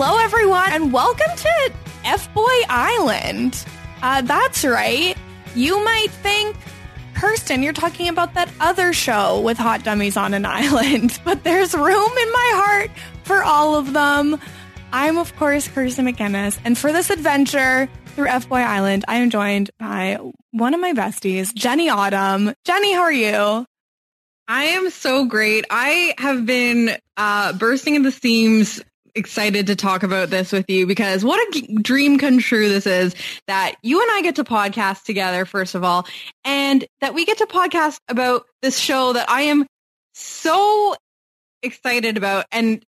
Hello, 0.00 0.16
everyone, 0.18 0.72
and 0.72 0.92
welcome 0.92 1.36
to 1.36 1.72
F 2.04 2.32
Boy 2.32 2.60
Island. 2.68 3.64
Uh, 4.00 4.22
that's 4.22 4.64
right. 4.64 5.16
You 5.56 5.82
might 5.82 6.12
think, 6.12 6.56
Kirsten, 7.14 7.64
you're 7.64 7.72
talking 7.72 8.08
about 8.08 8.34
that 8.34 8.48
other 8.60 8.92
show 8.92 9.40
with 9.40 9.58
hot 9.58 9.82
dummies 9.82 10.16
on 10.16 10.34
an 10.34 10.46
island, 10.46 11.18
but 11.24 11.42
there's 11.42 11.74
room 11.74 11.84
in 11.88 12.32
my 12.32 12.50
heart 12.54 12.90
for 13.24 13.42
all 13.42 13.74
of 13.74 13.92
them. 13.92 14.40
I'm, 14.92 15.18
of 15.18 15.34
course, 15.34 15.66
Kirsten 15.66 16.06
McGinnis, 16.06 16.60
and 16.64 16.78
for 16.78 16.92
this 16.92 17.10
adventure 17.10 17.88
through 18.14 18.28
F 18.28 18.48
Boy 18.48 18.60
Island, 18.60 19.04
I 19.08 19.16
am 19.16 19.30
joined 19.30 19.72
by 19.80 20.20
one 20.52 20.74
of 20.74 20.80
my 20.80 20.92
besties, 20.92 21.52
Jenny 21.52 21.88
Autumn. 21.88 22.54
Jenny, 22.64 22.92
how 22.92 23.02
are 23.02 23.12
you? 23.12 23.66
I 24.46 24.64
am 24.64 24.90
so 24.90 25.24
great. 25.24 25.64
I 25.70 26.14
have 26.18 26.46
been 26.46 26.96
uh, 27.16 27.52
bursting 27.54 27.96
at 27.96 28.04
the 28.04 28.12
seams 28.12 28.80
excited 29.14 29.66
to 29.68 29.76
talk 29.76 30.02
about 30.02 30.30
this 30.30 30.52
with 30.52 30.68
you 30.68 30.86
because 30.86 31.24
what 31.24 31.38
a 31.56 31.60
dream 31.82 32.18
come 32.18 32.38
true 32.38 32.68
this 32.68 32.86
is 32.86 33.14
that 33.46 33.74
you 33.82 34.00
and 34.00 34.10
I 34.12 34.22
get 34.22 34.36
to 34.36 34.44
podcast 34.44 35.04
together, 35.04 35.44
first 35.44 35.74
of 35.74 35.84
all, 35.84 36.06
and 36.44 36.84
that 37.00 37.14
we 37.14 37.24
get 37.24 37.38
to 37.38 37.46
podcast 37.46 37.98
about 38.08 38.46
this 38.62 38.78
show 38.78 39.12
that 39.12 39.28
I 39.30 39.42
am 39.42 39.66
so 40.14 40.94
excited 41.62 42.16
about 42.16 42.46
and 42.52 42.82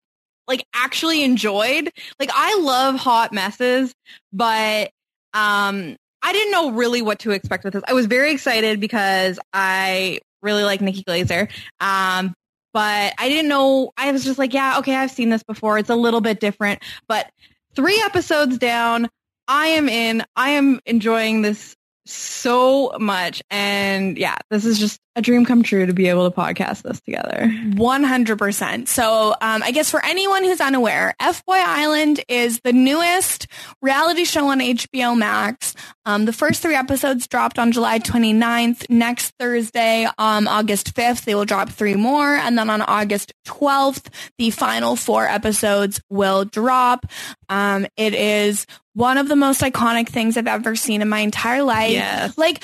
like 0.48 0.64
actually 0.74 1.24
enjoyed. 1.24 1.92
Like 2.20 2.32
I 2.34 2.58
love 2.60 2.96
hot 2.96 3.34
messes, 3.34 3.94
but 4.32 4.92
um 5.34 5.96
I 6.24 6.34
didn't 6.34 6.52
know 6.52 6.72
really 6.72 7.02
what 7.02 7.20
to 7.20 7.32
expect 7.32 7.64
with 7.64 7.74
this. 7.74 7.84
I 7.88 7.94
was 7.94 8.06
very 8.08 8.32
excited 8.32 8.80
because 8.80 9.40
I 9.54 10.20
really 10.42 10.64
like 10.64 10.82
Nikki 10.82 11.04
Glazer. 11.04 11.50
Um, 11.80 12.34
but 12.78 13.16
I 13.18 13.28
didn't 13.28 13.50
know. 13.50 13.92
I 13.98 14.12
was 14.12 14.24
just 14.24 14.38
like, 14.38 14.54
yeah, 14.54 14.78
okay, 14.78 14.96
I've 14.96 15.10
seen 15.10 15.30
this 15.30 15.42
before. 15.42 15.80
It's 15.80 15.90
a 15.90 15.96
little 15.96 16.22
bit 16.22 16.40
different, 16.40 16.84
but 17.08 17.32
three 17.76 18.00
episodes 18.06 18.60
down, 18.60 19.10
I 19.48 19.70
am 19.70 19.90
in. 19.90 20.24
I 20.36 20.52
am 20.52 20.80
enjoying 20.86 21.42
this 21.42 21.76
so 22.06 22.96
much. 23.00 23.42
And 23.50 24.16
yeah, 24.16 24.38
this 24.52 24.64
is 24.64 24.78
just 24.78 25.00
a 25.18 25.22
dream 25.22 25.46
come 25.46 25.64
true 25.64 25.88
to 25.88 25.94
be 25.94 26.08
able 26.10 26.30
to 26.30 26.36
podcast 26.36 26.84
this 26.84 27.02
together. 27.02 27.50
100%. 27.50 28.88
So, 28.88 29.32
um, 29.42 29.64
I 29.64 29.72
guess 29.72 29.90
for 29.90 30.04
anyone 30.06 30.44
who's 30.44 30.62
unaware, 30.62 31.16
F 31.20 31.44
Boy 31.46 31.58
Island 31.58 32.24
is 32.28 32.62
the 32.64 32.72
newest 32.72 33.48
reality 33.82 34.26
show 34.26 34.50
on 34.50 34.60
HBO 34.60 35.18
Max. 35.18 35.74
Um, 36.06 36.26
the 36.26 36.34
first 36.34 36.62
three 36.62 36.76
episodes 36.76 37.28
dropped 37.28 37.58
on 37.58 37.72
July 37.72 37.98
29th. 37.98 38.92
Next 38.92 39.34
Thursday, 39.40 40.08
um, 40.20 40.48
August 40.48 40.94
5th, 40.94 41.26
they 41.26 41.34
will 41.34 41.46
drop 41.46 41.70
three 41.70 41.96
more. 41.96 42.36
And 42.36 42.56
then 42.56 42.70
on 42.70 42.84
August 42.84 43.34
12th, 43.48 44.14
the 44.38 44.52
final 44.52 44.96
four 44.96 45.28
episodes 45.28 46.00
will 46.12 46.46
drop. 46.46 47.08
Um, 47.50 47.88
it 47.98 48.14
is 48.14 48.68
one 48.94 49.18
of 49.18 49.30
the 49.30 49.36
most 49.36 49.62
iconic 49.62 50.10
things 50.10 50.38
I've 50.38 50.46
ever 50.46 50.76
seen 50.76 51.02
in 51.02 51.10
my 51.10 51.20
entire 51.22 51.64
life. 51.64 51.92
Yes. 51.92 52.38
Like, 52.38 52.64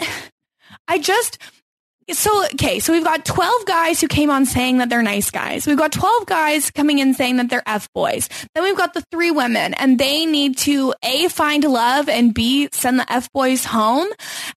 I 0.88 0.98
just, 0.98 1.38
so, 2.10 2.44
okay, 2.54 2.78
so 2.78 2.92
we've 2.92 3.04
got 3.04 3.24
12 3.24 3.66
guys 3.66 4.00
who 4.00 4.08
came 4.08 4.30
on 4.30 4.46
saying 4.46 4.78
that 4.78 4.88
they're 4.88 5.02
nice 5.02 5.30
guys. 5.30 5.66
We've 5.66 5.78
got 5.78 5.92
12 5.92 6.26
guys 6.26 6.70
coming 6.70 6.98
in 6.98 7.14
saying 7.14 7.36
that 7.36 7.48
they're 7.48 7.62
F 7.66 7.88
boys. 7.94 8.28
Then 8.54 8.64
we've 8.64 8.76
got 8.76 8.94
the 8.94 9.02
three 9.10 9.30
women 9.30 9.74
and 9.74 9.98
they 9.98 10.26
need 10.26 10.56
to 10.58 10.94
A, 11.02 11.28
find 11.28 11.64
love 11.64 12.08
and 12.08 12.34
B, 12.34 12.68
send 12.72 12.98
the 12.98 13.12
F 13.12 13.30
boys 13.32 13.64
home. 13.64 14.08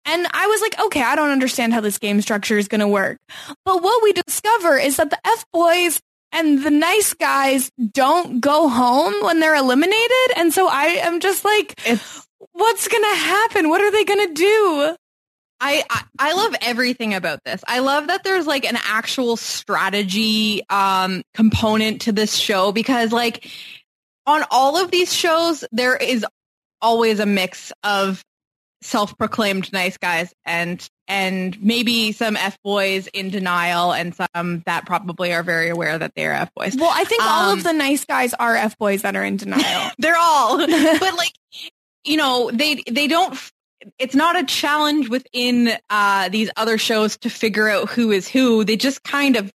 And 0.06 0.28
I 0.32 0.48
was 0.48 0.62
like, 0.62 0.80
okay, 0.86 1.04
I 1.04 1.16
don't 1.16 1.32
understand 1.32 1.74
how 1.74 1.82
this 1.82 1.98
game 1.98 2.22
structure 2.22 2.58
is 2.58 2.68
going 2.68 2.82
to 2.82 2.88
work. 2.88 3.18
But 3.66 3.82
what 3.82 4.04
we 4.04 4.14
discover 4.14 4.78
is 4.78 4.98
that 4.98 5.10
the 5.10 5.20
F 5.26 5.46
boys 5.52 6.00
and 6.32 6.64
the 6.64 6.72
nice 6.72 7.14
guys 7.14 7.72
don't 7.94 8.42
go 8.42 8.68
home 8.68 9.14
when 9.24 9.40
they're 9.40 9.56
eliminated. 9.56 10.38
And 10.38 10.54
so 10.54 10.68
I 10.68 11.00
am 11.02 11.20
just 11.20 11.46
like, 11.46 11.76
It's 11.86 12.28
what's 12.52 12.88
going 12.88 13.04
to 13.04 13.20
happen? 13.20 13.70
What 13.70 13.82
are 13.82 13.92
they 13.92 14.04
going 14.04 14.28
to 14.28 14.34
do? 14.34 14.96
I, 15.60 15.84
I 15.90 16.04
I 16.20 16.34
love 16.34 16.56
everything 16.62 17.14
about 17.14 17.40
this. 17.46 17.64
I 17.68 17.80
love 17.80 18.08
that 18.08 18.24
there's 18.24 18.46
like 18.46 18.66
an 18.66 18.78
actual 18.84 19.38
strategy 19.38 20.62
um 20.70 21.24
component 21.34 22.02
to 22.02 22.12
this 22.12 22.36
show 22.36 22.72
because 22.72 23.12
like 23.12 23.50
on 24.28 24.44
all 24.52 24.78
of 24.78 24.92
these 24.92 25.14
shows 25.14 25.64
there 25.72 25.96
is 25.96 26.26
always 26.82 27.20
a 27.20 27.26
mix 27.26 27.72
of 27.84 28.22
self-proclaimed 28.82 29.72
nice 29.74 29.98
guys 29.98 30.32
and 30.46 30.88
and 31.08 31.60
maybe 31.64 32.12
some 32.12 32.36
F 32.36 32.58
boys 32.64 33.08
in 33.08 33.30
denial 33.30 33.94
and 33.94 34.14
some 34.14 34.62
that 34.66 34.86
probably 34.86 35.34
are 35.34 35.42
very 35.44 35.70
aware 35.70 35.98
that 35.98 36.14
they 36.16 36.26
are 36.26 36.34
F 36.34 36.50
boys. 36.56 36.76
Well, 36.76 36.92
I 36.94 37.04
think 37.04 37.24
all 37.24 37.52
Um, 37.52 37.58
of 37.60 37.64
the 37.64 37.74
nice 37.74 38.06
guys 38.06 38.34
are 38.36 38.56
F 38.56 38.78
boys 38.78 39.04
that 39.04 39.16
are 39.16 39.24
in 39.24 39.38
denial. 39.38 39.92
They're 40.00 40.18
all, 40.18 40.58
but 40.68 41.16
like, 41.16 41.32
you 42.04 42.18
know, 42.18 42.50
they, 42.52 42.82
they 42.90 43.08
don't, 43.08 43.38
it's 44.00 44.16
not 44.16 44.38
a 44.38 44.44
challenge 44.44 45.10
within, 45.10 45.72
uh, 45.90 46.30
these 46.30 46.50
other 46.58 46.78
shows 46.78 47.18
to 47.18 47.30
figure 47.30 47.70
out 47.70 47.90
who 47.90 48.12
is 48.12 48.28
who. 48.28 48.64
They 48.64 48.78
just 48.78 49.04
kind 49.04 49.36
of 49.36 49.52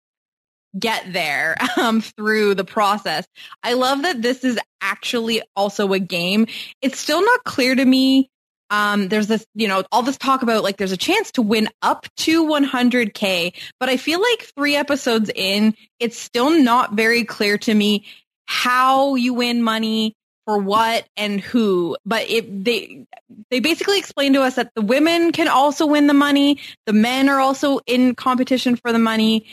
get 0.77 1.11
there, 1.11 1.57
um, 1.77 2.01
through 2.01 2.55
the 2.55 2.65
process. 2.65 3.25
I 3.63 3.73
love 3.73 4.03
that 4.03 4.21
this 4.21 4.43
is 4.43 4.59
actually 4.81 5.41
also 5.55 5.93
a 5.93 5.99
game. 5.99 6.47
It's 6.81 6.99
still 6.99 7.23
not 7.23 7.43
clear 7.43 7.75
to 7.75 7.85
me. 7.85 8.29
Um, 8.69 9.07
there's 9.07 9.27
this, 9.27 9.45
you 9.55 9.67
know, 9.67 9.83
all 9.91 10.01
this 10.01 10.17
talk 10.17 10.41
about 10.41 10.63
like 10.63 10.75
there's 10.75 10.91
a 10.91 10.97
chance 10.97 11.31
to 11.33 11.41
win 11.41 11.69
up 11.81 12.05
to 12.17 12.45
100k, 12.45 13.53
but 13.79 13.87
I 13.87 13.95
feel 13.95 14.21
like 14.21 14.51
three 14.57 14.75
episodes 14.75 15.31
in, 15.33 15.73
it's 15.99 16.17
still 16.17 16.49
not 16.49 16.93
very 16.93 17.23
clear 17.23 17.57
to 17.59 17.73
me 17.73 18.05
how 18.45 19.15
you 19.15 19.33
win 19.33 19.63
money 19.63 20.15
for 20.47 20.57
what 20.57 21.05
and 21.17 21.41
who 21.41 21.97
but 22.05 22.27
it 22.29 22.63
they 22.63 23.05
they 23.51 23.59
basically 23.59 23.99
explain 23.99 24.33
to 24.33 24.41
us 24.41 24.55
that 24.55 24.71
the 24.75 24.81
women 24.81 25.33
can 25.33 25.49
also 25.49 25.85
win 25.85 26.07
the 26.07 26.13
money 26.13 26.57
the 26.85 26.93
men 26.93 27.27
are 27.27 27.39
also 27.39 27.79
in 27.85 28.15
competition 28.15 28.77
for 28.77 28.93
the 28.93 28.99
money 28.99 29.45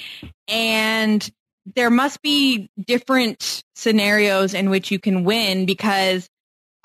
and 0.47 1.31
there 1.75 1.91
must 1.91 2.23
be 2.23 2.69
different 2.87 3.63
scenarios 3.75 4.55
in 4.55 4.71
which 4.71 4.91
you 4.91 4.99
can 4.99 5.25
win 5.25 5.67
because 5.67 6.29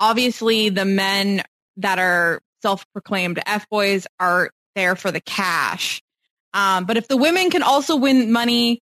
obviously 0.00 0.70
the 0.70 0.84
men 0.84 1.42
that 1.76 1.98
are 1.98 2.40
self-proclaimed 2.62 3.40
f-boys 3.46 4.06
are 4.18 4.50
there 4.74 4.96
for 4.96 5.10
the 5.10 5.20
cash. 5.20 6.00
Um, 6.52 6.84
but 6.84 6.96
if 6.96 7.08
the 7.08 7.16
women 7.16 7.50
can 7.50 7.62
also 7.62 7.96
win 7.96 8.32
money 8.32 8.80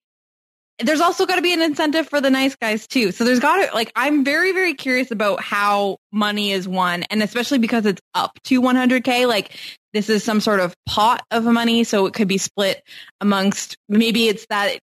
there's 0.80 1.02
also 1.02 1.26
got 1.26 1.36
to 1.36 1.42
be 1.42 1.54
an 1.54 1.62
incentive 1.62 2.10
for 2.10 2.20
the 2.20 2.30
nice 2.30 2.56
guys 2.56 2.88
too. 2.88 3.12
So 3.12 3.24
there's 3.24 3.40
got 3.40 3.66
to 3.66 3.74
like 3.74 3.92
I'm 3.96 4.24
very 4.24 4.52
very 4.52 4.74
curious 4.74 5.12
about 5.12 5.42
how 5.42 5.98
money 6.12 6.52
is 6.52 6.68
won 6.68 7.04
and 7.04 7.24
especially 7.24 7.60
because 7.60 7.86
it's 7.86 8.02
up 8.14 8.38
to 8.46 8.62
100k 8.62 9.28
like 9.28 9.58
this 9.94 10.10
is 10.10 10.24
some 10.24 10.42
sort 10.42 10.60
of 10.60 10.76
pot 10.86 11.24
of 11.32 11.46
money 11.46 11.84
so 11.84 12.06
it 12.06 12.14
could 12.14 12.28
be 12.28 12.38
split 12.38 12.84
amongst 13.22 13.78
maybe 13.88 14.28
it's 14.28 14.46
that 14.48 14.80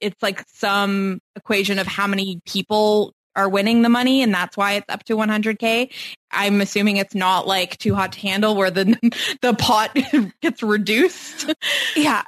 it's 0.00 0.20
like 0.22 0.44
some 0.52 1.20
equation 1.36 1.78
of 1.78 1.86
how 1.86 2.06
many 2.06 2.40
people 2.44 3.12
are 3.36 3.48
winning 3.48 3.82
the 3.82 3.88
money 3.88 4.22
and 4.22 4.32
that's 4.32 4.56
why 4.56 4.74
it's 4.74 4.86
up 4.88 5.04
to 5.04 5.16
100k. 5.16 5.92
I'm 6.30 6.60
assuming 6.60 6.98
it's 6.98 7.14
not 7.14 7.46
like 7.46 7.76
too 7.78 7.94
hot 7.94 8.12
to 8.12 8.20
handle 8.20 8.54
where 8.54 8.70
the 8.70 8.96
the 9.42 9.54
pot 9.54 9.96
gets 10.42 10.62
reduced. 10.62 11.52
yeah. 11.96 12.22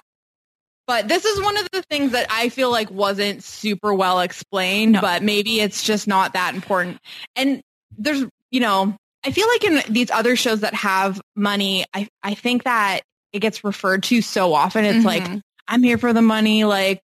But 0.87 1.09
this 1.09 1.25
is 1.25 1.43
one 1.43 1.57
of 1.57 1.69
the 1.73 1.83
things 1.83 2.13
that 2.13 2.27
I 2.31 2.49
feel 2.49 2.71
like 2.71 2.91
wasn't 2.91 3.43
super 3.43 3.93
well 3.93 4.21
explained, 4.21 4.93
No. 4.93 5.01
but 5.01 5.23
maybe 5.23 5.61
it's 5.61 5.83
just 5.83 6.07
not 6.07 6.35
that 6.35 6.55
important. 6.55 6.99
And 7.35 7.61
there's, 7.99 8.25
you 8.51 8.61
know, 8.61 8.97
I 9.25 9.33
feel 9.33 9.49
like 9.49 9.65
in 9.65 9.93
these 9.93 10.11
other 10.13 10.37
shows 10.37 10.61
that 10.61 10.75
have 10.75 11.21
money, 11.35 11.85
I, 11.93 12.09
I 12.23 12.35
think 12.35 12.65
that 12.65 13.01
it 13.33 13.41
gets 13.41 13.65
referred 13.65 14.05
to 14.05 14.23
so 14.23 14.55
often. 14.55 14.85
It's 14.85 15.05
like, 15.05 15.25
Mhm. 15.25 15.41
I'm 15.67 15.83
here 15.83 15.99
for 15.99 16.13
the 16.13 16.23
money. 16.23 16.63
Like, 16.65 17.01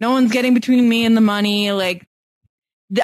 no 0.00 0.12
one's 0.12 0.30
getting 0.30 0.54
between 0.54 0.88
me 0.88 1.04
and 1.04 1.16
the 1.16 1.20
money. 1.20 1.72
Like, 1.72 2.04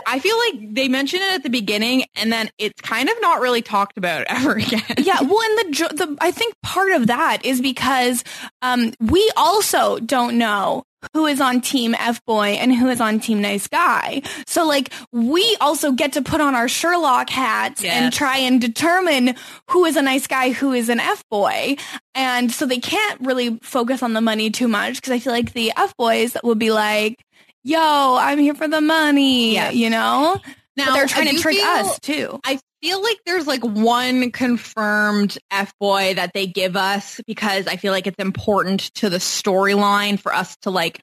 I 0.07 0.19
feel 0.19 0.37
like 0.39 0.75
they 0.75 0.89
mention 0.89 1.21
it 1.21 1.33
at 1.33 1.43
the 1.43 1.51
beginning 1.51 2.05
and 2.15 2.33
then 2.33 2.51
it's 2.59 2.81
kind 2.81 3.09
of 3.09 3.17
not 3.21 3.41
really 3.41 3.63
talked 3.63 3.99
about 3.99 4.25
ever 4.29 4.53
again. 4.53 4.83
yeah, 4.99 5.21
well, 5.21 5.41
and 5.43 5.75
the, 5.75 5.95
the 5.95 6.17
I 6.21 6.31
think 6.31 6.55
part 6.63 6.93
of 6.93 7.09
that 7.09 7.45
is 7.45 7.61
because 7.61 8.25
um, 8.61 8.93
we 9.01 9.31
also 9.37 9.99
don't 9.99 10.39
know 10.39 10.85
who 11.15 11.27
is 11.27 11.41
on 11.41 11.61
team 11.61 11.95
F 11.99 12.25
boy 12.25 12.51
and 12.51 12.75
who 12.75 12.89
is 12.89 13.01
on 13.01 13.19
team 13.19 13.41
nice 13.41 13.67
guy. 13.67 14.23
So 14.47 14.67
like 14.67 14.93
we 15.11 15.57
also 15.61 15.93
get 15.93 16.13
to 16.13 16.23
put 16.23 16.41
on 16.41 16.55
our 16.55 16.69
Sherlock 16.69 17.29
hats 17.29 17.83
and 17.85 18.13
try 18.13 18.39
and 18.39 18.61
determine 18.61 19.35
who 19.69 19.85
is 19.85 19.97
a 19.97 20.03
nice 20.03 20.27
guy, 20.27 20.51
who 20.51 20.73
is 20.73 20.89
an 20.89 21.01
F 21.01 21.29
boy. 21.29 21.77
And 22.15 22.53
so 22.53 22.67
they 22.67 22.79
can't 22.79 23.21
really 23.21 23.59
focus 23.63 24.03
on 24.03 24.13
the 24.13 24.21
money 24.21 24.51
too 24.51 24.69
much 24.69 24.97
because 24.97 25.13
I 25.13 25.19
feel 25.19 25.33
like 25.33 25.53
the 25.53 25.73
F 25.77 25.97
boys 25.97 26.37
would 26.45 26.59
be 26.59 26.71
like, 26.71 27.25
yo, 27.65 28.17
I'm 28.19 28.39
here 28.39 28.55
for 28.55 28.69
the 28.69 28.81
money, 28.81 29.55
Yes. 29.55 29.75
you 29.75 29.91
know? 29.91 30.41
Now, 30.77 30.87
but 30.87 30.95
they're 30.95 31.07
trying 31.07 31.35
to 31.37 31.43
trick 31.43 31.57
feel- 31.57 31.67
us 31.67 31.99
too. 32.01 32.41
I 32.45 32.59
feel 32.81 33.03
like 33.03 33.19
there's 33.27 33.47
like 33.47 33.63
one 33.63 34.31
confirmed 34.33 35.39
F 35.51 35.73
boy 35.79 36.15
that 36.15 36.33
they 36.33 36.47
give 36.47 36.77
us 36.77 37.21
because 37.27 37.67
I 37.67 37.77
feel 37.77 37.93
like 37.93 38.07
it's 38.07 38.19
important 38.19 38.81
to 38.97 39.11
the 39.11 39.19
storyline 39.19 40.19
for 40.19 40.35
us 40.35 40.57
to 40.63 40.71
like 40.71 41.01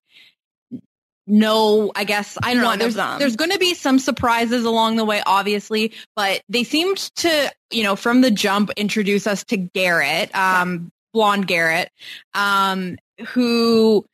know, 1.27 1.91
I 1.95 2.05
guess, 2.05 2.37
I 2.41 2.53
don't 2.53 2.63
know. 2.63 2.69
One 2.69 2.73
of 2.75 2.79
There's, 2.79 2.95
them. 2.95 3.19
there's 3.19 3.35
going 3.35 3.51
to 3.51 3.59
be 3.59 3.75
some 3.75 3.99
surprises 3.99 4.65
along 4.65 4.95
the 4.95 5.05
way, 5.05 5.21
obviously, 5.25 5.93
but 6.15 6.41
they 6.49 6.63
seemed 6.63 6.97
to, 7.17 7.53
you 7.69 7.83
know, 7.83 7.95
from 7.95 8.21
the 8.21 8.31
jump 8.31 8.71
introduce 8.75 9.27
us 9.27 9.43
to 9.45 9.57
Garrett, 9.57 10.33
um, 10.35 10.91
blonde 11.13 11.45
Garrett, 11.45 11.91
um, 12.33 12.97
who, 13.27 14.05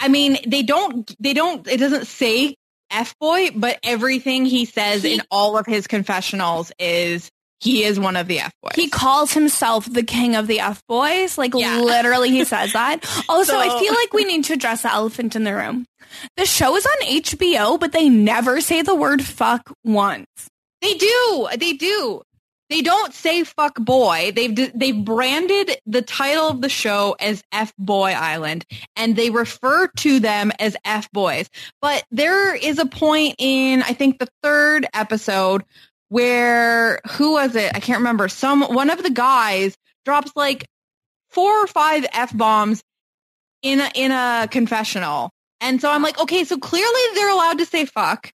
I 0.00 0.08
mean, 0.08 0.38
they 0.46 0.62
don't, 0.62 1.14
they 1.20 1.34
don't, 1.34 1.66
it 1.68 1.76
doesn't 1.76 2.06
say 2.06 2.56
F 2.90 3.14
boy, 3.20 3.50
but 3.54 3.78
everything 3.84 4.44
he 4.46 4.64
says 4.64 5.02
He- 5.02 5.14
in 5.14 5.22
all 5.30 5.56
of 5.58 5.66
his 5.66 5.86
confessionals 5.86 6.72
is 6.78 7.30
he 7.60 7.84
is 7.84 8.00
one 8.00 8.16
of 8.16 8.26
the 8.26 8.40
F 8.40 8.52
boys. 8.62 8.72
He 8.74 8.88
calls 8.88 9.32
himself 9.34 9.84
the 9.92 10.02
king 10.02 10.34
of 10.34 10.46
the 10.46 10.60
F 10.60 10.82
boys. 10.88 11.36
Like 11.36 11.52
Yeah. 11.54 11.78
literally 11.80 12.30
he 12.30 12.44
says 12.44 12.72
that. 12.74 13.04
Also, 13.28 13.56
I 13.58 13.68
feel 13.78 13.92
like 13.94 14.12
we 14.14 14.24
need 14.24 14.44
to 14.44 14.54
address 14.54 14.82
the 14.82 14.92
elephant 14.92 15.36
in 15.36 15.44
the 15.44 15.54
room. 15.54 15.84
The 16.38 16.46
show 16.46 16.74
is 16.76 16.86
on 16.86 17.06
HBO, 17.08 17.78
but 17.78 17.92
they 17.92 18.08
never 18.08 18.60
say 18.62 18.80
the 18.82 18.94
word 18.96 19.22
fuck 19.22 19.70
once. 19.84 20.26
They 20.80 20.94
do. 20.94 21.48
They 21.58 21.74
do. 21.74 22.22
They 22.70 22.82
don't 22.82 23.12
say 23.12 23.42
fuck 23.42 23.74
boy. 23.74 24.30
They've 24.34 24.72
they've 24.72 25.04
branded 25.04 25.76
the 25.86 26.02
title 26.02 26.48
of 26.48 26.60
the 26.60 26.68
show 26.68 27.16
as 27.18 27.42
F 27.50 27.72
Boy 27.76 28.12
Island 28.12 28.64
and 28.94 29.16
they 29.16 29.30
refer 29.30 29.88
to 29.88 30.20
them 30.20 30.52
as 30.60 30.76
F 30.84 31.10
boys. 31.10 31.50
But 31.82 32.04
there 32.12 32.54
is 32.54 32.78
a 32.78 32.86
point 32.86 33.34
in 33.38 33.82
I 33.82 33.92
think 33.92 34.20
the 34.20 34.28
third 34.44 34.86
episode 34.94 35.64
where 36.10 37.00
who 37.10 37.32
was 37.32 37.56
it? 37.56 37.72
I 37.74 37.80
can't 37.80 37.98
remember. 37.98 38.28
Some 38.28 38.62
one 38.62 38.90
of 38.90 39.02
the 39.02 39.10
guys 39.10 39.76
drops 40.04 40.30
like 40.36 40.64
four 41.30 41.52
or 41.52 41.66
five 41.66 42.06
F 42.12 42.36
bombs 42.36 42.82
in 43.62 43.80
a, 43.80 43.90
in 43.96 44.12
a 44.12 44.46
confessional. 44.48 45.30
And 45.60 45.80
so 45.80 45.90
I'm 45.90 46.02
like, 46.02 46.20
okay, 46.20 46.44
so 46.44 46.56
clearly 46.56 47.00
they're 47.14 47.30
allowed 47.30 47.58
to 47.58 47.66
say 47.66 47.84
fuck. 47.84 48.30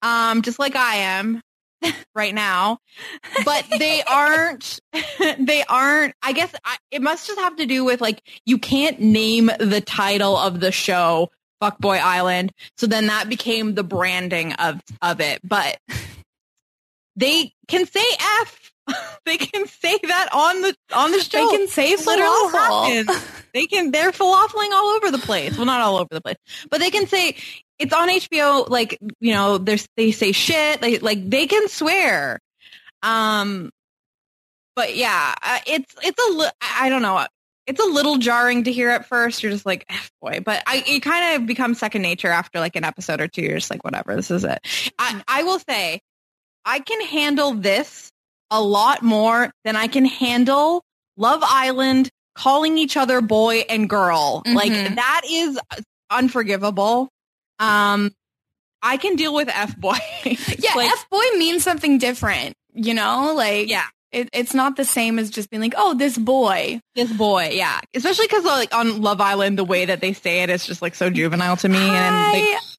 Um, 0.00 0.42
just 0.42 0.60
like 0.60 0.76
I 0.76 0.94
am 0.96 1.42
right 2.14 2.34
now, 2.34 2.78
but 3.44 3.64
they 3.78 4.02
aren't, 4.02 4.80
they 5.38 5.64
aren't, 5.68 6.14
I 6.22 6.32
guess 6.32 6.52
I, 6.64 6.76
it 6.90 7.02
must 7.02 7.26
just 7.26 7.38
have 7.38 7.56
to 7.56 7.66
do 7.66 7.84
with 7.84 8.00
like, 8.00 8.22
you 8.44 8.58
can't 8.58 9.00
name 9.00 9.50
the 9.58 9.80
title 9.80 10.36
of 10.36 10.60
the 10.60 10.72
show 10.72 11.30
Fuckboy 11.62 12.00
Island. 12.00 12.52
So 12.76 12.86
then 12.86 13.06
that 13.06 13.28
became 13.28 13.74
the 13.74 13.84
branding 13.84 14.52
of, 14.54 14.80
of 15.02 15.20
it, 15.20 15.40
but 15.44 15.78
they 17.16 17.52
can 17.66 17.86
say 17.86 18.04
F. 18.40 18.72
they 19.26 19.36
can 19.36 19.66
say 19.66 19.98
that 20.02 20.28
on 20.32 20.62
the, 20.62 20.74
on 20.94 21.12
the 21.12 21.20
show. 21.20 21.50
They 21.50 21.56
can 21.56 21.68
say 21.68 21.96
falafel. 21.96 23.22
They 23.52 23.66
can, 23.66 23.90
they're 23.90 24.12
falafeling 24.12 24.70
all 24.72 24.96
over 24.96 25.10
the 25.10 25.18
place. 25.18 25.56
Well, 25.56 25.66
not 25.66 25.80
all 25.80 25.96
over 25.96 26.08
the 26.10 26.20
place, 26.20 26.36
but 26.70 26.80
they 26.80 26.90
can 26.90 27.06
say, 27.06 27.36
it's 27.78 27.92
on 27.92 28.08
HBO. 28.08 28.68
Like, 28.68 28.98
you 29.20 29.32
know, 29.32 29.58
there's, 29.58 29.86
they 29.96 30.10
say 30.12 30.32
shit. 30.32 30.80
They, 30.80 30.98
like, 30.98 31.28
they 31.28 31.46
can 31.46 31.68
swear. 31.68 32.38
Um, 33.02 33.70
but 34.76 34.96
yeah, 34.96 35.34
uh, 35.42 35.58
it's, 35.66 35.94
it's 36.02 36.28
a, 36.28 36.32
li- 36.32 36.50
I 36.60 36.88
don't 36.88 37.02
know. 37.02 37.26
It's 37.66 37.80
a 37.80 37.86
little 37.86 38.16
jarring 38.16 38.64
to 38.64 38.72
hear 38.72 38.88
at 38.90 39.06
first. 39.06 39.42
You're 39.42 39.52
just 39.52 39.66
like, 39.66 39.84
F 39.88 40.10
boy, 40.22 40.40
but 40.44 40.62
I, 40.66 40.82
it 40.86 41.00
kind 41.00 41.36
of 41.36 41.46
becomes 41.46 41.78
second 41.78 42.02
nature 42.02 42.28
after 42.28 42.60
like 42.60 42.76
an 42.76 42.84
episode 42.84 43.20
or 43.20 43.28
two. 43.28 43.42
You're 43.42 43.58
just 43.58 43.70
like, 43.70 43.84
whatever, 43.84 44.16
this 44.16 44.30
is 44.30 44.44
it. 44.44 44.58
I, 44.98 45.22
I 45.28 45.42
will 45.42 45.58
say 45.68 46.00
I 46.64 46.78
can 46.80 47.00
handle 47.02 47.52
this 47.54 48.10
a 48.50 48.62
lot 48.62 49.02
more 49.02 49.50
than 49.64 49.76
I 49.76 49.86
can 49.88 50.06
handle 50.06 50.82
Love 51.18 51.40
Island 51.44 52.08
calling 52.34 52.78
each 52.78 52.96
other 52.96 53.20
boy 53.20 53.64
and 53.68 53.88
girl. 53.90 54.42
Like 54.46 54.72
Mhm. 54.72 54.94
that 54.94 55.22
is 55.28 55.58
unforgivable. 56.10 57.10
Um, 57.58 58.12
I 58.82 58.96
can 58.96 59.16
deal 59.16 59.34
with 59.34 59.48
F 59.48 59.76
boy. 59.76 59.98
Yeah, 60.24 60.74
Like, 60.74 60.90
F 60.90 61.08
boy 61.10 61.24
means 61.36 61.62
something 61.62 61.98
different, 61.98 62.54
you 62.72 62.94
know? 62.94 63.32
Like 63.34 63.68
yeah, 63.68 63.84
it, 64.12 64.28
it's 64.32 64.54
not 64.54 64.76
the 64.76 64.84
same 64.84 65.18
as 65.18 65.30
just 65.30 65.50
being 65.50 65.60
like, 65.60 65.74
oh, 65.76 65.94
this 65.94 66.16
boy. 66.16 66.80
this 66.94 67.12
boy. 67.12 67.50
Yeah, 67.52 67.80
especially 67.94 68.26
because 68.26 68.44
like 68.44 68.74
on 68.74 69.02
Love 69.02 69.20
Island, 69.20 69.58
the 69.58 69.64
way 69.64 69.84
that 69.84 70.00
they 70.00 70.12
say 70.12 70.42
it 70.42 70.50
is 70.50 70.66
just 70.66 70.82
like 70.82 70.94
so 70.94 71.10
juvenile 71.10 71.56
to 71.58 71.68
me, 71.68 71.78
and 71.78 72.32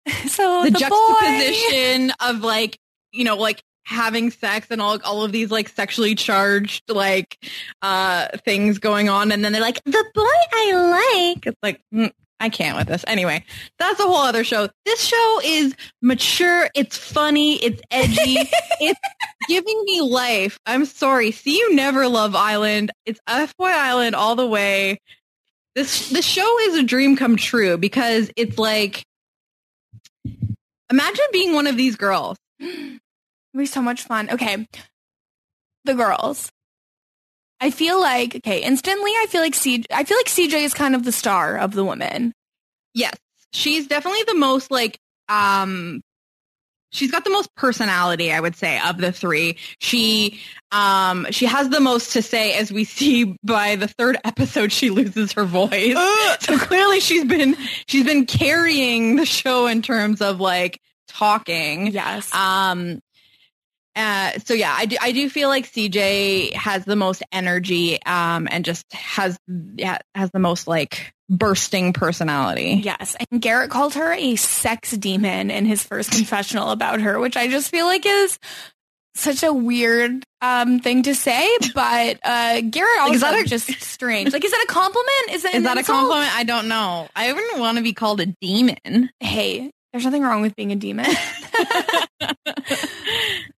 like, 0.07 0.15
so 0.27 0.63
the, 0.63 0.71
the, 0.71 0.79
boy. 0.79 0.79
juxtaposition 0.79 2.11
of 2.19 2.41
like 2.41 2.77
you 3.11 3.23
know 3.23 3.35
like 3.35 3.61
having 3.85 4.29
sex 4.31 4.67
and 4.69 4.81
all 4.81 4.99
all 5.03 5.23
of 5.23 5.31
these 5.31 5.49
like 5.49 5.67
sexually 5.67 6.13
charged 6.13 6.83
like 6.89 7.37
uh 7.81 8.27
things 8.45 8.77
going 8.77 9.09
on 9.09 9.31
and 9.31 9.43
then 9.43 9.51
they're 9.51 9.61
like 9.61 9.83
the 9.83 10.05
boy 10.13 10.23
I 10.53 11.33
like 11.33 11.47
it's 11.47 11.57
like 11.63 11.81
mm, 11.91 12.11
I 12.39 12.49
can't 12.49 12.77
with 12.77 12.87
this 12.87 13.03
anyway 13.07 13.43
that's 13.77 13.99
a 13.99 14.03
whole 14.03 14.17
other 14.17 14.43
show 14.43 14.69
this 14.85 15.03
show 15.03 15.41
is 15.43 15.75
mature 16.01 16.69
it's 16.75 16.97
funny 16.97 17.55
it's 17.57 17.81
edgy 17.91 18.37
it's 18.79 18.99
giving 19.47 19.83
me 19.85 20.01
life 20.01 20.59
I'm 20.65 20.85
sorry 20.85 21.31
see 21.31 21.57
you 21.57 21.75
never 21.75 22.07
love 22.07 22.35
Island 22.35 22.91
it's 23.05 23.19
F 23.27 23.55
Boy 23.57 23.69
Island 23.69 24.15
all 24.15 24.35
the 24.35 24.47
way 24.47 24.99
this 25.75 26.09
the 26.09 26.21
show 26.21 26.59
is 26.61 26.75
a 26.75 26.83
dream 26.83 27.15
come 27.15 27.35
true 27.35 27.77
because 27.77 28.31
it's 28.35 28.57
like 28.57 29.05
Imagine 30.91 31.25
being 31.31 31.53
one 31.53 31.67
of 31.67 31.77
these 31.77 31.95
girls. 31.95 32.37
It'd 32.59 32.99
be 33.55 33.65
so 33.65 33.81
much 33.81 34.03
fun. 34.03 34.29
Okay. 34.31 34.67
The 35.85 35.93
girls. 35.93 36.51
I 37.61 37.71
feel 37.71 37.99
like 37.99 38.37
okay, 38.37 38.61
instantly 38.61 39.11
I 39.11 39.25
feel 39.27 39.41
like 39.41 39.53
CJ 39.53 39.85
I 39.91 40.05
feel 40.05 40.17
like 40.17 40.27
CJ 40.27 40.63
is 40.63 40.73
kind 40.73 40.95
of 40.95 41.03
the 41.03 41.11
star 41.11 41.57
of 41.57 41.73
the 41.73 41.83
women. 41.83 42.33
Yes, 42.93 43.15
she's 43.53 43.87
definitely 43.87 44.23
the 44.27 44.35
most 44.35 44.71
like 44.71 44.99
um 45.27 46.01
she's 46.91 47.11
got 47.11 47.23
the 47.23 47.29
most 47.29 47.53
personality, 47.55 48.31
I 48.31 48.39
would 48.39 48.55
say, 48.55 48.79
of 48.79 48.97
the 48.97 49.11
three. 49.11 49.57
She 49.79 50.39
um 50.71 51.27
she 51.31 51.45
has 51.45 51.69
the 51.69 51.79
most 51.79 52.13
to 52.13 52.21
say 52.21 52.53
as 52.53 52.71
we 52.71 52.83
see 52.85 53.35
by 53.43 53.75
the 53.75 53.87
third 53.87 54.17
episode 54.23 54.71
she 54.71 54.89
loses 54.89 55.33
her 55.33 55.45
voice. 55.45 55.95
so 56.41 56.57
clearly 56.57 56.99
she's 56.99 57.25
been 57.25 57.55
she's 57.87 58.05
been 58.05 58.25
carrying 58.25 59.15
the 59.15 59.25
show 59.25 59.67
in 59.67 59.81
terms 59.81 60.21
of 60.21 60.39
like 60.39 60.79
talking. 61.07 61.87
Yes. 61.87 62.33
Um, 62.33 63.01
uh, 63.95 64.31
so 64.45 64.53
yeah, 64.53 64.73
I 64.77 64.85
do, 64.85 64.97
I 65.01 65.11
do 65.11 65.29
feel 65.29 65.49
like 65.49 65.69
CJ 65.69 66.53
has 66.53 66.85
the 66.85 66.95
most 66.95 67.21
energy, 67.33 68.01
um, 68.03 68.47
and 68.49 68.63
just 68.63 68.85
has, 68.93 69.37
yeah, 69.75 69.97
has 70.15 70.29
the 70.31 70.39
most 70.39 70.67
like 70.67 71.13
bursting 71.29 71.93
personality. 71.93 72.81
yes. 72.83 73.15
And 73.31 73.41
Garrett 73.41 73.69
called 73.69 73.93
her 73.93 74.11
a 74.13 74.35
sex 74.35 74.91
demon 74.91 75.51
in 75.51 75.65
his 75.65 75.83
first 75.83 76.11
confessional 76.11 76.71
about 76.71 77.01
her, 77.01 77.19
which 77.19 77.37
I 77.37 77.47
just 77.47 77.69
feel 77.69 77.85
like 77.85 78.05
is 78.05 78.39
such 79.15 79.43
a 79.43 79.51
weird 79.51 80.23
um 80.41 80.79
thing 80.79 81.03
to 81.03 81.13
say, 81.13 81.47
but 81.75 82.19
uh 82.23 82.61
Garrett 82.61 82.99
also 83.01 83.13
is 83.13 83.21
that 83.21 83.45
a- 83.45 83.47
just 83.47 83.69
strange. 83.81 84.31
Like 84.33 84.43
is 84.45 84.51
that 84.51 84.65
a 84.67 84.71
compliment? 84.71 85.31
Is 85.31 85.43
that 85.43 85.55
Is 85.55 85.63
that 85.63 85.77
a 85.77 85.83
compliment? 85.83 86.35
I 86.35 86.43
don't 86.43 86.67
know. 86.67 87.07
I 87.15 87.31
wouldn't 87.33 87.59
want 87.59 87.77
to 87.77 87.83
be 87.83 87.93
called 87.93 88.21
a 88.21 88.27
demon. 88.41 89.09
Hey, 89.19 89.71
there's 89.91 90.05
nothing 90.05 90.21
wrong 90.23 90.41
with 90.41 90.55
being 90.55 90.71
a 90.71 90.75
demon. 90.75 91.05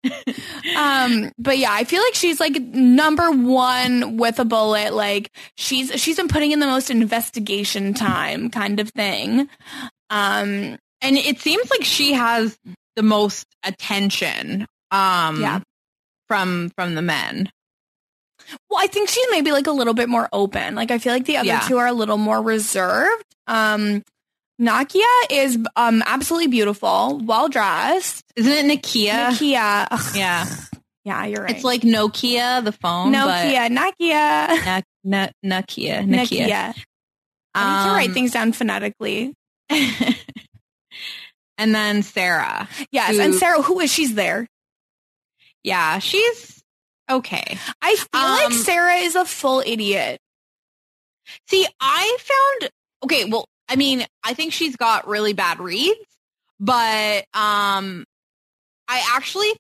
um 0.78 1.32
but 1.38 1.58
yeah, 1.58 1.72
I 1.72 1.84
feel 1.84 2.02
like 2.02 2.16
she's 2.16 2.40
like 2.40 2.60
number 2.60 3.30
one 3.32 4.18
with 4.18 4.40
a 4.40 4.46
bullet. 4.46 4.94
Like 4.94 5.30
she's 5.58 5.92
she's 6.02 6.18
been 6.18 6.28
putting 6.28 6.52
in 6.52 6.60
the 6.60 6.68
most 6.68 6.90
investigation 6.90 7.94
time, 7.94 8.50
kind 8.50 8.80
of 8.80 8.90
thing. 8.90 9.48
Um, 10.10 10.78
and 11.02 11.18
it 11.18 11.40
seems 11.40 11.70
like 11.70 11.84
she 11.84 12.14
has 12.14 12.58
the 12.96 13.04
most 13.04 13.46
attention. 13.64 14.66
Um, 14.92 15.42
Yeah. 15.42 15.60
from 16.28 16.72
from 16.76 16.96
the 16.96 17.02
men. 17.02 17.50
well, 18.70 18.80
I 18.82 18.88
think 18.88 19.08
she's 19.10 19.26
maybe 19.32 19.52
like 19.52 19.68
a 19.68 19.72
little 19.72 19.94
bit 19.94 20.10
more 20.10 20.28
open. 20.34 20.76
Like 20.76 20.92
I 20.92 20.98
feel 20.98 21.14
like 21.14 21.26
the 21.26 21.38
other 21.38 21.48
Yeah. 21.48 21.60
two 21.62 21.78
are 21.78 21.88
a 21.88 21.94
little 21.94 22.18
more 22.18 22.42
reserved. 22.42 23.24
Um, 23.48 24.04
Nakia 24.62 25.04
is 25.32 25.58
um 25.76 26.04
absolutely 26.06 26.48
beautiful, 26.48 27.20
well 27.24 27.50
dressed. 27.50 28.24
Isn't 28.36 28.52
it 28.52 28.66
Nokia? 28.66 29.32
Nakia, 29.32 29.88
ugh, 29.90 30.16
Yeah, 30.16 30.46
yeah, 31.04 31.26
you're 31.26 31.42
right. 31.44 31.56
it's 31.56 31.64
like 31.64 31.82
Nokia, 31.82 32.64
the 32.64 32.72
phone. 32.72 33.12
Nokia, 33.12 33.70
Nakia, 33.76 34.64
Na- 34.66 34.82
Na- 35.04 35.30
Nokia, 35.62 36.04
Nokia. 36.08 36.48
Nakia. 36.48 36.84
I 37.56 37.84
need 37.84 37.90
to 37.90 37.96
write 37.96 38.10
Um, 38.10 38.14
things 38.14 38.32
down 38.32 38.52
phonetically. 38.54 39.34
and 41.58 41.76
then 41.76 42.04
Sarah. 42.04 42.68
Yes, 42.92 43.16
who- 43.16 43.22
and 43.22 43.34
Sarah, 43.36 43.62
who 43.62 43.80
is 43.80 43.92
she's 43.92 44.14
there? 44.16 44.48
Yeah, 45.64 46.00
she's 46.00 46.62
okay. 47.10 47.58
I 47.82 47.96
feel 47.96 48.08
like 48.22 48.46
Um, 48.48 48.54
Sarah 48.54 48.96
is 48.96 49.16
a 49.16 49.26
full 49.26 49.62
idiot. 49.66 50.20
See, 51.50 51.66
I 51.80 52.18
found 52.20 52.72
okay. 53.04 53.26
Well, 53.26 53.46
I 53.72 53.78
mean, 53.78 54.06
I 54.22 54.34
think 54.34 54.52
she's 54.52 54.76
got 54.76 55.08
really 55.08 55.32
bad 55.32 55.62
reads, 55.62 55.96
but 56.60 57.24
um, 57.34 58.04
I 58.86 59.02
actually 59.14 59.54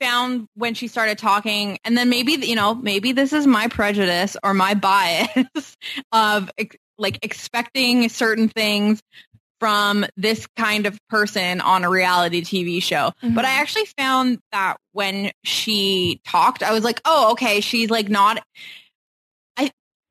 found 0.00 0.46
when 0.54 0.74
she 0.74 0.86
started 0.86 1.18
talking, 1.18 1.76
and 1.84 1.98
then 1.98 2.08
maybe 2.08 2.34
you 2.34 2.54
know, 2.54 2.76
maybe 2.76 3.10
this 3.10 3.32
is 3.32 3.48
my 3.48 3.66
prejudice 3.66 4.36
or 4.44 4.54
my 4.54 4.74
bias 4.74 5.76
of 6.12 6.48
like 6.96 7.18
expecting 7.22 8.08
certain 8.08 8.48
things 8.48 9.02
from 9.58 10.06
this 10.16 10.46
kind 10.56 10.86
of 10.86 10.96
person 11.08 11.60
on 11.60 11.82
a 11.82 11.90
reality 11.90 12.42
TV 12.42 12.80
show. 12.80 13.12
But 13.34 13.44
I 13.44 13.60
actually 13.60 13.86
found 13.98 14.38
that 14.52 14.76
when 14.92 15.32
she 15.42 16.20
talked, 16.24 16.62
I 16.62 16.72
was 16.72 16.84
like, 16.84 17.00
oh, 17.04 17.32
okay, 17.32 17.60
she's 17.60 17.90
like 17.90 18.08
not. 18.08 18.42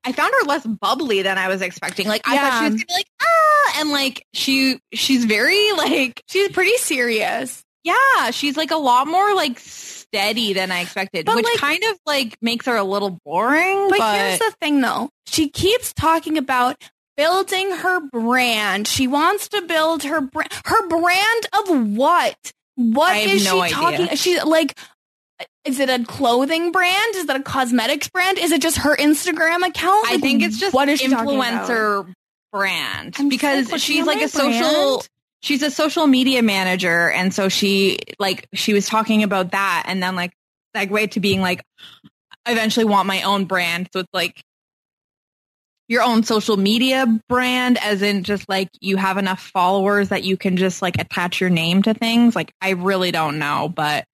I 0.04 0.12
found 0.12 0.32
her 0.40 0.46
less 0.46 0.66
bubbly 0.66 1.22
than 1.22 1.36
I 1.38 1.48
was 1.48 1.62
expecting. 1.62 2.06
Like 2.08 2.22
I 2.26 2.36
thought 2.38 2.58
she 2.58 2.64
was 2.64 2.74
gonna 2.74 2.86
be 2.86 2.94
like 2.94 3.06
ah, 3.22 3.80
and 3.80 3.90
like 3.90 4.24
she 4.32 4.78
she's 4.92 5.24
very 5.24 5.72
like 5.72 6.22
she's 6.28 6.48
pretty 6.50 6.76
serious. 6.78 7.62
yeah, 7.84 8.30
she's 8.30 8.56
like 8.56 8.70
a 8.70 8.76
lot 8.76 9.06
more 9.06 9.34
like 9.34 9.58
steady 9.58 10.52
than 10.54 10.72
I 10.72 10.80
expected, 10.80 11.26
But, 11.26 11.36
which 11.36 11.44
like- 11.44 11.56
kind 11.58 11.82
of 11.90 11.98
like 12.06 12.36
makes 12.42 12.66
her 12.66 12.76
a 12.76 12.84
little 12.84 13.18
boring. 13.24 13.88
But, 13.90 13.98
But, 13.98 14.14
here's 14.18 14.38
the 14.38 14.54
thing 14.60 14.80
though. 14.80 15.10
She 15.26 15.48
keeps 15.48 15.92
talking 15.92 16.36
about 16.38 16.76
building 17.16 17.70
her 17.70 18.00
brand. 18.08 18.88
She 18.88 19.06
wants 19.06 19.48
to 19.48 19.62
build 19.62 20.02
her 20.04 20.20
brand. 20.22 20.50
Her 20.64 20.88
brand 20.88 21.46
of 21.58 21.88
what? 21.96 22.36
What 22.76 23.16
is 23.18 23.44
no 23.44 23.56
she 23.56 23.74
idea. 23.74 23.74
talking? 23.76 24.16
She 24.16 24.40
like 24.40 24.78
is 25.64 25.78
it 25.78 25.90
a 25.90 26.04
clothing 26.04 26.72
brand? 26.72 27.14
Is 27.16 27.26
that 27.26 27.36
a 27.36 27.42
cosmetics 27.42 28.08
brand? 28.08 28.38
Is 28.38 28.50
it 28.52 28.62
just 28.62 28.78
her 28.78 28.96
Instagram 28.96 29.66
account? 29.66 30.06
I 30.08 30.12
Like, 30.12 30.20
think 30.20 30.42
it's 30.42 30.58
just 30.58 30.74
what 30.74 30.88
is 30.88 31.00
she 31.00 31.08
talking 31.08 31.36
about? 31.36 31.68
influencer 31.68 32.12
brand 32.52 33.14
I'm 33.18 33.28
because 33.28 33.80
she's 33.80 34.04
like 34.06 34.22
a 34.22 34.28
social 34.28 35.04
she's 35.40 35.62
a 35.62 35.70
social 35.70 36.08
media 36.08 36.42
manager 36.42 37.08
and 37.10 37.32
so 37.32 37.48
she 37.48 37.98
like 38.18 38.48
she 38.54 38.72
was 38.72 38.86
talking 38.86 39.22
about 39.22 39.52
that 39.52 39.84
and 39.86 40.02
then 40.02 40.16
like 40.16 40.32
segue 40.76 41.12
to 41.12 41.20
being 41.20 41.40
like 41.40 41.62
I 42.44 42.50
eventually 42.52 42.86
want 42.86 43.06
my 43.06 43.22
own 43.22 43.44
brand 43.44 43.88
so 43.92 44.00
it's 44.00 44.08
like 44.12 44.42
your 45.86 46.02
own 46.02 46.24
social 46.24 46.56
media 46.56 47.06
brand 47.28 47.78
as 47.82 48.02
in 48.02 48.24
just 48.24 48.48
like 48.48 48.68
you 48.80 48.96
have 48.96 49.16
enough 49.16 49.40
followers 49.40 50.08
that 50.08 50.24
you 50.24 50.36
can 50.36 50.56
just 50.56 50.82
like 50.82 50.98
attach 50.98 51.40
your 51.40 51.50
name 51.50 51.82
to 51.84 51.94
things 51.94 52.34
like 52.34 52.52
I 52.60 52.70
really 52.70 53.12
don't 53.12 53.38
know 53.38 53.72
but 53.72 54.04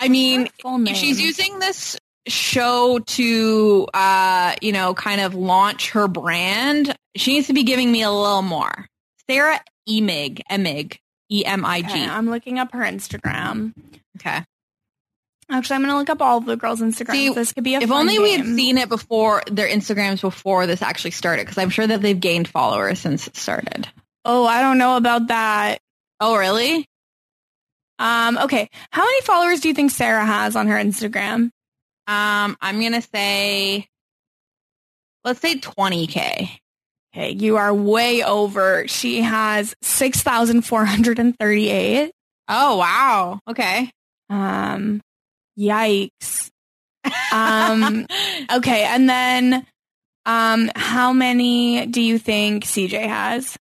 I 0.00 0.08
mean 0.08 0.48
if 0.64 0.96
she's 0.96 1.20
using 1.20 1.58
this 1.58 1.96
show 2.26 2.98
to 2.98 3.86
uh 3.94 4.54
you 4.60 4.72
know 4.72 4.94
kind 4.94 5.20
of 5.20 5.34
launch 5.34 5.90
her 5.90 6.08
brand. 6.08 6.96
She 7.16 7.34
needs 7.34 7.48
to 7.48 7.52
be 7.52 7.64
giving 7.64 7.90
me 7.90 8.02
a 8.02 8.10
little 8.10 8.42
more. 8.42 8.86
Sarah 9.28 9.60
emig 9.88 10.40
emig 10.50 10.98
e-m-i-g 11.30 11.86
Okay, 11.88 12.06
I'm 12.06 12.28
looking 12.30 12.58
up 12.58 12.72
her 12.72 12.80
Instagram. 12.80 13.72
okay. 14.18 14.44
Actually, 15.52 15.74
I'm 15.76 15.82
going 15.82 15.92
to 15.92 15.98
look 15.98 16.10
up 16.10 16.22
all 16.22 16.38
of 16.38 16.44
the 16.46 16.56
girls' 16.56 16.80
Instagrams. 16.80 17.10
See, 17.12 17.28
this 17.30 17.52
could 17.52 17.64
be 17.64 17.74
a 17.74 17.80
if 17.80 17.90
only 17.90 18.20
we 18.20 18.32
had 18.32 18.46
seen 18.46 18.78
it 18.78 18.88
before 18.88 19.42
their 19.50 19.68
instagrams 19.68 20.20
before 20.20 20.68
this 20.68 20.80
actually 20.80 21.10
started 21.10 21.44
because 21.44 21.58
i'm 21.58 21.70
sure 21.70 21.86
that 21.86 22.00
they've 22.02 22.20
gained 22.20 22.46
followers 22.46 23.00
since 23.00 23.26
it 23.26 23.36
started. 23.36 23.88
Oh, 24.24 24.46
I 24.46 24.60
don't 24.62 24.78
know 24.78 24.96
about 24.96 25.28
that. 25.28 25.80
oh 26.20 26.36
really 26.36 26.86
Um, 28.00 28.36
okay. 28.38 28.68
How 28.90 29.04
many 29.04 29.20
followers 29.20 29.60
do 29.60 29.68
you 29.68 29.74
think 29.74 29.92
Sarah 29.92 30.26
has 30.26 30.56
on 30.56 30.66
her 30.66 30.76
Instagram? 30.76 31.50
um 32.06 32.56
i'm 32.62 32.80
gonna 32.80 33.02
say 33.02 33.86
let's 35.22 35.38
say 35.40 35.56
20k 35.58 36.48
Okay, 37.14 37.30
you 37.32 37.56
are 37.56 37.74
way 37.74 38.22
over. 38.22 38.86
She 38.88 39.20
has 39.20 39.74
6,438. 39.82 42.10
oh 42.48 42.76
wow 42.78 43.40
okay 43.48 43.90
Um, 44.30 45.02
yikes. 45.58 46.48
Um, 47.32 48.06
okay. 48.52 48.84
And 48.84 49.10
then, 49.10 49.66
um, 50.24 50.70
how 50.76 51.12
many 51.12 51.84
do 51.86 52.00
you 52.00 52.16
think 52.18 52.64
CJ 52.64 53.06
has? 53.08 53.56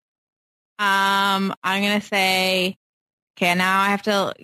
Um, 0.79 1.55
I'm 1.63 1.83
gonna 1.83 2.01
say, 2.01 2.77
okay, 3.37 3.55
now 3.55 3.81
I 3.83 3.89
have 3.89 4.03
to. 4.03 4.35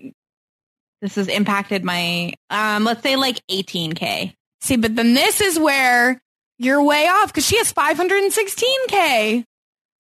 This 1.01 1.15
has 1.15 1.29
impacted 1.29 1.85
my. 1.85 2.35
Um, 2.51 2.85
let's 2.85 3.03
say 3.03 3.17
like 3.17 3.41
18k. 3.51 4.35
See, 4.61 4.77
but 4.77 4.95
then 4.95 5.15
this 5.15 5.41
is 5.41 5.59
where 5.59 6.21
you're 6.59 6.83
way 6.83 7.07
off 7.09 7.29
because 7.29 7.47
she 7.47 7.57
has 7.57 7.73
516K. 7.73 9.45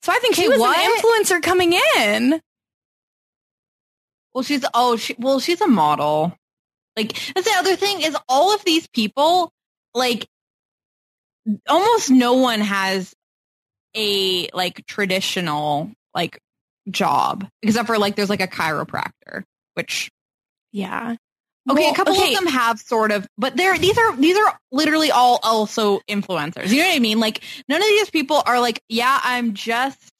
So 0.02 0.12
I 0.12 0.18
think 0.18 0.34
she 0.34 0.48
was 0.48 0.60
what? 0.60 0.78
an 0.78 0.90
influencer 0.96 1.42
coming 1.42 1.78
in. 1.98 2.40
Well, 4.34 4.44
she's 4.44 4.64
oh, 4.74 4.96
she, 4.96 5.14
well, 5.18 5.40
she's 5.40 5.60
a 5.60 5.66
model. 5.66 6.36
Like 6.96 7.12
that's 7.34 7.50
the 7.50 7.58
other 7.58 7.76
thing 7.76 8.02
is 8.02 8.16
all 8.28 8.54
of 8.54 8.64
these 8.64 8.86
people, 8.88 9.52
like, 9.94 10.26
almost 11.68 12.10
no 12.10 12.34
one 12.34 12.60
has 12.60 13.14
a 13.96 14.48
like 14.52 14.84
traditional 14.86 15.90
like 16.14 16.38
job 16.90 17.46
except 17.62 17.86
for 17.86 17.98
like 17.98 18.16
there's 18.16 18.30
like 18.30 18.40
a 18.40 18.48
chiropractor, 18.48 19.44
which 19.74 20.10
Yeah. 20.72 21.16
Okay, 21.70 21.82
Well, 21.82 21.92
a 21.92 21.96
couple 21.96 22.14
okay. 22.14 22.32
of 22.34 22.40
them 22.40 22.46
have 22.52 22.80
sort 22.80 23.12
of, 23.12 23.26
but 23.36 23.56
they're 23.56 23.76
these 23.78 23.96
are 23.98 24.16
these 24.16 24.36
are 24.36 24.58
literally 24.72 25.10
all 25.10 25.38
also 25.42 26.00
influencers. 26.08 26.70
You 26.70 26.78
know 26.82 26.88
what 26.88 26.96
I 26.96 27.00
mean? 27.00 27.20
Like 27.20 27.42
none 27.68 27.80
of 27.82 27.86
these 27.86 28.10
people 28.10 28.42
are 28.46 28.60
like, 28.60 28.80
yeah, 28.88 29.20
I'm 29.22 29.52
just, 29.54 30.10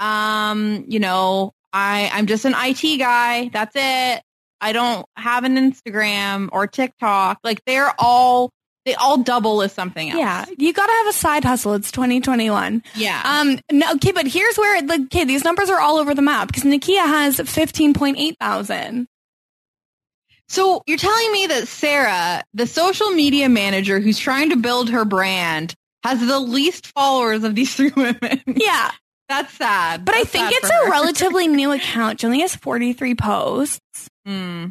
um, 0.00 0.84
you 0.88 0.98
know, 0.98 1.52
I 1.72 2.10
I'm 2.12 2.26
just 2.26 2.44
an 2.44 2.54
IT 2.56 2.98
guy. 2.98 3.48
That's 3.52 3.74
it. 3.76 4.22
I 4.60 4.72
don't 4.72 5.06
have 5.16 5.44
an 5.44 5.56
Instagram 5.56 6.48
or 6.52 6.66
TikTok. 6.66 7.38
Like 7.44 7.62
they're 7.66 7.92
all 7.98 8.50
they 8.84 8.94
all 8.94 9.18
double 9.18 9.62
as 9.62 9.72
something 9.72 10.10
else. 10.10 10.18
Yeah, 10.18 10.44
you 10.58 10.72
gotta 10.72 10.92
have 10.92 11.06
a 11.08 11.12
side 11.12 11.44
hustle. 11.44 11.74
It's 11.74 11.90
2021. 11.92 12.82
yeah. 12.94 13.22
Um, 13.24 13.58
no, 13.72 13.92
okay, 13.94 14.12
but 14.12 14.26
here's 14.26 14.56
where 14.56 14.82
the 14.82 15.04
okay, 15.06 15.24
these 15.24 15.44
numbers 15.44 15.70
are 15.70 15.80
all 15.80 15.96
over 15.96 16.14
the 16.14 16.22
map 16.22 16.48
because 16.48 16.64
Nakia 16.64 17.04
has 17.06 17.36
15.8 17.38 18.36
thousand. 18.38 19.06
So 20.48 20.82
you're 20.86 20.98
telling 20.98 21.32
me 21.32 21.46
that 21.46 21.66
Sarah, 21.68 22.44
the 22.52 22.66
social 22.66 23.10
media 23.10 23.48
manager 23.48 23.98
who's 24.00 24.18
trying 24.18 24.50
to 24.50 24.56
build 24.56 24.90
her 24.90 25.04
brand, 25.04 25.74
has 26.02 26.20
the 26.20 26.38
least 26.38 26.86
followers 26.88 27.44
of 27.44 27.54
these 27.54 27.74
three 27.76 27.92
women. 27.96 28.42
Yeah, 28.46 28.90
That's 29.30 29.54
sad. 29.54 30.04
but 30.04 30.14
I 30.14 30.24
think 30.24 30.50
it's 30.52 30.68
a 30.70 30.90
relatively 30.90 31.48
new 31.48 31.72
account. 31.72 32.20
She 32.20 32.26
only 32.26 32.40
has 32.40 32.54
43 32.54 33.14
posts. 33.14 33.80
Hmm. 34.26 34.66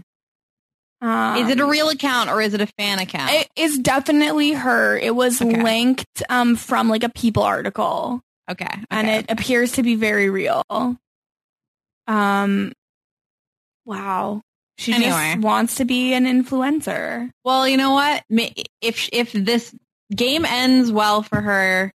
Um, 1.04 1.38
Is 1.38 1.50
it 1.50 1.60
a 1.60 1.66
real 1.66 1.90
account 1.90 2.30
or 2.30 2.42
is 2.42 2.54
it 2.54 2.62
a 2.62 2.68
fan 2.78 2.98
account? 3.00 3.30
It 3.34 3.50
is 3.58 3.78
definitely 3.80 4.54
her. 4.54 4.98
It 4.98 5.14
was 5.14 5.42
Okay. 5.42 5.62
linked 5.62 6.24
um 6.30 6.56
from 6.56 6.88
like 6.88 7.04
a 7.04 7.10
People 7.10 7.44
article, 7.44 8.22
okay. 8.50 8.66
and 8.90 9.08
okay. 9.10 9.18
it 9.20 9.26
appears 9.30 9.74
to 9.74 9.84
be 9.84 9.96
very 9.96 10.30
real. 10.30 10.64
Um, 12.08 12.72
wow. 13.86 14.42
She 14.78 14.94
Anyway. 14.94 15.10
just 15.34 15.40
wants 15.40 15.76
to 15.76 15.86
be 15.86 16.14
an 16.14 16.26
influencer. 16.26 17.30
well, 17.44 17.68
you 17.68 17.78
know 17.78 17.92
what? 17.92 18.24
If 18.82 19.10
if 19.12 19.32
this 19.34 19.76
game 20.16 20.46
ends 20.46 20.92
well 20.92 21.22
for 21.22 21.40
her, 21.42 21.92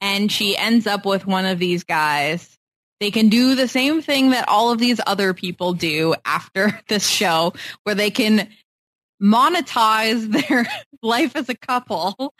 and 0.00 0.30
she 0.32 0.56
ends 0.56 0.86
up 0.86 1.06
with 1.06 1.26
one 1.26 1.46
of 1.46 1.58
these 1.58 1.84
guys, 1.84 2.55
they 3.00 3.10
can 3.10 3.28
do 3.28 3.54
the 3.54 3.68
same 3.68 4.00
thing 4.02 4.30
that 4.30 4.48
all 4.48 4.70
of 4.72 4.78
these 4.78 5.00
other 5.06 5.34
people 5.34 5.72
do 5.74 6.14
after 6.24 6.80
this 6.88 7.06
show, 7.08 7.52
where 7.84 7.94
they 7.94 8.10
can 8.10 8.48
monetize 9.22 10.30
their 10.48 10.66
life 11.02 11.36
as 11.36 11.48
a 11.48 11.54
couple 11.56 12.32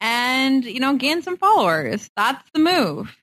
and, 0.00 0.64
you 0.64 0.80
know, 0.80 0.96
gain 0.96 1.22
some 1.22 1.36
followers. 1.36 2.08
That's 2.16 2.42
the 2.52 2.60
move. 2.60 3.16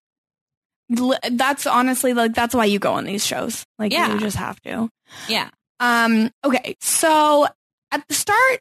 That's 1.32 1.66
honestly 1.68 2.14
like 2.14 2.34
that's 2.34 2.54
why 2.54 2.66
you 2.66 2.78
go 2.78 2.94
on 2.94 3.06
these 3.06 3.26
shows. 3.26 3.66
Like 3.80 3.94
Yeah. 3.94 4.14
you 4.14 4.20
just 4.20 4.36
have 4.36 4.60
to. 4.62 4.90
Yeah. 5.30 5.50
Um, 5.80 6.32
okay, 6.44 6.76
so 6.82 7.48
at 7.92 8.06
the 8.10 8.14
start, 8.14 8.60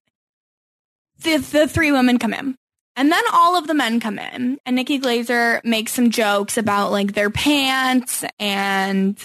the 1.23 1.39
the 1.39 1.67
three 1.69 1.91
women 1.91 2.19
come 2.19 2.33
in. 2.33 2.55
And 2.97 3.11
then 3.11 3.23
all 3.33 3.57
of 3.57 3.67
the 3.67 3.75
men 3.75 4.01
come 4.01 4.19
in 4.19 4.59
and 4.67 4.77
Nikki 4.77 4.99
Glazer 4.99 5.65
makes 5.65 5.93
some 5.93 6.11
jokes 6.11 6.59
about 6.59 6.91
like 6.91 7.13
their 7.15 7.31
pants 7.31 8.25
and 8.39 9.17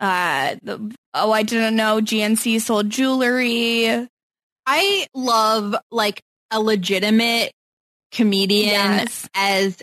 uh 0.00 0.56
the, 0.62 0.94
oh 1.14 1.32
I 1.32 1.42
didn't 1.42 1.76
know 1.76 2.00
GNC 2.00 2.60
sold 2.60 2.90
jewelry. 2.90 4.08
I 4.66 5.06
love 5.14 5.74
like 5.90 6.20
a 6.50 6.60
legitimate 6.60 7.52
comedian 8.12 8.68
Yes. 8.74 9.28
as 9.34 9.76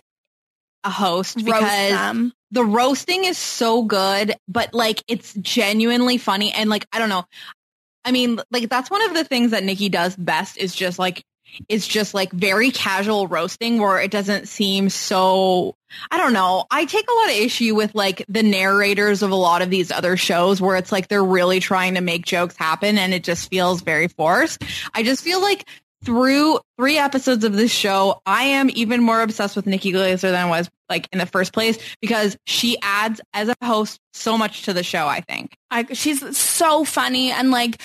a 0.83 0.89
host 0.89 1.35
Roast 1.37 1.45
because 1.45 1.89
them. 1.89 2.33
the 2.51 2.63
roasting 2.63 3.25
is 3.25 3.37
so 3.37 3.81
good, 3.83 4.35
but 4.47 4.73
like 4.73 5.01
it's 5.07 5.33
genuinely 5.33 6.17
funny 6.17 6.51
and 6.51 6.69
like 6.69 6.85
I 6.91 6.99
don't 6.99 7.09
know. 7.09 7.25
I 8.03 8.11
mean, 8.11 8.39
like 8.51 8.69
that's 8.69 8.91
one 8.91 9.01
of 9.03 9.15
the 9.15 9.23
things 9.23 9.51
that 9.51 9.63
Nikki 9.63 9.89
does 9.89 10.15
best 10.15 10.57
is 10.57 10.75
just 10.75 10.99
like 10.99 11.23
it's 11.69 11.87
just 11.87 12.13
like 12.13 12.31
very 12.31 12.71
casual 12.71 13.27
roasting 13.27 13.79
where 13.79 13.99
it 13.99 14.11
doesn't 14.11 14.47
seem 14.47 14.89
so 14.89 15.75
I 16.11 16.17
don't 16.17 16.33
know. 16.33 16.65
I 16.69 16.85
take 16.85 17.05
a 17.09 17.13
lot 17.13 17.29
of 17.29 17.35
issue 17.35 17.75
with 17.75 17.95
like 17.95 18.25
the 18.27 18.43
narrators 18.43 19.23
of 19.23 19.31
a 19.31 19.35
lot 19.35 19.61
of 19.61 19.69
these 19.69 19.91
other 19.91 20.17
shows 20.17 20.59
where 20.59 20.75
it's 20.75 20.91
like 20.91 21.07
they're 21.07 21.23
really 21.23 21.59
trying 21.59 21.95
to 21.95 22.01
make 22.01 22.25
jokes 22.25 22.55
happen 22.57 22.97
and 22.97 23.13
it 23.13 23.23
just 23.23 23.49
feels 23.49 23.81
very 23.81 24.07
forced. 24.07 24.63
I 24.93 25.03
just 25.03 25.23
feel 25.23 25.41
like 25.41 25.65
through 26.03 26.59
three 26.77 26.97
episodes 26.97 27.43
of 27.43 27.53
this 27.53 27.71
show, 27.71 28.21
I 28.25 28.43
am 28.43 28.69
even 28.73 29.01
more 29.01 29.21
obsessed 29.21 29.55
with 29.55 29.65
Nikki 29.65 29.91
Glazer 29.91 30.21
than 30.21 30.35
I 30.35 30.49
was 30.49 30.69
like 30.87 31.07
in 31.11 31.19
the 31.19 31.25
first 31.25 31.51
place 31.51 31.79
because 31.99 32.37
she 32.45 32.77
adds 32.81 33.19
as 33.33 33.49
a 33.49 33.55
host 33.65 33.99
so 34.13 34.37
much 34.37 34.63
to 34.63 34.73
the 34.73 34.83
show, 34.83 35.07
I 35.07 35.21
think. 35.21 35.57
I, 35.71 35.85
she's 35.93 36.37
so 36.37 36.83
funny 36.83 37.31
and 37.31 37.49
like 37.49 37.81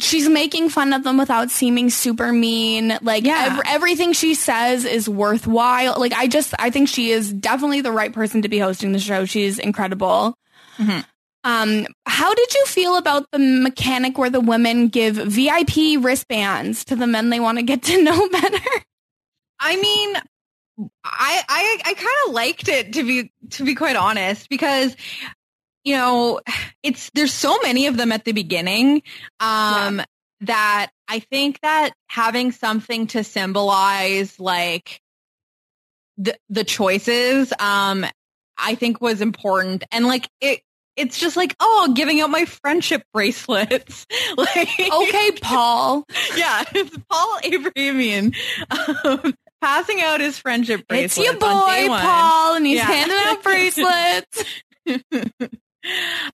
she's 0.00 0.28
making 0.28 0.68
fun 0.70 0.92
of 0.92 1.04
them 1.04 1.16
without 1.18 1.50
seeming 1.50 1.88
super 1.90 2.32
mean. 2.32 2.98
Like 3.02 3.24
Yeah. 3.24 3.56
ev- 3.58 3.62
everything 3.66 4.12
she 4.12 4.34
says 4.34 4.84
is 4.84 5.08
worthwhile. 5.08 5.98
Like 5.98 6.12
I 6.12 6.26
just 6.26 6.54
I 6.58 6.70
think 6.70 6.88
she 6.88 7.10
is 7.10 7.32
definitely 7.32 7.80
the 7.80 7.92
right 7.92 8.12
person 8.12 8.42
to 8.42 8.48
be 8.48 8.58
hosting 8.58 8.92
the 8.92 8.98
show. 8.98 9.24
She's 9.24 9.58
incredible. 9.58 10.34
Mhm. 10.78 11.04
Um, 11.46 11.86
how 12.06 12.32
did 12.34 12.54
you 12.54 12.64
feel 12.66 12.96
about 12.96 13.26
the 13.30 13.38
mechanic 13.38 14.16
where 14.16 14.30
the 14.30 14.40
women 14.40 14.88
give 14.88 15.16
VIP 15.16 15.98
wristbands 15.98 16.86
to 16.86 16.96
the 16.96 17.06
men 17.06 17.28
they 17.28 17.38
want 17.38 17.58
to 17.58 17.62
get 17.62 17.82
to 17.82 18.02
know 18.02 18.28
better? 18.32 18.58
I 19.60 19.76
mean, 19.76 20.16
I 21.04 21.42
I 21.48 21.78
I 21.84 21.94
kind 21.94 22.16
of 22.26 22.32
liked 22.32 22.68
it 22.68 22.94
to 22.94 23.02
be 23.04 23.30
to 23.50 23.64
be 23.64 23.74
quite 23.74 23.94
honest 23.96 24.48
because 24.48 24.96
you 25.84 25.94
know 25.96 26.40
it's 26.82 27.10
there's 27.14 27.32
so 27.32 27.58
many 27.62 27.86
of 27.86 27.96
them 27.96 28.10
at 28.12 28.24
the 28.24 28.32
beginning 28.32 29.02
um 29.40 30.00
that 30.40 30.90
I 31.08 31.20
think 31.20 31.60
that 31.62 31.90
having 32.08 32.52
something 32.52 33.06
to 33.08 33.22
symbolize 33.24 34.38
like 34.40 35.00
the 36.16 36.36
the 36.48 36.64
choices 36.64 37.52
um 37.58 38.04
I 38.56 38.74
think 38.76 39.00
was 39.00 39.20
important 39.20 39.84
and 39.90 40.06
like 40.06 40.28
it 40.40 40.60
it's 40.96 41.18
just 41.18 41.36
like 41.36 41.56
oh 41.60 41.92
giving 41.94 42.20
out 42.20 42.30
my 42.30 42.44
friendship 42.44 43.02
bracelets 43.12 44.06
like 44.36 44.68
okay, 44.80 45.30
Paul. 45.42 46.04
yeah, 46.36 46.62
it's 46.72 46.96
Paul 47.10 47.38
Abramian 47.42 48.34
um, 49.04 49.34
passing 49.60 50.00
out 50.02 50.20
his 50.20 50.38
friendship 50.38 50.86
bracelets 50.86 51.18
It's 51.18 51.26
your 51.26 51.36
boy, 51.38 51.46
on 51.46 51.74
day 51.74 51.88
one. 51.88 52.00
Paul, 52.00 52.54
and 52.56 52.66
he's 52.66 52.76
Yeah. 52.76 52.86
handing 52.86 53.16
out 53.18 53.42
bracelets. 53.42 54.44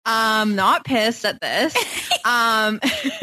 Um, 0.05 0.57
not 0.57 0.85
pissed 0.85 1.25
at 1.25 1.41
this. 1.41 1.75
um, 2.25 2.81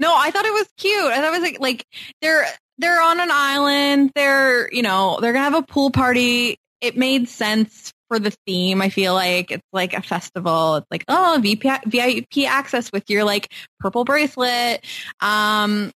no, 0.00 0.14
I 0.16 0.30
thought 0.30 0.44
it 0.44 0.52
was 0.52 0.68
cute. 0.76 1.04
I 1.04 1.16
thought 1.16 1.34
it 1.34 1.40
was 1.40 1.50
like 1.50 1.60
like 1.60 1.86
they're 2.20 2.46
they're 2.78 3.02
on 3.02 3.20
an 3.20 3.30
island. 3.30 4.12
They're 4.14 4.72
you 4.72 4.82
know 4.82 5.18
they're 5.20 5.32
gonna 5.32 5.44
have 5.44 5.54
a 5.54 5.62
pool 5.62 5.90
party. 5.90 6.58
It 6.80 6.96
made 6.96 7.28
sense 7.28 7.92
for 8.08 8.18
the 8.18 8.32
theme. 8.46 8.80
I 8.80 8.88
feel 8.88 9.14
like 9.14 9.50
it's 9.50 9.66
like 9.72 9.94
a 9.94 10.02
festival. 10.02 10.76
It's 10.76 10.86
like 10.90 11.04
oh 11.08 11.38
VIP 11.42 11.64
VIP 11.86 12.48
access 12.48 12.90
with 12.92 13.08
your 13.10 13.24
like 13.24 13.52
purple 13.80 14.04
bracelet. 14.04 14.84
Um, 15.20 15.92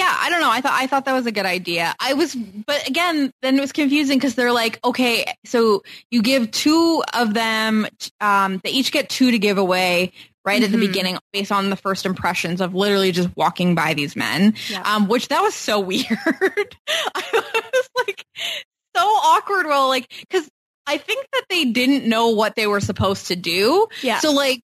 yeah, 0.00 0.16
I 0.18 0.30
don't 0.30 0.40
know. 0.40 0.50
I 0.50 0.60
thought 0.62 0.72
I 0.72 0.86
thought 0.86 1.04
that 1.04 1.12
was 1.12 1.26
a 1.26 1.32
good 1.32 1.44
idea. 1.46 1.94
I 2.00 2.14
was, 2.14 2.34
but 2.34 2.88
again, 2.88 3.30
then 3.42 3.58
it 3.58 3.60
was 3.60 3.72
confusing 3.72 4.18
because 4.18 4.34
they're 4.34 4.52
like, 4.52 4.80
okay, 4.84 5.26
so 5.44 5.82
you 6.10 6.22
give 6.22 6.50
two 6.50 7.02
of 7.12 7.34
them, 7.34 7.86
um, 8.20 8.60
they 8.64 8.70
each 8.70 8.92
get 8.92 9.08
two 9.10 9.30
to 9.30 9.38
give 9.38 9.58
away 9.58 10.12
right 10.46 10.62
at 10.62 10.70
the 10.72 10.78
Mhm. 10.78 10.86
beginning 10.88 11.18
based 11.34 11.52
on 11.52 11.68
the 11.68 11.76
first 11.76 12.06
impressions 12.06 12.62
of 12.62 12.74
literally 12.74 13.12
just 13.12 13.28
walking 13.36 13.74
by 13.74 13.92
these 13.92 14.16
men, 14.16 14.54
Yeah. 14.70 14.80
um, 14.86 15.06
which 15.06 15.28
that 15.28 15.42
was 15.42 15.54
so 15.54 15.78
weird. 15.90 16.06
I 17.14 17.22
was 17.74 17.88
like 18.06 18.24
so 18.96 19.02
awkward. 19.02 19.66
Well, 19.66 19.88
like, 19.88 20.10
cause 20.30 20.48
I 20.86 20.96
think 20.96 21.26
that 21.34 21.44
they 21.50 21.66
didn't 21.66 22.08
know 22.08 22.30
what 22.30 22.56
they 22.56 22.66
were 22.66 22.80
supposed 22.80 23.26
to 23.26 23.36
do. 23.36 23.86
Yeah. 24.02 24.18
So 24.20 24.32
like, 24.32 24.62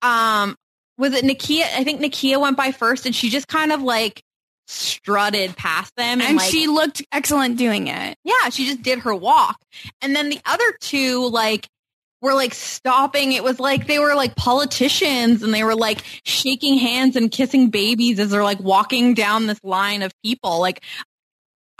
um, 0.00 0.56
was 0.98 1.12
it 1.14 1.24
Nakia? 1.24 1.64
I 1.76 1.84
think 1.84 2.00
Nakia 2.00 2.40
went 2.40 2.56
by 2.56 2.72
first 2.72 3.04
and 3.06 3.14
she 3.14 3.28
just 3.28 3.48
kind 3.48 3.70
of 3.70 3.82
like 3.82 4.22
strutted 4.66 5.56
past 5.56 5.94
them 5.96 6.20
and, 6.20 6.22
and 6.22 6.36
like, 6.38 6.50
she 6.50 6.66
looked 6.66 7.02
excellent 7.12 7.56
doing 7.58 7.88
it. 7.88 8.16
yeah, 8.24 8.48
she 8.50 8.66
just 8.66 8.82
did 8.82 9.00
her 9.00 9.14
walk. 9.14 9.56
And 10.00 10.14
then 10.14 10.28
the 10.30 10.40
other 10.46 10.64
two, 10.80 11.28
like, 11.28 11.68
were 12.20 12.34
like 12.34 12.54
stopping. 12.54 13.32
It 13.32 13.42
was 13.42 13.58
like 13.58 13.88
they 13.88 13.98
were 13.98 14.14
like 14.14 14.36
politicians 14.36 15.42
and 15.42 15.52
they 15.52 15.64
were 15.64 15.74
like 15.74 16.02
shaking 16.24 16.78
hands 16.78 17.16
and 17.16 17.30
kissing 17.30 17.68
babies 17.70 18.20
as 18.20 18.30
they're 18.30 18.44
like 18.44 18.60
walking 18.60 19.14
down 19.14 19.48
this 19.48 19.58
line 19.64 20.02
of 20.02 20.12
people. 20.22 20.60
Like, 20.60 20.84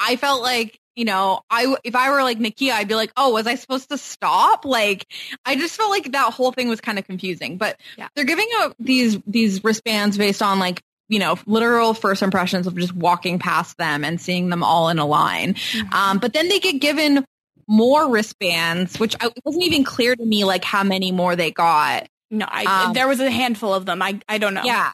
I 0.01 0.17
felt 0.17 0.43
like, 0.43 0.81
you 0.97 1.05
know, 1.05 1.43
I, 1.49 1.77
if 1.85 1.95
I 1.95 2.11
were 2.11 2.23
like 2.25 2.41
Nakia, 2.41 2.73
I'd 2.73 2.89
be 2.89 2.97
like, 2.97 3.13
oh, 3.17 3.31
was 3.33 3.47
I 3.47 3.55
supposed 3.55 3.89
to 3.91 3.97
stop? 3.99 4.65
Like, 4.65 5.07
I 5.47 5.55
just 5.55 5.77
felt 5.77 5.91
like 5.91 6.11
that 6.11 6.33
whole 6.33 6.51
thing 6.51 6.69
was 6.69 6.81
kind 6.81 6.99
of 6.99 7.07
confusing, 7.07 7.57
but 7.57 7.79
Yeah. 7.97 8.09
they're 8.17 8.25
giving 8.25 8.49
out 8.57 8.75
these, 8.81 9.19
these 9.27 9.63
wristbands 9.63 10.19
based 10.19 10.43
on 10.43 10.59
like, 10.59 10.83
you 11.13 11.19
know, 11.19 11.39
literal 11.45 11.93
first 11.93 12.23
impressions 12.23 12.67
of 12.67 12.75
just 12.75 12.95
walking 12.95 13.39
past 13.39 13.77
them 13.77 14.03
and 14.03 14.19
seeing 14.19 14.49
them 14.49 14.63
all 14.63 14.89
in 14.89 14.99
a 14.99 15.05
line. 15.05 15.57
Um, 15.93 16.19
but 16.19 16.33
then 16.33 16.49
they 16.49 16.59
get 16.59 16.81
given 16.81 17.27
more 17.69 18.11
wristbands, 18.11 18.99
which 18.99 19.15
I, 19.21 19.27
it 19.27 19.43
wasn't 19.45 19.65
even 19.65 19.85
clear 19.85 20.17
to 20.17 20.25
me 20.25 20.45
like 20.45 20.65
how 20.65 20.83
many 20.83 21.13
more 21.13 21.37
they 21.37 21.51
got. 21.51 22.09
No, 22.31 22.47
I, 22.49 22.87
Um, 22.87 22.93
there 22.95 23.07
was 23.07 23.21
a 23.21 23.31
handful 23.31 23.75
of 23.75 23.85
them. 23.85 24.01
I 24.01 24.21
I 24.27 24.39
don't 24.39 24.55
know. 24.55 24.63
Yeah, 24.65 24.91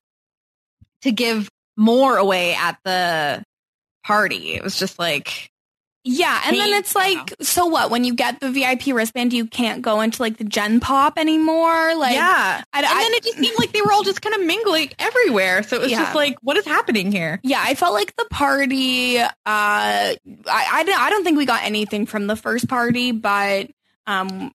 to 1.02 1.12
give 1.12 1.48
more 1.76 2.16
away 2.16 2.54
at 2.54 2.78
the 2.84 3.44
party. 4.04 4.54
It 4.54 4.64
was 4.64 4.76
just 4.76 4.98
like, 4.98 5.52
Yeah, 6.10 6.40
and 6.46 6.56
then 6.56 6.72
it's 6.72 6.94
like, 6.94 7.34
so 7.42 7.66
what? 7.66 7.90
When 7.90 8.02
you 8.02 8.14
get 8.14 8.40
the 8.40 8.50
VIP 8.50 8.86
wristband, 8.94 9.34
you 9.34 9.44
can't 9.44 9.82
go 9.82 10.00
into 10.00 10.22
like 10.22 10.38
the 10.38 10.44
Gen 10.44 10.80
Pop 10.80 11.18
anymore. 11.18 11.94
Like, 11.96 12.14
yeah. 12.14 12.62
I, 12.72 12.78
And 12.78 12.86
I- 12.86 13.02
then 13.02 13.12
it 13.12 13.24
just 13.24 13.36
seemed 13.36 13.58
like 13.58 13.72
they 13.72 13.82
were 13.82 13.92
all 13.92 14.02
just 14.04 14.22
kind 14.22 14.34
of 14.34 14.40
mingling 14.40 14.90
everywhere. 14.98 15.62
So 15.62 15.76
it 15.76 15.82
was 15.82 15.90
Yeah. 15.90 16.04
just 16.04 16.14
like, 16.14 16.38
what 16.40 16.56
is 16.56 16.64
happening 16.64 17.12
here? 17.12 17.40
yeah, 17.42 17.62
I 17.62 17.74
felt 17.74 17.92
like 17.92 18.16
the 18.16 18.24
party. 18.30 19.18
Uh, 19.18 19.28
I 19.44 20.16
I 20.46 20.82
don't, 20.86 20.98
I 20.98 21.10
don't 21.10 21.24
think 21.24 21.36
we 21.36 21.44
got 21.44 21.62
anything 21.64 22.06
from 22.06 22.26
the 22.26 22.36
first 22.36 22.68
party, 22.68 23.12
but 23.12 23.68
um, 24.06 24.50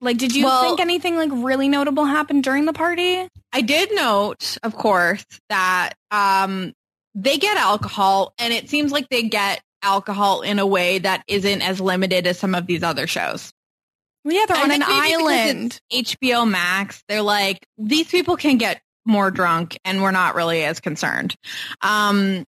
like, 0.00 0.16
did 0.16 0.34
you 0.34 0.44
Well- 0.46 0.62
think 0.62 0.80
anything 0.80 1.16
like 1.16 1.30
really 1.32 1.68
notable 1.68 2.06
happened 2.06 2.44
during 2.44 2.64
the 2.64 2.72
party? 2.72 3.28
I 3.52 3.60
did 3.60 3.90
note, 3.94 4.56
of 4.62 4.74
course, 4.74 5.24
that 5.50 5.92
um, 6.10 6.72
they 7.14 7.36
get 7.36 7.56
alcohol, 7.58 8.32
and 8.38 8.52
it 8.54 8.70
seems 8.70 8.90
like 8.92 9.08
they 9.10 9.24
get 9.24 9.60
alcohol 9.82 10.42
in 10.42 10.58
a 10.58 10.66
way 10.66 10.98
that 10.98 11.22
isn't 11.28 11.62
as 11.62 11.80
limited 11.80 12.26
as 12.26 12.38
some 12.38 12.54
of 12.54 12.66
these 12.66 12.82
other 12.82 13.06
shows. 13.06 13.52
Well, 14.24 14.34
yeah, 14.34 14.46
they're 14.46 14.56
I 14.56 14.62
on 14.62 14.70
an 14.72 14.82
think 14.82 14.88
maybe 14.88 15.16
because 15.16 15.22
island. 15.22 15.80
HBO 15.92 16.50
Max. 16.50 17.02
They're 17.08 17.22
like, 17.22 17.64
these 17.78 18.08
people 18.08 18.36
can 18.36 18.58
get 18.58 18.80
more 19.04 19.30
drunk 19.30 19.78
and 19.84 20.02
we're 20.02 20.10
not 20.10 20.34
really 20.34 20.64
as 20.64 20.80
concerned. 20.80 21.36
Um, 21.80 22.44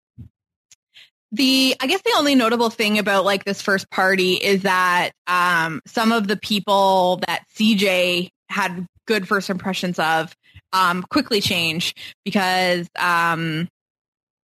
the, 1.32 1.76
I 1.78 1.86
guess 1.86 2.00
the 2.00 2.14
only 2.16 2.34
notable 2.34 2.70
thing 2.70 2.98
about 2.98 3.26
like 3.26 3.44
this 3.44 3.60
first 3.60 3.90
party 3.90 4.34
is 4.34 4.62
that, 4.62 5.10
um, 5.26 5.82
some 5.86 6.12
of 6.12 6.28
the 6.28 6.36
people 6.36 7.20
that 7.26 7.44
CJ 7.58 8.30
had 8.48 8.86
good 9.06 9.28
first 9.28 9.50
impressions 9.50 9.98
of, 9.98 10.34
um, 10.72 11.02
quickly 11.02 11.42
change 11.42 11.94
because, 12.24 12.88
um, 12.98 13.68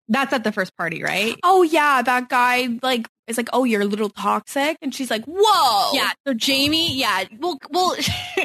that's 0.09 0.33
at 0.33 0.45
the 0.45 0.53
first 0.53 0.77
party, 0.77 1.03
right? 1.03 1.37
Oh 1.43 1.62
yeah, 1.62 2.03
that 2.03 2.29
guy 2.29 2.79
like 2.83 3.09
is 3.27 3.37
like, 3.37 3.49
"Oh, 3.53 3.65
you're 3.65 3.83
a 3.83 3.87
little 3.87 4.11
toxic," 4.11 4.77
and 4.83 4.95
she's 4.95 5.11
like, 5.11 5.25
"Whoa, 5.27 5.91
Yeah. 5.95 6.11
So 6.27 6.35
Jamie, 6.35 6.95
yeah. 6.95 7.25
Well, 7.38 7.59
well, 7.71 7.97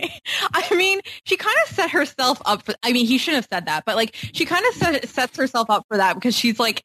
I 0.54 0.76
mean, 0.76 1.00
she 1.26 1.38
kind 1.38 1.56
of 1.66 1.74
set 1.74 1.92
herself 1.92 2.42
up 2.46 2.64
for, 2.64 2.76
I 2.84 2.92
mean, 2.94 3.06
he 3.06 3.18
shouldn't 3.18 3.44
have 3.44 3.48
said 3.52 3.66
that, 3.68 3.84
but 3.86 3.96
like 3.96 4.16
she 4.34 4.46
kind 4.46 4.66
of 4.70 4.76
set, 4.76 5.10
sets 5.10 5.38
herself 5.38 5.70
up 5.70 5.86
for 5.90 5.98
that 5.98 6.16
because 6.16 6.36
she's 6.36 6.60
like, 6.60 6.84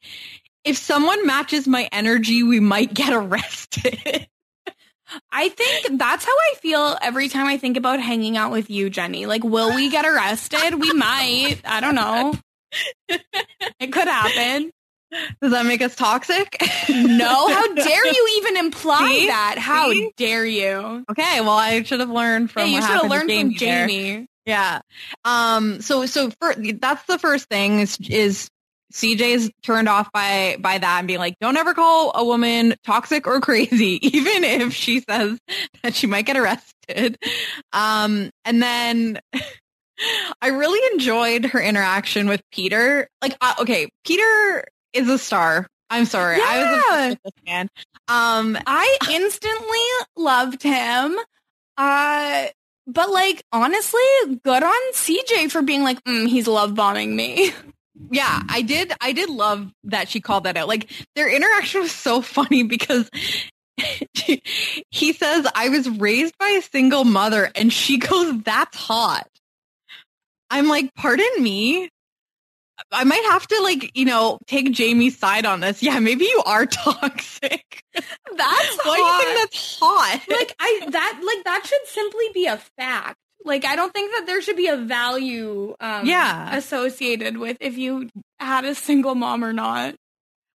if 0.63 0.77
someone 0.77 1.25
matches 1.25 1.67
my 1.67 1.87
energy, 1.91 2.43
we 2.43 2.59
might 2.59 2.93
get 2.93 3.13
arrested. 3.13 4.27
I 5.31 5.49
think 5.49 5.99
that's 5.99 6.25
how 6.25 6.31
I 6.31 6.55
feel 6.55 6.97
every 7.01 7.27
time 7.29 7.45
I 7.45 7.57
think 7.57 7.77
about 7.77 7.99
hanging 7.99 8.37
out 8.37 8.51
with 8.51 8.69
you, 8.71 8.89
Jenny. 8.89 9.25
Like, 9.27 9.43
will 9.43 9.75
we 9.75 9.89
get 9.91 10.05
arrested? 10.05 10.79
we 10.79 10.91
might. 10.93 11.57
I 11.65 11.81
don't 11.81 11.93
know. 11.95 12.33
It 13.79 13.91
could 13.91 14.07
happen. 14.07 14.71
Does 15.41 15.51
that 15.51 15.65
make 15.65 15.81
us 15.81 15.95
toxic? 15.95 16.57
No, 16.89 17.47
how 17.47 17.73
dare 17.75 18.07
you 18.07 18.41
even 18.41 18.57
imply 18.57 19.07
See? 19.19 19.27
that? 19.27 19.57
How 19.59 19.91
See? 19.91 20.11
dare 20.17 20.45
you? 20.45 21.05
Okay, 21.11 21.41
well, 21.41 21.51
I 21.51 21.83
should 21.83 21.99
have 21.99 22.09
learned 22.09 22.49
from 22.49 22.61
Yeah, 22.63 22.75
you 22.75 22.81
should 22.81 22.91
have 23.01 23.11
learned 23.11 23.29
from 23.31 23.53
there. 23.53 23.87
Jamie. 23.87 24.25
Yeah. 24.45 24.81
Um. 25.23 25.81
So 25.81 26.05
so 26.07 26.31
for 26.41 26.55
that's 26.55 27.03
the 27.05 27.19
first 27.19 27.47
thing 27.47 27.79
is 27.79 27.97
is 28.09 28.49
CJ's 28.91 29.51
turned 29.63 29.87
off 29.87 30.11
by 30.11 30.57
by 30.59 30.79
that 30.79 30.99
and 30.99 31.07
being 31.07 31.19
like, 31.19 31.35
don't 31.39 31.57
ever 31.57 31.73
call 31.73 32.11
a 32.15 32.25
woman 32.25 32.73
toxic 32.83 33.27
or 33.27 33.39
crazy, 33.39 33.99
even 34.17 34.43
if 34.43 34.73
she 34.73 34.99
says 35.07 35.37
that 35.83 35.93
she 35.93 36.07
might 36.07 36.25
get 36.25 36.37
arrested. 36.37 37.17
Um. 37.71 38.31
And 38.45 38.63
then. 38.63 39.19
I 40.41 40.47
really 40.47 40.79
enjoyed 40.93 41.45
her 41.45 41.61
interaction 41.61 42.27
with 42.27 42.41
Peter. 42.51 43.07
Like, 43.21 43.37
uh, 43.41 43.55
okay, 43.59 43.89
Peter 44.05 44.65
is 44.93 45.07
a 45.09 45.17
star. 45.17 45.67
I'm 45.89 46.05
sorry, 46.05 46.37
I 46.41 46.59
was 46.59 46.65
Yeah. 46.65 46.77
obsessed 46.77 47.09
with 47.23 47.33
this 47.35 47.43
man. 47.45 47.69
Um, 48.07 48.57
I 48.65 48.97
instantly 49.11 49.77
loved 50.17 50.63
him. 50.63 51.15
Uh, 51.77 52.47
but 52.87 53.09
like, 53.11 53.43
honestly, 53.51 54.01
good 54.43 54.63
on 54.63 54.93
CJ 54.93 55.49
for 55.51 55.61
being 55.61 55.83
like, 55.83 56.03
mm, 56.03 56.27
he's 56.27 56.47
love 56.47 56.75
bombing 56.75 57.15
me. 57.15 57.51
Yeah, 58.09 58.41
I 58.49 58.63
did. 58.63 58.91
I 59.01 59.11
did 59.11 59.29
love 59.29 59.71
that 59.85 60.09
she 60.09 60.19
called 60.19 60.45
that 60.45 60.57
out. 60.57 60.67
Like 60.67 60.89
their 61.15 61.29
interaction 61.33 61.81
was 61.81 61.91
so 61.91 62.21
funny 62.21 62.63
because 62.63 63.07
he 64.89 65.13
says, 65.13 65.47
"I 65.55 65.69
was 65.69 65.87
raised 65.89 66.35
by 66.39 66.47
a 66.49 66.61
single 66.61 67.03
mother," 67.03 67.51
and 67.55 67.71
she 67.71 67.97
goes, 67.99 68.41
"That's 68.41 68.75
hot." 68.75 69.27
I'm 70.57 70.67
like, 70.67 70.93
"Pardon 70.95 71.29
me." 71.39 71.89
I 72.91 73.03
might 73.03 73.23
have 73.31 73.45
to 73.47 73.61
like, 73.61 73.91
you 73.95 74.03
know, 74.05 74.39
take 74.47 74.71
Jamie's 74.71 75.17
side 75.17 75.45
on 75.45 75.59
this. 75.59 75.83
Yeah, 75.83 75.99
maybe 75.99 76.25
you 76.25 76.41
are 76.45 76.65
toxic. 76.83 77.81
That's 77.93 78.77
Why 78.83 78.95
do 78.97 79.01
you 79.01 79.19
think 79.21 79.51
that's 79.51 79.79
hot? 79.79 80.21
like 80.29 80.55
I 80.59 80.81
that 80.89 81.21
like 81.25 81.43
that 81.45 81.65
should 81.65 81.87
simply 81.87 82.25
be 82.33 82.47
a 82.47 82.57
fact. 82.77 83.15
Like 83.45 83.63
I 83.65 83.75
don't 83.75 83.93
think 83.93 84.11
that 84.15 84.25
there 84.25 84.41
should 84.41 84.57
be 84.57 84.67
a 84.67 84.77
value 84.77 85.75
um 85.79 86.05
Yeah. 86.07 86.55
associated 86.55 87.37
with 87.37 87.57
if 87.59 87.77
you 87.77 88.09
had 88.39 88.65
a 88.65 88.73
single 88.75 89.15
mom 89.15 89.43
or 89.43 89.53
not. 89.53 89.95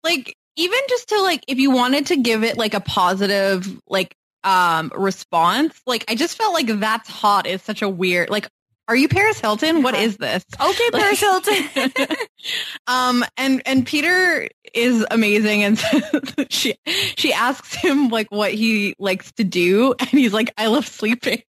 like 0.03 0.33
even 0.55 0.79
just 0.87 1.09
to 1.09 1.21
like 1.21 1.43
if 1.47 1.57
you 1.59 1.69
wanted 1.71 2.05
to 2.07 2.15
give 2.17 2.43
it 2.43 2.57
like 2.57 2.73
a 2.73 2.79
positive 2.79 3.67
like 3.87 4.15
um 4.45 4.91
response 4.95 5.81
like 5.87 6.05
i 6.07 6.15
just 6.15 6.37
felt 6.37 6.53
like 6.53 6.67
that's 6.79 7.09
hot 7.09 7.45
is 7.47 7.61
such 7.63 7.81
a 7.81 7.89
weird 7.89 8.29
like 8.29 8.47
are 8.87 8.95
you 8.95 9.07
paris 9.07 9.39
hilton? 9.39 9.81
What 9.83 9.95
is 9.95 10.17
this? 10.17 10.43
Okay, 10.59 10.89
Paris 10.91 11.19
Hilton. 11.19 11.91
um 12.87 13.25
and 13.37 13.61
and 13.65 13.85
peter 13.85 14.47
is 14.73 15.05
amazing 15.09 15.63
and 15.63 15.79
she 16.49 16.75
she 16.85 17.33
asks 17.33 17.73
him 17.73 18.09
like 18.09 18.27
what 18.29 18.51
he 18.53 18.95
likes 18.99 19.31
to 19.33 19.43
do 19.43 19.95
and 19.99 20.09
he's 20.09 20.33
like 20.33 20.53
i 20.57 20.67
love 20.67 20.87
sleeping. 20.87 21.41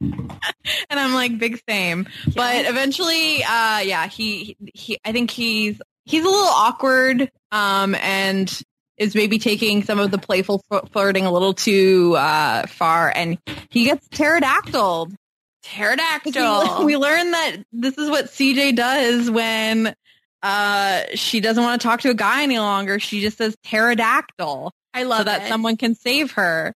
And 0.00 1.00
i'm 1.00 1.14
like 1.14 1.38
big 1.38 1.60
same. 1.68 2.06
But 2.34 2.66
eventually 2.66 3.42
uh 3.42 3.80
yeah 3.80 4.06
he 4.06 4.56
he 4.74 4.98
i 5.04 5.12
think 5.12 5.30
he's 5.30 5.80
he's 6.04 6.24
a 6.24 6.28
little 6.28 6.46
awkward 6.46 7.30
um 7.50 7.94
and 7.96 8.62
is 8.96 9.14
maybe 9.14 9.38
taking 9.38 9.84
some 9.84 9.98
of 10.00 10.10
the 10.10 10.18
playful 10.18 10.62
f- 10.72 10.90
flirting 10.92 11.24
a 11.24 11.32
little 11.32 11.54
too 11.54 12.14
uh 12.16 12.66
far 12.66 13.12
and 13.14 13.38
he 13.70 13.84
gets 13.84 14.08
pterodactyled 14.08 15.14
Pterodactyl. 15.62 16.80
we, 16.80 16.84
we 16.84 16.96
learn 16.96 17.30
that 17.32 17.56
this 17.72 17.96
is 17.98 18.08
what 18.10 18.26
CJ 18.26 18.76
does 18.76 19.30
when 19.30 19.94
uh 20.42 21.02
she 21.14 21.40
doesn't 21.40 21.62
want 21.62 21.80
to 21.80 21.86
talk 21.86 22.00
to 22.02 22.10
a 22.10 22.14
guy 22.14 22.42
any 22.42 22.58
longer. 22.58 22.98
She 23.00 23.20
just 23.20 23.38
says 23.38 23.56
pterodactyl 23.64 24.72
I 24.94 25.02
love 25.02 25.18
so 25.18 25.24
that 25.24 25.42
it. 25.42 25.48
someone 25.48 25.76
can 25.76 25.94
save 25.94 26.32
her. 26.32 26.72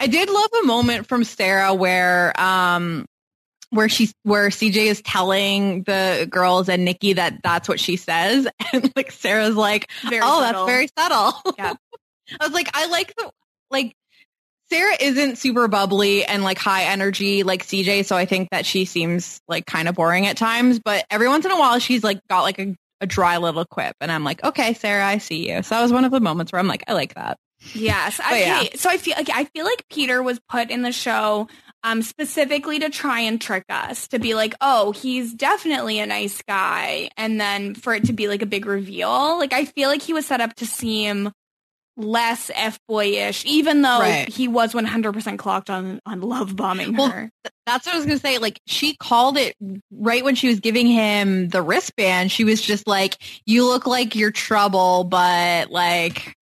I 0.00 0.06
did 0.06 0.28
love 0.30 0.50
a 0.62 0.66
moment 0.66 1.06
from 1.06 1.24
Sarah 1.24 1.74
where 1.74 2.38
um 2.40 3.06
where 3.70 3.88
she's 3.88 4.14
where 4.22 4.48
CJ 4.48 4.76
is 4.86 5.02
telling 5.02 5.82
the 5.82 6.26
girls 6.30 6.68
and 6.68 6.84
Nikki 6.84 7.14
that 7.14 7.40
that's 7.42 7.68
what 7.68 7.80
she 7.80 7.96
says 7.96 8.46
and 8.72 8.90
like 8.96 9.10
Sarah's 9.12 9.56
like 9.56 9.90
Very 10.08 10.20
oh, 10.22 10.40
subtle. 10.40 10.66
that's 10.66 10.72
very 10.72 10.88
subtle. 10.98 11.54
Yeah. 11.58 11.74
I 12.40 12.44
was 12.44 12.52
like, 12.52 12.70
I 12.74 12.86
like 12.86 13.14
the 13.16 13.30
like 13.70 13.94
Sarah 14.70 14.96
isn't 15.00 15.36
super 15.38 15.68
bubbly 15.68 16.24
and 16.24 16.42
like 16.42 16.58
high 16.58 16.84
energy 16.84 17.42
like 17.42 17.64
CJ, 17.64 18.04
so 18.04 18.16
I 18.16 18.24
think 18.26 18.48
that 18.50 18.66
she 18.66 18.84
seems 18.84 19.40
like 19.48 19.66
kind 19.66 19.88
of 19.88 19.94
boring 19.94 20.26
at 20.26 20.36
times. 20.36 20.80
But 20.80 21.04
every 21.10 21.28
once 21.28 21.44
in 21.44 21.50
a 21.52 21.58
while, 21.58 21.78
she's 21.78 22.02
like 22.02 22.18
got 22.28 22.42
like 22.42 22.58
a, 22.58 22.74
a 23.00 23.06
dry 23.06 23.36
little 23.38 23.64
quip, 23.64 23.94
and 24.00 24.10
I'm 24.10 24.24
like, 24.24 24.42
okay, 24.44 24.74
Sarah, 24.74 25.06
I 25.06 25.18
see 25.18 25.48
you. 25.50 25.62
So 25.62 25.74
that 25.76 25.82
was 25.82 25.92
one 25.92 26.04
of 26.04 26.10
the 26.10 26.20
moments 26.20 26.52
where 26.52 26.58
I'm 26.58 26.66
like, 26.68 26.84
I 26.88 26.94
like 26.94 27.14
that. 27.14 27.36
Yes. 27.74 28.18
But 28.22 28.26
Okay. 28.26 28.40
yeah. 28.46 28.64
So 28.76 28.90
I 28.90 28.96
feel 28.98 29.14
like 29.16 29.30
I 29.32 29.44
feel 29.44 29.64
like 29.64 29.84
Peter 29.90 30.22
was 30.22 30.40
put 30.48 30.70
in 30.70 30.82
the 30.82 30.92
show 30.92 31.48
um 31.84 32.02
specifically 32.02 32.80
to 32.80 32.90
try 32.90 33.20
and 33.20 33.40
trick 33.40 33.64
us 33.68 34.08
to 34.08 34.18
be 34.18 34.34
like, 34.34 34.54
oh, 34.60 34.90
he's 34.92 35.32
definitely 35.32 36.00
a 36.00 36.06
nice 36.06 36.42
guy, 36.48 37.08
and 37.16 37.40
then 37.40 37.74
for 37.74 37.94
it 37.94 38.04
to 38.04 38.12
be 38.12 38.26
like 38.28 38.42
a 38.42 38.46
big 38.46 38.66
reveal. 38.66 39.38
Like 39.38 39.52
I 39.52 39.64
feel 39.64 39.88
like 39.88 40.02
he 40.02 40.12
was 40.12 40.26
set 40.26 40.40
up 40.40 40.54
to 40.56 40.66
seem 40.66 41.30
less 41.96 42.50
f 42.54 42.78
boyish, 42.88 43.44
even 43.46 43.82
though 43.82 44.00
Right. 44.00 44.28
he 44.28 44.48
was 44.48 44.74
one 44.74 44.84
hundred 44.84 45.12
percent 45.12 45.38
clocked 45.38 45.70
on 45.70 46.00
on 46.06 46.20
love 46.20 46.54
bombing 46.56 46.94
Well, 46.94 47.08
her. 47.08 47.30
That's 47.66 47.86
what 47.86 47.94
I 47.94 47.98
was 47.98 48.06
gonna 48.06 48.18
say. 48.18 48.38
Like 48.38 48.60
she 48.66 48.94
called 48.96 49.36
it 49.38 49.54
right 49.90 50.22
when 50.22 50.34
she 50.34 50.48
was 50.48 50.60
giving 50.60 50.86
him 50.86 51.48
the 51.48 51.62
wristband. 51.62 52.30
She 52.30 52.44
was 52.44 52.60
just 52.62 52.86
like, 52.86 53.16
"You 53.46 53.66
look 53.66 53.86
like 53.86 54.14
you're 54.14 54.30
trouble, 54.30 55.04
but 55.04 55.70
like, 55.70 56.34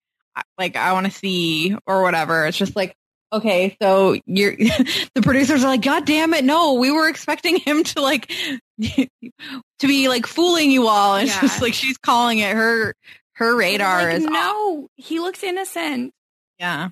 like 0.57 0.75
I 0.75 0.93
want 0.93 1.05
to 1.05 1.11
see 1.11 1.75
or 1.87 2.03
whatever." 2.03 2.45
It's 2.45 2.57
just 2.57 2.75
like, 2.75 2.93
okay, 3.33 3.75
so 3.81 4.17
you're 4.25 4.55
the 5.15 5.21
producers 5.23 5.63
are 5.63 5.67
like, 5.67 5.81
"God 5.81 6.05
damn 6.05 6.33
it, 6.33 6.43
no! 6.43 6.73
We 6.73 6.91
were 6.91 7.07
expecting 7.07 7.57
him 7.57 7.83
to 7.85 8.01
like 8.01 8.31
to 8.81 9.87
be 9.87 10.07
like 10.09 10.25
fooling 10.27 10.69
you 10.69 10.87
all." 10.87 11.15
And 11.15 11.27
Yeah. 11.27 11.41
just 11.41 11.61
like 11.61 11.73
she's 11.73 11.97
calling 11.97 12.39
it 12.39 12.55
her 12.55 12.93
her 13.35 13.55
radar 13.55 14.03
Like, 14.05 14.15
is 14.17 14.25
off. 14.25 14.31
no, 14.31 14.87
he 14.95 15.19
looks 15.19 15.43
innocent. 15.43 16.13
Yeah. 16.59 16.85
Um, 16.85 16.91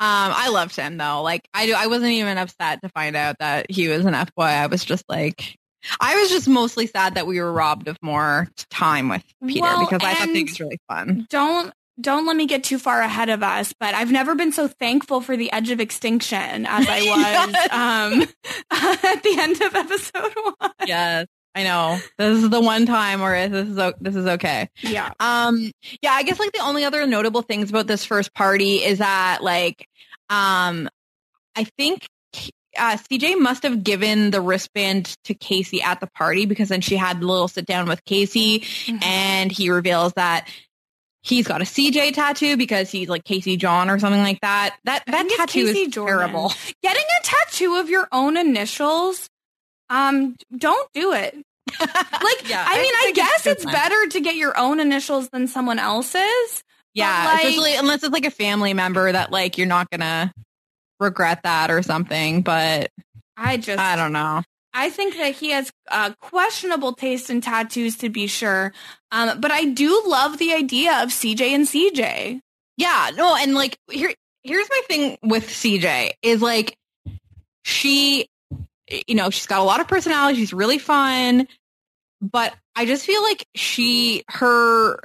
I 0.00 0.48
loved 0.48 0.76
him 0.76 0.96
though. 0.96 1.22
Like 1.22 1.46
I 1.52 1.66
do, 1.66 1.74
I 1.76 1.86
wasn't 1.88 2.12
even 2.12 2.38
upset 2.38 2.80
to 2.82 2.88
find 2.90 3.14
out 3.16 3.36
that 3.40 3.70
he 3.70 3.88
was 3.88 4.04
an 4.06 4.14
F 4.14 4.34
boy. 4.34 4.44
I 4.44 4.66
was 4.66 4.82
just 4.84 5.04
like, 5.08 5.56
I 6.00 6.18
was 6.18 6.30
just 6.30 6.48
mostly 6.48 6.86
sad 6.86 7.16
that 7.16 7.26
we 7.26 7.38
were 7.40 7.52
robbed 7.52 7.86
of 7.88 7.98
more 8.02 8.48
time 8.70 9.08
with 9.10 9.22
Peter 9.46 9.60
Well, 9.60 9.80
because 9.86 10.02
I 10.02 10.14
thought 10.14 10.28
he 10.34 10.44
was 10.44 10.58
really 10.60 10.78
fun. 10.88 11.26
don't 11.28 11.72
don't 12.00 12.24
let 12.26 12.34
me 12.34 12.46
get 12.46 12.64
too 12.64 12.78
far 12.78 13.02
ahead 13.02 13.28
of 13.28 13.42
us, 13.42 13.74
but 13.78 13.94
I've 13.94 14.10
never 14.10 14.34
been 14.34 14.52
so 14.52 14.68
thankful 14.68 15.20
for 15.20 15.36
the 15.36 15.52
edge 15.52 15.70
of 15.70 15.80
extinction 15.80 16.64
as 16.64 16.86
I 16.88 17.00
was 17.02 17.52
Yes. 17.52 17.72
um, 17.72 18.22
at 19.04 19.22
the 19.22 19.36
end 19.38 19.60
of 19.60 19.74
episode 19.74 20.32
one. 20.58 20.70
yes, 20.86 21.26
I 21.54 21.64
know. 21.64 21.98
This 22.18 22.42
is 22.42 22.50
the 22.50 22.60
one 22.60 22.86
time 22.86 23.20
where 23.20 23.48
this 23.48 23.68
is 23.68 23.76
this 24.00 24.14
is 24.14 24.26
okay. 24.26 24.68
Yeah. 24.82 25.10
Um, 25.18 25.70
yeah, 26.02 26.12
I 26.12 26.22
guess 26.22 26.38
like 26.38 26.52
the 26.52 26.60
only 26.60 26.84
other 26.84 27.06
notable 27.06 27.42
things 27.42 27.70
about 27.70 27.86
this 27.86 28.04
first 28.04 28.34
party 28.34 28.76
is 28.76 28.98
that 28.98 29.42
like, 29.42 29.86
um, 30.28 30.88
I 31.56 31.64
think 31.78 32.06
uh, 32.78 32.96
CJ 32.96 33.38
must 33.38 33.62
have 33.64 33.82
given 33.82 34.30
the 34.30 34.40
wristband 34.40 35.16
to 35.24 35.34
Casey 35.34 35.82
at 35.82 36.00
the 36.00 36.06
party 36.08 36.46
because 36.46 36.68
then 36.68 36.80
she 36.82 36.96
had 36.96 37.22
a 37.22 37.26
little 37.26 37.48
sit 37.48 37.66
down 37.66 37.88
with 37.88 38.04
Casey 38.04 38.64
and 39.02 39.50
he 39.50 39.70
reveals 39.70 40.12
that 40.14 40.46
he's 41.22 41.46
got 41.48 41.62
a 41.62 41.64
CJ 41.64 42.14
tattoo 42.14 42.56
because 42.56 42.90
he's 42.90 43.08
like 43.08 43.24
Casey 43.24 43.56
John 43.56 43.90
or 43.90 43.98
something 43.98 44.22
like 44.22 44.40
that. 44.42 44.76
That 44.84 45.04
that 45.06 45.28
tattoo 45.36 45.60
is 45.60 45.88
Jordan. 45.88 46.18
terrible. 46.18 46.52
Getting 46.82 47.02
a 47.02 47.24
tattoo 47.24 47.76
of 47.76 47.88
your 47.88 48.06
own 48.12 48.36
initials, 48.36 49.28
um, 49.90 50.36
don't 50.56 50.88
do 50.94 51.12
it. 51.12 51.34
Like, 51.78 52.48
Yeah, 52.48 52.64
I 52.66 52.80
mean, 52.80 52.92
I 52.96 53.12
guess 53.14 53.46
it's 53.46 53.64
better 53.64 54.06
to 54.08 54.20
get 54.20 54.36
your 54.36 54.56
own 54.58 54.80
initials 54.80 55.28
than 55.28 55.46
someone 55.46 55.78
else's. 55.78 56.62
Yeah, 56.94 57.24
like- 57.26 57.44
especially 57.44 57.76
unless 57.76 58.02
it's 58.02 58.12
like 58.12 58.24
a 58.24 58.30
family 58.30 58.74
member 58.74 59.10
that 59.12 59.30
like 59.30 59.58
you're 59.58 59.66
not 59.66 59.88
gonna 59.90 60.32
regret 60.98 61.42
that 61.44 61.70
or 61.70 61.82
something. 61.82 62.42
But 62.42 62.90
I 63.36 63.56
just, 63.56 63.78
I 63.78 63.96
don't 63.96 64.12
know. 64.12 64.42
I 64.72 64.90
think 64.90 65.16
that 65.16 65.34
he 65.34 65.50
has 65.50 65.70
uh, 65.90 66.12
questionable 66.20 66.92
taste 66.92 67.28
in 67.30 67.40
tattoos, 67.40 67.96
to 67.98 68.08
be 68.08 68.26
sure. 68.28 68.72
Um, 69.10 69.40
but 69.40 69.50
I 69.50 69.64
do 69.64 70.02
love 70.06 70.38
the 70.38 70.52
idea 70.52 71.02
of 71.02 71.08
CJ 71.10 71.40
and 71.50 71.66
CJ. 71.66 72.40
Yeah, 72.76 73.10
no, 73.16 73.36
and 73.36 73.54
like 73.54 73.76
here 73.90 74.12
here's 74.42 74.68
my 74.70 74.80
thing 74.88 75.18
with 75.22 75.46
CJ 75.48 76.12
is 76.22 76.40
like 76.42 76.76
she 77.64 78.26
you 79.06 79.14
know, 79.14 79.30
she's 79.30 79.46
got 79.46 79.60
a 79.60 79.64
lot 79.64 79.80
of 79.80 79.88
personality, 79.88 80.38
she's 80.38 80.52
really 80.52 80.78
fun, 80.78 81.46
but 82.20 82.54
I 82.76 82.86
just 82.86 83.04
feel 83.04 83.22
like 83.22 83.46
she 83.54 84.24
her 84.28 85.00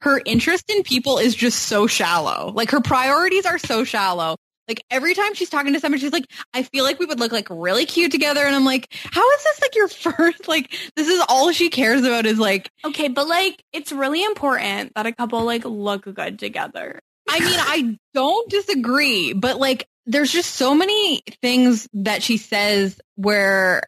her 0.00 0.20
interest 0.24 0.70
in 0.70 0.82
people 0.82 1.18
is 1.18 1.34
just 1.34 1.64
so 1.64 1.86
shallow. 1.86 2.52
Like 2.54 2.70
her 2.70 2.80
priorities 2.80 3.46
are 3.46 3.58
so 3.58 3.84
shallow. 3.84 4.36
Like 4.68 4.82
every 4.90 5.14
time 5.14 5.34
she's 5.34 5.50
talking 5.50 5.74
to 5.74 5.80
someone, 5.80 6.00
she's 6.00 6.12
like, 6.12 6.26
I 6.52 6.64
feel 6.64 6.82
like 6.82 6.98
we 6.98 7.06
would 7.06 7.20
look 7.20 7.30
like 7.30 7.46
really 7.50 7.86
cute 7.86 8.10
together. 8.10 8.44
And 8.44 8.54
I'm 8.54 8.64
like, 8.64 8.88
how 8.90 9.30
is 9.30 9.44
this 9.44 9.62
like 9.62 9.76
your 9.76 9.88
first, 10.12 10.48
like, 10.48 10.74
this 10.96 11.08
is 11.08 11.22
all 11.28 11.52
she 11.52 11.70
cares 11.70 12.02
about 12.02 12.26
is 12.26 12.38
like, 12.38 12.70
Okay, 12.84 13.08
but 13.08 13.28
like 13.28 13.62
it's 13.72 13.92
really 13.92 14.24
important 14.24 14.92
that 14.96 15.06
a 15.06 15.12
couple 15.12 15.44
like 15.44 15.64
look 15.64 16.02
good 16.12 16.38
together. 16.38 17.00
I 17.28 17.40
mean, 17.40 17.58
I 17.58 17.98
don't 18.14 18.48
disagree, 18.50 19.32
but 19.32 19.58
like, 19.58 19.86
there's 20.06 20.32
just 20.32 20.54
so 20.54 20.74
many 20.74 21.22
things 21.42 21.88
that 21.94 22.22
she 22.22 22.36
says 22.36 23.00
where 23.16 23.82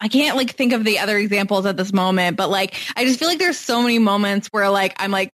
I 0.00 0.08
can't 0.08 0.36
like 0.36 0.50
think 0.50 0.72
of 0.72 0.84
the 0.84 0.98
other 0.98 1.16
examples 1.16 1.64
at 1.66 1.76
this 1.76 1.92
moment, 1.92 2.36
but 2.36 2.50
like, 2.50 2.74
I 2.96 3.04
just 3.04 3.18
feel 3.18 3.28
like 3.28 3.38
there's 3.38 3.58
so 3.58 3.80
many 3.80 3.98
moments 3.98 4.48
where 4.48 4.68
like, 4.68 4.94
I'm 4.98 5.10
like, 5.10 5.30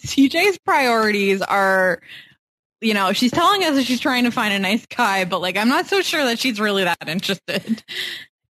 CJ's 0.00 0.58
priorities 0.58 1.42
are, 1.42 2.00
you 2.80 2.94
know, 2.94 3.12
she's 3.12 3.30
telling 3.30 3.62
us 3.64 3.76
that 3.76 3.84
she's 3.84 4.00
trying 4.00 4.24
to 4.24 4.30
find 4.30 4.52
a 4.54 4.58
nice 4.58 4.84
guy, 4.86 5.24
but 5.24 5.40
like, 5.40 5.56
I'm 5.56 5.68
not 5.68 5.86
so 5.86 6.00
sure 6.02 6.24
that 6.24 6.38
she's 6.38 6.58
really 6.58 6.84
that 6.84 7.06
interested. 7.06 7.84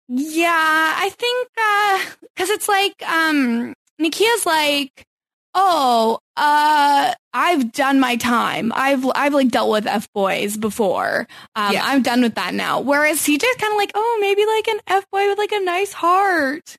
Yeah, 0.09 0.95
I 0.97 1.11
think 1.11 1.49
uh 1.59 2.01
cuz 2.37 2.51
it's 2.51 2.69
like 2.69 2.95
um 3.09 3.75
Nakia's 4.01 4.45
like, 4.47 5.07
"Oh, 5.55 6.19
uh 6.37 7.15
I've 7.35 7.73
done 7.73 8.01
my 8.01 8.17
time. 8.17 8.73
I've 8.75 9.05
I've 9.15 9.35
like 9.35 9.49
dealt 9.49 9.71
with 9.71 9.87
F 9.87 10.09
boys 10.13 10.57
before. 10.57 11.27
Um 11.55 11.73
Yeah. 11.73 11.83
I'm 11.85 12.03
done 12.03 12.23
with 12.23 12.35
that 12.37 12.55
now." 12.55 12.81
Whereas 12.81 13.19
CJ's 13.19 13.57
kind 13.57 13.73
of 13.73 13.77
like, 13.79 13.93
"Oh, 13.95 14.19
maybe 14.21 14.45
like 14.47 14.69
an 14.69 14.81
F 14.87 15.05
boy 15.11 15.29
with 15.29 15.39
like 15.39 15.53
a 15.53 15.61
nice 15.65 15.93
heart." 15.93 16.77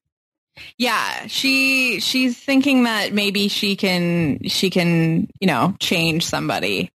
Yeah, 0.77 1.25
she 1.27 1.99
she's 1.99 2.37
thinking 2.37 2.83
that 2.83 3.11
maybe 3.13 3.47
she 3.47 3.75
can 3.75 4.39
she 4.47 4.69
can 4.69 5.27
you 5.39 5.47
know 5.47 5.75
change 5.79 6.25
somebody. 6.25 6.91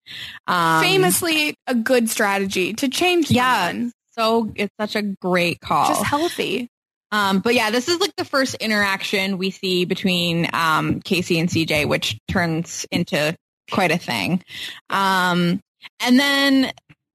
Um, 0.48 0.84
Famously 0.84 1.56
a 1.68 1.76
good 1.76 2.10
strategy 2.10 2.74
to 2.74 2.90
change 2.90 3.30
Yeah. 3.32 3.68
someone. 3.68 3.92
So 4.12 4.52
it's 4.56 4.74
such 4.80 4.96
a 4.96 5.02
great 5.02 5.60
call. 5.62 5.88
Just 5.88 6.04
healthy. 6.06 6.70
Um, 7.14 7.42
but 7.42 7.54
yeah, 7.54 7.70
this 7.70 7.88
is 7.90 8.00
like 8.00 8.16
the 8.16 8.26
first 8.26 8.56
interaction 8.56 9.38
we 9.38 9.52
see 9.52 9.86
between 9.86 10.50
um, 10.52 11.00
Casey 11.00 11.38
and 11.38 11.48
CJ, 11.48 11.88
which 11.88 12.18
turns 12.28 12.88
into 12.90 13.36
quite 13.70 13.92
a 13.92 14.00
thing. 14.00 14.44
Um, 14.90 15.62
and 16.00 16.20
then 16.20 16.72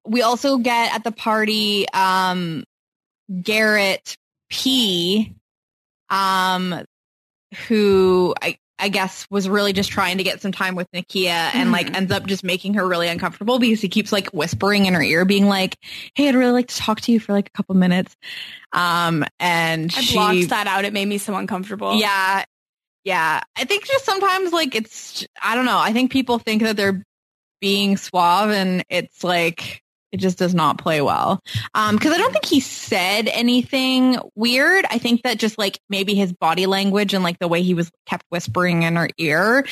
we 0.06 0.22
also 0.22 0.58
get 0.58 0.94
at 0.94 1.02
the 1.02 1.10
party 1.10 1.88
um, 1.92 2.62
Garrett 3.42 4.14
P, 4.48 5.34
um, 6.10 6.84
who 7.66 8.36
I, 8.40 8.56
I 8.78 8.88
guess 8.88 9.26
was 9.30 9.48
really 9.48 9.72
just 9.72 9.90
trying 9.90 10.18
to 10.18 10.24
get 10.24 10.40
some 10.40 10.52
time 10.52 10.74
with 10.74 10.86
Nakia 10.92 11.50
and 11.54 11.72
like 11.72 11.88
Mhm. 11.88 11.96
ends 11.96 12.12
up 12.12 12.26
just 12.26 12.44
making 12.44 12.74
her 12.74 12.86
really 12.86 13.08
uncomfortable 13.08 13.58
because 13.58 13.80
he 13.80 13.88
keeps 13.88 14.12
like 14.12 14.28
whispering 14.28 14.86
in 14.86 14.94
her 14.94 15.02
ear, 15.02 15.24
being 15.24 15.46
like, 15.48 15.76
"Hey, 16.14 16.28
I'd 16.28 16.34
really 16.34 16.52
like 16.52 16.68
to 16.68 16.76
talk 16.76 17.00
to 17.02 17.12
you 17.12 17.18
for 17.20 17.32
like 17.32 17.48
a 17.48 17.50
couple 17.56 17.74
minutes." 17.74 18.16
Um, 18.72 19.24
and 19.40 19.92
I 19.96 20.00
she, 20.00 20.14
blocked 20.14 20.48
that 20.50 20.66
out. 20.66 20.84
It 20.84 20.92
made 20.92 21.06
me 21.08 21.18
so 21.18 21.34
uncomfortable. 21.34 21.94
yeah, 21.98 22.44
yeah. 23.04 23.40
I 23.56 23.64
think 23.64 23.86
just 23.86 24.04
sometimes 24.04 24.52
like 24.52 24.74
it's, 24.74 25.26
I 25.42 25.54
don't 25.54 25.64
know. 25.64 25.78
I 25.78 25.92
think 25.92 26.12
people 26.12 26.38
think 26.38 26.62
that 26.62 26.76
they're 26.76 27.02
being 27.60 27.96
suave, 27.96 28.50
and 28.50 28.84
it's 28.88 29.24
like 29.24 29.82
it 30.12 30.18
just 30.18 30.38
does 30.38 30.54
not 30.54 30.78
play 30.78 31.00
well. 31.02 31.40
Um, 31.74 31.96
because 31.96 32.12
I 32.12 32.18
don't 32.18 32.32
think 32.32 32.44
he 32.46 32.60
said 32.60 33.28
anything 33.28 34.18
weird. 34.34 34.84
I 34.90 34.98
think 34.98 35.22
that 35.22 35.38
just 35.38 35.58
like 35.58 35.78
maybe 35.90 36.14
his 36.14 36.32
body 36.32 36.66
language 36.66 37.12
and 37.14 37.22
like 37.24 37.38
the 37.38 37.48
way 37.48 37.62
he 37.62 37.74
was 37.74 37.90
kept 38.06 38.24
whispering 38.30 38.82
in 38.84 38.96
her 38.96 39.08
ear 39.18 39.66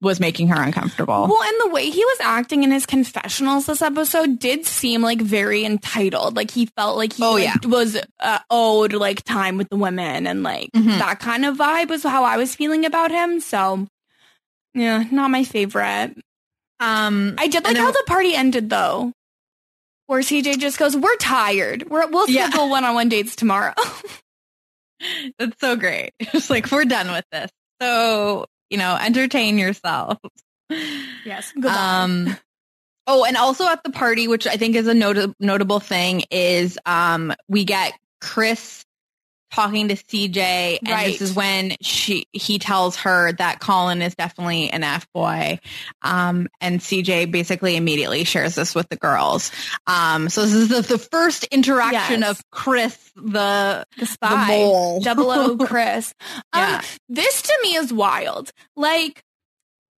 was 0.00 0.18
making 0.18 0.48
her 0.48 0.60
uncomfortable. 0.60 1.28
Well, 1.28 1.42
and 1.44 1.60
the 1.60 1.72
way 1.72 1.88
he 1.88 2.04
was 2.04 2.18
acting 2.20 2.64
in 2.64 2.72
his 2.72 2.86
confessionals 2.86 3.66
this 3.66 3.80
episode 3.82 4.40
did 4.40 4.66
seem 4.66 5.00
like 5.00 5.20
very 5.22 5.64
entitled. 5.64 6.34
Like 6.34 6.50
he 6.50 6.66
felt 6.76 6.96
like 6.96 7.12
he 7.12 7.22
Oh, 7.22 7.34
like, 7.34 7.44
yeah. 7.44 7.54
was 7.68 7.96
uh, 8.18 8.40
owed 8.50 8.94
like 8.94 9.22
time 9.22 9.58
with 9.58 9.68
the 9.68 9.76
women 9.76 10.26
and 10.26 10.42
like 10.42 10.70
Mhm. 10.74 10.98
that 10.98 11.20
kind 11.20 11.44
of 11.44 11.56
vibe 11.56 11.88
was 11.88 12.02
how 12.02 12.24
I 12.24 12.36
was 12.36 12.52
feeling 12.56 12.84
about 12.84 13.12
him. 13.12 13.38
So, 13.38 13.86
yeah, 14.74 15.04
not 15.12 15.30
my 15.30 15.44
favorite. 15.44 16.16
Um, 16.80 17.36
I 17.38 17.46
did 17.46 17.62
like 17.62 17.76
how 17.76 17.92
the 17.92 18.02
party 18.08 18.34
ended 18.34 18.70
though, 18.70 19.12
where 20.06 20.20
CJ 20.20 20.58
just 20.58 20.78
goes, 20.78 20.96
"We're 20.96 21.16
tired. 21.16 21.88
We're, 21.90 22.06
we'll 22.08 22.28
Yeah. 22.28 22.48
schedule 22.48 22.68
one-on-one 22.70 23.08
dates 23.08 23.36
tomorrow." 23.36 23.74
That's 25.38 25.58
so 25.60 25.76
great. 25.76 26.12
It's 26.20 26.50
like 26.50 26.70
we're 26.70 26.84
done 26.84 27.10
with 27.10 27.24
this. 27.32 27.50
So, 27.80 28.46
you 28.70 28.78
know, 28.78 28.96
entertain 29.00 29.58
yourself. 29.58 30.18
yes. 31.24 31.52
Goodbye. 31.52 31.70
Um 32.04 32.36
Oh, 33.08 33.24
and 33.24 33.36
also 33.36 33.66
at 33.66 33.82
the 33.82 33.90
party, 33.90 34.28
which 34.28 34.46
I 34.46 34.56
think 34.56 34.76
is 34.76 34.86
a 34.86 34.94
nota- 34.94 35.34
notable 35.40 35.80
thing, 35.80 36.22
is 36.30 36.78
um 36.86 37.32
we 37.48 37.64
get 37.64 37.92
Chris 38.20 38.84
talking 39.52 39.88
to 39.88 39.94
CJ, 39.96 40.78
and 40.80 40.88
Right. 40.88 41.12
this 41.12 41.20
is 41.20 41.34
when 41.34 41.76
she 41.80 42.26
he 42.32 42.58
tells 42.58 42.96
her 42.96 43.32
that 43.32 43.60
Colin 43.60 44.02
is 44.02 44.14
definitely 44.14 44.70
an 44.70 44.82
F 44.82 45.06
boy, 45.12 45.60
um, 46.02 46.48
and 46.60 46.80
CJ 46.80 47.30
basically 47.30 47.76
immediately 47.76 48.24
shares 48.24 48.54
this 48.54 48.74
with 48.74 48.88
the 48.88 48.96
girls. 48.96 49.50
Um, 49.86 50.28
so 50.28 50.42
this 50.42 50.52
is 50.54 50.68
the, 50.68 50.80
the 50.80 50.98
first 50.98 51.44
interaction 51.44 52.20
Yes. 52.22 52.30
of 52.40 52.50
Chris, 52.50 52.96
the 53.14 53.84
the 53.98 54.06
spy. 54.06 54.30
the 54.30 54.52
mole. 54.52 55.00
Double 55.00 55.30
O 55.30 55.56
Chris. 55.66 56.14
Yeah. 56.54 56.76
Um, 56.78 56.84
this 57.08 57.42
to 57.42 57.58
me 57.62 57.76
is 57.76 57.92
wild. 57.92 58.50
Like, 58.76 59.22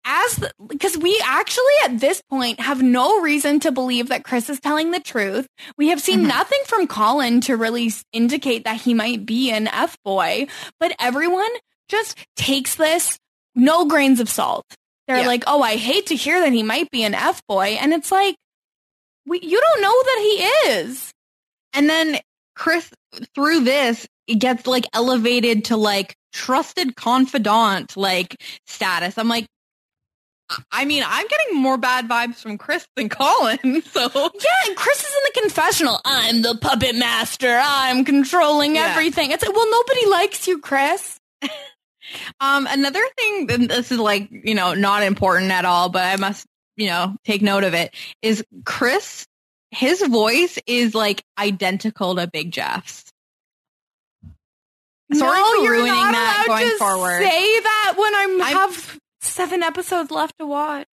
as 0.06 0.44
because 0.68 0.98
we 0.98 1.20
actually 1.26 1.64
at 1.86 2.00
this 2.00 2.22
point 2.30 2.60
have 2.60 2.82
no 2.82 3.22
reason 3.22 3.60
to 3.62 3.72
believe 3.72 4.10
that 4.10 4.24
Chris 4.24 4.50
is 4.50 4.60
telling 4.60 4.92
the 4.92 5.00
truth. 5.00 5.48
We 5.78 5.90
have 5.90 6.02
seen 6.02 6.22
Mhm. 6.24 6.28
nothing 6.28 6.60
from 6.66 6.88
Colin 6.88 7.42
to 7.42 7.56
really 7.56 7.92
indicate 8.12 8.66
that 8.66 8.82
he 8.82 8.94
might 8.94 9.26
be 9.26 9.52
an 9.52 9.68
F 9.68 9.98
boy, 10.04 10.48
but 10.80 10.96
everyone 11.00 11.52
just 11.88 12.18
takes 12.36 12.76
this 12.76 13.18
no 13.56 13.86
grains 13.86 14.20
of 14.20 14.30
salt. 14.30 14.66
They're 15.08 15.18
Yeah. 15.22 15.28
like, 15.28 15.44
"Oh, 15.48 15.62
I 15.62 15.76
hate 15.76 16.08
to 16.08 16.16
hear 16.16 16.40
that 16.42 16.54
he 16.54 16.64
might 16.64 16.90
be 16.92 17.04
an 17.04 17.14
F 17.14 17.42
boy," 17.48 17.78
and 17.80 17.94
it's 17.94 18.12
like, 18.12 18.36
we 19.26 19.40
you 19.42 19.60
don't 19.62 19.82
know 19.82 20.04
that 20.04 20.20
he 20.22 20.70
is. 20.80 21.12
And 21.74 21.90
then 21.90 22.20
Chris, 22.56 22.90
through 23.36 23.62
this, 23.62 24.06
it 24.28 24.36
gets 24.36 24.68
like 24.68 24.86
elevated 24.94 25.66
to 25.66 25.78
like 25.78 26.16
trusted 26.34 26.96
confidant 26.96 27.96
like 27.96 28.36
status. 28.66 29.18
I'm 29.18 29.28
like, 29.28 29.46
I 30.72 30.86
mean, 30.86 31.04
I'm 31.06 31.26
getting 31.28 31.62
more 31.62 31.78
bad 31.78 32.08
vibes 32.08 32.36
from 32.36 32.58
Chris 32.58 32.86
than 32.96 33.10
Colin. 33.10 33.82
So 33.86 34.02
Yeah, 34.14 34.68
and 34.68 34.76
Chris 34.76 35.00
is 35.00 35.06
in 35.06 35.22
the 35.34 35.42
confessional. 35.42 36.00
I'm 36.06 36.42
the 36.42 36.58
puppet 36.62 36.96
master. 36.96 37.60
I'm 37.64 38.06
controlling 38.06 38.76
Yeah. 38.76 38.92
everything. 38.92 39.32
It's 39.32 39.44
like, 39.46 39.56
well, 39.56 39.70
nobody 39.72 40.06
likes 40.08 40.48
you, 40.48 40.60
Chris. 40.60 41.20
Um, 42.40 42.68
another 42.70 43.02
thing, 43.18 43.50
and 43.50 43.70
this 43.70 43.92
is 43.92 43.98
like, 43.98 44.30
you 44.30 44.54
know, 44.54 44.74
not 44.76 45.02
important 45.04 45.52
at 45.52 45.64
all, 45.66 45.90
but 45.90 46.04
I 46.04 46.18
must, 46.18 46.46
you 46.76 46.88
know, 46.88 47.16
take 47.24 47.42
note 47.42 47.64
of 47.64 47.74
it, 47.74 47.96
is 48.22 48.44
Chris, 48.66 49.26
his 49.72 50.06
voice 50.06 50.60
is 50.68 50.94
like 50.94 51.24
identical 51.40 52.16
to 52.18 52.28
Big 52.28 52.52
Jeff's. 52.52 53.06
Sorry 55.14 55.40
no, 55.40 55.46
for 55.58 55.64
you're 55.64 55.74
ruining 55.74 55.94
not 55.94 56.12
that 56.12 56.46
going 56.48 56.68
to 56.70 56.78
forward. 56.78 57.24
Say 57.24 57.60
that 57.62 57.94
when 57.98 58.16
I'm, 58.16 58.42
I'm- 58.42 58.58
have 58.58 59.00
seven 59.24 59.64
episodes 59.64 60.12
left 60.12 60.38
to 60.40 60.46
watch. 60.46 60.88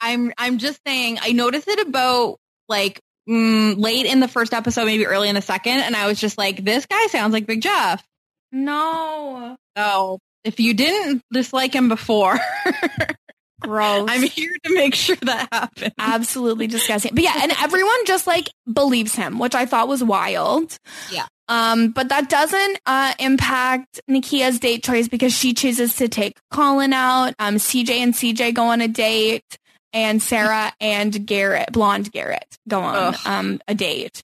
I'm, 0.00 0.32
I'm 0.36 0.58
just 0.58 0.80
saying, 0.86 1.18
I 1.22 1.32
noticed 1.32 1.68
it 1.68 1.86
about 1.86 2.36
like 2.68 3.00
mm, 3.28 3.78
late 3.78 4.06
in 4.06 4.20
the 4.20 4.28
first 4.28 4.52
episode, 4.52 4.84
maybe 4.86 5.06
early 5.06 5.28
in 5.28 5.34
the 5.34 5.42
second, 5.42 5.80
and 5.80 5.96
I 5.96 6.06
was 6.06 6.20
just 6.20 6.38
like, 6.38 6.64
this 6.64 6.86
guy 6.86 7.06
sounds 7.06 7.32
like 7.32 7.46
Big 7.46 7.62
Jeff. 7.62 8.04
No, 8.52 9.56
So 9.76 10.18
if 10.44 10.60
you 10.60 10.74
didn't 10.74 11.22
dislike 11.32 11.74
him 11.74 11.88
before, 11.88 12.38
gross. 13.66 14.08
I'm 14.10 14.22
here 14.22 14.56
to 14.64 14.74
make 14.74 14.94
sure 14.94 15.16
that 15.22 15.48
happens. 15.52 15.92
absolutely 15.98 16.66
disgusting. 16.66 17.14
But 17.14 17.24
yeah, 17.24 17.38
and 17.42 17.52
everyone 17.60 18.04
just 18.06 18.26
like 18.26 18.48
believes 18.72 19.14
him, 19.14 19.38
which 19.38 19.54
I 19.54 19.66
thought 19.66 19.88
was 19.88 20.02
wild. 20.02 20.76
Yeah. 21.10 21.26
Um, 21.48 21.90
but 21.92 22.08
that 22.08 22.28
doesn't 22.28 22.80
uh, 22.86 23.14
impact 23.20 24.00
Nakia's 24.10 24.58
date 24.58 24.82
choice 24.82 25.06
because 25.08 25.32
she 25.32 25.54
chooses 25.54 25.94
to 25.96 26.08
take 26.08 26.34
Colin 26.50 26.92
out. 26.92 27.34
Um, 27.38 27.56
CJ 27.56 27.90
and 27.90 28.14
CJ 28.14 28.52
go 28.54 28.64
on 28.64 28.80
a 28.80 28.88
date, 28.88 29.44
and 29.92 30.20
Sarah 30.20 30.72
and 30.80 31.24
Garrett, 31.26 31.72
blonde 31.72 32.10
Garrett, 32.10 32.58
go 32.68 32.80
on 32.80 33.14
um 33.26 33.60
a 33.68 33.74
date. 33.74 34.22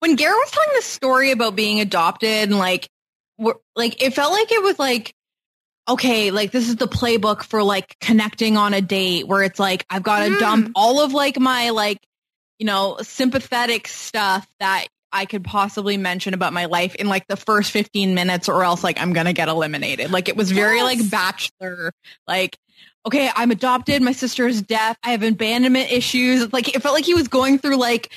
when 0.00 0.16
Garrett 0.16 0.38
was 0.38 0.50
telling 0.50 0.76
the 0.76 0.82
story 0.82 1.30
about 1.30 1.54
being 1.54 1.80
adopted 1.80 2.48
and 2.50 2.58
like, 2.58 2.88
we're, 3.38 3.54
like 3.76 4.02
it 4.02 4.12
felt 4.12 4.32
like 4.32 4.50
it 4.50 4.62
was 4.62 4.78
like 4.80 5.14
okay, 5.88 6.30
like 6.30 6.52
this 6.52 6.68
is 6.68 6.76
the 6.76 6.88
playbook 6.88 7.42
for 7.42 7.62
like 7.62 7.96
connecting 8.00 8.56
on 8.56 8.74
a 8.74 8.80
date 8.80 9.26
where 9.26 9.42
it's 9.42 9.58
like 9.58 9.84
I've 9.90 10.02
got 10.02 10.24
to 10.24 10.30
Mm. 10.30 10.38
dump 10.38 10.72
all 10.74 11.02
of 11.02 11.12
like 11.12 11.38
my 11.38 11.70
like 11.70 11.98
you 12.58 12.66
know 12.66 12.98
sympathetic 13.02 13.88
stuff 13.88 14.46
that 14.60 14.86
I 15.14 15.26
could 15.26 15.44
possibly 15.44 15.96
mention 15.98 16.32
about 16.34 16.52
my 16.52 16.66
life 16.66 16.94
in 16.94 17.06
like 17.08 17.26
the 17.26 17.36
first 17.36 17.70
15 17.72 18.14
minutes 18.14 18.48
or 18.48 18.64
else 18.64 18.82
like 18.84 19.00
I'm 19.00 19.12
going 19.12 19.26
to 19.26 19.32
get 19.34 19.48
eliminated. 19.48 20.10
Like 20.10 20.28
it 20.28 20.36
was 20.36 20.50
very 20.52 20.78
Yes. 20.78 20.84
like 21.00 21.10
bachelor 21.10 21.92
like 22.26 22.56
okay, 23.04 23.28
I'm 23.34 23.50
adopted, 23.50 24.00
my 24.00 24.12
sister 24.12 24.46
is 24.46 24.62
deaf, 24.62 24.96
I 25.02 25.10
have 25.10 25.24
abandonment 25.24 25.90
issues. 25.90 26.52
Like 26.52 26.74
it 26.74 26.80
felt 26.82 26.94
like 26.94 27.04
he 27.04 27.14
was 27.14 27.26
going 27.26 27.58
through 27.58 27.76
like 27.76 28.12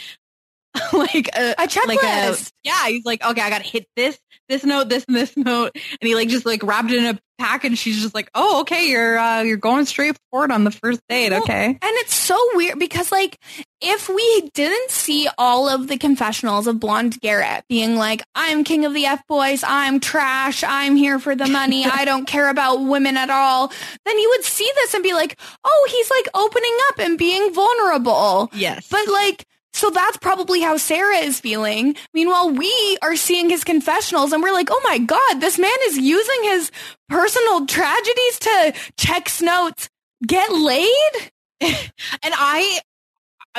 like 0.93 1.29
a, 1.35 1.51
A 1.57 1.67
checklist. 1.67 1.87
like 1.87 2.03
a 2.03 2.37
yeah, 2.63 2.87
he's 2.87 3.05
like, 3.05 3.23
okay, 3.25 3.41
I 3.41 3.49
got 3.49 3.63
to 3.63 3.67
hit 3.67 3.87
this, 3.95 4.19
this 4.49 4.63
note, 4.63 4.89
this, 4.89 5.05
and 5.07 5.15
this 5.15 5.35
note, 5.37 5.71
and 5.73 6.07
he 6.07 6.13
like 6.15 6.27
just 6.29 6.45
like 6.45 6.61
wrapped 6.63 6.91
it 6.91 6.97
in 7.03 7.15
a 7.15 7.19
pack, 7.37 7.63
and 7.63 7.77
she's 7.77 8.01
just 8.01 8.15
like, 8.15 8.29
oh, 8.35 8.61
okay, 8.61 8.89
you're 8.89 9.17
uh, 9.17 9.41
you're 9.41 9.57
going 9.57 9.85
straight 9.85 10.17
forward 10.31 10.51
on 10.51 10.63
the 10.63 10.71
first 10.71 11.01
date, 11.09 11.31
Well, 11.31 11.41
okay. 11.43 11.65
And 11.65 11.79
it's 11.81 12.13
so 12.13 12.37
weird 12.53 12.79
because, 12.79 13.11
like, 13.11 13.37
if 13.81 14.09
we 14.09 14.49
didn't 14.53 14.89
see 14.89 15.27
all 15.37 15.69
of 15.69 15.87
the 15.87 15.97
confessionals 15.97 16.67
of 16.67 16.79
Blonde 16.79 17.19
Garrett 17.21 17.65
being 17.67 17.97
like, 17.97 18.23
I'm 18.33 18.63
king 18.63 18.85
of 18.85 18.93
the 18.93 19.05
F 19.05 19.25
boys, 19.27 19.63
I'm 19.65 19.99
trash, 19.99 20.63
I'm 20.65 20.95
here 20.95 21.19
for 21.19 21.35
the 21.35 21.47
money, 21.47 21.85
I 21.91 22.05
don't 22.05 22.25
care 22.25 22.49
about 22.49 22.77
women 22.83 23.17
at 23.17 23.29
all, 23.29 23.71
then 24.05 24.17
you 24.17 24.29
would 24.35 24.43
see 24.43 24.69
this 24.75 24.93
and 24.93 25.03
be 25.03 25.13
like, 25.13 25.39
oh, 25.63 25.87
he's 25.91 26.09
like 26.09 26.27
opening 26.33 26.77
up 26.89 26.99
and 26.99 27.17
being 27.17 27.53
vulnerable. 27.53 28.49
Yes, 28.53 28.87
But 28.89 29.07
like, 29.07 29.45
so 29.75 29.89
that's 29.89 30.15
probably 30.15 30.61
how 30.61 30.77
Sarah 30.77 31.17
is 31.17 31.41
feeling. 31.41 31.97
Meanwhile, 32.13 32.51
we 32.51 32.97
are 33.01 33.17
seeing 33.17 33.49
his 33.49 33.65
confessionals 33.65 34.31
and 34.31 34.41
we're 34.41 34.53
like, 34.53 34.69
oh 34.71 34.81
my 34.85 34.99
God, 34.99 35.41
this 35.41 35.59
man 35.59 35.75
is 35.87 35.97
using 35.97 36.43
his 36.43 36.71
personal 37.09 37.65
tragedies 37.65 38.39
to 38.39 38.73
check 38.97 39.29
notes, 39.41 39.89
get 40.25 40.49
laid. 40.49 41.31
and 41.61 41.83
I 42.23 42.79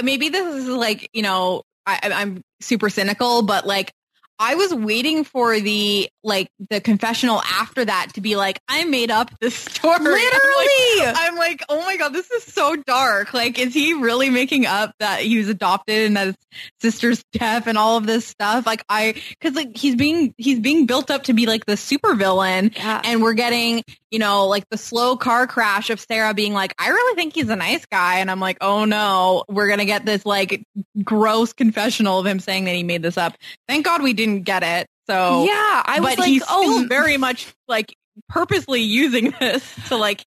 maybe 0.03 0.31
this 0.31 0.55
is 0.55 0.69
like 0.69 1.11
you 1.13 1.21
know 1.21 1.63
I, 1.85 2.01
I'm 2.03 2.41
super 2.61 2.89
cynical, 2.89 3.43
but 3.43 3.67
like 3.67 3.93
I 4.39 4.55
was 4.55 4.73
waiting 4.75 5.25
for 5.25 5.59
the 5.61 6.09
like 6.25 6.49
the 6.71 6.81
confessional 6.81 7.41
after 7.43 7.85
that 7.85 8.09
to 8.15 8.21
be 8.21 8.37
like 8.37 8.59
I 8.69 8.85
made 8.85 9.11
up 9.11 9.31
this 9.41 9.55
story. 9.55 9.95
I'm 9.97 10.05
like- 10.05 10.23
Literally. 10.23 11.15
I'm 11.17 11.37
like, 11.37 11.63
oh 11.69 11.81
my 11.83 11.97
god, 11.97 12.13
this 12.13 12.31
is 12.31 12.43
so 12.45 12.77
dark. 12.77 13.33
Like, 13.33 13.59
is 13.59 13.73
he 13.75 13.95
really 13.95 14.29
making 14.31 14.67
up 14.67 14.93
that 15.01 15.21
he 15.21 15.39
was 15.39 15.49
adopted 15.49 16.07
and 16.07 16.17
that 16.17 16.27
his 16.27 16.37
sister's 16.81 17.23
deaf 17.33 17.67
and 17.67 17.79
all 17.79 17.97
of 17.97 18.07
this 18.07 18.27
stuff? 18.27 18.67
Like, 18.67 18.85
I 18.89 19.15
because 19.31 19.55
like 19.55 19.77
he's 19.77 19.95
being 19.95 20.35
he's 20.37 20.59
being 20.61 20.87
built 20.87 21.11
up 21.11 21.25
to 21.25 21.33
be 21.33 21.47
like 21.47 21.65
the 21.67 21.75
supervillain, 21.75 22.75
Yeah. 22.77 23.01
and 23.05 23.23
we're 23.23 23.35
getting 23.35 23.83
you 24.11 24.19
know 24.19 24.47
like 24.47 24.69
the 24.71 24.79
slow 24.79 25.17
car 25.17 25.47
crash 25.47 25.91
of 25.91 26.01
Sarah 26.01 26.35
being 26.35 26.53
like, 26.53 26.75
I 26.79 26.89
really 26.89 27.15
think 27.17 27.35
he's 27.35 27.49
a 27.49 27.57
nice 27.57 27.85
guy, 27.87 28.19
and 28.19 28.31
I'm 28.31 28.41
like, 28.41 28.59
oh 28.61 28.85
no, 28.85 29.45
we're 29.49 29.69
gonna 29.69 29.85
get 29.85 30.05
this 30.05 30.25
like 30.27 30.65
gross 31.03 31.53
confessional 31.53 32.19
of 32.19 32.27
him 32.27 32.41
saying 32.41 32.65
that 32.65 32.75
he 32.75 32.83
made 32.83 33.03
this 33.03 33.17
up. 33.19 33.35
Thank 33.69 33.85
God 33.85 34.03
we 34.03 34.13
didn't 34.27 34.43
get 34.45 34.63
it. 34.63 34.87
So 35.09 35.45
yeah, 35.45 35.83
I 35.87 36.01
was 36.01 36.19
like, 36.19 36.43
oh, 36.51 36.63
still 36.79 36.89
very 36.89 37.17
much 37.17 37.47
like 37.69 37.95
purposely 38.29 38.83
using 38.83 39.33
this 39.41 39.63
to 39.89 39.97
like 39.97 40.25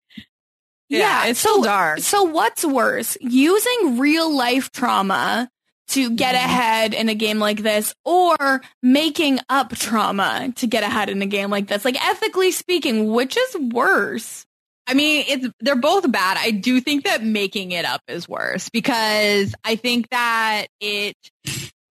yeah, 0.90 1.00
Yeah, 1.00 1.26
it's 1.28 1.40
so- 1.40 1.50
still 1.50 1.64
dark. 1.64 2.00
So 2.00 2.24
what's 2.24 2.64
worse, 2.66 3.18
using 3.22 3.98
real 3.98 4.36
life 4.36 4.72
trauma 4.72 5.50
to 5.90 6.10
get 6.10 6.36
Mhm. 6.36 6.46
ahead 6.46 6.94
in 6.94 7.10
a 7.10 7.16
game 7.16 7.40
like 7.40 7.62
this 7.62 7.94
or 8.04 8.62
making 8.84 9.40
up 9.50 9.74
trauma 9.76 10.52
to 10.58 10.68
get 10.68 10.84
ahead 10.84 11.10
in 11.10 11.22
a 11.22 11.26
game 11.28 11.50
like 11.50 11.68
this? 11.68 11.86
Like 11.86 12.04
ethically 12.04 12.52
speaking, 12.52 13.12
which 13.12 13.38
is 13.38 13.56
worse? 13.72 14.46
I 14.88 14.94
mean, 14.94 15.26
it's 15.28 15.48
they're 15.62 15.76
both 15.76 16.12
bad. 16.12 16.38
I 16.40 16.52
do 16.52 16.80
think 16.82 17.06
that 17.06 17.24
making 17.24 17.72
it 17.72 17.86
up 17.86 18.02
is 18.08 18.30
worse 18.30 18.70
because 18.70 19.56
I 19.64 19.76
think 19.78 20.10
that 20.10 20.68
it 20.80 21.16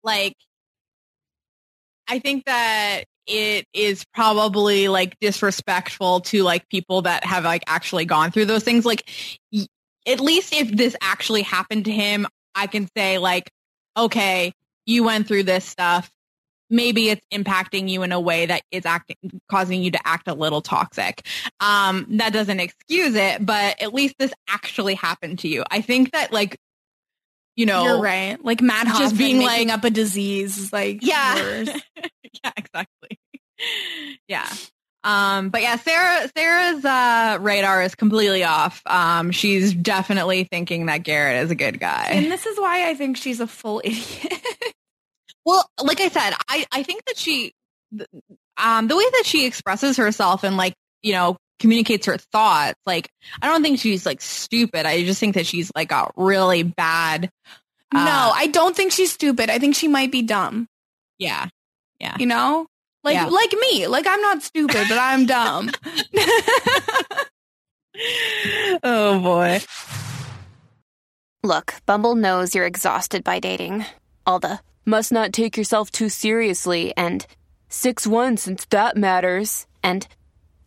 like 0.04 0.34
I 2.08 2.18
think 2.18 2.44
that 2.44 3.04
it 3.26 3.66
is 3.72 4.04
probably 4.12 4.88
like 4.88 5.18
disrespectful 5.20 6.20
to 6.20 6.42
like 6.42 6.68
people 6.68 7.02
that 7.02 7.24
have 7.24 7.44
like 7.44 7.62
actually 7.66 8.04
gone 8.04 8.30
through 8.30 8.46
those 8.46 8.64
things. 8.64 8.84
Like 8.84 9.08
at 10.06 10.20
least 10.20 10.52
if 10.52 10.70
this 10.70 10.96
actually 11.00 11.42
happened 11.42 11.84
to 11.84 11.92
him, 11.92 12.26
I 12.54 12.66
can 12.66 12.88
say 12.96 13.18
like, 13.18 13.50
okay, 13.96 14.52
you 14.86 15.04
went 15.04 15.28
through 15.28 15.44
this 15.44 15.64
stuff. 15.64 16.10
Maybe 16.68 17.10
it's 17.10 17.24
impacting 17.32 17.88
you 17.88 18.02
in 18.02 18.12
a 18.12 18.20
way 18.20 18.46
that 18.46 18.62
is 18.70 18.86
acting, 18.86 19.16
causing 19.48 19.82
you 19.82 19.90
to 19.90 20.00
act 20.08 20.26
a 20.26 20.34
little 20.34 20.62
toxic. 20.62 21.26
Um, 21.60 22.06
that 22.12 22.32
doesn't 22.32 22.60
excuse 22.60 23.14
it, 23.14 23.44
but 23.44 23.80
at 23.80 23.92
least 23.92 24.14
this 24.18 24.32
actually 24.48 24.94
happened 24.94 25.40
to 25.40 25.48
you. 25.48 25.64
I 25.70 25.82
think 25.82 26.12
that 26.12 26.32
like, 26.32 26.56
you 27.56 27.66
know, 27.66 27.84
You're 27.84 28.00
right. 28.00 28.42
Like 28.44 28.60
Matt 28.62 28.86
Just 28.86 29.16
being 29.16 29.38
making 29.38 29.68
like- 29.68 29.78
up 29.78 29.84
a 29.84 29.90
disease 29.90 30.58
is 30.58 30.72
like 30.72 30.98
Yeah. 31.02 31.36
yeah, 32.44 32.50
exactly. 32.56 33.18
yeah. 34.28 34.48
Um, 35.04 35.50
but 35.50 35.62
yeah, 35.62 35.76
Sarah, 35.76 36.30
Sarah's, 36.36 36.84
uh, 36.84 37.38
radar 37.40 37.82
is 37.82 37.94
completely 37.96 38.44
off. 38.44 38.80
Um, 38.86 39.32
she's 39.32 39.74
definitely 39.74 40.44
thinking 40.44 40.86
that 40.86 40.98
Garrett 40.98 41.42
is 41.44 41.50
a 41.50 41.56
good 41.56 41.80
guy. 41.80 42.06
And 42.12 42.30
this 42.30 42.46
is 42.46 42.58
why 42.58 42.88
I 42.88 42.94
think 42.94 43.16
she's 43.16 43.40
a 43.40 43.48
full 43.48 43.80
idiot. 43.84 44.32
Well, 45.44 45.68
like 45.82 46.00
I 46.00 46.08
said, 46.08 46.34
I, 46.48 46.66
I 46.70 46.84
think 46.84 47.04
that 47.06 47.16
she, 47.18 47.52
um, 48.56 48.86
the 48.86 48.96
way 48.96 49.04
that 49.14 49.24
she 49.26 49.44
expresses 49.44 49.96
herself 49.96 50.44
and 50.44 50.56
like, 50.56 50.74
you 51.02 51.12
know, 51.12 51.36
communicates 51.62 52.04
her 52.06 52.18
thoughts, 52.18 52.78
like, 52.84 53.08
I 53.40 53.46
don't 53.46 53.62
think 53.62 53.78
she's 53.78 54.04
like 54.04 54.20
stupid. 54.20 54.84
I 54.84 55.02
just 55.04 55.18
think 55.18 55.36
that 55.36 55.46
she's 55.46 55.72
like 55.74 55.88
got 55.88 56.12
really 56.16 56.62
bad. 56.62 57.30
uh, 57.94 58.04
no, 58.04 58.32
I 58.34 58.48
don't 58.48 58.76
think 58.76 58.92
she's 58.92 59.12
stupid. 59.12 59.48
I 59.48 59.58
think 59.58 59.74
she 59.74 59.88
might 59.88 60.12
be 60.12 60.20
dumb. 60.20 60.68
Yeah. 61.18 61.48
Yeah. 61.98 62.16
You 62.18 62.26
know? 62.26 62.66
Like 63.04 63.14
Yeah. 63.14 63.26
like 63.28 63.52
me. 63.58 63.86
Like 63.86 64.06
I'm 64.06 64.20
not 64.20 64.42
stupid, 64.42 64.84
but 64.88 64.98
I'm 64.98 65.24
dumb. 65.24 65.70
oh 68.82 69.20
boy. 69.20 69.60
Look, 71.42 71.74
Bumble 71.86 72.14
knows 72.14 72.54
you're 72.54 72.66
exhausted 72.66 73.24
by 73.24 73.40
dating. 73.40 73.84
All 74.26 74.38
the 74.38 74.60
must 74.84 75.12
not 75.12 75.32
take 75.32 75.56
yourself 75.56 75.90
too 75.90 76.08
seriously 76.08 76.92
and 76.96 77.26
6 77.68 78.06
1 78.06 78.36
since 78.36 78.64
that 78.66 78.96
matters. 78.96 79.66
And 79.82 80.06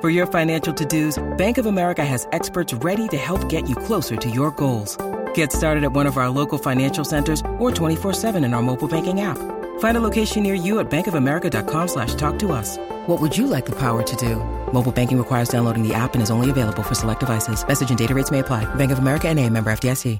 For 0.00 0.08
your 0.08 0.26
financial 0.26 0.72
to-dos, 0.72 1.22
Bank 1.36 1.58
of 1.58 1.66
America 1.66 2.02
has 2.02 2.26
experts 2.32 2.72
ready 2.72 3.06
to 3.08 3.18
help 3.18 3.50
get 3.50 3.68
you 3.68 3.76
closer 3.76 4.16
to 4.16 4.30
your 4.30 4.50
goals. 4.52 4.96
Get 5.34 5.52
started 5.52 5.84
at 5.84 5.92
one 5.92 6.06
of 6.06 6.16
our 6.16 6.30
local 6.30 6.56
financial 6.56 7.04
centers 7.04 7.42
or 7.58 7.70
24-7 7.70 8.42
in 8.42 8.54
our 8.54 8.62
mobile 8.62 8.88
banking 8.88 9.20
app. 9.20 9.36
Find 9.80 9.98
a 9.98 10.00
location 10.00 10.42
near 10.42 10.54
you 10.54 10.80
at 10.80 10.90
bankofamerica.com 10.90 11.88
slash 11.88 12.14
talk 12.14 12.38
to 12.38 12.52
us. 12.52 12.78
What 13.08 13.20
would 13.20 13.36
you 13.36 13.46
like 13.46 13.66
the 13.66 13.76
power 13.76 14.02
to 14.02 14.16
do? 14.16 14.36
Mobile 14.72 14.90
banking 14.90 15.18
requires 15.18 15.50
downloading 15.50 15.86
the 15.86 15.92
app 15.92 16.14
and 16.14 16.22
is 16.22 16.30
only 16.30 16.48
available 16.48 16.82
for 16.82 16.94
select 16.94 17.20
devices. 17.20 17.62
Message 17.66 17.90
and 17.90 17.98
data 17.98 18.14
rates 18.14 18.30
may 18.30 18.38
apply. 18.38 18.64
Bank 18.76 18.92
of 18.92 19.00
America 19.00 19.28
and 19.28 19.38
a 19.38 19.50
member 19.50 19.70
FDIC. 19.70 20.18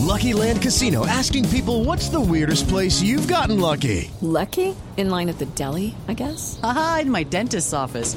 Lucky 0.00 0.32
Land 0.32 0.60
Casino 0.60 1.06
asking 1.06 1.48
people 1.50 1.84
what's 1.84 2.08
the 2.08 2.20
weirdest 2.20 2.68
place 2.68 3.00
you've 3.00 3.28
gotten 3.28 3.60
lucky? 3.60 4.10
Lucky? 4.22 4.74
In 4.96 5.10
line 5.10 5.28
at 5.28 5.38
the 5.38 5.46
deli, 5.46 5.94
I 6.08 6.14
guess? 6.14 6.58
Aha, 6.64 7.00
in 7.02 7.10
my 7.10 7.22
dentist's 7.22 7.72
office. 7.72 8.16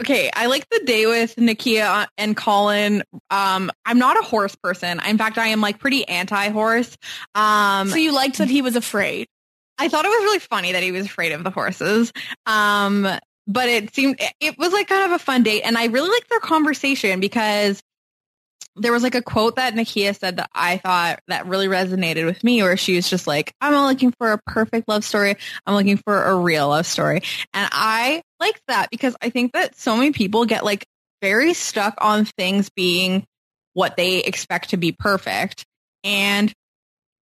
Okay, 0.00 0.30
I 0.32 0.46
like 0.46 0.68
the 0.70 0.80
day 0.84 1.06
with 1.06 1.34
Nakia 1.36 2.06
and 2.16 2.36
Colin. 2.36 3.02
Um, 3.30 3.70
I'm 3.84 3.98
not 3.98 4.18
a 4.18 4.22
horse 4.22 4.54
person. 4.54 5.00
In 5.06 5.18
fact, 5.18 5.38
I 5.38 5.48
am 5.48 5.60
like 5.60 5.78
pretty 5.78 6.06
anti-horse. 6.06 6.96
Um, 7.34 7.88
so 7.88 7.96
you 7.96 8.12
liked 8.12 8.38
that 8.38 8.48
he 8.48 8.62
was 8.62 8.76
afraid. 8.76 9.26
I 9.76 9.88
thought 9.88 10.04
it 10.04 10.08
was 10.08 10.24
really 10.24 10.38
funny 10.38 10.72
that 10.72 10.82
he 10.82 10.92
was 10.92 11.06
afraid 11.06 11.32
of 11.32 11.44
the 11.44 11.50
horses. 11.50 12.12
Um, 12.46 13.08
but 13.46 13.68
it 13.68 13.94
seemed 13.94 14.20
it 14.40 14.58
was 14.58 14.72
like 14.72 14.88
kind 14.88 15.04
of 15.06 15.12
a 15.12 15.18
fun 15.18 15.42
date, 15.42 15.62
and 15.62 15.76
I 15.76 15.86
really 15.86 16.10
liked 16.10 16.28
their 16.28 16.40
conversation 16.40 17.18
because 17.18 17.82
there 18.80 18.92
was 18.92 19.02
like 19.02 19.14
a 19.14 19.22
quote 19.22 19.56
that 19.56 19.74
Nakia 19.74 20.16
said 20.18 20.36
that 20.36 20.50
I 20.54 20.78
thought 20.78 21.20
that 21.28 21.46
really 21.46 21.66
resonated 21.68 22.24
with 22.26 22.42
me, 22.44 22.62
where 22.62 22.76
she 22.76 22.96
was 22.96 23.08
just 23.08 23.26
like, 23.26 23.52
"I'm 23.60 23.72
not 23.72 23.86
looking 23.88 24.12
for 24.18 24.32
a 24.32 24.38
perfect 24.46 24.88
love 24.88 25.04
story. 25.04 25.36
I'm 25.66 25.74
looking 25.74 25.96
for 25.98 26.22
a 26.24 26.34
real 26.36 26.68
love 26.68 26.86
story," 26.86 27.22
and 27.54 27.68
I 27.72 28.22
liked 28.40 28.62
that 28.68 28.90
because 28.90 29.16
I 29.22 29.30
think 29.30 29.52
that 29.52 29.76
so 29.78 29.96
many 29.96 30.12
people 30.12 30.44
get 30.44 30.64
like 30.64 30.84
very 31.22 31.54
stuck 31.54 31.94
on 31.98 32.24
things 32.24 32.70
being 32.70 33.24
what 33.74 33.96
they 33.96 34.18
expect 34.18 34.70
to 34.70 34.76
be 34.76 34.92
perfect, 34.92 35.64
and 36.04 36.52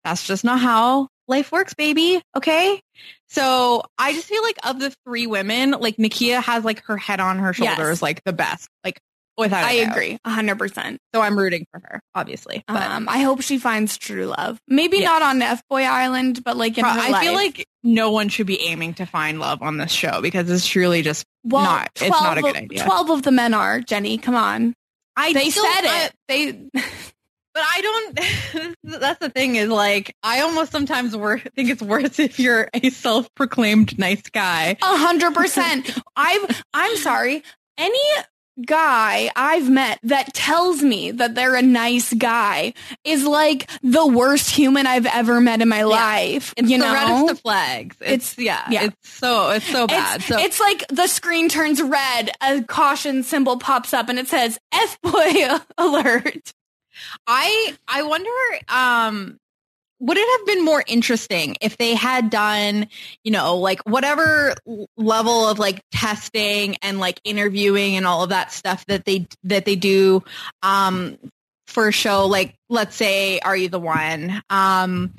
that's 0.05 0.27
just 0.27 0.45
not 0.45 0.61
how 0.61 1.09
life 1.29 1.51
works, 1.51 1.75
baby. 1.75 2.23
Okay. 2.37 2.81
So 3.29 3.83
I 3.99 4.13
just 4.13 4.29
feel 4.29 4.43
like 4.43 4.57
of 4.65 4.79
the 4.79 4.95
three 5.05 5.27
women, 5.27 5.73
like 5.73 5.97
Nakia 5.97 6.41
has 6.43 6.65
like 6.65 6.85
her 6.85 6.97
head 6.97 7.19
on 7.19 7.41
her 7.41 7.53
shoulders, 7.53 7.97
Yes. 7.97 8.03
like 8.03 8.23
the 8.25 8.33
best, 8.33 8.69
like 8.85 9.01
without. 9.39 9.65
a 9.65 9.67
I 9.67 9.85
doubt. 9.85 9.93
agree, 9.97 10.19
hundred 10.25 10.59
percent. 10.59 10.99
So 11.15 11.21
I'm 11.21 11.39
rooting 11.39 11.67
for 11.71 11.81
her, 11.85 12.01
obviously. 12.15 12.65
But 12.69 12.83
Um, 12.83 13.09
I 13.09 13.21
hope 13.21 13.41
she 13.43 13.59
finds 13.59 13.97
true 13.99 14.27
love. 14.27 14.59
Maybe 14.69 14.99
Yes. 14.99 15.07
not 15.07 15.23
on 15.23 15.43
F 15.43 15.63
Boy 15.69 15.83
Island, 15.85 16.43
but 16.45 16.57
like 16.57 16.77
in 16.79 16.85
Pro- 16.85 16.93
I 16.93 17.21
feel 17.21 17.33
like 17.35 17.67
no 17.83 18.11
one 18.11 18.29
should 18.29 18.47
be 18.47 18.61
aiming 18.63 18.95
to 18.95 19.07
find 19.07 19.39
love 19.39 19.63
on 19.63 19.77
this 19.77 19.93
show 19.93 20.21
because 20.21 20.51
it's 20.51 20.67
truly 20.67 21.03
just 21.03 21.25
well, 21.45 21.65
not. 21.65 21.91
It's 21.97 22.09
not 22.11 22.39
a 22.39 22.43
good 22.43 22.57
idea. 22.57 22.85
Twelve 22.85 23.11
of 23.11 23.23
the 23.23 23.31
men 23.33 23.55
are 23.55 23.81
Jenny. 23.81 24.19
Come 24.19 24.35
on, 24.35 24.75
I 25.17 25.33
they 25.33 25.51
said 25.51 25.83
it. 25.85 26.13
They 26.29 26.53
but 27.55 27.63
I 27.65 27.81
don't. 28.53 28.75
that's 29.01 29.19
the 29.21 29.31
thing 29.31 29.57
is 29.57 29.69
like 29.71 30.15
I 30.23 30.41
almost 30.41 30.73
sometimes 30.73 31.17
wor- 31.17 31.39
think 31.55 31.71
it's 31.71 31.83
worse 31.83 32.19
if 32.19 32.39
you're 32.41 32.69
a 32.75 32.91
self-proclaimed 32.91 33.99
nice 33.99 34.23
guy. 34.23 34.77
A 34.83 34.97
hundred 34.99 35.35
percent. 35.35 35.97
I'm. 36.17 36.41
I'm 36.75 36.97
sorry. 36.97 37.43
Any 37.79 37.99
guy 38.65 39.31
I've 39.37 39.69
met 39.69 39.99
that 40.05 40.33
tells 40.35 40.83
me 40.83 41.11
that 41.13 41.35
they're 41.35 41.55
a 41.55 41.63
nice 41.63 42.13
guy 42.13 42.75
is 43.05 43.25
like 43.25 43.71
the 43.83 44.07
worst 44.07 44.51
human 44.51 44.87
I've 44.87 45.07
ever 45.07 45.41
met 45.41 45.61
in 45.61 45.69
my 45.69 45.83
life. 45.83 46.55
It's 46.57 46.71
you 46.71 46.79
the 46.79 46.85
know, 46.85 46.93
reddest 46.93 47.31
of 47.33 47.41
flags. 47.41 47.97
It's, 48.01 48.39
yeah, 48.39 48.65
yeah. 48.71 48.85
It's 48.85 49.11
so 49.11 49.51
it's 49.51 49.67
so 49.67 49.87
bad. 49.87 50.17
It's, 50.17 50.27
so 50.27 50.39
it's 50.39 50.61
like 50.61 50.87
the 50.89 51.07
screen 51.07 51.49
turns 51.49 51.83
red, 51.83 52.31
a 52.43 52.63
caution 52.63 53.23
symbol 53.23 53.59
pops 53.59 53.93
up, 53.93 54.09
and 54.09 54.19
it 54.19 54.29
says 54.29 54.59
"F 54.73 55.01
boy 55.03 55.33
alert." 55.79 56.53
I 57.27 57.77
I 57.87 58.03
wonder 58.03 58.31
um 58.69 59.39
would 59.99 60.19
it 60.19 60.39
have 60.39 60.47
been 60.47 60.65
more 60.65 60.83
interesting 60.87 61.57
if 61.61 61.77
they 61.79 61.95
had 61.95 62.29
done, 62.31 62.89
you 63.25 63.33
know, 63.33 63.57
like 63.57 63.81
whatever 63.87 64.55
level 64.97 65.49
of 65.49 65.59
like 65.59 65.83
testing 65.91 66.77
and 66.83 67.01
like 67.01 67.21
interviewing 67.25 67.97
and 67.97 68.07
all 68.07 68.23
of 68.23 68.31
that 68.31 68.53
stuff 68.53 68.85
that 68.87 69.05
they 69.05 69.27
that 69.45 69.65
they 69.65 69.77
do 69.77 70.23
um 70.63 71.17
for 71.67 71.89
a 71.89 71.93
show? 71.93 72.27
Like 72.27 72.55
let's 72.69 72.97
say 72.97 73.39
are 73.41 73.57
you 73.57 73.69
the 73.69 73.81
one? 73.81 74.43
Um 74.51 75.15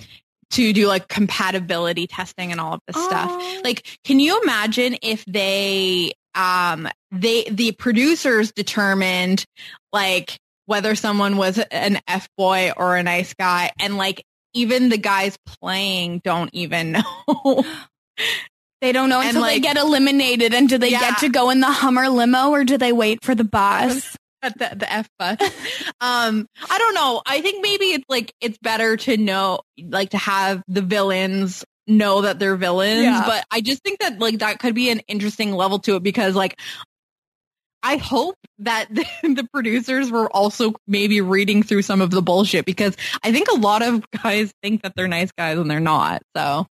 to 0.51 0.71
do 0.71 0.87
like 0.87 1.07
compatibility 1.07 2.07
testing 2.07 2.51
and 2.51 2.61
all 2.61 2.73
of 2.73 2.79
this 2.87 3.03
stuff. 3.03 3.63
Like 3.63 3.97
can 4.03 4.19
you 4.19 4.41
imagine 4.41 4.97
if 5.01 5.25
they 5.25 6.13
um 6.35 6.87
they 7.11 7.45
the 7.45 7.71
producers 7.73 8.51
determined 8.51 9.43
like 9.91 10.37
whether 10.67 10.95
someone 10.95 11.37
was 11.37 11.57
an 11.71 11.99
F 12.07 12.27
boy 12.37 12.71
or 12.77 12.95
a 12.95 13.03
nice 13.03 13.33
guy 13.33 13.71
and 13.79 13.97
like 13.97 14.23
even 14.57 14.89
the 14.89 14.97
guys 14.97 15.37
playing 15.61 16.21
don't 16.23 16.49
even 16.53 16.91
know. 17.37 17.63
They 18.81 18.91
don't 18.91 19.09
know 19.09 19.21
until 19.21 19.43
they 19.43 19.59
get 19.59 19.77
eliminated, 19.77 20.53
and 20.53 20.69
do 20.69 20.77
they 20.77 20.89
Yeah. 20.91 20.99
get 20.99 21.17
to 21.19 21.29
go 21.29 21.49
in 21.49 21.59
the 21.61 21.71
Hummer 21.71 22.09
limo, 22.09 22.49
or 22.49 22.63
do 22.63 22.77
they 22.77 22.93
wait 22.93 23.23
for 23.23 23.33
the 23.33 23.43
bus? 23.43 24.15
at 24.43 24.57
the, 24.59 24.75
the 24.75 24.91
F 24.91 25.09
bus. 25.17 25.39
um, 25.99 26.45
I 26.69 26.77
don't 26.77 26.93
know. 26.93 27.21
I 27.25 27.41
think 27.41 27.63
maybe 27.63 27.85
it's 27.85 28.05
like 28.07 28.31
it's 28.39 28.57
better 28.59 28.95
to 28.97 29.17
know, 29.17 29.61
like 29.81 30.11
to 30.11 30.17
have 30.17 30.61
the 30.67 30.83
villains 30.83 31.65
know 31.87 32.21
that 32.21 32.37
they're 32.37 32.55
villains. 32.55 33.01
Yeah. 33.01 33.23
But 33.25 33.45
I 33.49 33.61
just 33.61 33.81
think 33.83 33.99
that 33.99 34.19
like 34.19 34.39
that 34.39 34.59
could 34.59 34.75
be 34.75 34.91
an 34.91 34.99
interesting 35.07 35.53
level 35.53 35.79
to 35.79 35.95
it 35.95 36.03
because 36.03 36.35
like 36.35 36.59
I 37.83 37.97
hope 37.97 38.35
that 38.59 38.87
the, 38.89 39.05
the 39.23 39.47
producers 39.53 40.11
were 40.11 40.29
also 40.29 40.73
maybe 40.87 41.21
reading 41.21 41.63
through 41.63 41.83
some 41.83 42.01
of 42.01 42.09
the 42.11 42.21
bullshit 42.21 42.65
because 42.65 42.95
I 43.23 43.31
think 43.31 43.47
a 43.49 43.55
lot 43.55 43.81
of 43.83 44.03
guys 44.23 44.51
think 44.63 44.81
that 44.83 44.93
they're 44.95 45.07
nice 45.07 45.31
guys 45.37 45.57
and 45.57 45.69
they're 45.69 45.79
not. 45.79 46.21
So 46.35 46.65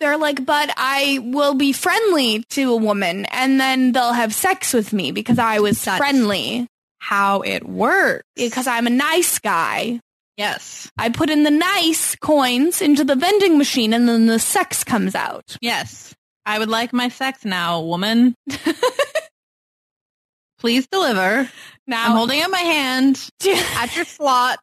They're 0.00 0.16
like, 0.18 0.44
but 0.46 0.72
I 0.76 1.18
will 1.22 1.54
be 1.54 1.72
friendly 1.72 2.42
to 2.50 2.72
a 2.72 2.76
woman, 2.76 3.26
and 3.26 3.60
then 3.60 3.92
they'll 3.92 4.14
have 4.14 4.34
sex 4.34 4.72
with 4.72 4.92
me 4.94 5.12
because 5.12 5.38
I 5.38 5.60
was 5.60 5.82
That's- 5.84 5.98
friendly 5.98 6.66
how 6.98 7.40
it 7.42 7.66
works. 7.68 8.24
because 8.36 8.66
I'm 8.66 8.86
a 8.86 8.90
nice 8.90 9.38
guy. 9.38 10.00
yes. 10.36 10.90
I 10.98 11.10
put 11.10 11.28
in 11.30 11.44
the 11.44 11.50
nice 11.50 12.16
coins 12.16 12.80
into 12.82 13.04
the 13.04 13.14
vending 13.16 13.58
machine, 13.58 13.92
and 13.92 14.08
then 14.08 14.26
the 14.26 14.38
sex 14.38 14.84
comes 14.84 15.14
out. 15.14 15.56
Yes. 15.60 16.14
I 16.46 16.58
would 16.58 16.70
like 16.70 16.92
my 16.94 17.08
sex 17.10 17.44
now, 17.44 17.82
woman. 17.82 18.34
Please 20.60 20.86
deliver. 20.86 21.50
Now, 21.86 22.06
I'm 22.06 22.12
holding 22.12 22.40
out 22.40 22.50
my 22.50 22.58
hand 22.58 23.30
at 23.76 23.96
your 23.96 24.04
slot, 24.04 24.58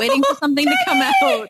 waiting 0.00 0.22
for 0.22 0.34
something 0.36 0.64
to 0.66 0.76
come 0.86 1.00
out. 1.00 1.48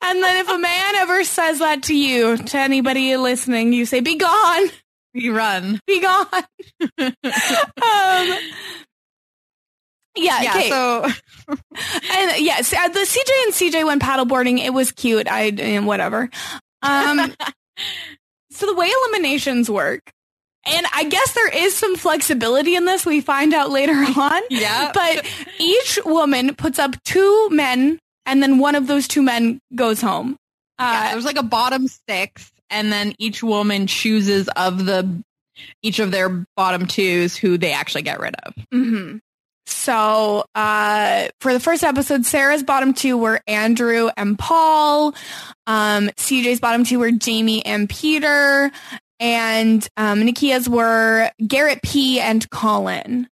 And 0.00 0.22
then 0.22 0.36
if 0.38 0.48
a 0.48 0.56
man 0.58 0.94
ever 0.96 1.24
says 1.24 1.58
that 1.58 1.82
to 1.84 1.94
you, 1.94 2.38
to 2.38 2.58
anybody 2.58 3.14
listening, 3.18 3.74
you 3.74 3.84
say, 3.84 4.00
"Be 4.00 4.16
gone, 4.16 4.68
Be 5.12 5.28
run. 5.28 5.78
be 5.86 6.00
gone." 6.00 6.26
um, 6.98 7.12
yeah, 10.16 10.42
Yeah, 10.42 10.52
okay. 10.56 10.68
so 10.70 11.04
and 11.48 12.32
yes, 12.38 12.72
uh, 12.72 12.88
the 12.88 13.00
CJ 13.00 13.30
and 13.44 13.52
CJ 13.52 13.84
went 13.86 14.00
paddleboarding. 14.02 14.58
It 14.58 14.72
was 14.72 14.90
cute. 14.92 15.28
I 15.28 15.52
and 15.58 15.86
whatever. 15.86 16.30
Um, 16.82 17.34
so 18.50 18.66
the 18.66 18.74
way 18.74 18.86
eliminations 18.90 19.68
work, 19.68 20.12
and 20.66 20.86
I 20.94 21.04
guess 21.04 21.32
there 21.34 21.48
is 21.48 21.74
some 21.76 21.96
flexibility 21.96 22.74
in 22.76 22.84
this. 22.84 23.04
We 23.06 23.20
find 23.20 23.52
out 23.54 23.70
later 23.70 23.92
on. 24.16 24.42
Yeah. 24.50 24.92
but 24.94 25.26
each 25.58 25.98
woman 26.04 26.54
puts 26.54 26.78
up 26.78 26.94
two 27.04 27.48
men, 27.50 27.98
and 28.26 28.42
then 28.42 28.58
one 28.58 28.74
of 28.74 28.86
those 28.86 29.08
two 29.08 29.22
men 29.22 29.58
goes 29.74 30.00
home. 30.00 30.36
yeah, 30.80 31.06
Uh, 31.08 31.12
there's 31.12 31.24
like 31.24 31.36
a 31.36 31.42
bottom 31.42 31.86
six, 32.08 32.50
and 32.70 32.92
then 32.92 33.14
each 33.18 33.42
woman 33.42 33.86
chooses 33.86 34.48
of 34.56 34.84
the 34.84 35.22
each 35.82 35.98
of 35.98 36.10
their 36.10 36.44
bottom 36.56 36.86
twos 36.86 37.36
who 37.36 37.58
they 37.58 37.72
actually 37.72 38.02
get 38.02 38.18
rid 38.20 38.34
of. 38.44 38.54
hmm 38.72 39.18
So, 39.66 40.44
uh, 40.54 41.28
for 41.40 41.52
the 41.52 41.60
first 41.60 41.84
episode, 41.84 42.24
Sarah's 42.24 42.62
bottom 42.62 42.94
two 42.94 43.16
were 43.16 43.40
Andrew 43.46 44.08
and 44.16 44.38
Paul. 44.38 45.14
Um, 45.66 46.08
CJ's 46.16 46.58
bottom 46.58 46.84
two 46.84 46.98
were 46.98 47.10
Jamie 47.12 47.64
and 47.64 47.88
Peter. 47.88 48.70
And 49.22 49.88
um, 49.96 50.22
Nakia's 50.22 50.68
were 50.68 51.30
Garrett 51.46 51.80
P. 51.80 52.18
and 52.18 52.50
Colin. 52.50 53.28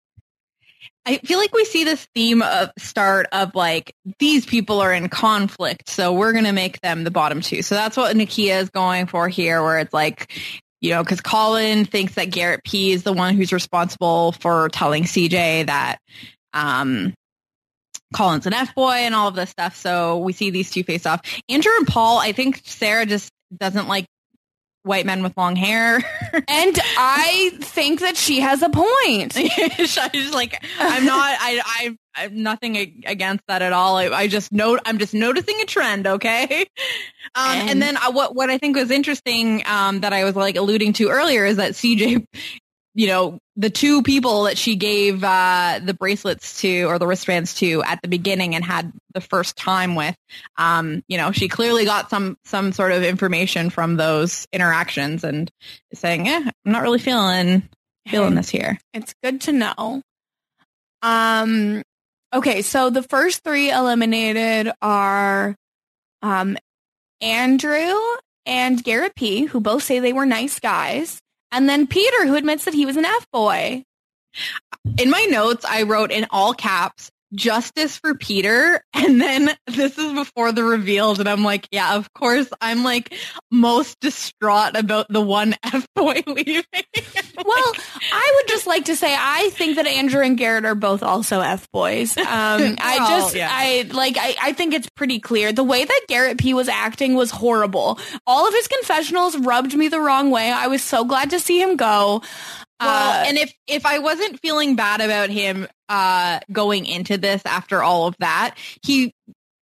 I 1.04 1.18
feel 1.18 1.36
like 1.36 1.52
we 1.52 1.64
see 1.64 1.82
this 1.82 2.06
theme 2.14 2.42
of 2.42 2.70
start 2.78 3.26
of 3.32 3.56
like 3.56 3.92
these 4.20 4.46
people 4.46 4.78
are 4.78 4.92
in 4.92 5.08
conflict, 5.08 5.88
so 5.90 6.12
we're 6.12 6.32
gonna 6.32 6.52
make 6.52 6.80
them 6.80 7.02
the 7.02 7.10
bottom 7.10 7.40
two. 7.40 7.62
So 7.62 7.74
that's 7.74 7.96
what 7.96 8.14
Nakia 8.14 8.60
is 8.60 8.70
going 8.70 9.06
for 9.06 9.28
here, 9.28 9.64
where 9.64 9.80
it's 9.80 9.92
like, 9.92 10.30
you 10.80 10.90
know, 10.90 11.02
because 11.02 11.20
Colin 11.20 11.84
thinks 11.86 12.14
that 12.14 12.26
Garrett 12.30 12.62
P 12.62 12.92
is 12.92 13.02
the 13.02 13.12
one 13.12 13.34
who's 13.34 13.52
responsible 13.52 14.30
for 14.32 14.68
telling 14.68 15.02
CJ 15.02 15.66
that 15.66 15.98
um 16.54 17.14
Colin's 18.14 18.46
an 18.46 18.54
F 18.54 18.76
boy 18.76 18.92
and 18.92 19.14
all 19.16 19.26
of 19.26 19.34
this 19.34 19.50
stuff. 19.50 19.74
So 19.74 20.18
we 20.18 20.32
see 20.34 20.50
these 20.50 20.70
two 20.70 20.84
face 20.84 21.04
off. 21.04 21.20
Andrew 21.48 21.72
and 21.78 21.86
Paul, 21.88 22.20
I 22.20 22.30
think 22.30 22.62
Sarah 22.64 23.06
just 23.06 23.32
doesn't 23.58 23.88
like 23.88 24.06
white 24.82 25.04
men 25.06 25.22
with 25.22 25.36
long 25.36 25.56
hair. 25.56 26.02
And 26.48 26.78
I 26.96 27.50
think 27.60 28.00
that 28.00 28.16
she 28.16 28.38
has 28.40 28.62
a 28.62 28.68
point. 28.70 29.32
She's 29.78 30.32
like 30.32 30.64
I'm 30.78 31.04
not. 31.04 31.36
I 31.40 31.60
I 31.64 31.96
I'm 32.14 32.42
nothing 32.42 33.02
against 33.04 33.42
that 33.48 33.62
at 33.62 33.72
all. 33.72 33.96
I, 33.96 34.06
I 34.10 34.26
just 34.28 34.52
note. 34.52 34.78
I'm 34.86 34.98
just 34.98 35.12
noticing 35.12 35.60
a 35.60 35.64
trend. 35.64 36.06
Okay. 36.06 36.66
Um, 37.34 37.50
and, 37.50 37.70
And- 37.70 37.82
then 37.82 37.96
uh, 37.96 38.12
what 38.12 38.36
what 38.36 38.48
I 38.48 38.58
think 38.58 38.76
was 38.76 38.90
interesting 38.92 39.64
um, 39.66 40.00
that 40.00 40.12
I 40.12 40.22
was 40.24 40.36
like 40.36 40.56
alluding 40.56 40.92
to 40.94 41.08
earlier 41.08 41.44
is 41.44 41.56
that 41.56 41.72
CJ, 41.72 42.26
you 42.94 43.06
know, 43.06 43.38
the 43.56 43.70
two 43.70 44.02
people 44.02 44.44
that 44.44 44.58
she 44.58 44.74
gave 44.74 45.22
uh, 45.22 45.80
the 45.82 45.94
bracelets 45.94 46.60
to 46.60 46.84
or 46.84 46.98
the 46.98 47.06
wristbands 47.06 47.54
to 47.54 47.82
at 47.84 48.02
the 48.02 48.08
beginning 48.08 48.54
and 48.54 48.64
had 48.64 48.92
the 49.14 49.20
first 49.20 49.56
time 49.56 49.94
with, 49.94 50.16
um, 50.56 51.02
you 51.06 51.16
know, 51.16 51.30
she 51.30 51.48
clearly 51.48 51.84
got 51.84 52.10
some 52.10 52.36
some 52.44 52.72
sort 52.72 52.92
of 52.92 53.02
information 53.02 53.70
from 53.70 53.96
those 53.96 54.46
interactions 54.52 55.24
and 55.24 55.50
saying, 55.94 56.26
"Yeah, 56.26 56.42
I'm 56.64 56.72
not 56.72 56.82
really 56.82 56.98
feeling 56.98 57.68
feeling 58.08 58.34
this 58.34 58.48
here." 58.48 58.78
It's 58.92 59.14
good 59.22 59.40
to 59.42 59.52
know. 59.52 60.02
Um, 61.02 61.82
okay, 62.34 62.62
so 62.62 62.90
the 62.90 63.02
first 63.02 63.44
three 63.44 63.70
eliminated 63.70 64.72
are 64.82 65.54
um, 66.22 66.56
Andrew 67.20 67.94
and 68.46 68.82
Garrett 68.82 69.14
P, 69.14 69.44
who 69.44 69.60
both 69.60 69.82
say 69.82 70.00
they 70.00 70.12
were 70.12 70.26
nice 70.26 70.58
guys, 70.58 71.20
and 71.52 71.68
then 71.68 71.86
Peter, 71.86 72.26
who 72.26 72.36
admits 72.36 72.64
that 72.64 72.74
he 72.74 72.86
was 72.86 72.96
an 72.96 73.04
F 73.04 73.26
boy. 73.32 73.84
In 74.98 75.10
my 75.10 75.26
notes, 75.30 75.64
I 75.64 75.82
wrote 75.82 76.10
in 76.10 76.26
all 76.30 76.54
caps, 76.54 77.10
justice 77.34 77.96
for 77.96 78.14
Peter. 78.14 78.82
And 79.00 79.20
then 79.20 79.50
this 79.66 79.96
is 79.98 80.12
before 80.12 80.52
the 80.52 80.62
reveals. 80.62 81.20
And 81.20 81.28
I'm 81.28 81.42
like, 81.42 81.66
yeah, 81.72 81.94
of 81.96 82.12
course. 82.12 82.48
I'm 82.60 82.84
like 82.84 83.14
most 83.50 83.98
distraught 84.00 84.76
about 84.76 85.06
the 85.08 85.22
one 85.22 85.54
F 85.64 85.86
boy 85.96 86.22
leaving. 86.26 86.62
well, 87.44 87.72
I 88.12 88.34
would 88.36 88.48
just 88.48 88.66
like 88.66 88.84
to 88.84 88.94
say, 88.96 89.16
I 89.18 89.48
think 89.54 89.76
that 89.76 89.86
Andrew 89.86 90.22
and 90.22 90.36
Garrett 90.36 90.64
are 90.66 90.74
both 90.74 91.02
also 91.02 91.40
F 91.40 91.66
boys. 91.72 92.16
Um, 92.16 92.24
I 92.26 92.96
Well, 92.98 93.20
just, 93.20 93.34
yeah. 93.34 93.48
I 93.50 93.88
like, 93.90 94.16
I, 94.18 94.34
I 94.40 94.52
think 94.52 94.74
it's 94.74 94.88
pretty 94.90 95.18
clear. 95.18 95.50
The 95.52 95.64
way 95.64 95.84
that 95.84 96.00
Garrett 96.08 96.38
P 96.38 96.52
was 96.52 96.68
acting 96.68 97.14
was 97.14 97.30
horrible. 97.30 97.98
All 98.26 98.46
of 98.46 98.52
his 98.54 98.68
confessionals 98.68 99.36
rubbed 99.38 99.74
me 99.74 99.88
the 99.88 100.00
wrong 100.00 100.30
way. 100.30 100.50
I 100.52 100.66
was 100.66 100.82
so 100.84 101.04
glad 101.04 101.30
to 101.30 101.40
see 101.40 101.60
him 101.60 101.76
go. 101.76 102.22
Well, 102.80 103.20
Uh, 103.20 103.24
and 103.28 103.36
if 103.38 103.52
if 103.66 103.84
I 103.84 103.98
wasn't 103.98 104.40
feeling 104.40 104.74
bad 104.74 105.00
about 105.02 105.28
him 105.28 105.66
uh 105.90 106.40
going 106.50 106.86
into 106.86 107.18
this 107.18 107.42
after 107.44 107.82
all 107.82 108.06
of 108.06 108.16
that, 108.20 108.54
he 108.82 109.12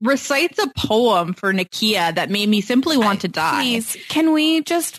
recites 0.02 0.58
a 0.60 0.72
poem 0.76 1.34
for 1.34 1.54
Nakia 1.54 2.16
that 2.16 2.30
made 2.30 2.50
me 2.50 2.62
simply 2.62 2.98
want 2.98 3.22
to 3.22 3.28
die. 3.28 3.62
Please, 3.62 3.96
can 4.10 4.34
we 4.34 4.62
just 4.62 4.98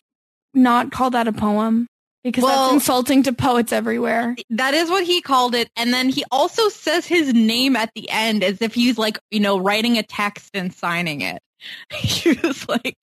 not 0.55 0.93
call 0.93 1.11
that 1.11 1.27
a 1.27 1.33
poem? 1.33 1.87
Because 2.23 2.43
Well- 2.45 2.63
that's 2.65 2.75
insulting 2.75 3.23
to 3.25 3.33
poets 3.33 3.71
everywhere. 3.73 4.35
That 4.51 4.73
is 4.73 4.89
what 4.89 5.05
he 5.05 5.21
called 5.21 5.55
it. 5.55 5.69
And 5.77 5.93
then 5.93 6.09
he 6.09 6.25
also 6.31 6.69
says 6.71 7.07
his 7.07 7.35
name 7.35 7.77
at 7.77 7.91
the 7.95 8.09
end 8.09 8.43
as 8.43 8.63
if 8.63 8.75
he's 8.75 8.97
like, 8.97 9.19
you 9.31 9.41
know, 9.41 9.59
writing 9.59 9.99
a 9.99 10.03
text 10.03 10.51
and 10.55 10.73
signing 10.73 11.21
it. 11.21 11.41
He 11.95 12.33
was 12.43 12.67
like, 12.69 12.97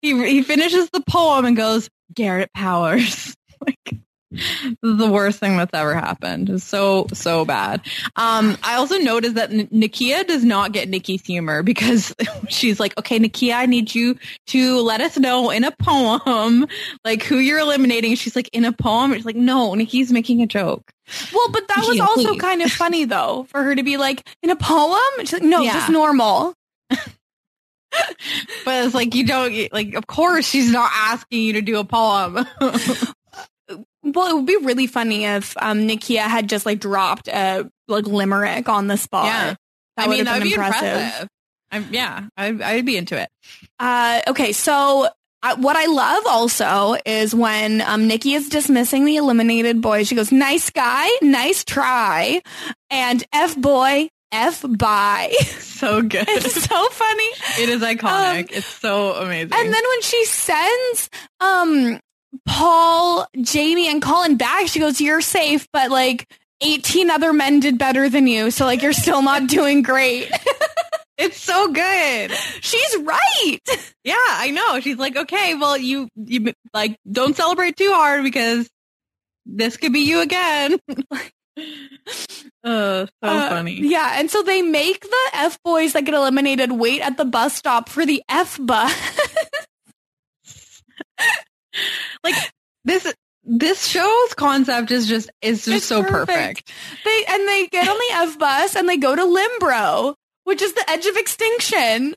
he, 0.00 0.26
he 0.26 0.42
finishes 0.42 0.88
the 0.90 1.02
poem 1.08 1.44
and 1.44 1.56
goes, 1.56 1.88
Garrett 2.14 2.50
Powers. 2.54 3.34
like, 3.66 4.00
the 4.30 5.08
worst 5.10 5.38
thing 5.40 5.56
that's 5.56 5.72
ever 5.72 5.94
happened. 5.94 6.50
It's 6.50 6.64
so, 6.64 7.06
so 7.12 7.44
bad. 7.44 7.80
Um, 8.16 8.58
I 8.62 8.74
also 8.74 8.98
noticed 8.98 9.36
that 9.36 9.50
N- 9.50 9.68
Nakia 9.68 10.26
does 10.26 10.44
not 10.44 10.72
get 10.72 10.88
Nikki's 10.88 11.24
humor 11.24 11.62
because 11.62 12.14
she's 12.48 12.78
like, 12.78 12.96
okay, 12.98 13.18
Nakia, 13.18 13.54
I 13.54 13.66
need 13.66 13.94
you 13.94 14.16
to 14.48 14.80
let 14.82 15.00
us 15.00 15.16
know 15.18 15.50
in 15.50 15.64
a 15.64 15.70
poem, 15.72 16.66
like 17.04 17.22
who 17.22 17.38
you're 17.38 17.58
eliminating. 17.60 18.14
She's 18.16 18.36
like, 18.36 18.48
in 18.52 18.64
a 18.64 18.72
poem? 18.72 19.14
She's 19.14 19.24
like, 19.24 19.36
no, 19.36 19.74
Nikki's 19.74 20.12
making 20.12 20.42
a 20.42 20.46
joke. 20.46 20.90
Well, 21.32 21.48
but 21.50 21.66
that 21.68 21.84
was 21.88 21.98
also 22.00 22.32
please. 22.34 22.40
kind 22.40 22.60
of 22.60 22.70
funny 22.70 23.06
though, 23.06 23.46
for 23.50 23.62
her 23.62 23.74
to 23.74 23.82
be 23.82 23.96
like, 23.96 24.28
in 24.42 24.50
a 24.50 24.56
poem? 24.56 24.98
She's 25.20 25.32
like, 25.32 25.42
no, 25.42 25.60
Yeah. 25.62 25.72
just 25.72 25.88
normal. 25.90 26.54
But 28.64 28.84
it's 28.84 28.94
like, 28.94 29.14
you 29.14 29.24
don't, 29.26 29.72
like, 29.72 29.94
of 29.94 30.06
course 30.06 30.46
she's 30.46 30.70
not 30.70 30.90
asking 30.94 31.40
you 31.40 31.52
to 31.54 31.62
do 31.62 31.78
a 31.78 31.84
poem. 31.84 32.46
Well, 34.12 34.30
it 34.30 34.34
would 34.34 34.46
be 34.46 34.56
really 34.56 34.86
funny 34.86 35.24
if 35.24 35.56
um, 35.60 35.80
Nakia 35.88 36.22
had 36.22 36.48
just 36.48 36.66
like 36.66 36.80
dropped 36.80 37.28
a 37.28 37.70
like 37.86 38.06
limerick 38.06 38.68
on 38.68 38.86
the 38.86 38.96
spot. 38.96 39.26
Yeah. 39.26 39.54
That 39.96 40.04
I 40.04 40.08
would 40.08 40.16
mean, 40.16 40.24
that'd 40.26 40.42
been 40.42 40.48
be 40.48 40.54
impressive. 40.54 40.82
impressive. 40.84 41.28
I'm, 41.70 41.86
yeah, 41.92 42.28
I, 42.36 42.46
I'd 42.62 42.86
be 42.86 42.96
into 42.96 43.20
it. 43.20 43.28
Uh, 43.78 44.20
okay, 44.28 44.52
so 44.52 45.08
uh, 45.42 45.56
what 45.56 45.76
I 45.76 45.86
love 45.86 46.24
also 46.26 46.96
is 47.04 47.34
when 47.34 47.80
um, 47.82 48.06
Nikki 48.06 48.34
is 48.34 48.48
dismissing 48.48 49.04
the 49.04 49.16
eliminated 49.16 49.80
boy. 49.80 50.04
She 50.04 50.14
goes, 50.14 50.32
"Nice 50.32 50.70
guy, 50.70 51.08
nice 51.22 51.64
try," 51.64 52.42
and 52.90 53.22
F 53.32 53.56
boy, 53.56 54.08
F 54.32 54.64
bye. 54.66 55.32
So 55.78 56.02
good. 56.02 56.24
it's 56.28 56.60
so 56.64 56.88
funny. 56.88 57.62
It 57.62 57.68
is 57.68 57.82
iconic. 57.82 58.38
Um, 58.40 58.46
it's 58.50 58.66
so 58.66 59.12
amazing. 59.12 59.52
And 59.54 59.72
then 59.72 59.82
when 59.88 60.02
she 60.02 60.24
sends 60.24 61.08
um 61.38 62.00
Paul, 62.46 63.26
Jamie, 63.40 63.88
and 63.88 64.02
Colin 64.02 64.36
back, 64.36 64.68
she 64.68 64.80
goes, 64.80 65.00
"You're 65.00 65.20
safe, 65.20 65.66
but 65.72 65.90
like." 65.90 66.26
18 66.60 67.08
other 67.08 67.32
men 67.32 67.60
did 67.60 67.78
better 67.78 68.08
than 68.08 68.26
you, 68.26 68.50
so 68.50 68.64
like 68.64 68.82
you're 68.82 68.92
still 68.92 69.22
not 69.22 69.46
doing 69.46 69.80
great. 69.80 70.28
it's 71.16 71.38
so 71.40 71.68
good. 71.72 72.32
She's 72.60 72.96
right. 73.02 73.58
Yeah, 74.02 74.16
I 74.18 74.50
know. 74.50 74.80
She's 74.80 74.96
like, 74.98 75.16
okay, 75.16 75.54
well, 75.54 75.76
you, 75.76 76.08
you 76.16 76.52
like, 76.74 76.98
don't 77.08 77.36
celebrate 77.36 77.76
too 77.76 77.92
hard 77.92 78.24
because 78.24 78.68
this 79.46 79.76
could 79.76 79.92
be 79.92 80.00
you 80.00 80.20
again. 80.20 80.80
uh, 82.64 83.06
so 83.06 83.08
Uh, 83.22 83.48
funny. 83.50 83.74
Yeah, 83.80 84.14
and 84.18 84.28
so 84.28 84.42
they 84.42 84.60
make 84.60 85.02
the 85.02 85.30
F 85.34 85.58
boys 85.62 85.92
that 85.92 86.04
get 86.06 86.14
eliminated 86.14 86.72
wait 86.72 87.02
at 87.02 87.16
the 87.16 87.24
bus 87.24 87.54
stop 87.54 87.88
for 87.88 88.04
the 88.04 88.20
F 88.28 88.58
bus. 88.60 88.92
Like 92.24 92.34
this, 92.84 93.14
this 93.44 93.86
show's 93.86 94.34
concept 94.34 94.90
is 94.90 95.06
just, 95.06 95.30
is 95.40 95.64
just 95.64 95.86
so 95.86 96.02
perfect. 96.02 96.28
perfect. 96.66 96.72
they 97.04 97.24
and 97.28 97.48
they 97.48 97.68
get 97.68 97.88
on 97.88 97.96
the 97.96 98.14
F 98.14 98.38
bus 98.38 98.74
and 98.74 98.88
they 98.88 98.96
go 98.96 99.14
to 99.14 99.22
Limbro, 99.22 100.14
which 100.44 100.62
is 100.62 100.72
the 100.72 100.90
edge 100.90 101.06
of 101.06 101.16
extinction. 101.16 102.14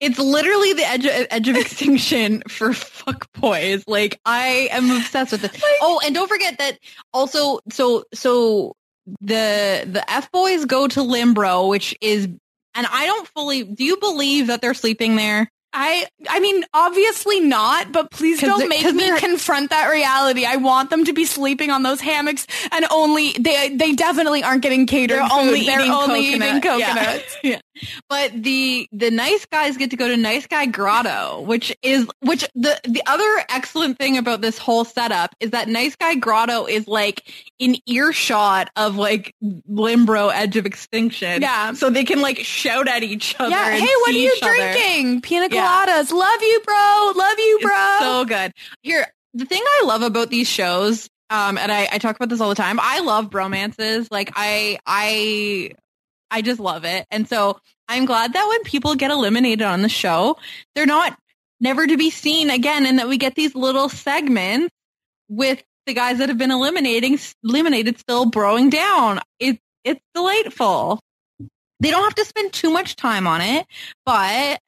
It's 0.00 0.18
literally 0.18 0.72
the 0.72 0.86
edge 0.86 1.06
of, 1.06 1.26
edge 1.30 1.48
of 1.48 1.56
extinction 1.56 2.42
for 2.48 2.72
fuck 2.72 3.26
boys. 3.32 3.84
Like 3.86 4.20
I 4.24 4.68
am 4.70 4.90
obsessed 4.90 5.32
with 5.32 5.42
this. 5.42 5.62
oh, 5.80 6.00
and 6.04 6.14
don't 6.14 6.28
forget 6.28 6.58
that 6.58 6.78
also. 7.12 7.60
So 7.70 8.04
so 8.12 8.74
the 9.20 9.84
the 9.86 10.04
F 10.08 10.30
boys 10.32 10.64
go 10.64 10.88
to 10.88 11.00
Limbro, 11.00 11.68
which 11.68 11.96
is, 12.00 12.26
and 12.26 12.86
I 12.90 13.06
don't 13.06 13.28
fully. 13.28 13.64
Do 13.64 13.84
you 13.84 13.96
believe 13.98 14.48
that 14.48 14.60
they're 14.60 14.74
sleeping 14.74 15.16
there? 15.16 15.50
I 15.76 16.06
I 16.28 16.38
mean 16.40 16.64
obviously 16.72 17.40
not, 17.40 17.90
but 17.92 18.10
please 18.12 18.40
don't 18.40 18.68
make 18.68 18.84
me 18.94 19.18
confront 19.18 19.70
that 19.70 19.88
reality. 19.90 20.44
I 20.46 20.56
want 20.56 20.90
them 20.90 21.04
to 21.06 21.12
be 21.12 21.24
sleeping 21.24 21.70
on 21.70 21.82
those 21.82 22.00
hammocks 22.00 22.46
and 22.72 22.86
only 22.92 23.32
they 23.32 23.70
they 23.74 23.92
definitely 23.92 24.42
aren't 24.44 24.62
getting 24.62 24.86
catered 24.86 25.18
They're 25.18 25.28
food. 25.28 25.34
only 25.38 25.64
They're 25.66 25.80
eating 25.80 25.92
only 25.92 26.30
coconut. 26.30 26.62
eating 26.64 26.78
Yeah. 26.78 26.94
coconuts. 26.94 27.36
Yeah. 27.42 27.60
But 28.08 28.32
the 28.42 28.88
the 28.92 29.10
nice 29.10 29.46
guys 29.46 29.76
get 29.76 29.90
to 29.90 29.96
go 29.96 30.08
to 30.08 30.16
Nice 30.16 30.46
Guy 30.46 30.66
Grotto, 30.66 31.40
which 31.42 31.74
is 31.82 32.06
which 32.20 32.48
the 32.54 32.80
the 32.84 33.02
other 33.06 33.44
excellent 33.48 33.98
thing 33.98 34.16
about 34.18 34.40
this 34.40 34.58
whole 34.58 34.84
setup 34.84 35.34
is 35.40 35.50
that 35.50 35.68
Nice 35.68 35.96
Guy 35.96 36.14
Grotto 36.14 36.66
is 36.66 36.86
like 36.86 37.32
in 37.58 37.76
earshot 37.86 38.70
of 38.76 38.96
like 38.96 39.34
Limbro 39.70 40.30
Edge 40.32 40.56
of 40.56 40.66
Extinction. 40.66 41.42
Yeah. 41.42 41.72
So 41.72 41.90
they 41.90 42.04
can 42.04 42.20
like 42.20 42.38
shout 42.38 42.88
at 42.88 43.02
each 43.02 43.34
other. 43.38 43.50
Yeah, 43.50 43.72
hey, 43.72 43.80
what 43.86 44.10
are 44.10 44.18
you 44.18 44.32
each 44.36 44.42
other. 44.42 44.54
drinking? 44.54 45.20
Pina 45.22 45.48
Yeah. 45.50 45.86
coladas. 45.86 46.12
Love 46.12 46.42
you, 46.42 46.60
bro. 46.64 47.12
Love 47.16 47.38
you, 47.38 47.58
bro. 47.62 47.72
It's 47.96 48.04
so 48.04 48.24
good. 48.24 48.52
Here, 48.82 49.06
the 49.34 49.44
thing 49.46 49.62
I 49.64 49.84
love 49.86 50.02
about 50.02 50.30
these 50.30 50.48
shows, 50.48 51.08
um, 51.30 51.58
and 51.58 51.72
I, 51.72 51.88
I 51.90 51.98
talk 51.98 52.14
about 52.16 52.28
this 52.28 52.40
all 52.40 52.48
the 52.50 52.54
time. 52.54 52.78
I 52.80 53.00
love 53.00 53.30
bromances. 53.30 54.06
Like 54.10 54.30
I, 54.36 54.78
I, 54.86 55.70
I 56.34 56.42
just 56.42 56.58
love 56.58 56.84
it. 56.84 57.06
And 57.12 57.28
so 57.28 57.60
I'm 57.88 58.06
glad 58.06 58.32
that 58.32 58.48
when 58.48 58.64
people 58.64 58.96
get 58.96 59.12
eliminated 59.12 59.62
on 59.62 59.82
the 59.82 59.88
show, 59.88 60.36
they're 60.74 60.84
not 60.84 61.16
never 61.60 61.86
to 61.86 61.96
be 61.96 62.10
seen 62.10 62.50
again, 62.50 62.86
and 62.86 62.98
that 62.98 63.08
we 63.08 63.18
get 63.18 63.36
these 63.36 63.54
little 63.54 63.88
segments 63.88 64.74
with 65.28 65.62
the 65.86 65.94
guys 65.94 66.18
that 66.18 66.28
have 66.28 66.36
been 66.36 66.50
eliminating, 66.50 67.20
eliminated, 67.44 68.00
still 68.00 68.28
broing 68.28 68.68
down. 68.68 69.20
It, 69.38 69.60
it's 69.84 70.00
delightful. 70.12 70.98
They 71.78 71.92
don't 71.92 72.02
have 72.02 72.16
to 72.16 72.24
spend 72.24 72.52
too 72.52 72.70
much 72.70 72.96
time 72.96 73.28
on 73.28 73.40
it, 73.40 73.64
but 74.04 74.60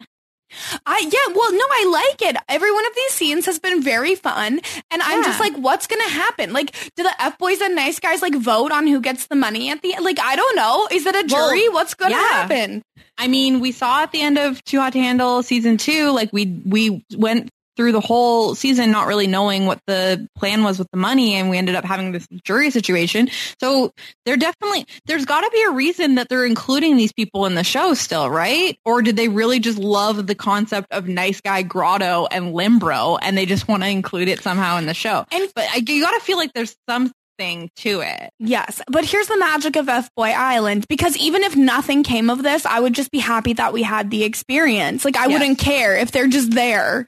I 0.87 0.99
yeah, 1.01 1.35
well, 1.35 1.53
no, 1.53 1.65
I 1.71 2.09
like 2.19 2.31
it. 2.31 2.37
Every 2.49 2.73
one 2.73 2.87
of 2.87 2.95
these 2.95 3.13
scenes 3.13 3.47
has 3.47 3.59
been 3.59 3.83
very 3.83 4.15
fun, 4.15 4.61
and 4.91 5.03
I'm 5.03 5.23
just 5.25 5.41
like, 5.41 5.55
what's 5.57 5.87
gonna 5.87 6.09
happen? 6.09 6.53
Like, 6.53 6.73
do 6.97 7.03
the 7.03 7.13
F 7.23 7.39
boys 7.39 7.61
and 7.61 7.75
nice 7.75 7.99
guys 8.01 8.23
like 8.23 8.35
vote 8.35 8.73
on 8.73 8.87
who 8.87 9.01
gets 9.01 9.27
the 9.27 9.37
money 9.37 9.71
at 9.71 9.83
the 9.83 9.95
end? 9.95 10.05
Like, 10.05 10.19
I 10.21 10.37
don't 10.37 10.57
know. 10.57 10.89
Is 10.91 11.07
it 11.07 11.15
a 11.15 11.25
Well, 11.33 11.49
jury? 11.51 11.69
what's 11.69 11.95
gonna 11.95 12.15
yeah. 12.15 12.21
happen? 12.29 12.83
I 13.19 13.29
mean, 13.29 13.61
we 13.61 13.73
saw 13.73 14.03
at 14.03 14.13
the 14.13 14.21
end 14.21 14.39
of 14.39 14.63
Too 14.65 14.79
Hot 14.79 14.93
to 14.93 14.99
Handle 15.01 15.43
season 15.43 15.77
two, 15.79 16.11
like 16.11 16.31
we 16.33 16.61
we 16.67 17.05
went 17.17 17.49
through 17.77 17.93
the 17.93 18.01
whole 18.01 18.55
season 18.55 18.91
not 18.91 19.07
really 19.07 19.27
knowing 19.27 19.67
what 19.67 19.79
the 19.87 20.27
plan 20.37 20.63
was 20.65 20.79
with 20.79 20.89
the 20.91 20.97
money, 20.97 21.35
and 21.35 21.51
we 21.51 21.59
ended 21.59 21.75
up 21.75 21.85
having 21.85 22.13
this 22.13 22.27
jury 22.45 22.71
situation. 22.71 23.29
So 23.61 23.93
there 24.25 24.37
definitely 24.37 24.87
there's 25.07 25.25
got 25.25 25.43
to 25.43 25.51
be 25.53 25.63
a 25.63 25.71
reason 25.71 26.17
that 26.17 26.29
they're 26.29 26.47
including 26.47 26.97
these 26.97 27.13
people 27.13 27.47
in 27.47 27.55
the 27.55 27.65
show 27.65 27.95
still, 27.95 28.31
right? 28.31 28.79
Or 28.85 29.03
did 29.03 29.17
they 29.17 29.29
really 29.29 29.61
just 29.61 29.79
love 29.79 30.27
the 30.27 30.35
concept 30.35 30.89
of 30.93 31.07
Nice 31.09 31.41
Guy 31.41 31.63
Grotto 31.63 32.27
and 32.31 32.55
Limbro, 32.55 33.19
and 33.23 33.37
they 33.37 33.47
just 33.47 33.69
want 33.69 33.83
to 33.83 33.89
include 33.89 34.29
it 34.29 34.41
somehow 34.43 34.79
in 34.79 34.87
the 34.87 34.95
show? 34.95 35.25
And- 35.31 35.49
but 35.55 35.65
I, 35.73 35.77
you 35.87 36.03
got 36.03 36.11
to 36.19 36.21
feel 36.25 36.37
like 36.39 36.53
there's 36.55 36.75
something 36.89 37.13
to 37.77 38.01
it. 38.01 38.31
Yes, 38.39 38.81
but 38.89 39.05
here's 39.05 39.27
the 39.29 39.37
magic 39.39 39.77
of 39.77 39.89
F 39.91 40.09
Boy 40.17 40.31
Island 40.31 40.87
because 40.89 41.17
even 41.19 41.43
if 41.43 41.55
nothing 41.55 42.03
came 42.03 42.31
of 42.31 42.43
this, 42.43 42.65
I 42.65 42.81
would 42.81 42.95
just 42.95 43.11
be 43.11 43.19
happy 43.19 43.53
that 43.55 43.73
we 43.75 43.83
had 43.83 44.11
the 44.11 44.25
experience. 44.25 45.05
Like, 45.05 45.17
I 45.17 45.27
Yes. 45.27 45.33
wouldn't 45.39 45.59
care 45.59 45.97
if 45.97 46.11
they're 46.13 46.29
just 46.29 46.53
there. 46.53 47.07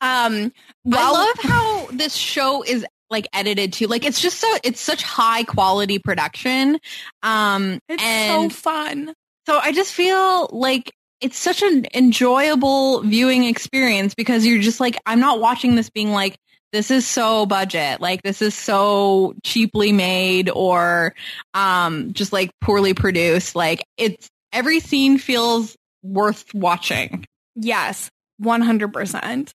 Um, 0.00 0.52
well, 0.84 1.14
I 1.14 1.18
love 1.18 1.36
how 1.42 1.86
this 1.92 2.14
show 2.14 2.62
is 2.62 2.84
like 3.10 3.28
edited 3.32 3.72
too. 3.72 3.86
Like 3.86 4.04
it's 4.04 4.20
just 4.20 4.38
so 4.38 4.48
it's 4.64 4.80
such 4.80 5.02
high 5.02 5.44
quality 5.44 5.98
production. 5.98 6.78
Um 7.22 7.78
it's 7.88 8.02
and 8.02 8.50
so 8.52 8.56
fun. 8.56 9.14
so 9.46 9.58
I 9.58 9.72
just 9.72 9.92
feel 9.92 10.48
like 10.52 10.92
it's 11.20 11.38
such 11.38 11.62
an 11.62 11.86
enjoyable 11.94 13.00
viewing 13.00 13.44
experience 13.44 14.14
because 14.14 14.44
you're 14.44 14.60
just 14.60 14.80
like, 14.80 14.96
I'm 15.06 15.20
not 15.20 15.40
watching 15.40 15.74
this 15.74 15.88
being 15.88 16.12
like, 16.12 16.36
this 16.72 16.90
is 16.90 17.06
so 17.06 17.46
budget, 17.46 18.00
like 18.00 18.22
this 18.22 18.42
is 18.42 18.54
so 18.54 19.34
cheaply 19.44 19.92
made 19.92 20.50
or 20.50 21.14
um, 21.54 22.12
just 22.12 22.32
like 22.32 22.50
poorly 22.60 22.94
produced. 22.94 23.54
Like 23.54 23.84
it's 23.96 24.28
every 24.52 24.80
scene 24.80 25.18
feels 25.18 25.76
worth 26.02 26.52
watching. 26.52 27.24
Yes. 27.54 28.10
100%. 28.44 29.52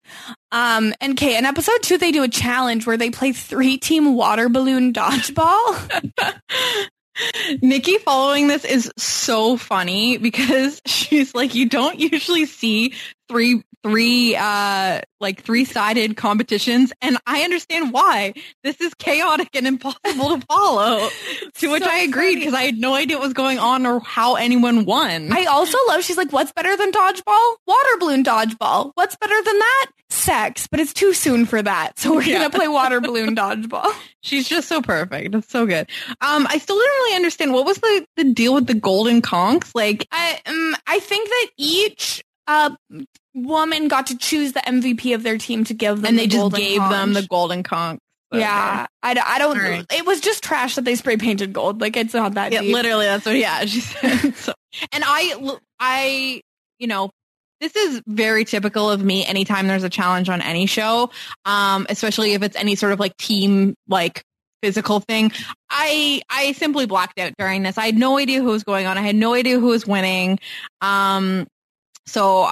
Um, 0.50 0.94
and 1.00 1.16
Kay, 1.16 1.36
in 1.36 1.44
episode 1.44 1.82
two, 1.82 1.98
they 1.98 2.12
do 2.12 2.22
a 2.22 2.28
challenge 2.28 2.86
where 2.86 2.96
they 2.96 3.10
play 3.10 3.32
three 3.32 3.78
team 3.78 4.14
water 4.14 4.48
balloon 4.48 4.92
dodgeball. 4.92 6.08
Nikki 7.62 7.98
following 7.98 8.48
this 8.48 8.64
is 8.64 8.92
so 8.96 9.56
funny 9.56 10.18
because 10.18 10.80
she's 10.86 11.34
like, 11.34 11.54
you 11.54 11.68
don't 11.68 11.98
usually 11.98 12.46
see 12.46 12.94
three 13.28 13.62
three 13.84 14.34
uh 14.36 15.00
like 15.20 15.42
three-sided 15.42 16.16
competitions 16.16 16.92
and 17.00 17.16
I 17.26 17.42
understand 17.42 17.92
why. 17.92 18.34
This 18.64 18.80
is 18.80 18.92
chaotic 18.94 19.50
and 19.54 19.66
impossible 19.66 20.36
to 20.38 20.46
follow. 20.46 21.08
to 21.54 21.70
which 21.70 21.82
So 21.84 21.88
I 21.90 21.98
agreed 21.98 22.36
because 22.36 22.54
I 22.54 22.62
had 22.64 22.76
no 22.76 22.94
idea 22.94 23.16
what 23.18 23.24
was 23.24 23.32
going 23.34 23.58
on 23.58 23.86
or 23.86 24.00
how 24.00 24.34
anyone 24.34 24.84
won. 24.84 25.32
I 25.32 25.44
also 25.46 25.78
love, 25.88 26.02
she's 26.04 26.16
like, 26.16 26.32
what's 26.32 26.52
better 26.52 26.76
than 26.76 26.90
dodgeball? 26.92 27.54
Water 27.66 27.96
balloon 28.00 28.24
dodgeball. 28.24 28.92
What's 28.94 29.16
better 29.16 29.42
than 29.44 29.58
that? 29.58 29.86
Sex. 30.10 30.66
But 30.68 30.80
it's 30.80 30.92
too 30.92 31.12
soon 31.12 31.46
for 31.46 31.60
that. 31.62 31.98
So 31.98 32.14
we're 32.14 32.22
Yeah. 32.22 32.38
going 32.38 32.50
to 32.50 32.56
play 32.56 32.68
water 32.68 33.00
balloon 33.08 33.34
dodgeball. 33.36 33.92
She's 34.22 34.48
just 34.48 34.68
so 34.68 34.82
perfect. 34.82 35.34
It's 35.34 35.50
so 35.50 35.66
good. 35.66 35.88
Um 36.20 36.46
I 36.48 36.58
still 36.58 36.76
didn't 36.76 36.90
really 36.90 37.16
understand 37.16 37.52
what 37.52 37.64
was 37.66 37.78
the 37.78 38.06
the 38.16 38.24
deal 38.24 38.54
with 38.54 38.66
the 38.66 38.74
golden 38.74 39.22
conchs? 39.22 39.70
Like 39.74 40.06
I, 40.12 40.40
um, 40.46 40.76
I 40.86 40.98
think 41.00 41.28
that 41.28 41.46
each 41.56 42.22
uh, 42.48 42.70
woman 43.34 43.86
got 43.86 44.06
to 44.08 44.18
choose 44.18 44.52
the 44.54 44.60
MVP 44.60 45.14
of 45.14 45.22
their 45.22 45.38
team 45.38 45.62
to 45.64 45.74
give 45.74 45.96
them 45.98 46.06
and 46.06 46.18
they 46.18 46.26
the 46.26 46.32
just 46.32 46.56
gave 46.56 46.80
them 46.80 47.12
the 47.12 47.22
golden 47.22 47.62
conchs. 47.62 47.98
Yeah, 48.32 48.86
I 49.02 49.14
don't. 49.14 49.56
All 49.56 49.62
right. 49.62 49.86
It 49.90 50.04
was 50.04 50.20
just 50.20 50.42
trash 50.42 50.74
that 50.74 50.84
they 50.84 50.96
spray 50.96 51.16
painted 51.16 51.52
gold. 51.52 51.80
Like 51.80 51.96
it's 51.96 52.12
not 52.12 52.34
that 52.34 52.52
Yeah, 52.52 52.60
deep. 52.60 52.74
literally, 52.74 53.06
that's 53.06 53.24
what. 53.24 53.36
Yeah, 53.36 53.60
she 53.64 53.80
said. 53.80 54.34
So, 54.36 54.52
and 54.92 55.02
I, 55.06 55.56
I, 55.80 56.42
you 56.78 56.88
know, 56.88 57.10
this 57.60 57.74
is 57.74 58.02
very 58.06 58.44
typical 58.44 58.90
of 58.90 59.02
me. 59.02 59.24
Anytime 59.24 59.66
there's 59.66 59.84
a 59.84 59.88
challenge 59.88 60.28
on 60.28 60.42
any 60.42 60.66
show, 60.66 61.10
um, 61.46 61.86
especially 61.88 62.34
if 62.34 62.42
it's 62.42 62.56
any 62.56 62.74
sort 62.74 62.92
of 62.92 63.00
like 63.00 63.16
team 63.16 63.74
like 63.88 64.22
physical 64.62 65.00
thing, 65.00 65.32
I, 65.70 66.20
I 66.28 66.52
simply 66.52 66.84
blacked 66.86 67.18
out 67.18 67.32
during 67.38 67.62
this. 67.62 67.78
I 67.78 67.86
had 67.86 67.96
no 67.96 68.18
idea 68.18 68.40
who 68.42 68.48
was 68.50 68.62
going 68.62 68.86
on. 68.86 68.98
I 68.98 69.02
had 69.02 69.16
no 69.16 69.32
idea 69.34 69.58
who 69.58 69.68
was 69.68 69.86
winning. 69.86 70.38
Um, 70.82 71.46
so 72.08 72.48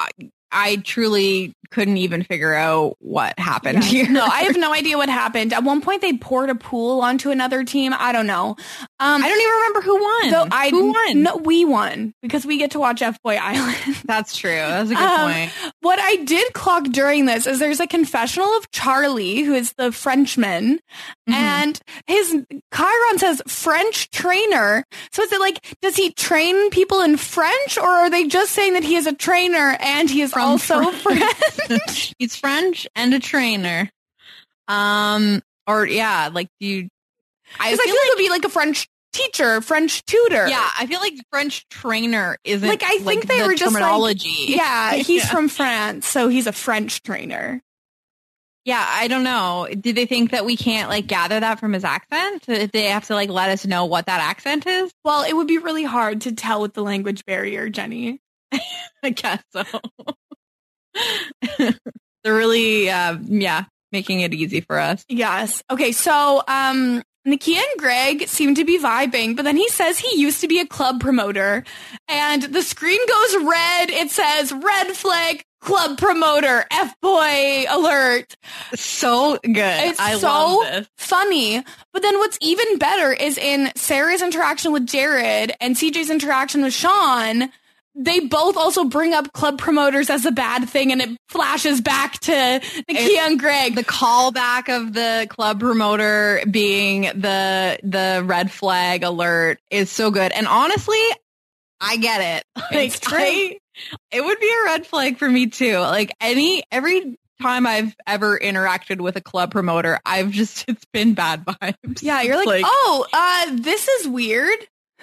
I, 0.52 0.76
truly 0.76 1.52
couldn't 1.70 1.96
even 1.96 2.22
figure 2.22 2.54
out 2.54 2.96
what 3.00 3.38
happened 3.38 3.82
Yeah. 3.84 3.90
here. 4.04 4.10
No, 4.10 4.24
I 4.24 4.42
have 4.42 4.56
no 4.56 4.72
idea 4.72 4.96
what 4.96 5.08
happened. 5.08 5.52
At 5.52 5.64
one 5.64 5.80
point, 5.80 6.00
they 6.02 6.16
poured 6.16 6.48
a 6.50 6.54
pool 6.54 7.00
onto 7.00 7.30
another 7.30 7.64
team. 7.64 7.92
I 7.98 8.12
don't 8.12 8.26
know. 8.26 8.56
Um, 8.98 9.22
I 9.22 9.28
don't 9.28 9.40
even 9.40 9.52
remember 9.52 9.80
who 9.82 10.02
won. 10.02 10.30
Though 10.30 10.56
I 10.56 10.70
who 10.70 10.92
won? 10.92 11.22
No, 11.22 11.36
we 11.36 11.66
won 11.66 12.14
because 12.22 12.46
we 12.46 12.56
get 12.56 12.70
to 12.70 12.78
watch 12.78 13.02
F 13.02 13.20
Boy 13.22 13.36
Island. 13.36 13.96
That's 14.06 14.34
true. 14.36 14.50
That's 14.50 14.90
a 14.90 14.94
good 14.94 15.02
Um, 15.02 15.32
point. 15.32 15.52
What 15.82 15.98
I 16.00 16.16
did 16.16 16.52
clock 16.54 16.84
during 16.84 17.26
this 17.26 17.46
is 17.46 17.58
there's 17.58 17.78
a 17.80 17.86
confessional 17.86 18.48
of 18.56 18.70
Charlie, 18.70 19.42
who 19.42 19.52
is 19.54 19.74
the 19.76 19.92
Frenchman, 19.92 20.80
Mm-hmm. 21.28 21.32
and 21.34 21.80
his 22.06 22.30
Chiron 22.74 23.18
says 23.18 23.42
French 23.48 24.10
trainer. 24.10 24.84
So 25.12 25.22
is 25.24 25.32
it 25.32 25.40
like, 25.40 25.58
does 25.82 25.96
he 25.96 26.12
train 26.12 26.70
people 26.70 27.00
in 27.02 27.16
French, 27.16 27.76
or 27.76 27.86
are 27.88 28.08
they 28.10 28.26
just 28.28 28.52
saying 28.52 28.74
that 28.74 28.84
he 28.84 28.94
is 28.96 29.06
a 29.06 29.12
trainer 29.12 29.76
and 29.80 30.08
he 30.08 30.22
is 30.22 30.32
From 30.32 30.42
also 30.42 30.90
Fran- 30.92 31.34
French? 31.66 32.14
He's 32.18 32.34
French 32.36 32.86
and 32.94 33.12
a 33.12 33.18
trainer. 33.18 33.90
Um, 34.68 35.42
or 35.66 35.86
yeah, 35.86 36.30
like 36.32 36.48
you. 36.60 36.88
I 37.58 37.70
Because 37.70 37.80
I 37.80 37.84
feel 37.84 37.94
feel 37.94 37.94
like 37.94 38.06
it 38.06 38.10
would 38.10 38.22
be 38.24 38.30
like 38.30 38.44
a 38.44 38.48
French 38.48 38.88
teacher, 39.12 39.60
French 39.60 40.04
tutor. 40.04 40.46
Yeah, 40.48 40.68
I 40.78 40.86
feel 40.86 41.00
like 41.00 41.14
French 41.30 41.66
trainer 41.68 42.36
isn't 42.44 42.68
Like 42.68 42.82
I 42.82 42.98
think 42.98 43.26
they 43.26 43.40
the 43.40 43.46
were 43.46 43.54
just 43.54 43.72
like- 43.72 43.82
terminology. 43.82 44.46
yeah, 44.48 44.92
he's 44.96 45.24
Yeah. 45.24 45.30
from 45.30 45.48
France, 45.48 46.06
so 46.06 46.28
he's 46.28 46.46
a 46.46 46.52
French 46.52 47.02
trainer. 47.02 47.62
Yeah, 48.64 48.84
I 48.84 49.06
don't 49.06 49.22
know. 49.22 49.68
Do 49.78 49.92
they 49.92 50.06
think 50.06 50.32
that 50.32 50.44
we 50.44 50.56
can't 50.56 50.88
like 50.90 51.06
gather 51.06 51.38
that 51.38 51.60
from 51.60 51.72
his 51.72 51.84
accent? 51.84 52.44
Did 52.46 52.72
they 52.72 52.86
have 52.86 53.06
to 53.06 53.14
like 53.14 53.30
let 53.30 53.48
us 53.50 53.64
know 53.64 53.84
what 53.84 54.06
that 54.06 54.20
accent 54.20 54.66
is? 54.66 54.92
Well, 55.04 55.22
it 55.22 55.34
would 55.36 55.46
be 55.46 55.58
really 55.58 55.84
hard 55.84 56.22
to 56.22 56.32
tell 56.32 56.60
with 56.60 56.74
the 56.74 56.82
language 56.82 57.24
barrier, 57.24 57.68
Jenny. 57.68 58.20
I 59.04 59.10
guess 59.10 59.40
so. 59.52 59.62
They're 61.58 62.34
really, 62.34 62.90
uh, 62.90 63.18
yeah, 63.22 63.64
making 63.92 64.20
it 64.20 64.34
easy 64.34 64.60
for 64.60 64.78
us. 64.78 65.04
Yes. 65.08 65.62
Okay, 65.70 65.92
so 65.92 66.42
um 66.48 67.02
Nakia 67.26 67.56
and 67.56 67.78
Greg 67.80 68.28
seem 68.28 68.54
to 68.54 68.64
be 68.64 68.78
vibing, 68.78 69.34
but 69.34 69.44
then 69.44 69.56
he 69.56 69.68
says 69.68 69.98
he 69.98 70.20
used 70.20 70.40
to 70.42 70.48
be 70.48 70.60
a 70.60 70.66
club 70.66 71.00
promoter 71.00 71.64
and 72.08 72.42
the 72.42 72.62
screen 72.62 73.00
goes 73.08 73.44
red. 73.44 73.90
It 73.90 74.10
says 74.10 74.52
red 74.52 74.88
flag 74.96 75.44
club 75.60 75.98
promoter 75.98 76.64
F 76.70 76.94
boy 77.00 77.64
alert. 77.68 78.36
So 78.74 79.38
good. 79.42 79.56
It's 79.56 79.98
I 79.98 80.16
so 80.18 80.28
love 80.28 80.72
this. 80.72 80.88
funny. 80.96 81.64
But 81.92 82.02
then 82.02 82.18
what's 82.18 82.38
even 82.40 82.78
better 82.78 83.12
is 83.12 83.36
in 83.36 83.72
Sarah's 83.74 84.22
interaction 84.22 84.72
with 84.72 84.86
Jared 84.86 85.52
and 85.60 85.74
CJ's 85.74 86.10
interaction 86.10 86.62
with 86.62 86.72
Sean, 86.74 87.50
they 87.98 88.20
both 88.20 88.56
also 88.56 88.84
bring 88.84 89.14
up 89.14 89.32
club 89.32 89.58
promoters 89.58 90.10
as 90.10 90.26
a 90.26 90.30
bad 90.32 90.68
thing 90.68 90.92
and 90.92 91.00
it 91.00 91.16
flashes 91.28 91.80
back 91.80 92.18
to 92.20 92.32
Nakia 92.32 93.18
and 93.26 93.40
Greg. 93.40 93.74
the 93.74 93.84
callback 93.84 94.68
of 94.68 94.92
the 94.92 95.26
club 95.30 95.60
promoter 95.60 96.42
being 96.50 97.02
the 97.02 97.78
the 97.82 98.22
red 98.24 98.50
flag 98.50 99.02
alert 99.02 99.58
is 99.70 99.90
so 99.90 100.10
good. 100.10 100.30
And 100.32 100.46
honestly, 100.46 101.02
I 101.80 101.96
get 101.96 102.20
it. 102.38 102.44
Like 102.70 102.88
It's 102.88 103.00
true. 103.00 103.18
I, 103.18 103.58
it 104.10 104.24
would 104.24 104.40
be 104.40 104.50
a 104.50 104.64
red 104.64 104.86
flag 104.86 105.18
for 105.18 105.28
me 105.28 105.46
too. 105.48 105.78
Like 105.78 106.14
any 106.20 106.62
every 106.70 107.18
time 107.40 107.66
I've 107.66 107.94
ever 108.06 108.38
interacted 108.38 109.00
with 109.00 109.16
a 109.16 109.20
club 109.20 109.50
promoter, 109.52 109.98
I've 110.04 110.30
just 110.30 110.64
it's 110.68 110.84
been 110.92 111.14
bad 111.14 111.44
vibes. 111.46 112.02
Yeah, 112.02 112.22
you're 112.22 112.36
like, 112.36 112.46
Like- 112.46 112.64
oh, 112.66 113.06
uh, 113.12 113.56
this 113.56 113.88
is 113.88 114.08
weird. 114.08 114.58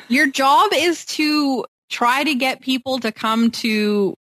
Your 0.10 0.28
job 0.28 0.72
is 0.74 1.06
to 1.06 1.66
try 1.94 2.24
to 2.24 2.34
get 2.36 2.60
people 2.62 2.98
to 3.00 3.12
come 3.12 3.52
to 3.52 4.16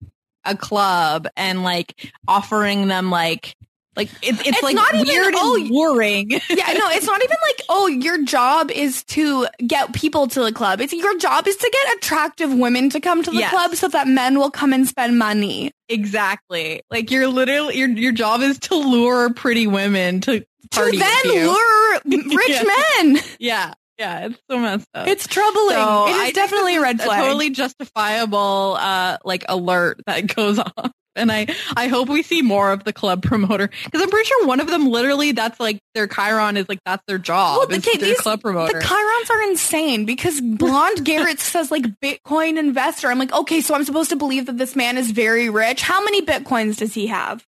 a 0.45 0.55
club 0.55 1.27
and 1.35 1.63
like 1.63 2.11
offering 2.27 2.87
them 2.87 3.09
like 3.09 3.55
like 3.95 4.09
it's 4.23 4.39
it's, 4.39 4.49
It's 4.49 4.63
like 4.63 4.75
not 4.75 4.93
even, 4.93 5.07
weird 5.07 5.33
oh, 5.37 5.55
and 5.59 5.69
boring. 5.69 6.29
Yeah, 6.49 6.73
no, 6.73 6.89
it's 6.89 7.05
not 7.05 7.23
even 7.23 7.37
like, 7.47 7.61
oh, 7.69 7.85
your 7.87 8.23
job 8.23 8.71
is 8.71 9.03
to 9.05 9.45
get 9.65 9.93
people 9.93 10.27
to 10.27 10.41
the 10.43 10.51
club. 10.51 10.81
It's 10.81 10.93
your 10.93 11.15
job 11.19 11.47
is 11.47 11.55
to 11.57 11.69
get 11.71 11.97
attractive 11.97 12.51
women 12.53 12.89
to 12.89 12.99
come 12.99 13.21
to 13.23 13.29
the 13.31 13.37
Yes. 13.37 13.51
club 13.51 13.75
so 13.75 13.87
that 13.89 14.07
men 14.07 14.39
will 14.39 14.49
come 14.49 14.73
and 14.73 14.87
spend 14.87 15.19
money. 15.19 15.71
Exactly. 15.89 16.81
Like 16.91 17.11
you're 17.11 17.27
literally 17.27 17.77
your 17.77 17.89
your 17.89 18.11
job 18.13 18.41
is 18.41 18.57
to 18.59 18.75
lure 18.75 19.31
pretty 19.33 19.67
women 19.67 20.21
to 20.21 20.39
To 20.71 20.91
then 20.91 21.25
lure 21.25 21.99
rich 22.05 22.49
Yeah. 22.49 22.63
men. 23.03 23.17
Yeah, 23.39 23.73
yeah, 23.99 24.25
it's 24.27 24.39
so 24.49 24.57
messed 24.59 24.87
up. 24.93 25.07
It's 25.07 25.27
troubling. 25.27 25.75
So 25.75 26.07
it 26.07 26.11
is 26.11 26.21
I 26.21 26.31
definitely 26.31 26.75
a 26.77 26.81
red 26.81 27.01
flag. 27.01 27.21
totally 27.23 27.49
justifiable, 27.51 28.77
uh, 28.79 29.17
like 29.23 29.45
alert 29.49 30.01
that 30.07 30.27
goes 30.35 30.59
off. 30.59 30.91
And 31.15 31.31
I, 31.31 31.45
I 31.77 31.89
hope 31.89 32.09
we 32.09 32.23
see 32.23 32.41
more 32.41 32.71
of 32.71 32.85
the 32.85 32.91
club 32.91 33.21
promoter 33.21 33.69
because 33.85 34.01
I'm 34.01 34.09
pretty 34.09 34.25
sure 34.27 34.47
one 34.47 34.59
of 34.59 34.65
them 34.67 34.87
literally 34.89 35.31
that's 35.31 35.59
like 35.59 35.77
their 35.93 36.07
Chiron 36.07 36.57
is 36.57 36.67
like 36.67 36.79
that's 36.87 37.03
their 37.07 37.19
job. 37.19 37.57
Well, 37.69 37.77
okay, 37.77 37.97
these- 37.99 38.19
club 38.19 38.41
promoter. 38.41 38.79
the 38.79 38.83
Chirons 38.83 39.29
are 39.29 39.43
insane 39.43 40.05
because 40.05 40.41
Blonde 40.41 41.05
Garrett 41.05 41.39
says 41.39 41.69
like 41.69 41.83
Bitcoin 42.01 42.57
investor. 42.57 43.09
I'm 43.11 43.19
like, 43.19 43.31
okay, 43.31 43.61
so 43.61 43.75
I'm 43.75 43.83
supposed 43.83 44.09
to 44.09 44.15
believe 44.15 44.47
that 44.47 44.57
this 44.57 44.75
man 44.75 44.97
is 44.97 45.11
very 45.11 45.51
rich. 45.51 45.83
How 45.83 46.03
many 46.03 46.23
Bitcoins 46.23 46.77
does 46.77 46.95
he 46.95 47.05
have? 47.07 47.45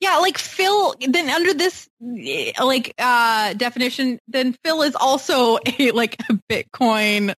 Yeah, 0.00 0.16
like 0.18 0.38
Phil. 0.38 0.94
Then 1.06 1.30
under 1.30 1.54
this 1.54 1.88
like 2.00 2.94
uh 2.98 3.54
definition, 3.54 4.18
then 4.28 4.54
Phil 4.64 4.82
is 4.82 4.96
also 4.96 5.58
a 5.78 5.90
like 5.92 6.16
a 6.28 6.34
Bitcoin 6.50 7.34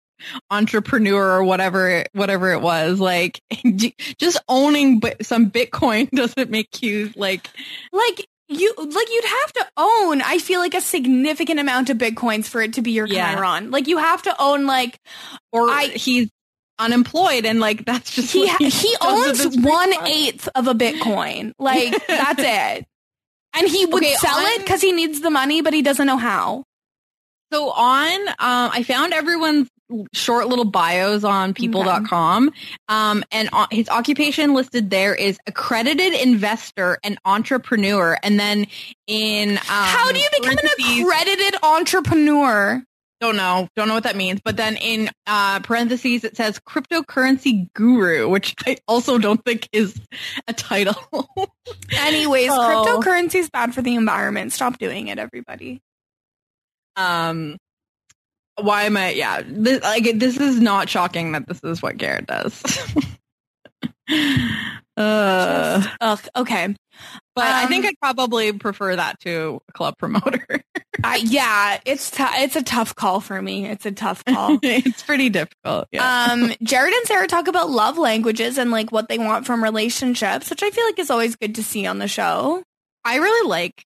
entrepreneur 0.50 1.36
or 1.38 1.44
whatever 1.44 2.04
whatever 2.12 2.52
it 2.52 2.60
was. 2.60 3.00
Like 3.00 3.40
just 4.18 4.38
owning 4.48 5.00
some 5.22 5.50
Bitcoin 5.50 6.10
doesn't 6.14 6.50
make 6.50 6.82
you 6.82 7.10
like 7.16 7.48
Like 7.92 8.26
you 8.48 8.72
like 8.78 9.08
you'd 9.10 9.24
have 9.24 9.52
to 9.54 9.66
own, 9.76 10.22
I 10.22 10.38
feel 10.38 10.60
like 10.60 10.74
a 10.74 10.80
significant 10.80 11.60
amount 11.60 11.90
of 11.90 11.98
bitcoins 11.98 12.46
for 12.46 12.62
it 12.62 12.72
to 12.74 12.82
be 12.82 12.92
your 12.92 13.06
Yeah. 13.06 13.34
Chiron. 13.34 13.70
Like 13.70 13.86
you 13.88 13.98
have 13.98 14.22
to 14.22 14.34
own 14.38 14.66
like 14.66 14.98
or 15.52 15.68
I- 15.68 15.88
he's 15.88 16.30
unemployed 16.78 17.44
and 17.44 17.60
like 17.60 17.84
that's 17.84 18.14
just 18.14 18.32
he 18.32 18.46
ha- 18.48 18.56
he 18.60 18.96
owns 19.00 19.56
one 19.58 19.92
eighth 20.06 20.48
of 20.54 20.68
a 20.68 20.74
bitcoin. 20.74 21.52
Like 21.58 21.94
that's 22.06 22.40
it. 22.42 22.86
And 23.54 23.68
he 23.68 23.86
would 23.86 24.02
Okay, 24.02 24.14
sell 24.14 24.38
it 24.38 24.58
because 24.60 24.80
he 24.80 24.92
needs 24.92 25.20
the 25.20 25.30
money, 25.30 25.62
but 25.62 25.72
he 25.74 25.82
doesn't 25.82 26.06
know 26.06 26.18
how. 26.18 26.64
So 27.52 27.70
on, 27.70 28.28
um, 28.28 28.36
I 28.38 28.82
found 28.86 29.14
everyone's 29.14 29.68
short 30.12 30.48
little 30.48 30.66
bios 30.66 31.24
on 31.24 31.54
people.com. 31.54 32.52
Um, 32.88 33.24
and 33.32 33.48
his 33.70 33.88
occupation 33.88 34.52
listed 34.52 34.90
there 34.90 35.14
is 35.14 35.38
accredited 35.46 36.12
investor 36.12 36.98
and 37.02 37.18
entrepreneur. 37.24 38.18
And 38.22 38.38
then 38.38 38.66
in, 39.06 39.52
um, 39.56 39.62
How 39.64 40.12
do 40.12 40.18
you 40.18 40.28
become 40.40 40.58
an 40.58 41.00
accredited 41.00 41.54
entrepreneur? 41.62 42.82
Don't 43.20 43.36
know. 43.36 43.68
Don't 43.74 43.88
know 43.88 43.94
what 43.94 44.04
that 44.04 44.14
means. 44.16 44.40
But 44.44 44.56
then 44.56 44.76
in 44.76 45.10
uh, 45.26 45.58
parentheses, 45.60 46.22
it 46.22 46.36
says 46.36 46.60
cryptocurrency 46.60 47.68
guru, 47.74 48.28
which 48.28 48.54
I 48.66 48.76
also 48.86 49.18
don't 49.18 49.44
think 49.44 49.68
is 49.72 50.00
a 50.46 50.52
title. 50.52 50.94
Anyways, 51.98 52.50
Oh. 52.52 53.00
cryptocurrency 53.02 53.36
is 53.36 53.50
bad 53.50 53.74
for 53.74 53.82
the 53.82 53.96
environment. 53.96 54.52
Stop 54.52 54.78
doing 54.78 55.08
it, 55.08 55.18
everybody. 55.18 55.80
um, 56.96 57.56
why 58.60 58.84
am 58.84 58.96
I? 58.96 59.10
Yeah, 59.10 59.42
this, 59.46 59.82
like 59.82 60.18
this 60.18 60.36
is 60.36 60.60
not 60.60 60.88
shocking 60.88 61.32
that 61.32 61.46
this 61.46 61.60
is 61.64 61.80
what 61.82 61.96
Garrett 61.96 62.26
does. 62.26 62.60
uh, 64.96 65.86
Ugh, 66.00 66.20
okay. 66.36 66.74
But 67.34 67.46
I 67.46 67.66
think 67.66 67.84
Um, 67.84 67.90
I'd 67.90 68.00
probably 68.00 68.52
prefer 68.52 68.96
that 68.96 69.20
to 69.20 69.60
a 69.68 69.72
club 69.72 69.94
promoter. 69.98 70.46
Uh, 71.04 71.16
yeah, 71.22 71.78
it's 71.86 72.10
t- 72.10 72.24
it's 72.26 72.56
a 72.56 72.62
tough 72.62 72.92
call 72.96 73.20
for 73.20 73.40
me. 73.40 73.66
It's 73.66 73.86
a 73.86 73.92
tough 73.92 74.24
call. 74.24 74.58
it's 74.64 75.00
pretty 75.04 75.28
difficult. 75.28 75.86
Yeah. 75.92 76.24
Um, 76.32 76.52
Jared 76.60 76.92
and 76.92 77.06
Sarah 77.06 77.28
talk 77.28 77.46
about 77.46 77.70
love 77.70 77.98
languages 77.98 78.58
and 78.58 78.72
like 78.72 78.90
what 78.90 79.08
they 79.08 79.16
want 79.16 79.46
from 79.46 79.62
relationships, 79.62 80.50
which 80.50 80.60
I 80.60 80.70
feel 80.70 80.84
like 80.84 80.98
is 80.98 81.08
always 81.08 81.36
good 81.36 81.54
to 81.54 81.62
see 81.62 81.86
on 81.86 82.00
the 82.00 82.08
show. 82.08 82.64
I 83.04 83.18
really 83.18 83.48
like 83.48 83.84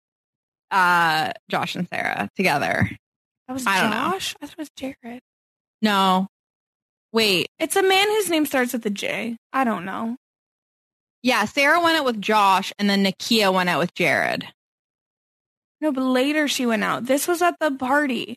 uh, 0.71 1.33
Josh 1.51 1.77
and 1.77 1.87
Sarah 1.89 2.31
together. 2.35 2.91
That 3.47 3.53
was 3.53 3.67
I 3.67 3.83
don't 3.83 3.91
know. 3.91 4.13
Josh. 4.13 4.35
I 4.41 4.47
thought 4.47 4.53
it 4.53 4.59
was 4.59 4.71
Jared. 4.71 5.21
No, 5.83 6.29
wait. 7.13 7.49
It's 7.59 7.77
a 7.77 7.83
man 7.83 8.09
whose 8.09 8.31
name 8.31 8.47
starts 8.47 8.73
with 8.73 8.87
a 8.87 8.91
J. 8.91 9.37
I 9.53 9.65
don't 9.65 9.85
know. 9.85 10.17
Yeah, 11.23 11.45
Sarah 11.45 11.81
went 11.83 11.99
out 11.99 12.05
with 12.05 12.21
Josh, 12.21 12.73
and 12.79 12.91
then 12.91 13.05
Nakia 13.05 13.53
went 13.53 13.69
out 13.69 13.79
with 13.79 13.95
Jared. 13.95 14.47
No, 15.81 15.93
but 15.93 16.03
later 16.03 16.49
she 16.49 16.67
went 16.67 16.85
out. 16.85 17.05
This 17.07 17.27
was 17.29 17.43
at 17.43 17.55
the 17.61 17.71
party. 17.73 18.37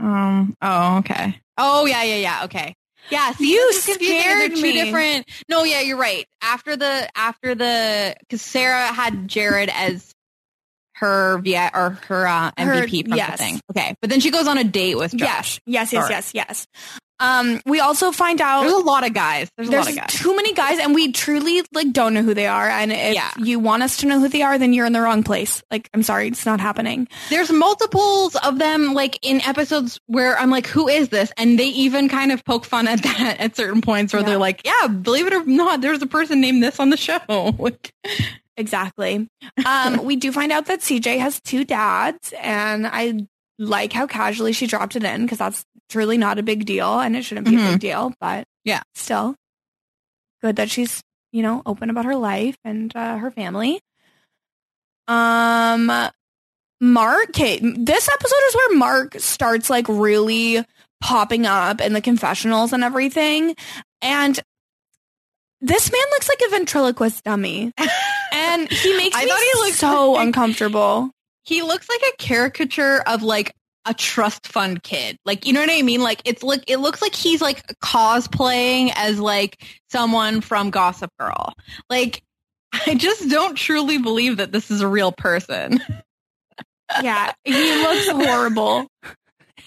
Um. 0.00 0.56
Oh, 0.62 0.98
okay. 0.98 1.40
Oh, 1.56 1.86
yeah, 1.86 2.02
yeah, 2.04 2.16
yeah. 2.16 2.44
Okay. 2.44 2.74
Yeah. 3.10 3.32
See, 3.32 3.52
You 3.52 3.66
this 3.68 3.88
is 3.88 3.96
confusing. 3.96 4.20
scared 4.20 4.50
They're 4.52 4.56
two 4.56 4.62
me. 4.62 4.72
different. 4.72 5.28
No, 5.48 5.64
yeah, 5.64 5.80
you're 5.80 5.96
right. 5.96 6.24
After 6.42 6.76
the 6.76 7.08
after 7.16 7.54
the 7.54 8.14
because 8.20 8.42
Sarah 8.42 8.86
had 8.92 9.26
Jared 9.28 9.68
as 9.70 10.12
her 10.94 11.38
VI 11.38 11.70
or 11.74 11.90
her 12.08 12.26
uh, 12.26 12.50
Her- 12.58 12.82
MVP 12.86 13.08
from 13.08 13.16
yes. 13.16 13.32
the 13.32 13.36
thing. 13.38 13.60
Okay, 13.70 13.94
but 14.00 14.10
then 14.10 14.20
she 14.20 14.30
goes 14.30 14.46
on 14.48 14.58
a 14.58 14.64
date 14.64 14.96
with 14.96 15.12
Josh. 15.14 15.60
Yes, 15.66 15.92
yes, 15.92 16.08
yes, 16.10 16.10
yes, 16.34 16.34
yes. 16.34 16.66
Um, 17.20 17.60
we 17.66 17.80
also 17.80 18.12
find 18.12 18.40
out 18.40 18.62
There's 18.62 18.72
a 18.74 18.76
lot 18.78 19.04
of 19.06 19.12
guys. 19.12 19.50
There's, 19.56 19.68
there's 19.68 19.86
a 19.86 19.90
lot 19.90 19.98
of 19.98 20.08
guys. 20.10 20.20
too 20.20 20.36
many 20.36 20.52
guys, 20.54 20.78
and 20.78 20.94
we 20.94 21.12
truly 21.12 21.62
like 21.72 21.92
don't 21.92 22.14
know 22.14 22.22
who 22.22 22.34
they 22.34 22.46
are. 22.46 22.68
And 22.68 22.92
if 22.92 23.14
Yeah. 23.14 23.30
you 23.38 23.58
want 23.58 23.82
us 23.82 23.96
to 23.98 24.06
know 24.06 24.20
who 24.20 24.28
they 24.28 24.42
are, 24.42 24.58
then 24.58 24.72
you're 24.72 24.86
in 24.86 24.92
the 24.92 25.00
wrong 25.00 25.22
place. 25.22 25.62
Like, 25.70 25.90
I'm 25.94 26.02
sorry, 26.02 26.28
it's 26.28 26.46
not 26.46 26.60
happening. 26.60 27.08
There's 27.30 27.50
multiples 27.50 28.36
of 28.36 28.58
them, 28.58 28.94
like 28.94 29.18
in 29.22 29.40
episodes 29.42 30.00
where 30.06 30.38
I'm 30.38 30.50
like, 30.50 30.66
"Who 30.68 30.86
is 30.88 31.08
this?" 31.08 31.32
And 31.36 31.58
they 31.58 31.66
even 31.68 32.08
kind 32.08 32.30
of 32.32 32.44
poke 32.44 32.64
fun 32.64 32.86
at 32.86 33.02
that 33.02 33.36
at 33.40 33.56
certain 33.56 33.80
points 33.80 34.12
where 34.12 34.22
Yeah. 34.22 34.28
they're 34.28 34.38
like, 34.38 34.62
"Yeah, 34.64 34.86
believe 34.88 35.26
it 35.26 35.32
or 35.32 35.44
not, 35.44 35.80
there's 35.80 36.02
a 36.02 36.06
person 36.06 36.40
named 36.40 36.62
this 36.62 36.78
on 36.80 36.90
the 36.90 36.96
show." 36.96 37.20
Like, 37.58 37.92
Exactly. 38.56 39.28
Um, 39.64 40.04
we 40.04 40.16
do 40.16 40.32
find 40.32 40.50
out 40.50 40.66
that 40.66 40.80
CJ 40.80 41.20
has 41.20 41.40
two 41.40 41.64
dads, 41.64 42.32
and 42.40 42.88
I 42.88 43.26
like 43.58 43.92
how 43.92 44.06
casually 44.06 44.52
she 44.52 44.66
dropped 44.66 44.96
it 44.96 45.04
in 45.04 45.22
because 45.22 45.38
that's 45.38 45.64
truly 45.88 46.16
not 46.18 46.38
a 46.38 46.42
big 46.42 46.64
deal, 46.66 47.00
and 47.00 47.16
it 47.16 47.24
shouldn't 47.24 47.48
be 47.48 47.56
a 47.56 47.58
Mhm. 47.58 47.70
big 47.72 47.80
deal. 47.80 48.12
But 48.20 48.44
Yeah. 48.64 48.82
still 48.94 49.34
good 50.42 50.56
that 50.56 50.70
she's 50.70 51.02
you 51.32 51.42
know 51.42 51.62
open 51.66 51.90
about 51.90 52.04
her 52.04 52.16
life 52.16 52.56
and 52.64 52.94
uh, 52.96 53.16
her 53.18 53.30
family. 53.30 53.80
Um, 55.06 55.90
Mark. 56.80 57.28
Okay, 57.30 57.58
this 57.60 58.08
episode 58.08 58.42
is 58.48 58.54
where 58.54 58.76
Mark 58.76 59.14
starts 59.18 59.68
like 59.70 59.86
really 59.88 60.64
popping 61.00 61.46
up 61.46 61.80
in 61.80 61.92
the 61.92 62.00
confessionals 62.00 62.72
and 62.72 62.84
everything, 62.84 63.54
and. 64.02 64.38
This 65.60 65.90
man 65.90 66.00
looks 66.12 66.28
like 66.28 66.40
a 66.46 66.50
ventriloquist 66.50 67.24
dummy, 67.24 67.72
and 68.32 68.70
he 68.70 68.96
makes 68.96 69.16
I 69.16 69.24
me 69.24 69.28
thought 69.28 69.40
he 69.40 69.60
looked 69.60 69.74
so 69.76 70.12
like- 70.12 70.26
uncomfortable. 70.28 71.10
He 71.48 71.62
looks 71.62 71.88
like 71.88 72.02
a 72.12 72.16
caricature 72.18 73.02
of 73.06 73.22
like 73.22 73.54
a 73.86 73.94
trust 73.94 74.46
fund 74.46 74.82
kid. 74.82 75.16
Like, 75.24 75.46
you 75.46 75.54
know 75.54 75.60
what 75.60 75.70
I 75.70 75.80
mean? 75.80 76.02
Like, 76.02 76.20
it's 76.26 76.42
like 76.42 76.62
it 76.66 76.76
looks 76.76 77.00
like 77.00 77.14
he's 77.14 77.40
like 77.40 77.66
cosplaying 77.82 78.92
as 78.94 79.18
like 79.18 79.64
someone 79.90 80.42
from 80.42 80.68
Gossip 80.68 81.10
Girl. 81.18 81.54
Like, 81.88 82.22
I 82.86 82.94
just 82.96 83.30
don't 83.30 83.54
truly 83.54 83.96
believe 83.96 84.36
that 84.36 84.52
this 84.52 84.70
is 84.70 84.82
a 84.82 84.88
real 84.88 85.12
person. 85.12 85.80
Yeah, 87.02 87.34
he 87.44 87.52
looks 87.52 88.08
horrible. 88.08 88.86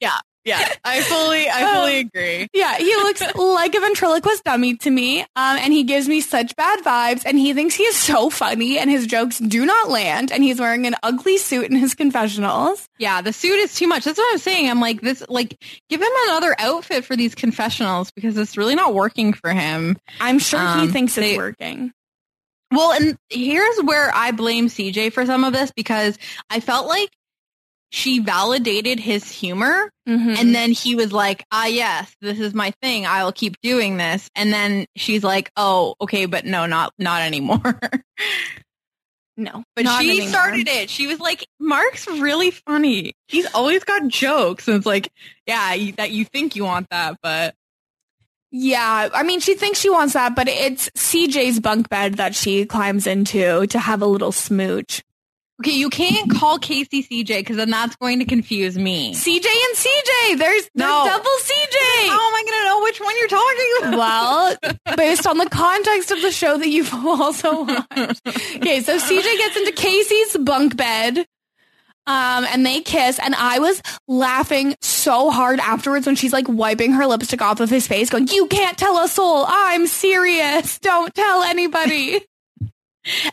yeah, 0.00 0.20
yeah. 0.44 0.72
I 0.84 1.00
fully, 1.02 1.48
I 1.48 1.72
fully 1.74 1.98
agree. 2.00 2.48
Yeah, 2.52 2.76
he 2.76 2.94
looks 2.96 3.22
like 3.34 3.74
a 3.74 3.80
ventriloquist 3.80 4.44
dummy 4.44 4.76
to 4.76 4.90
me, 4.90 5.20
um, 5.22 5.26
and 5.36 5.72
he 5.72 5.84
gives 5.84 6.08
me 6.08 6.20
such 6.20 6.54
bad 6.56 6.80
vibes. 6.84 7.22
And 7.24 7.38
he 7.38 7.52
thinks 7.54 7.74
he 7.74 7.84
is 7.84 7.96
so 7.96 8.30
funny, 8.30 8.78
and 8.78 8.90
his 8.90 9.06
jokes 9.06 9.38
do 9.38 9.64
not 9.66 9.88
land. 9.88 10.30
And 10.32 10.42
he's 10.42 10.60
wearing 10.60 10.86
an 10.86 10.94
ugly 11.02 11.38
suit 11.38 11.70
in 11.70 11.76
his 11.76 11.94
confessionals. 11.94 12.88
Yeah, 12.98 13.20
the 13.22 13.32
suit 13.32 13.58
is 13.58 13.74
too 13.74 13.86
much. 13.88 14.04
That's 14.04 14.18
what 14.18 14.32
I'm 14.32 14.38
saying. 14.38 14.68
I'm 14.70 14.80
like 14.80 15.00
this. 15.00 15.24
Like, 15.28 15.56
give 15.88 16.00
him 16.00 16.12
another 16.28 16.54
outfit 16.58 17.04
for 17.04 17.16
these 17.16 17.34
confessionals 17.34 18.10
because 18.10 18.36
it's 18.36 18.56
really 18.56 18.74
not 18.74 18.94
working 18.94 19.32
for 19.32 19.50
him. 19.50 19.96
I'm 20.20 20.38
sure 20.38 20.60
he 20.60 20.66
Um, 20.66 20.92
thinks 20.92 21.16
it's 21.18 21.36
working. 21.36 21.92
Well, 22.70 22.92
and 22.92 23.16
here's 23.30 23.78
where 23.82 24.10
I 24.14 24.32
blame 24.32 24.66
CJ 24.68 25.12
for 25.12 25.24
some 25.26 25.44
of 25.44 25.52
this 25.52 25.70
because 25.76 26.18
I 26.50 26.58
felt 26.60 26.88
like 26.88 27.08
she 27.94 28.18
validated 28.18 28.98
his 28.98 29.30
humor 29.30 29.88
Mhm. 30.08 30.36
and 30.36 30.52
then 30.52 30.72
he 30.72 30.96
was 30.96 31.12
like, 31.12 31.44
ah, 31.52 31.66
yes, 31.66 32.12
this 32.20 32.40
is 32.40 32.52
my 32.52 32.72
thing. 32.82 33.06
I 33.06 33.22
will 33.22 33.30
keep 33.30 33.54
doing 33.62 33.98
this. 33.98 34.28
And 34.34 34.52
then 34.52 34.86
she's 34.96 35.22
like, 35.22 35.52
oh, 35.56 35.94
okay, 36.00 36.26
but 36.26 36.44
no, 36.44 36.66
not, 36.66 36.92
not 36.98 37.22
anymore. 37.22 37.62
no, 39.36 39.62
but 39.76 39.86
she 39.86 40.10
anymore. 40.10 40.28
started 40.28 40.66
it. 40.68 40.90
She 40.90 41.06
was 41.06 41.20
like, 41.20 41.46
Mark's 41.60 42.08
really 42.08 42.50
funny. 42.50 43.14
He's 43.28 43.46
always 43.54 43.84
got 43.84 44.08
jokes. 44.08 44.66
And 44.66 44.76
it's 44.76 44.86
like, 44.86 45.08
yeah, 45.46 45.74
you, 45.74 45.92
that 45.92 46.10
you 46.10 46.24
think 46.24 46.56
you 46.56 46.64
want 46.64 46.88
that, 46.90 47.16
but 47.22 47.54
Yeah, 48.50 49.08
I 49.14 49.22
mean, 49.22 49.38
she 49.40 49.54
thinks 49.54 49.78
she 49.80 49.90
wants 49.90 50.14
that, 50.14 50.34
but 50.34 50.48
it's 50.48 50.88
CJ's 50.96 51.60
bunk 51.60 51.88
bed 51.88 52.14
that 52.14 52.34
she 52.34 52.66
climbs 52.66 53.06
into 53.06 53.66
to 53.68 53.78
have 53.78 54.02
a 54.02 54.06
little 54.06 54.32
smooch. 54.32 55.00
Okay, 55.60 55.72
you 55.72 55.88
can't 55.90 56.30
call 56.30 56.58
Casey 56.58 57.02
CJ 57.02 57.26
because 57.38 57.56
then 57.56 57.70
that's 57.70 57.96
going 57.96 58.18
to 58.18 58.24
confuse 58.24 58.76
me. 58.78 59.14
CJ 59.14 59.46
and 59.46 59.76
CJ, 59.76 60.38
there's, 60.38 60.38
there's 60.38 60.70
No. 60.74 61.04
double 61.06 61.24
CJ. 61.24 62.08
How 62.08 62.28
am 62.28 62.34
I 62.34 62.42
going 62.46 62.60
to 62.60 62.64
know 62.64 62.82
which 62.82 63.00
one 63.00 63.14
you're 63.18 63.28
talking 63.28 63.94
about? 63.94 63.98
Well, 64.88 64.96
based 64.96 65.26
on 65.26 65.38
the 65.38 65.48
context 65.48 66.10
of 66.10 66.20
the 66.22 66.30
show 66.32 66.56
that 66.58 66.68
you've 66.68 66.92
also 66.94 67.64
watched. 67.64 68.26
Okay, 68.56 68.80
so 68.80 68.98
CJ 68.98 69.38
gets 69.38 69.56
into 69.56 69.72
Casey's 69.72 70.36
bunk 70.38 70.76
bed. 70.76 71.26
Um, 72.06 72.44
and 72.50 72.66
they 72.66 72.82
kiss, 72.82 73.18
and 73.18 73.34
I 73.34 73.60
was 73.60 73.80
laughing 74.06 74.76
so 74.82 75.30
hard 75.30 75.58
afterwards 75.58 76.04
when 76.04 76.16
she's 76.16 76.34
like 76.34 76.46
wiping 76.46 76.92
her 76.92 77.06
lipstick 77.06 77.40
off 77.40 77.60
of 77.60 77.70
his 77.70 77.86
face, 77.86 78.10
going, 78.10 78.28
You 78.28 78.46
can't 78.48 78.76
tell 78.76 78.98
a 79.02 79.08
soul. 79.08 79.46
I'm 79.48 79.86
serious. 79.86 80.78
Don't 80.80 81.14
tell 81.14 81.42
anybody. 81.44 82.20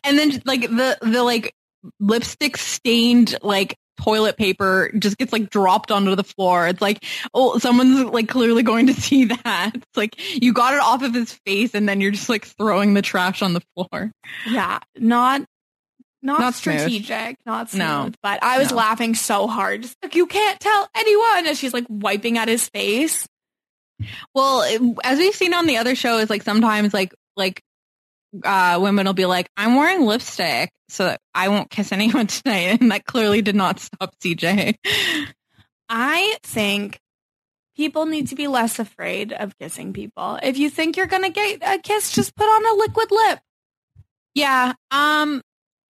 and 0.06 0.18
then 0.18 0.42
like 0.46 0.62
the 0.62 0.98
the 1.02 1.22
like 1.22 1.54
lipstick 2.00 2.58
stained 2.58 3.36
like 3.42 3.78
toilet 4.00 4.36
paper 4.36 4.92
just 4.98 5.18
gets 5.18 5.32
like 5.32 5.50
dropped 5.50 5.92
onto 5.92 6.16
the 6.16 6.24
floor. 6.24 6.68
It's 6.68 6.82
like, 6.82 7.04
oh, 7.34 7.58
someone's 7.60 8.06
like 8.06 8.28
clearly 8.30 8.64
going 8.64 8.88
to 8.88 8.94
see 9.00 9.26
that. 9.26 9.72
It's 9.76 9.98
like 9.98 10.16
you 10.42 10.54
got 10.54 10.74
it 10.74 10.80
off 10.80 11.04
of 11.04 11.14
his 11.14 11.34
face 11.46 11.74
and 11.76 11.88
then 11.88 12.02
you're 12.02 12.12
just 12.12 12.30
like 12.30 12.46
throwing 12.46 12.94
the 12.94 13.02
trash 13.02 13.42
on 13.42 13.54
the 13.54 13.62
floor. 13.76 14.12
Yeah, 14.50 14.80
not 14.98 15.44
not, 16.24 16.40
Not 16.40 16.54
strategic, 16.54 17.38
not 17.48 17.72
smooth. 17.72 17.80
No. 17.80 18.12
But 18.22 18.44
I 18.44 18.60
was 18.60 18.70
No. 18.70 18.78
laughing 18.78 19.16
so 19.16 19.48
hard. 19.48 19.82
Just 19.82 19.98
like 20.04 20.14
you 20.16 20.28
can't 20.28 20.60
tell 20.60 20.88
anyone 20.96 21.48
as 21.48 21.58
she's 21.58 21.74
like 21.74 21.86
wiping 21.90 22.38
at 22.38 22.48
his 22.48 22.70
face. 22.70 23.28
Well, 24.34 24.62
it- 24.62 24.98
as 25.04 25.18
we've 25.20 25.34
seen 25.36 25.54
on 25.54 25.66
the 25.66 25.78
other 25.78 25.96
show, 25.96 26.18
is 26.20 26.30
like 26.30 26.44
sometimes 26.44 26.94
like 26.94 27.14
like 27.36 27.62
uh 28.44 28.80
women 28.82 29.06
will 29.06 29.14
be 29.14 29.26
like, 29.26 29.50
I'm 29.58 29.76
wearing 29.76 30.06
lipstick 30.06 30.72
so 30.90 31.06
that 31.06 31.20
I 31.34 31.50
won't 31.50 31.70
kiss 31.70 31.92
anyone 31.92 32.28
tonight, 32.28 32.82
and 32.82 32.92
that 32.92 33.06
clearly 33.06 33.42
did 33.42 33.56
not 33.56 33.80
stop 33.80 34.16
CJ. 34.24 34.76
I 35.90 36.38
think 36.44 37.00
people 37.76 38.06
need 38.06 38.28
to 38.28 38.36
be 38.36 38.48
less 38.48 38.80
afraid 38.80 39.34
of 39.34 39.58
kissing 39.58 39.94
people. 39.94 40.40
If 40.42 40.58
you 40.58 40.70
think 40.70 40.98
you're 40.98 41.08
gonna 41.08 41.30
get 41.30 41.62
a 41.64 41.80
kiss, 41.80 42.12
just 42.12 42.36
put 42.36 42.46
on 42.46 42.66
a 42.66 42.80
liquid 42.80 43.12
lip. 43.12 43.40
Yeah. 44.34 44.74
Um 44.92 45.42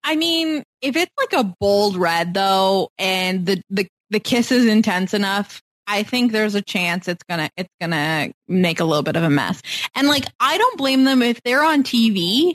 I 0.04 0.16
mean, 0.16 0.64
if 0.80 0.96
it's 0.96 1.12
like 1.18 1.32
a 1.32 1.54
bold 1.60 1.96
red 1.96 2.34
though 2.34 2.88
and 2.98 3.46
the 3.46 3.62
the 3.70 3.86
the 4.10 4.20
kiss 4.20 4.52
is 4.52 4.66
intense 4.66 5.14
enough. 5.14 5.60
I 5.92 6.04
think 6.04 6.32
there's 6.32 6.54
a 6.54 6.62
chance 6.62 7.06
it's 7.06 7.22
gonna 7.28 7.50
it's 7.54 7.68
gonna 7.78 8.32
make 8.48 8.80
a 8.80 8.84
little 8.84 9.02
bit 9.02 9.16
of 9.16 9.24
a 9.24 9.28
mess. 9.28 9.60
And 9.94 10.08
like 10.08 10.24
I 10.40 10.56
don't 10.56 10.78
blame 10.78 11.04
them 11.04 11.20
if 11.20 11.42
they're 11.42 11.62
on 11.62 11.82
TV. 11.82 12.54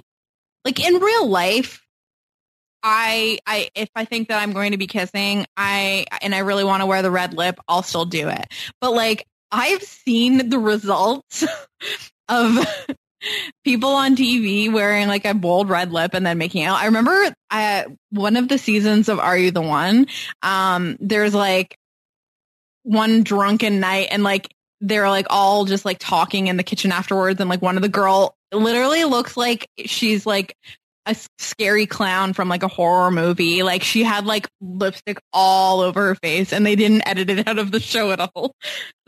Like 0.66 0.84
in 0.84 0.96
real 0.96 1.28
life, 1.28 1.86
I 2.82 3.38
I 3.46 3.70
if 3.76 3.90
I 3.96 4.06
think 4.06 4.30
that 4.30 4.42
I'm 4.42 4.54
going 4.54 4.72
to 4.72 4.78
be 4.78 4.88
kissing, 4.88 5.46
I 5.56 6.08
and 6.24 6.34
I 6.34 6.40
really 6.40 6.64
want 6.64 6.82
to 6.82 6.88
wear 6.88 7.04
the 7.04 7.12
red 7.12 7.36
lip, 7.36 7.60
I'll 7.68 7.84
still 7.84 8.06
do 8.06 8.28
it. 8.28 8.48
But 8.82 8.94
like 8.94 9.24
I've 9.52 9.84
seen 9.84 10.50
the 10.50 10.58
results 10.58 11.44
of 12.30 12.88
people 13.64 13.92
on 13.92 14.16
TV 14.16 14.74
wearing 14.74 15.08
like 15.08 15.26
a 15.26 15.36
bold 15.36 15.70
red 15.70 15.94
lip 15.94 16.16
and 16.16 16.26
then 16.26 16.40
making 16.40 16.64
out. 16.64 16.80
I 16.80 16.86
remember 16.86 17.36
uh, 17.52 17.84
one 18.10 18.36
of 18.36 18.50
the 18.50 18.58
seasons 18.58 19.10
of 19.10 19.20
Are 19.20 19.38
You 19.38 19.52
the 19.52 19.62
One? 19.62 20.08
Um, 20.42 20.98
there's 21.00 21.36
like 21.36 21.78
one 22.88 23.22
drunken 23.22 23.82
night 23.82 24.08
and 24.12 24.24
like 24.24 24.50
they're 24.80 25.10
like 25.10 25.28
all 25.30 25.66
just 25.66 25.84
like 25.84 25.98
talking 26.00 26.48
in 26.48 26.56
the 26.56 26.64
kitchen 26.64 26.92
afterwards 26.92 27.40
and 27.42 27.50
like 27.50 27.62
one 27.62 27.76
of 27.76 27.82
the 27.82 27.90
girl 27.90 28.34
literally 28.54 29.04
looks 29.04 29.36
like 29.36 29.68
she's 29.86 30.26
like 30.26 30.56
a 31.06 31.16
scary 31.38 31.86
clown 31.86 32.34
from 32.34 32.48
like 32.50 32.64
a 32.64 32.68
horror 32.68 33.12
movie. 33.12 33.64
Like 33.64 33.84
she 33.84 34.04
had 34.04 34.26
like 34.26 34.48
lipstick 34.62 35.18
all 35.34 35.82
over 35.82 36.08
her 36.08 36.16
face 36.16 36.54
and 36.54 36.66
they 36.66 36.76
didn't 36.76 37.08
edit 37.08 37.30
it 37.30 37.48
out 37.48 37.60
of 37.60 37.72
the 37.72 37.80
show 37.80 38.12
at 38.12 38.20
all. 38.20 38.54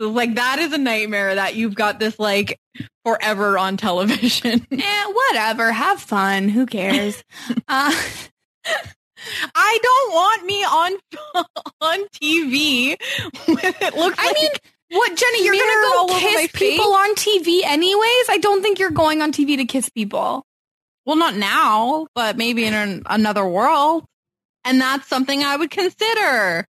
So 0.00 0.10
like 0.10 0.34
that 0.34 0.58
is 0.58 0.72
a 0.72 0.78
nightmare 0.78 1.34
that 1.34 1.54
you've 1.54 1.74
got 1.74 1.98
this 1.98 2.18
like 2.18 2.58
forever 3.04 3.56
on 3.58 3.76
television. 3.76 4.66
eh, 4.72 5.04
whatever. 5.06 5.72
Have 5.72 6.00
fun. 6.00 6.48
Who 6.48 6.66
cares? 6.66 7.22
uh, 7.68 8.02
I 9.54 9.78
don't 9.82 10.12
want 10.12 10.44
me 10.44 10.64
on 10.64 10.92
on 11.80 12.08
TV. 12.08 12.96
it 12.98 13.96
looks. 13.96 14.16
I 14.18 14.26
like 14.26 14.36
mean, 14.40 14.50
what, 14.90 15.16
Jenny? 15.16 15.44
You're 15.44 15.54
gonna 15.54 16.06
go 16.08 16.18
kiss 16.18 16.52
people 16.52 16.92
on 16.92 17.14
TV 17.14 17.62
anyways? 17.64 18.26
I 18.28 18.38
don't 18.40 18.62
think 18.62 18.78
you're 18.78 18.90
going 18.90 19.22
on 19.22 19.32
TV 19.32 19.56
to 19.56 19.64
kiss 19.64 19.88
people. 19.88 20.44
well, 21.06 21.16
not 21.16 21.36
now, 21.36 22.06
but 22.14 22.36
maybe 22.36 22.64
in 22.64 22.74
an, 22.74 23.02
another 23.06 23.46
world, 23.46 24.04
and 24.64 24.80
that's 24.80 25.06
something 25.08 25.42
I 25.42 25.56
would 25.56 25.70
consider. 25.70 26.66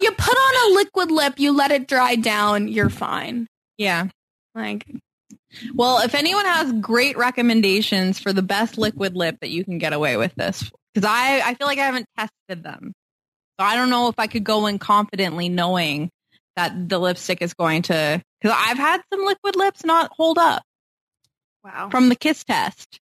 You 0.00 0.10
put 0.12 0.36
on 0.36 0.72
a 0.72 0.74
liquid 0.74 1.10
lip, 1.10 1.38
you 1.38 1.52
let 1.56 1.70
it 1.70 1.88
dry 1.88 2.14
down, 2.16 2.68
you're 2.68 2.90
fine. 2.90 3.46
Yeah. 3.78 4.08
Like, 4.54 4.84
Well, 5.74 6.00
if 6.00 6.14
anyone 6.14 6.44
has 6.44 6.72
great 6.74 7.16
recommendations 7.16 8.18
for 8.18 8.32
the 8.32 8.42
best 8.42 8.78
liquid 8.78 9.16
lip 9.16 9.38
that 9.40 9.50
you 9.50 9.64
can 9.64 9.78
get 9.78 9.92
away 9.92 10.16
with 10.16 10.34
this, 10.34 10.70
because 10.92 11.08
I, 11.08 11.40
I 11.44 11.54
feel 11.54 11.66
like 11.66 11.78
I 11.78 11.86
haven't 11.86 12.06
tested 12.16 12.62
them. 12.62 12.92
So 13.58 13.66
I 13.66 13.76
don't 13.76 13.90
know 13.90 14.08
if 14.08 14.16
I 14.18 14.26
could 14.26 14.44
go 14.44 14.66
in 14.66 14.78
confidently 14.78 15.48
knowing 15.48 16.10
that 16.56 16.88
the 16.88 16.98
lipstick 16.98 17.42
is 17.42 17.54
going 17.54 17.82
to, 17.82 18.22
because 18.40 18.56
I've 18.58 18.78
had 18.78 19.00
some 19.12 19.24
liquid 19.24 19.56
lips 19.56 19.84
not 19.84 20.10
hold 20.14 20.38
up 20.38 20.62
wow. 21.64 21.88
from 21.90 22.08
the 22.08 22.16
kiss 22.16 22.44
test. 22.44 22.98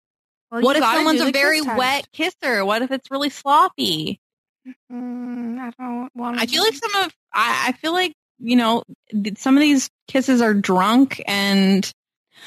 Well, 0.51 0.63
what 0.63 0.77
if 0.77 0.83
someone's 0.83 1.21
a 1.21 1.31
very 1.31 1.61
kiss 1.61 1.77
wet 1.77 2.09
kisser? 2.13 2.65
What 2.65 2.83
if 2.83 2.91
it's 2.91 3.11
really 3.11 3.31
sloppy? 3.31 4.21
Mm, 4.93 5.59
I 5.59 5.71
don't 5.79 6.11
want. 6.15 6.41
I 6.41 6.47
feel 6.47 6.63
like 6.63 6.75
some 6.75 7.05
of, 7.05 7.13
I, 7.33 7.69
I 7.69 7.73
feel 7.73 7.93
like, 7.93 8.13
you 8.39 8.57
know, 8.57 8.83
some 9.37 9.57
of 9.57 9.61
these 9.61 9.89
kisses 10.09 10.41
are 10.41 10.55
drunk 10.55 11.23
and, 11.27 11.93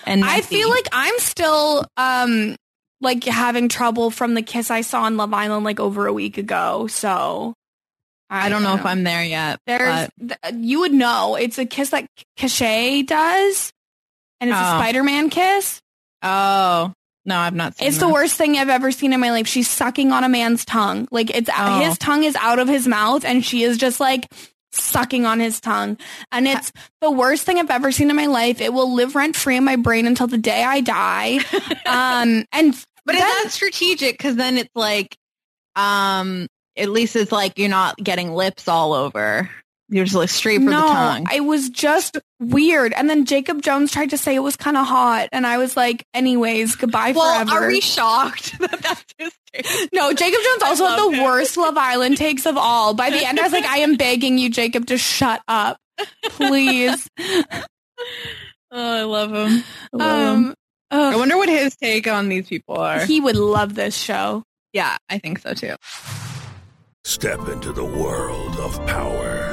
and 0.06 0.24
I 0.24 0.42
feel 0.42 0.70
like 0.70 0.88
I'm 0.92 1.18
still 1.20 1.86
um 1.98 2.56
like 3.02 3.24
having 3.26 3.68
trouble 3.70 4.12
from 4.12 4.34
the 4.34 4.42
kiss 4.42 4.72
I 4.72 4.82
saw 4.82 5.04
on 5.04 5.18
Love 5.18 5.34
Island 5.34 5.66
like 5.66 5.80
over 5.80 6.08
a 6.08 6.14
week 6.14 6.38
ago. 6.38 6.88
So 6.88 7.54
I 8.30 8.50
don't 8.50 8.64
know 8.64 8.76
if 8.76 8.86
I'm 8.86 9.04
there 9.04 9.24
yet. 9.24 9.60
There's 9.68 10.10
but- 10.18 10.40
th- 10.44 10.56
you 10.56 10.80
would 10.80 10.94
know. 10.94 11.36
It's 11.36 11.58
a 11.60 11.66
kiss 11.66 11.90
that 11.92 12.08
Cashay 12.38 13.06
does, 13.06 13.72
and 14.42 14.50
it's 14.50 14.58
a 14.58 14.62
Oh. 14.76 14.78
Spider-Man 14.80 15.30
kiss. 15.30 15.80
Oh 16.24 16.94
no, 17.26 17.38
I've 17.38 17.54
not 17.54 17.76
seen. 17.78 17.88
It's 17.88 17.98
the 18.00 18.10
worst 18.10 18.36
thing 18.38 18.58
I've 18.58 18.70
ever 18.70 18.92
seen 18.92 19.14
in 19.14 19.20
my 19.20 19.32
life. 19.32 19.48
She's 19.48 19.70
sucking 19.70 20.12
on 20.12 20.24
a 20.24 20.30
man's 20.30 20.66
tongue. 20.66 21.08
Like 21.12 21.30
it's 21.36 21.50
Oh. 21.56 21.80
his 21.82 21.98
tongue 21.98 22.24
is 22.24 22.36
out 22.38 22.60
of 22.60 22.68
his 22.68 22.88
mouth 22.88 23.24
and 23.26 23.46
she 23.46 23.64
is 23.64 23.78
just 23.78 24.00
like 24.00 24.28
sucking 24.74 25.26
on 25.26 25.40
his 25.40 25.60
tongue. 25.62 25.98
And 26.32 26.48
it's 26.48 26.72
the 27.02 27.12
worst 27.12 27.44
thing 27.46 27.60
I've 27.60 27.70
ever 27.70 27.92
seen 27.92 28.10
in 28.10 28.16
my 28.16 28.26
life. 28.26 28.60
It 28.62 28.74
will 28.74 28.94
live 28.94 29.16
rent 29.16 29.36
free 29.36 29.58
in 29.58 29.64
my 29.64 29.76
brain 29.76 30.08
until 30.08 30.28
the 30.28 30.38
day 30.38 30.64
I 30.64 30.82
die. 30.82 31.38
um 31.86 32.46
and 32.52 32.74
But 33.06 33.14
then- 33.14 33.22
is 33.38 33.44
that 33.44 33.50
strategic? 33.52 34.18
Because 34.18 34.36
then 34.36 34.58
it's 34.58 34.76
like, 34.76 35.16
um, 35.76 36.48
at 36.78 36.90
least 36.90 37.16
it's 37.16 37.32
like 37.32 37.58
you're 37.60 37.70
not 37.70 37.98
getting 37.98 38.34
lips 38.34 38.68
all 38.68 38.94
over. 38.94 39.50
You're 39.90 40.06
just 40.06 40.16
like 40.16 40.30
straight 40.30 40.58
for 40.60 40.70
no, 40.70 40.82
the 40.82 40.88
tongue. 40.88 41.28
it 41.34 41.42
was 41.42 41.70
just 41.70 42.18
weird. 42.40 42.94
And 42.94 43.10
then 43.10 43.26
Jacob 43.26 43.62
Jones 43.62 43.92
tried 43.92 44.10
to 44.12 44.18
say 44.18 44.34
it 44.34 44.40
was 44.40 44.56
kind 44.56 44.78
of 44.78 44.88
hot, 44.88 45.30
and 45.32 45.46
I 45.46 45.58
was 45.58 45.76
like, 45.78 46.06
"Anyways, 46.14 46.76
goodbye 46.78 47.12
well, 47.12 47.46
forever." 47.46 47.66
are 47.66 47.68
we 47.68 47.82
shocked 47.82 48.58
that 48.60 48.72
that's 48.82 49.06
his 49.18 49.32
take? 49.54 49.94
no, 49.94 50.12
Jacob 50.14 50.40
Jones 50.44 50.64
also 50.64 50.86
had 50.88 50.98
the 51.00 51.18
him. 51.18 51.24
worst 51.24 51.58
Love 51.58 51.78
Island 51.78 52.18
takes 52.18 52.46
of 52.46 52.58
all. 52.58 52.94
By 52.94 53.10
the 53.12 53.24
end, 53.26 53.40
I 53.40 53.44
was 53.44 53.52
like, 53.52 53.66
"I 53.66 53.80
am 53.80 53.96
begging 53.96 54.38
you, 54.38 54.50
Jacob, 54.50 54.88
to 54.88 54.98
shut 54.98 55.42
up, 55.48 55.78
please." 56.30 57.08
Oh, 58.76 58.92
I 59.00 59.04
love 59.04 59.30
him. 59.32 59.64
I, 59.94 59.98
love. 59.98 60.36
Um, 60.38 60.56
ugh, 60.90 61.14
I 61.14 61.16
wonder 61.16 61.38
what 61.38 61.48
his 61.48 61.76
take 61.76 62.08
on 62.08 62.28
these 62.28 62.48
people 62.48 62.76
are. 62.78 63.06
he 63.06 63.20
would 63.22 63.36
love 63.36 63.76
this 63.76 63.96
show. 63.96 64.42
yeah, 64.74 64.98
I 65.10 65.20
think 65.20 65.38
so 65.40 65.54
too. 65.54 65.76
Step 67.04 67.48
into 67.50 67.72
the 67.72 67.86
world 67.86 68.56
of 68.58 68.84
power, 68.88 69.53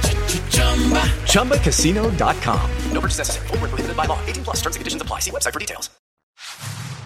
ChumbaCasino.com. 1.25 2.71
No 2.91 3.01
purchase 3.01 3.17
necessary. 3.17 3.47
Void 3.47 3.61
where 3.61 3.69
prohibited 3.69 3.97
by 3.97 4.05
law. 4.05 4.19
18 4.27 4.43
plus 4.43 4.57
terms 4.57 4.75
and 4.75 4.81
conditions 4.81 5.01
apply. 5.01 5.19
See 5.19 5.31
website 5.31 5.53
for 5.53 5.59
details. 5.59 5.89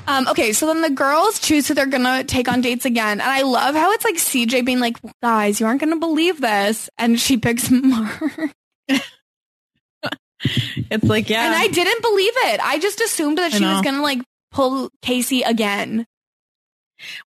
Um, 0.08 0.28
okay, 0.28 0.54
so 0.54 0.68
then 0.68 0.82
the 0.84 0.92
girls 0.92 1.40
choose 1.40 1.68
who 1.68 1.74
they're 1.74 1.88
gonna 1.88 2.24
take 2.24 2.48
on 2.48 2.62
dates 2.62 2.86
again, 2.86 3.20
and 3.22 3.30
I 3.30 3.42
love 3.42 3.74
how 3.74 3.92
it's 3.92 4.04
like 4.06 4.18
CJ 4.18 4.64
being 4.64 4.80
like, 4.80 4.98
"Guys, 5.24 5.60
you 5.60 5.66
aren't 5.66 5.80
gonna 5.82 5.98
believe 5.98 6.40
this," 6.40 6.92
and 7.00 7.20
she 7.20 7.38
picks 7.38 7.72
Mark. 7.72 8.52
It's 10.92 11.04
like 11.04 11.28
yeah, 11.30 11.46
And 11.46 11.56
I 11.56 11.68
didn't 11.68 12.02
believe 12.04 12.34
it. 12.36 12.60
I 12.64 12.78
just 12.78 13.02
assumed 13.02 13.40
that 13.40 13.52
I 13.52 13.58
she 13.58 13.64
was 13.66 13.82
gonna 13.82 14.04
like 14.04 14.20
pull 14.52 14.90
Casey 15.02 15.42
again. 15.42 16.06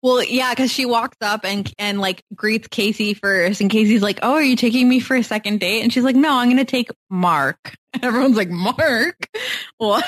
Well, 0.02 0.24
yeah, 0.24 0.52
because 0.52 0.72
she 0.72 0.86
walks 0.86 1.18
up 1.22 1.42
and 1.44 1.72
and 1.78 2.00
like 2.00 2.22
greets 2.36 2.68
Casey 2.68 3.14
first, 3.14 3.62
and 3.62 3.70
Casey's 3.70 4.02
like, 4.02 4.20
"Oh, 4.22 4.34
are 4.34 4.44
you 4.44 4.56
taking 4.56 4.88
me 4.88 5.00
for 5.00 5.16
a 5.16 5.24
second 5.24 5.60
date?" 5.60 5.82
And 5.84 5.92
she's 5.94 6.04
like, 6.04 6.16
"No, 6.16 6.34
I'm 6.38 6.48
going 6.48 6.58
to 6.58 6.66
take 6.66 6.90
Mark." 7.10 7.76
And 7.94 8.04
everyone's 8.04 8.38
like, 8.38 8.50
"Mark, 8.50 9.28
what?" 9.78 10.06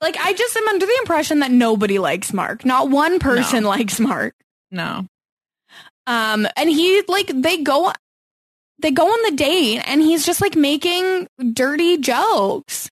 Like 0.00 0.16
I 0.20 0.32
just 0.32 0.56
am 0.56 0.68
under 0.68 0.86
the 0.86 0.96
impression 1.00 1.40
that 1.40 1.50
nobody 1.50 1.98
likes 1.98 2.32
Mark. 2.32 2.64
Not 2.64 2.88
one 2.90 3.18
person 3.18 3.64
No. 3.64 3.70
likes 3.70 3.98
Mark. 3.98 4.34
No, 4.70 5.06
Um, 6.06 6.46
and 6.56 6.68
he 6.70 7.02
like 7.08 7.26
they 7.34 7.58
go, 7.62 7.92
they 8.78 8.90
go 8.92 9.06
on 9.06 9.30
the 9.30 9.36
date, 9.36 9.82
and 9.86 10.00
he's 10.00 10.24
just 10.24 10.40
like 10.40 10.54
making 10.56 11.26
dirty 11.52 11.98
jokes. 11.98 12.88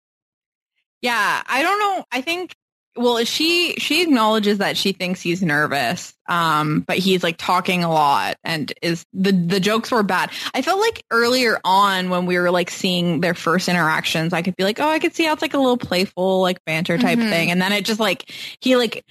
yeah, 1.03 1.43
I 1.47 1.62
don't 1.62 1.78
know. 1.78 2.05
I 2.11 2.20
think 2.20 2.55
well, 2.97 3.24
she 3.24 3.74
she 3.78 4.03
acknowledges 4.03 4.59
that 4.59 4.76
she 4.76 4.93
thinks 4.93 5.20
he's 5.20 5.43
nervous, 5.43 6.12
um, 6.28 6.80
but 6.80 6.99
he's 6.99 7.22
like 7.22 7.36
talking 7.38 7.84
a 7.84 7.91
lot, 7.91 8.36
and 8.45 8.72
is 8.82 9.05
the 9.12 9.32
the 9.32 9.61
jokes 9.61 9.91
were 9.91 10.03
bad. 10.03 10.30
I 10.55 10.62
felt 10.62 10.80
like 10.80 11.05
earlier 11.11 11.59
on 11.64 12.11
when 12.11 12.26
we 12.26 12.38
were 12.38 12.51
like 12.51 12.70
seeing 12.70 13.20
their 13.20 13.34
first 13.34 13.68
interactions, 13.68 14.32
I 14.32 14.43
could 14.43 14.57
be 14.57 14.64
like, 14.64 14.80
oh, 14.80 14.88
I 14.88 14.99
could 14.99 15.14
see 15.14 15.24
how 15.24 15.32
it's 15.32 15.43
like 15.43 15.55
a 15.55 15.59
little 15.59 15.76
playful, 15.76 16.41
like 16.43 16.64
banter 16.64 16.99
type 16.99 17.18
Mhm. 17.18 17.30
thing, 17.30 17.51
and 17.51 17.62
then 17.62 17.72
it 17.72 17.84
just 17.84 18.01
like 18.01 18.30
he 18.61 18.76
like 18.76 19.05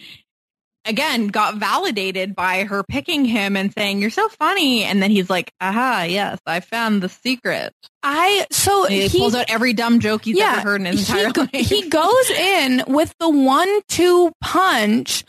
again 0.86 1.28
got 1.28 1.56
validated 1.56 2.36
by 2.36 2.64
her 2.64 2.84
picking 2.84 3.26
him 3.26 3.56
and 3.56 3.74
saying 3.74 4.00
you're 4.00 4.10
so 4.10 4.30
funny, 4.30 4.84
and 4.84 5.02
then 5.02 5.12
he's 5.12 5.30
like, 5.30 5.52
aha, 5.62 6.04
yes, 6.08 6.40
I 6.46 6.60
found 6.60 7.02
the 7.02 7.10
secret. 7.10 7.74
I 8.02 8.46
so 8.52 8.86
he, 8.86 9.08
he 9.08 9.20
pulls 9.20 9.36
out 9.36 9.50
every 9.50 9.74
dumb 9.74 10.00
joke 10.00 10.26
he's 10.26 10.40
ever 10.40 10.62
heard 10.62 10.82
in 10.82 10.88
his 10.88 11.08
he, 11.08 11.20
entire 11.20 11.46
life. 11.46 11.50
he 11.52 11.90
goes 11.90 12.30
in 12.30 12.84
with 12.88 13.14
the 13.20 13.30
one-two 13.30 14.32
punch 14.42 15.24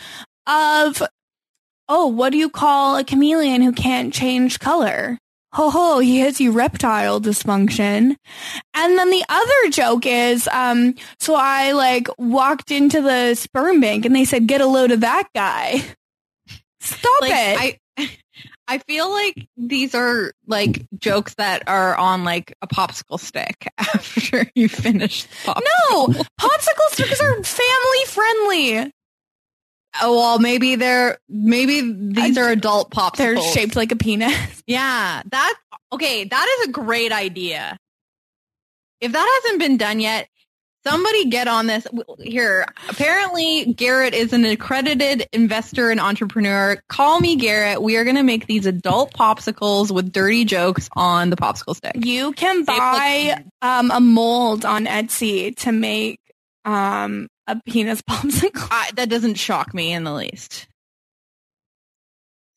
of, 0.46 1.03
oh, 1.88 2.07
what 2.07 2.30
do 2.30 2.38
you 2.38 2.48
call 2.51 2.96
a 2.96 3.05
chameleon 3.05 3.62
who 3.62 3.72
can't 3.72 4.14
change 4.14 4.61
color? 4.61 5.18
Ho 5.53 5.68
ho, 5.70 5.98
he 5.98 6.20
has 6.20 6.40
erectile 6.40 7.20
dysfunction. 7.20 8.14
And 8.74 8.98
then 8.98 9.11
the 9.11 9.24
other 9.28 9.70
joke 9.70 10.07
is, 10.07 10.48
um, 10.53 10.94
so 11.18 11.34
I 11.34 11.72
like 11.72 12.09
walked 12.18 12.70
into 12.70 13.03
the 13.03 13.34
sperm 13.34 13.80
bank 13.80 14.05
and 14.05 14.14
they 14.14 14.24
said, 14.24 14.46
get 14.46 14.61
a 14.61 14.66
load 14.66 14.92
of 14.92 15.01
that 15.01 15.28
guy. 15.34 15.82
Stop 16.80 17.20
like, 17.20 17.32
it. 17.32 17.59
I 17.59 17.78
I 18.70 18.78
feel 18.78 19.11
like 19.11 19.48
these 19.57 19.96
are 19.96 20.32
like 20.46 20.86
jokes 20.96 21.34
that 21.34 21.64
are 21.66 21.96
on 21.96 22.22
like 22.22 22.55
a 22.62 22.68
popsicle 22.68 23.18
stick 23.18 23.66
after 23.78 24.48
you 24.55 24.68
finish. 24.68 25.24
the 25.24 25.55
popsicle. 25.55 25.62
no, 25.90 26.07
popsicle 26.40 26.92
stickers 26.92 27.20
are 27.20 27.42
family 27.42 28.05
friendly. 28.07 28.92
Oh 30.01 30.16
well, 30.16 30.38
maybe 30.38 30.76
they're 30.76 31.18
maybe 31.28 31.80
these 31.80 32.38
are 32.38 32.49
adult 32.51 32.91
popsicles. 32.91 33.16
They're 33.16 33.43
shaped 33.43 33.76
like 33.76 33.93
a 33.93 33.97
penis. 33.97 34.62
Yeah, 34.66 35.22
that 35.32 35.55
okay. 35.91 36.24
That 36.24 36.59
is 36.61 36.68
a 36.68 36.70
great 36.70 37.11
idea. 37.11 37.76
If 39.01 39.11
that 39.11 39.41
hasn't 39.43 39.59
been 39.59 39.78
done 39.78 39.99
yet, 39.99 40.28
somebody 40.84 41.28
get 41.28 41.49
on 41.49 41.66
this. 41.66 41.86
Here, 42.20 42.66
apparently 42.88 43.72
Garrett 43.72 44.14
is 44.14 44.32
an 44.32 44.45
accredited 44.45 45.26
investor 45.32 45.91
and 45.91 45.99
entrepreneur. 45.99 46.80
Call 46.88 47.18
me 47.20 47.36
Garrett. 47.36 47.82
We 47.82 47.97
are 47.97 48.05
going 48.05 48.16
to 48.16 48.22
make 48.22 48.47
these 48.47 48.66
adult 48.66 49.12
popsicles 49.12 49.91
with 49.91 50.12
dirty 50.12 50.45
jokes 50.45 50.88
on 50.95 51.30
the 51.30 51.36
popsicle 51.36 51.74
stick. 51.74 51.97
You 51.97 52.32
can 52.32 52.64
buy 52.64 53.43
um, 53.62 53.91
a 53.91 54.01
mold 54.01 54.64
on 54.64 54.86
Etsy 54.86 55.57
to 55.57 55.72
make 55.72 56.20
um, 56.64 57.28
a 57.51 57.61
penis 57.70 58.03
popsicle. 58.03 58.68
I, 58.70 58.90
that 58.94 59.09
doesn't 59.09 59.34
shock 59.34 59.74
me 59.74 59.92
in 59.92 60.05
the 60.05 60.12
least. 60.12 60.66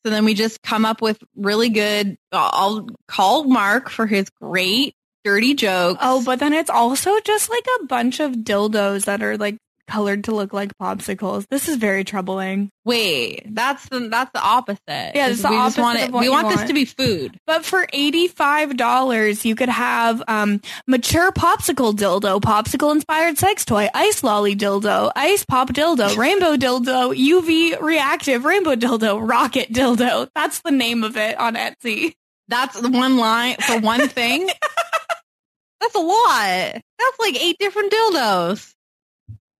So 0.04 0.10
then 0.10 0.24
we 0.24 0.34
just 0.34 0.62
come 0.62 0.84
up 0.84 1.00
with 1.00 1.22
really 1.34 1.70
good. 1.70 2.16
I'll 2.30 2.86
call 3.08 3.44
Mark 3.44 3.88
for 3.88 4.06
his 4.06 4.28
great 4.30 4.94
dirty 5.24 5.54
jokes. 5.54 6.00
Oh, 6.02 6.22
but 6.22 6.38
then 6.38 6.52
it's 6.52 6.68
also 6.68 7.18
just 7.20 7.48
like 7.48 7.66
a 7.80 7.86
bunch 7.86 8.20
of 8.20 8.32
dildos 8.32 9.06
that 9.06 9.22
are 9.22 9.38
like 9.38 9.56
colored 9.86 10.24
to 10.24 10.34
look 10.34 10.52
like 10.52 10.76
popsicles. 10.78 11.46
This 11.48 11.68
is 11.68 11.76
very 11.76 12.04
troubling. 12.04 12.70
Wait, 12.84 13.42
that's 13.54 13.88
the 13.88 14.08
that's 14.08 14.30
the 14.32 14.42
opposite. 14.42 14.80
Yeah, 14.88 15.28
it's 15.28 15.42
the 15.42 15.50
we 15.50 15.56
opposite 15.56 15.80
want 15.80 15.98
it. 15.98 16.12
We 16.12 16.24
you 16.24 16.30
want, 16.30 16.48
this 16.48 16.56
want. 16.58 16.68
to 16.68 16.74
be 16.74 16.84
food. 16.84 17.38
But 17.46 17.64
for 17.64 17.86
$85, 17.86 19.44
you 19.44 19.54
could 19.54 19.68
have 19.68 20.22
um, 20.28 20.60
mature 20.86 21.32
popsicle 21.32 21.94
dildo, 21.94 22.40
popsicle 22.40 22.92
inspired 22.92 23.38
sex 23.38 23.64
toy, 23.64 23.88
ice 23.94 24.22
lolly 24.22 24.54
dildo, 24.54 25.10
ice 25.16 25.44
pop 25.44 25.70
dildo, 25.70 26.16
rainbow 26.16 26.56
dildo, 26.56 27.16
UV 27.16 27.80
reactive 27.80 28.44
rainbow 28.44 28.74
dildo, 28.74 29.26
rocket 29.26 29.72
dildo. 29.72 30.28
That's 30.34 30.60
the 30.60 30.70
name 30.70 31.04
of 31.04 31.16
it 31.16 31.38
on 31.38 31.54
Etsy. 31.54 32.14
That's 32.48 32.78
the 32.78 32.90
one 32.90 33.16
line 33.16 33.56
for 33.56 33.80
one 33.80 34.08
thing. 34.08 34.46
that's 35.80 35.94
a 35.94 35.98
lot. 35.98 36.80
That's 36.98 37.18
like 37.18 37.42
eight 37.42 37.56
different 37.58 37.92
dildos. 37.92 38.73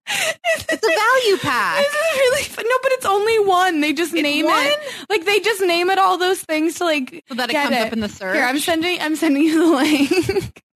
It's 0.07 0.73
a 0.73 0.77
value 0.77 1.37
pack. 1.39 1.79
This 1.79 1.95
is 1.95 2.19
really 2.19 2.43
fun. 2.45 2.65
No, 2.69 2.77
but 2.83 2.93
it's 2.93 3.07
only 3.07 3.39
one. 3.41 3.81
They 3.81 3.93
just 3.93 4.13
name 4.13 4.47
one? 4.47 4.65
it. 4.65 4.79
Like 5.09 5.25
they 5.25 5.41
just 5.41 5.61
name 5.63 5.91
it 5.91 5.99
all 5.99 6.19
those 6.19 6.41
things 6.41 6.77
to 6.77 6.85
like 6.85 7.25
So 7.29 7.35
that 7.35 7.51
it 7.51 7.53
get 7.53 7.65
comes 7.71 7.77
up 7.87 7.93
in 7.93 8.01
the 8.01 8.09
search. 8.09 8.35
Here, 8.35 8.45
I'm 8.45 8.59
sending 8.59 9.01
I'm 9.01 9.17
sending 9.17 9.43
you 9.43 9.67
the 9.67 9.77
link. 9.77 10.63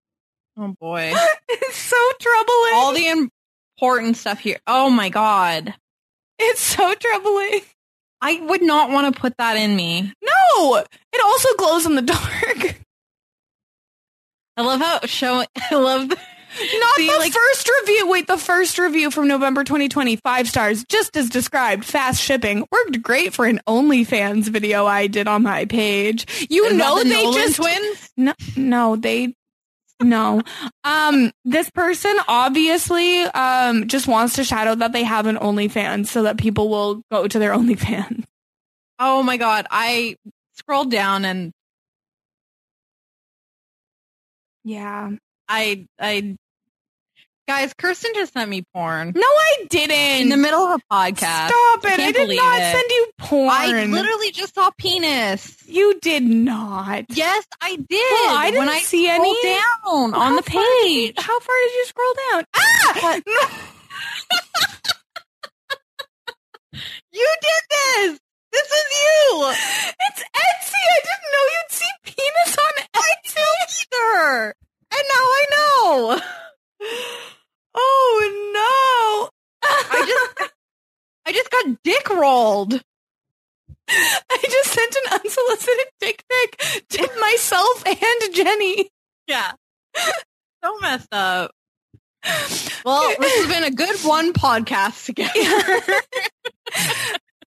Oh 0.61 0.75
boy. 0.77 1.13
it's 1.47 1.77
so 1.77 1.95
troubling. 2.19 2.73
All 2.73 2.93
the 2.93 3.29
important 3.77 4.17
stuff 4.17 4.39
here. 4.39 4.59
Oh 4.67 4.89
my 4.89 5.07
god. 5.07 5.73
it's 6.37 6.59
so 6.59 6.93
troubling. 6.95 7.61
I 8.21 8.41
would 8.41 8.61
not 8.61 8.89
want 8.89 9.13
to 9.13 9.21
put 9.21 9.37
that 9.37 9.55
in 9.55 9.73
me. 9.73 10.11
No, 10.21 10.75
it 10.75 11.21
also 11.23 11.47
glows 11.57 11.85
in 11.85 11.95
the 11.95 12.01
dark. 12.01 12.19
I 14.57 14.61
love 14.61 14.81
how 14.81 14.99
showing. 15.05 15.47
I 15.71 15.75
love. 15.75 16.09
The, 16.09 16.17
Not 16.57 16.95
See, 16.95 17.07
the 17.09 17.17
like- 17.17 17.31
first 17.33 17.69
review. 17.81 18.09
Wait, 18.09 18.27
the 18.27 18.37
first 18.37 18.79
review 18.79 19.11
from 19.11 19.27
November 19.27 19.63
2020, 19.63 20.15
five 20.17 20.49
stars, 20.49 20.83
just 20.89 21.15
as 21.15 21.29
described. 21.29 21.85
Fast 21.85 22.21
shipping 22.21 22.65
worked 22.71 23.01
great 23.01 23.33
for 23.33 23.45
an 23.45 23.59
OnlyFans 23.67 24.47
video 24.49 24.85
I 24.85 25.07
did 25.07 25.27
on 25.27 25.43
my 25.43 25.65
page. 25.65 26.47
You 26.49 26.73
know 26.73 26.97
the 26.99 27.03
they 27.09 27.23
Nolan 27.23 27.33
just 27.33 27.55
twins. 27.57 28.09
no, 28.17 28.33
no, 28.57 28.95
they 28.95 29.35
no. 30.01 30.41
Um, 30.83 31.31
this 31.45 31.69
person 31.69 32.15
obviously 32.27 33.21
um 33.21 33.87
just 33.87 34.07
wants 34.07 34.35
to 34.35 34.43
shadow 34.43 34.73
that 34.75 34.91
they 34.91 35.03
have 35.03 35.27
an 35.27 35.35
OnlyFans 35.37 36.07
so 36.07 36.23
that 36.23 36.37
people 36.37 36.69
will 36.69 37.01
go 37.11 37.27
to 37.27 37.37
their 37.39 37.51
OnlyFans. 37.55 38.23
Oh 38.97 39.21
my 39.23 39.37
god! 39.37 39.67
I 39.69 40.15
scrolled 40.55 40.89
down 40.91 41.25
and 41.25 41.51
Yeah. 44.63 45.11
I 45.49 45.87
I 45.99 46.37
guys, 47.47 47.73
Kirsten 47.73 48.11
just 48.13 48.33
sent 48.33 48.47
me 48.49 48.63
porn 48.73 49.11
No, 49.15 49.21
I 49.25 49.65
didn't. 49.71 50.21
in 50.21 50.29
the 50.29 50.37
middle 50.37 50.59
of 50.61 50.79
a 50.79 50.93
podcast. 50.93 51.47
Stop 51.47 51.83
it! 51.85 51.91
I, 51.93 51.95
can't 51.95 52.15
did 52.15 52.37
not 52.37 52.59
it. 52.61 52.71
send 52.75 52.85
you 52.91 53.07
porn. 53.17 53.49
I 53.51 53.85
literally 53.85 54.31
just 54.31 54.53
saw 54.53 54.69
penis. 54.77 55.57
You 55.67 55.99
did 55.99 56.21
not. 56.23 57.05
Yes, 57.09 57.45
I 57.59 57.75
did. 57.75 57.89
Well, 57.89 58.37
I 58.37 58.45
didn't 58.51 58.59
when 58.59 58.69
I 58.69 58.79
see 58.79 59.09
any. 59.09 59.35
down 59.43 60.11
How 60.13 60.21
on 60.21 60.35
the 60.35 60.43
far 60.43 60.63
page. 60.83 61.15
how 61.17 61.39
far 61.39 61.55
did 61.65 61.73
you 61.73 61.85
scroll 61.85 62.13
down? 62.31 62.43
Ah! 62.55 63.19
You 67.11 67.27
did 67.41 67.63
this. 67.69 68.19
This 68.51 68.61
is 68.67 68.87
you. 69.01 69.49
it's 69.49 70.21
Etsy. 70.21 70.83
I 70.89 70.99
didn't 71.03 71.29
know 71.33 71.45
you'd 71.53 71.71
see 71.71 71.93
penis 72.05 72.57
on 72.57 72.73
Etsy. 72.95 73.85
Either. 73.91 74.55
And 74.91 75.03
now 75.07 75.25
I 75.39 75.45
know. 75.51 76.19
Oh 77.75 78.51
no! 78.53 79.69
I 79.69 80.05
just 80.07 80.51
I 81.25 81.31
just 81.31 81.51
got 81.51 81.83
dick 81.83 82.09
rolled. 82.09 82.81
I 83.91 84.37
just 84.43 84.69
sent 84.71 84.95
an 85.05 85.19
unsolicited 85.19 85.85
dick 85.99 86.23
pic 86.29 86.85
to 86.89 87.09
myself 87.21 87.83
and 87.85 88.33
Jenny. 88.35 88.89
Yeah. 89.27 89.51
So 90.63 90.77
messed 90.81 91.07
up. 91.11 91.51
Well, 92.85 93.13
this 93.19 93.35
has 93.37 93.47
been 93.47 93.63
a 93.63 93.71
good 93.71 93.97
one 94.01 94.33
podcast 94.33 95.05
together. 95.05 96.01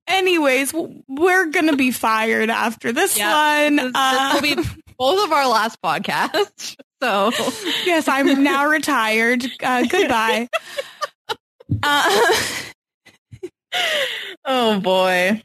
Anyways, 0.09 0.73
we're 1.09 1.47
gonna 1.47 1.77
be 1.77 1.91
fired 1.91 2.49
after 2.51 2.93
this 2.93 3.17
Yeah, 3.19 3.65
one. 3.65 3.77
this, 3.77 3.93
Uh, 3.95 4.31
will 4.35 4.43
be 4.43 4.55
both 4.99 5.25
of 5.25 5.33
our 5.33 5.49
last 5.49 5.81
podcasts. 5.83 6.77
So 7.03 7.31
yes, 7.85 8.09
I'm 8.09 8.43
now 8.43 8.67
retired. 8.67 9.45
Uh, 9.63 9.85
goodbye. 9.89 10.49
Uh, 11.83 12.33
Oh 14.45 14.81
boy. 14.81 15.43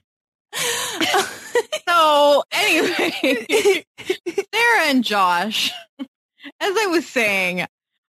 so 1.88 2.44
anyway, 2.52 3.14
Sarah 4.54 4.82
and 4.86 5.04
Josh, 5.04 5.72
as 6.00 6.08
I 6.62 6.88
was 6.88 7.06
saying, 7.08 7.66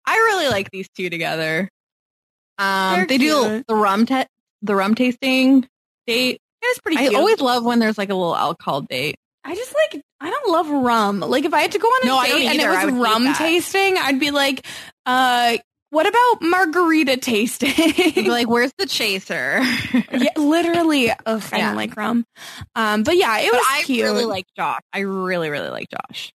I 0.06 0.16
really 0.16 0.50
like 0.50 0.70
these 0.72 0.90
two 0.96 1.10
together. 1.10 1.70
Um, 2.58 3.06
They're 3.08 3.18
do 3.18 3.64
the 3.68 3.76
rum 3.76 4.06
te- 4.06 4.26
the 4.62 4.76
rum 4.76 4.96
tasting 4.96 5.68
date. 6.08 6.42
it's 6.62 6.80
pretty. 6.80 6.98
I 7.08 7.16
always 7.18 7.40
love 7.40 7.64
when 7.64 7.80
there's 7.80 7.98
like 7.98 8.10
a 8.10 8.16
little 8.16 8.36
alcohol 8.36 8.82
date. 8.82 9.16
I 9.50 9.56
just 9.56 9.74
like 9.74 10.04
I 10.22 10.30
don't 10.30 10.52
love 10.52 10.70
rum. 10.70 11.22
Like 11.22 11.44
if 11.46 11.54
I 11.56 11.62
had 11.62 11.72
to 11.72 11.80
go 11.80 11.88
on 11.88 12.04
a 12.04 12.06
No, 12.06 12.22
date 12.22 12.48
and 12.50 12.62
it 12.62 12.70
was 12.70 12.94
rum 13.02 13.34
tasting, 13.34 13.98
I'd 13.98 14.20
be 14.20 14.30
like, 14.30 14.64
uh, 15.08 15.58
what 15.90 16.06
about 16.08 16.42
margarita 16.48 17.18
tasting? 17.18 18.28
Like, 18.28 18.48
"Where's 18.48 18.72
the 18.78 18.86
chaser?" 18.86 19.60
yeah, 20.14 20.30
literally. 20.38 21.10
Ugh, 21.10 21.44
I 21.52 21.58
Yeah. 21.58 21.68
don't 21.70 21.76
like 21.78 21.98
rum. 21.98 22.26
Um, 22.76 23.02
but 23.02 23.18
yeah, 23.18 23.40
it 23.40 23.50
But 23.52 23.58
was 23.58 23.66
I 23.68 23.82
cute. 23.86 24.06
really 24.06 24.26
like 24.26 24.46
Josh. 24.56 24.82
I 24.94 25.00
really, 25.00 25.50
really 25.50 25.70
like 25.70 25.88
Josh. 25.90 26.32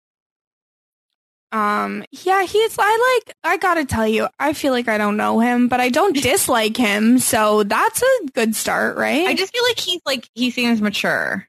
Um, 1.51 2.03
yeah, 2.11 2.43
he's, 2.43 2.75
I 2.77 3.21
like, 3.25 3.35
I 3.45 3.55
gotta 3.57 3.85
tell 3.85 4.05
you, 4.05 4.27
I 4.37 4.51
feel 4.51 4.73
like 4.73 4.89
I 4.89 4.97
don't 4.97 5.15
know 5.15 5.39
him, 5.39 5.69
but 5.69 5.79
I 5.79 5.87
don't 5.87 6.13
dislike 6.21 6.75
him. 6.75 7.17
So 7.19 7.63
that's 7.63 8.01
a 8.01 8.25
good 8.33 8.55
start, 8.57 8.97
right? 8.97 9.25
I 9.25 9.35
just 9.35 9.53
feel 9.53 9.63
like 9.63 9.79
he's 9.79 10.01
like, 10.05 10.27
he 10.33 10.51
seems 10.51 10.81
mature. 10.81 11.47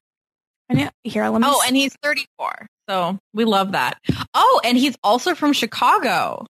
And 0.69 0.79
yeah, 0.79 0.91
here, 1.05 1.29
let 1.29 1.41
me. 1.41 1.47
Oh, 1.49 1.61
s- 1.61 1.69
and 1.69 1.77
he's 1.77 1.95
34. 2.03 2.67
So 2.89 3.19
we 3.35 3.45
love 3.45 3.73
that. 3.73 3.99
Oh, 4.35 4.61
and 4.65 4.77
he's 4.79 4.97
also 5.03 5.35
from 5.35 5.53
Chicago. 5.53 6.47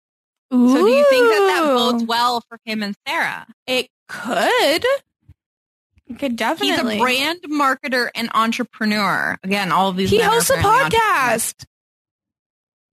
So 0.50 0.58
do 0.58 0.88
you 0.88 1.04
think 1.10 1.26
that 1.28 1.54
that 1.56 1.62
bodes 1.74 2.04
well 2.04 2.40
for 2.48 2.58
him 2.64 2.82
and 2.82 2.94
Sarah? 3.06 3.46
It 3.66 3.88
could. 4.08 4.84
It 6.08 6.18
could 6.20 6.36
definitely. 6.36 6.94
He's 6.94 7.00
a 7.00 7.04
brand 7.04 7.40
marketer 7.50 8.10
and 8.14 8.30
entrepreneur. 8.32 9.36
Again, 9.42 9.72
all 9.72 9.88
of 9.90 9.96
these. 9.96 10.08
He 10.10 10.20
hosts 10.20 10.50
a 10.50 10.54
podcast. 10.56 11.64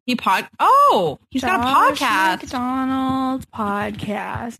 He 0.08 0.16
pod. 0.16 0.48
Oh, 0.60 1.20
he's 1.30 1.44
got 1.44 1.60
a 1.60 1.64
podcast. 1.64 2.42
McDonald's 2.42 3.46
podcast. 3.46 4.58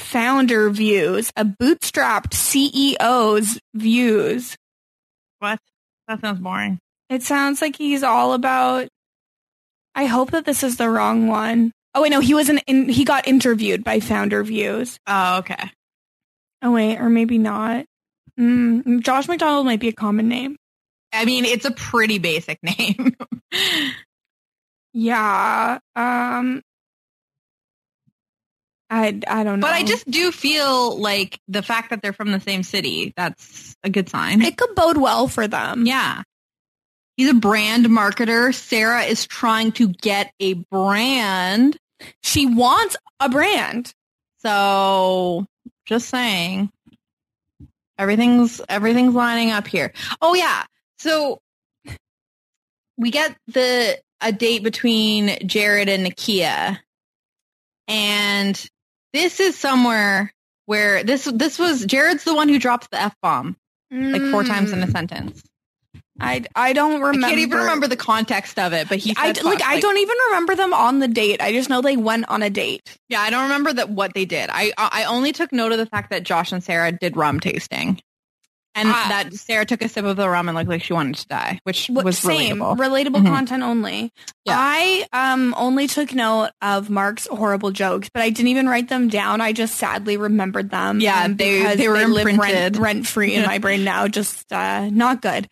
Founder 0.00 0.70
views, 0.70 1.30
a 1.36 1.44
bootstrapped 1.44 2.32
CEO's 2.32 3.60
views. 3.74 4.56
What? 5.38 5.58
That 6.08 6.20
sounds 6.20 6.40
boring. 6.40 6.78
It 7.08 7.22
sounds 7.22 7.60
like 7.60 7.76
he's 7.76 8.02
all 8.02 8.32
about. 8.32 8.88
I 9.94 10.06
hope 10.06 10.30
that 10.32 10.44
this 10.44 10.62
is 10.62 10.76
the 10.76 10.88
wrong 10.88 11.26
one. 11.26 11.72
Oh 11.94 12.02
wait, 12.02 12.10
no, 12.10 12.20
he 12.20 12.34
was 12.34 12.48
an 12.48 12.58
in, 12.66 12.88
he 12.88 13.04
got 13.04 13.26
interviewed 13.26 13.82
by 13.82 14.00
Founder 14.00 14.42
Views. 14.44 14.98
Oh, 15.06 15.38
okay. 15.38 15.70
Oh 16.62 16.72
wait, 16.72 16.98
or 16.98 17.08
maybe 17.08 17.38
not. 17.38 17.84
Mm, 18.38 19.00
Josh 19.02 19.28
McDonald 19.28 19.66
might 19.66 19.80
be 19.80 19.88
a 19.88 19.92
common 19.92 20.28
name. 20.28 20.56
I 21.12 21.24
mean, 21.24 21.44
it's 21.44 21.64
a 21.64 21.72
pretty 21.72 22.18
basic 22.18 22.58
name. 22.62 23.16
Yeah. 24.92 25.78
Um. 25.96 26.62
I 28.90 29.20
I 29.26 29.44
don't 29.44 29.60
know. 29.60 29.66
but 29.66 29.72
I 29.72 29.84
just 29.84 30.10
do 30.10 30.32
feel 30.32 30.98
like 30.98 31.38
the 31.46 31.62
fact 31.62 31.90
that 31.90 32.02
they're 32.02 32.12
from 32.12 32.32
the 32.32 32.40
same 32.40 32.64
city, 32.64 33.12
that's 33.16 33.76
a 33.84 33.90
good 33.90 34.08
sign. 34.08 34.42
it 34.42 34.56
could 34.56 34.74
bode 34.74 34.98
well 34.98 35.28
for 35.28 35.46
them. 35.46 35.86
Yeah. 35.86 36.22
He's 37.16 37.30
a 37.30 37.34
brand 37.34 37.86
marketer. 37.86 38.52
Sarah 38.54 39.02
is 39.02 39.26
trying 39.26 39.72
to 39.72 39.88
get 39.88 40.32
a 40.40 40.54
brand. 40.54 41.76
She 42.22 42.46
wants 42.46 42.96
a 43.20 43.28
brand. 43.28 43.92
So 44.38 45.46
just 45.86 46.08
saying. 46.08 46.70
Everything's 47.98 48.60
everything's 48.68 49.14
lining 49.14 49.50
up 49.50 49.66
here. 49.66 49.92
Oh 50.22 50.34
yeah. 50.34 50.64
So 50.98 51.38
we 52.96 53.10
get 53.10 53.36
the 53.46 54.00
a 54.20 54.32
date 54.32 54.62
between 54.62 55.46
Jared 55.46 55.88
and 55.88 56.06
Nakia. 56.06 56.78
And 57.88 58.70
this 59.12 59.40
is 59.40 59.56
somewhere 59.56 60.32
where 60.66 61.02
this 61.02 61.24
this 61.24 61.58
was 61.58 61.84
Jared's 61.84 62.24
the 62.24 62.34
one 62.34 62.48
who 62.48 62.58
dropped 62.58 62.90
the 62.90 63.00
F 63.00 63.14
bomb 63.22 63.56
like 63.90 64.22
four 64.30 64.44
times 64.44 64.72
in 64.72 64.82
a 64.82 64.86
mm. 64.86 64.92
sentence. 64.92 65.42
I 66.20 66.44
I 66.54 66.72
don't 66.74 67.00
remember. 67.00 67.26
I 67.26 67.30
can't 67.30 67.40
even 67.40 67.58
remember 67.58 67.88
the 67.88 67.96
context 67.96 68.58
of 68.58 68.72
it, 68.72 68.88
but 68.88 68.98
he 68.98 69.14
I 69.16 69.32
said 69.32 69.44
like 69.44 69.62
I 69.62 69.80
don't 69.80 69.96
even 69.96 70.16
remember 70.28 70.54
them 70.54 70.74
on 70.74 70.98
the 70.98 71.08
date. 71.08 71.40
I 71.40 71.52
just 71.52 71.70
know 71.70 71.80
they 71.80 71.96
went 71.96 72.28
on 72.28 72.42
a 72.42 72.50
date. 72.50 72.98
Yeah, 73.08 73.20
I 73.20 73.30
don't 73.30 73.44
remember 73.44 73.72
that 73.72 73.88
what 73.88 74.12
they 74.14 74.26
did. 74.26 74.50
I 74.52 74.72
I 74.76 75.04
only 75.04 75.32
took 75.32 75.52
note 75.52 75.72
of 75.72 75.78
the 75.78 75.86
fact 75.86 76.10
that 76.10 76.22
Josh 76.22 76.52
and 76.52 76.62
Sarah 76.62 76.92
did 76.92 77.16
rum 77.16 77.40
tasting, 77.40 78.00
and 78.74 78.88
Ah. 78.88 79.06
that 79.08 79.34
Sarah 79.34 79.64
took 79.66 79.82
a 79.82 79.88
sip 79.88 80.04
of 80.04 80.16
the 80.16 80.28
rum 80.28 80.48
and 80.48 80.56
looked 80.56 80.68
like 80.70 80.82
she 80.82 80.92
wanted 80.92 81.16
to 81.16 81.26
die, 81.26 81.58
which 81.64 81.88
was 81.92 82.18
same 82.18 82.58
relatable. 82.58 82.76
relatable 82.78 83.22
Mhm. 83.22 83.26
content 83.26 83.62
only. 83.62 84.12
Yeah. 84.44 84.54
I 84.56 85.06
um 85.12 85.54
only 85.58 85.86
took 85.86 86.14
note 86.14 86.50
of 86.62 86.88
Mark's 86.90 87.26
horrible 87.30 87.70
jokes, 87.72 88.08
but 88.12 88.22
I 88.22 88.30
didn't 88.30 88.48
even 88.48 88.68
write 88.68 88.88
them 88.88 89.08
down. 89.08 89.40
I 89.40 89.52
just 89.52 89.76
sadly 89.76 90.16
remembered 90.16 90.70
them. 90.70 91.00
Yeah, 91.00 91.26
they- 91.28 91.58
because 91.58 91.76
they 91.78 91.88
were 91.88 91.94
rent, 91.94 92.16
imprinted. 92.16 92.76
rent 92.76 93.06
free 93.06 93.34
in 93.34 93.44
my 93.46 93.58
brain 93.58 93.84
now. 93.84 94.06
Just 94.08 94.52
uh, 94.52 94.88
not 94.90 95.20
good. 95.22 95.48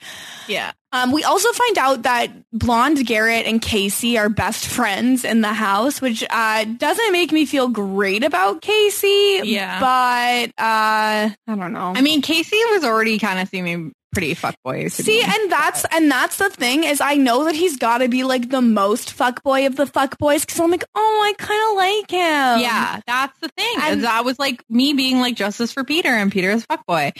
Yeah. 0.47 0.73
Um, 0.93 1.13
we 1.13 1.23
also 1.25 1.53
find 1.53 1.79
out 1.79 2.03
that 2.03 2.31
Blonde 2.53 3.05
Garrett 3.07 3.47
and 3.47 3.61
Casey 3.61 4.17
are 4.17 4.29
best 4.29 4.67
friends 4.67 5.25
in 5.25 5.43
the 5.43 5.53
house, 5.53 6.01
which 6.01 6.25
uh, 6.31 6.65
doesn't 6.65 7.13
make 7.13 7.31
me 7.31 7.45
feel 7.45 7.69
great 7.69 8.25
about 8.25 8.63
Casey. 8.63 9.41
Yeah. 9.45 9.81
but 9.81 10.49
uh, 10.63 11.31
I 11.31 11.35
don't 11.47 11.73
know. 11.73 11.93
I 11.95 12.01
mean, 12.01 12.23
Casey 12.23 12.57
was 12.71 12.85
already 12.85 13.19
kind 13.19 13.39
of 13.39 13.49
seeming 13.49 13.93
pretty 14.13 14.35
fuckboy. 14.35 14.91
See, 14.91 15.19
me. 15.19 15.23
and 15.23 15.53
that's 15.53 15.85
and 15.93 16.11
that's 16.11 16.39
the 16.39 16.49
thing 16.49 16.83
is 16.85 17.01
I 17.03 17.17
know 17.17 17.45
that 17.45 17.55
he's 17.55 17.77
got 17.77 17.99
to 17.99 18.09
be 18.09 18.25
like 18.25 18.49
the 18.49 18.63
most 18.63 19.15
fuckboy 19.17 19.67
of 19.67 19.77
the 19.77 19.85
fuckboys 19.85 20.41
because 20.41 20.59
I'm 20.59 20.71
like, 20.71 20.85
oh, 20.95 21.23
I 21.27 21.35
kind 21.37 21.61
of 21.71 21.77
like 21.77 22.11
him. 22.11 22.61
Yeah, 22.63 23.01
that's 23.07 23.39
the 23.41 23.49
thing. 23.51 23.75
And- 23.83 24.05
that 24.05 24.25
was 24.25 24.39
like 24.39 24.65
me 24.71 24.95
being 24.95 25.21
like 25.21 25.37
justice 25.37 25.73
for 25.73 25.85
Peter 25.85 26.09
and 26.09 26.33
Peter 26.33 26.51
is 26.51 26.65
fuckboy. 26.67 27.13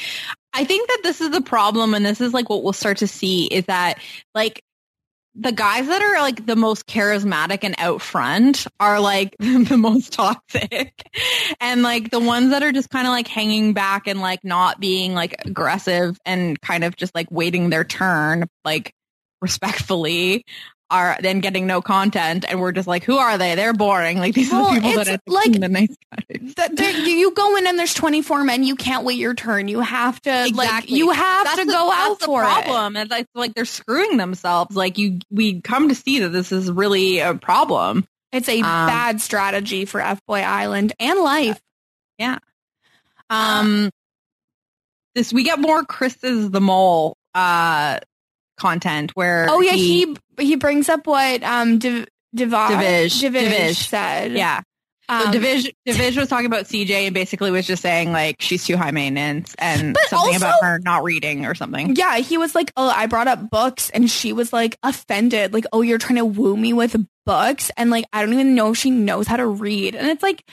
I 0.53 0.65
think 0.65 0.89
that 0.89 1.01
this 1.03 1.21
is 1.21 1.31
the 1.31 1.41
problem, 1.41 1.95
and 1.95 2.05
this 2.05 2.21
is 2.21 2.33
like 2.33 2.49
what 2.49 2.63
we'll 2.63 2.73
start 2.73 2.99
to 2.99 3.07
see 3.07 3.47
is 3.47 3.67
that 3.67 3.99
like 4.35 4.63
the 5.35 5.53
guys 5.53 5.87
that 5.87 6.03
are 6.03 6.21
like 6.21 6.47
the 6.47 6.57
most 6.57 6.87
charismatic 6.87 7.61
and 7.63 7.77
out 7.79 8.03
front 8.03 8.67
are 8.81 8.99
like 8.99 9.37
the 9.39 9.77
most 9.79 10.13
toxic. 10.13 10.93
And 11.61 11.83
like 11.83 12.11
the 12.11 12.19
ones 12.19 12.51
that 12.51 12.63
are 12.63 12.73
just 12.73 12.91
kind 12.91 13.07
of 13.07 13.13
like 13.13 13.29
hanging 13.29 13.73
back 13.73 14.09
and 14.09 14.21
like 14.21 14.43
not 14.43 14.81
being 14.81 15.15
like 15.15 15.37
aggressive 15.45 16.19
and 16.27 16.61
kind 16.61 16.83
of 16.83 16.97
just 16.97 17.15
like 17.15 17.31
waiting 17.31 17.71
their 17.71 17.85
turn, 17.85 18.47
like 18.65 18.93
respectfully 19.41 20.45
are 20.91 21.19
then 21.21 21.41
getting 21.41 21.67
no 21.67 21.83
content 21.83 22.45
and 22.49 22.61
we're 22.61 22.73
just 22.73 22.89
like, 22.89 23.05
who 23.05 23.19
are 23.19 23.37
they? 23.37 23.55
They're 23.55 23.75
boring. 23.75 24.19
Like 24.19 24.35
these 24.35 24.51
Well, 24.51 24.67
are 24.67 24.75
the 24.77 24.81
people 24.81 25.05
that 25.05 25.09
are 25.09 25.19
like- 25.27 25.53
the 25.53 25.69
nice 25.69 25.95
guys. 26.11 26.55
That 26.57 27.07
you, 27.07 27.33
go 27.35 27.57
in 27.57 27.67
and 27.67 27.79
there's 27.79 27.93
24 27.95 28.45
men. 28.45 28.63
You 28.65 28.75
can't 28.75 29.05
wait 29.05 29.19
your 29.19 29.35
turn. 29.35 29.69
You 29.69 29.81
have 29.81 30.21
to 30.23 30.51
like 30.55 30.89
you 30.91 31.11
have 31.11 31.45
That's 31.45 31.59
to 31.59 31.65
the- 31.67 31.73
go 31.73 31.89
that's 31.91 32.11
out 32.11 32.19
the 32.21 32.25
for 32.27 32.41
problem. 32.43 32.97
it. 32.97 33.01
And 33.01 33.13
it's 33.13 33.29
like 33.35 33.55
they're 33.55 33.65
screwing 33.67 34.17
themselves. 34.17 34.75
Like 34.75 34.97
you, 34.99 35.19
we 35.31 35.61
come 35.61 35.91
to 35.91 35.95
see 35.95 36.21
that 36.21 36.31
this 36.31 36.53
is 36.53 36.71
really 36.71 37.19
a 37.19 37.35
problem. 37.35 38.07
It's 38.33 38.49
a 38.49 38.57
Um, 38.59 38.63
bad 38.63 39.21
strategy 39.21 39.85
for 39.85 40.01
F 40.01 40.21
Boy 40.27 40.41
Island 40.41 40.93
and 40.99 41.19
life. 41.21 41.61
Yeah. 42.19 42.39
Um, 43.31 43.91
this 45.15 45.33
we 45.33 45.43
get 45.45 45.59
more 45.59 45.85
Chris 45.85 46.17
is 46.25 46.51
the 46.51 46.61
mole 46.61 47.17
uh 47.35 47.99
content 48.59 49.13
where 49.15 49.47
Oh 49.49 49.61
yeah, 49.61 49.73
he 49.73 50.17
he 50.39 50.57
brings 50.57 50.89
up 50.89 51.07
what 51.07 51.43
um 51.43 51.79
Div, 51.79 52.07
Divaj 52.37 52.69
Divish, 52.69 53.23
Divish 53.23 53.49
Divish. 53.51 53.89
said. 53.89 54.33
yeah. 54.33 54.61
Um, 55.11 55.33
so 55.33 55.39
Divish, 55.39 55.73
Divish 55.89 56.19
was 56.19 56.29
talking 56.29 56.45
about 56.45 56.67
CJ 56.67 56.91
and 56.91 57.15
basically 57.15 57.51
was 57.51 57.67
just 57.67 57.81
saying 57.81 58.13
like 58.13 58.37
she's 58.41 58.67
too 58.67 58.77
high 58.77 58.91
maintenance 58.91 59.55
and 59.59 59.97
something 60.09 60.35
also- 60.35 60.47
about 60.49 60.63
her 60.63 60.79
not 60.81 61.03
reading 61.03 61.47
or 61.47 61.55
something. 61.55 61.97
Yeah, 61.97 62.19
he 62.19 62.37
was 62.37 62.55
like, 62.55 62.71
"Oh, 62.77 62.91
I 62.91 63.07
brought 63.07 63.27
up 63.27 63.49
books," 63.49 63.89
and 63.89 64.11
she 64.11 64.35
was 64.35 64.53
like 64.53 64.77
offended, 64.83 65.55
like, 65.55 65.65
"Oh, 65.73 65.81
you're 65.81 65.97
trying 65.97 66.17
to 66.17 66.27
woo 66.27 66.55
me 66.55 66.75
with 66.75 66.95
books," 67.25 67.71
and 67.79 67.89
like, 67.89 68.05
I 68.13 68.23
don't 68.23 68.35
even 68.35 68.55
know 68.55 68.73
if 68.73 68.77
she 68.77 68.91
knows 68.91 69.27
how 69.27 69.37
to 69.39 69.47
read, 69.47 69.95
and 69.95 70.09
it's 70.09 70.23
like, 70.23 70.45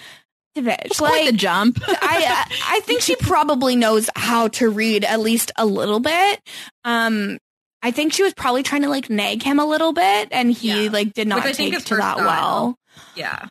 Divish, 0.56 1.02
like 1.02 1.26
the 1.32 1.36
jump. 1.36 1.80
I 1.86 2.46
I 2.66 2.80
think 2.86 3.02
she 3.02 3.18
probably 3.18 3.76
knows 3.76 4.10
how 4.16 4.48
to 4.48 4.70
read 4.70 5.04
at 5.04 5.20
least 5.20 5.52
a 5.58 5.66
little 5.66 6.00
bit. 6.00 6.40
Um, 6.86 7.40
I 7.86 7.92
think 7.92 8.14
she 8.14 8.24
was 8.24 8.34
probably 8.34 8.64
trying 8.64 8.82
to 8.82 8.90
like 8.90 9.10
nag 9.12 9.44
him 9.44 9.60
a 9.60 9.66
little 9.66 9.94
bit, 9.94 10.30
and 10.32 10.52
he 10.52 10.86
Yeah. 10.86 10.90
like 10.92 11.14
did 11.14 11.28
not 11.28 11.44
Which 11.44 11.56
take 11.58 11.72
to 11.86 11.96
that 11.98 12.18
style. 12.18 12.26
well. 12.26 12.76
yeah. 13.16 13.48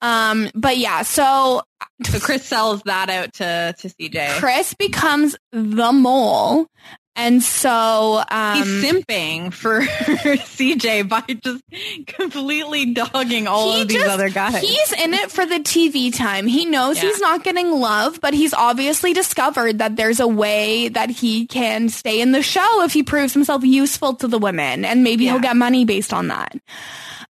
Um, 0.00 0.50
but 0.54 0.76
yeah, 0.78 1.02
so 1.02 1.62
So 2.04 2.18
Chris 2.20 2.44
sells 2.44 2.82
that 2.82 3.10
out 3.10 3.32
to 3.34 3.74
to 3.78 3.88
CJ. 3.88 4.38
Chris 4.38 4.74
becomes 4.74 5.36
the 5.52 5.92
mole, 5.92 6.66
and 7.14 7.42
so 7.42 8.22
um, 8.30 8.56
He's 8.56 8.66
simping 8.84 9.52
for 9.52 9.80
CJ 10.36 11.08
by 11.08 11.20
just 11.42 11.62
completely 12.06 12.92
dogging 12.94 13.46
all 13.46 13.72
of 13.72 13.88
these 13.88 13.98
just- 13.98 14.10
other 14.10 14.30
guys. 14.30 14.60
He's 14.62 14.92
in 14.92 15.12
it 15.14 15.30
for 15.30 15.44
the 15.44 15.56
TV 15.60 16.14
time. 16.14 16.46
He 16.46 16.64
knows 16.64 16.96
Yeah. 16.96 17.10
he's 17.10 17.20
not 17.20 17.44
getting 17.44 17.70
love, 17.70 18.20
but 18.20 18.34
he's 18.34 18.54
obviously 18.54 19.12
discovered 19.12 19.78
that 19.78 19.96
there's 19.96 20.20
a 20.20 20.28
way 20.28 20.88
that 20.88 21.10
he 21.10 21.46
can 21.46 21.88
stay 21.88 22.20
in 22.20 22.32
the 22.32 22.42
show 22.42 22.82
if 22.84 22.92
he 22.92 23.02
proves 23.02 23.32
himself 23.34 23.62
useful 23.64 24.14
to 24.16 24.28
the 24.28 24.38
women, 24.38 24.84
and 24.84 25.04
maybe 25.04 25.24
he'll 25.26 25.38
get 25.38 25.56
money 25.56 25.84
based 25.84 26.12
on 26.12 26.28
that. 26.28 26.56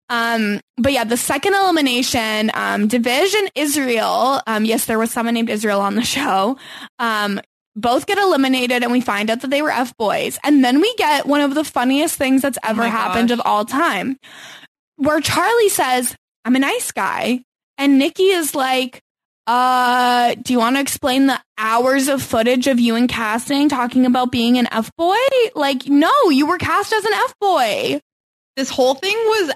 Um, 0.09 0.61
but 0.77 0.93
yeah, 0.93 1.05
the 1.05 1.17
second 1.17 1.55
elimination, 1.55 2.51
um, 2.55 2.87
Division 2.87 3.49
Israel. 3.55 4.41
Um, 4.47 4.65
yes, 4.67 4.85
there 4.85 4.99
was 4.99 5.11
someone 5.11 5.33
named 5.35 5.49
Israel 5.49 5.81
on 5.81 5.95
the 5.95 6.03
show. 6.03 6.59
Both 7.75 8.07
get 8.07 8.19
eliminated 8.19 8.83
and 8.83 8.93
we 8.93 9.01
find 9.01 9.31
out 9.31 9.41
that 9.41 9.51
they 9.51 9.63
were 9.63 9.71
F 9.71 9.97
boys. 9.97 10.39
And 10.45 10.63
then 10.63 10.81
we 10.81 10.95
get 10.97 11.27
one 11.27 11.41
of 11.41 11.55
the 11.55 11.65
funniest 11.65 12.17
things 12.17 12.43
that's 12.43 12.59
ever 12.63 12.83
my 12.83 12.89
happened 12.89 13.31
gosh. 13.31 13.39
of 13.39 13.47
all 13.47 13.65
time 13.65 14.19
where 14.97 15.21
Charlie 15.21 15.71
says, 15.71 16.15
I'm 16.45 16.57
a 16.57 16.59
nice 16.61 16.93
guy. 16.93 17.43
And 17.79 17.99
Nikki 17.99 18.25
is 18.25 18.55
like, 18.55 19.01
uh, 19.47 20.35
do 20.41 20.53
you 20.53 20.59
want 20.59 20.77
to 20.77 20.81
explain 20.81 21.27
the 21.27 21.41
hours 21.59 22.09
of 22.09 22.23
footage 22.23 22.67
of 22.67 22.79
you 22.79 22.95
in 22.95 23.09
casting 23.09 23.69
talking 23.69 24.07
about 24.07 24.31
being 24.31 24.59
an 24.59 24.69
F 24.71 24.95
boy? 24.97 25.17
Like, 25.55 25.87
no, 25.89 26.13
you 26.31 26.47
were 26.47 26.59
cast 26.59 26.93
as 26.93 27.05
an 27.05 27.13
F 27.15 27.35
boy. 27.41 28.01
this 28.57 28.71
whole 28.71 28.95
thing 28.95 29.17
was 29.17 29.53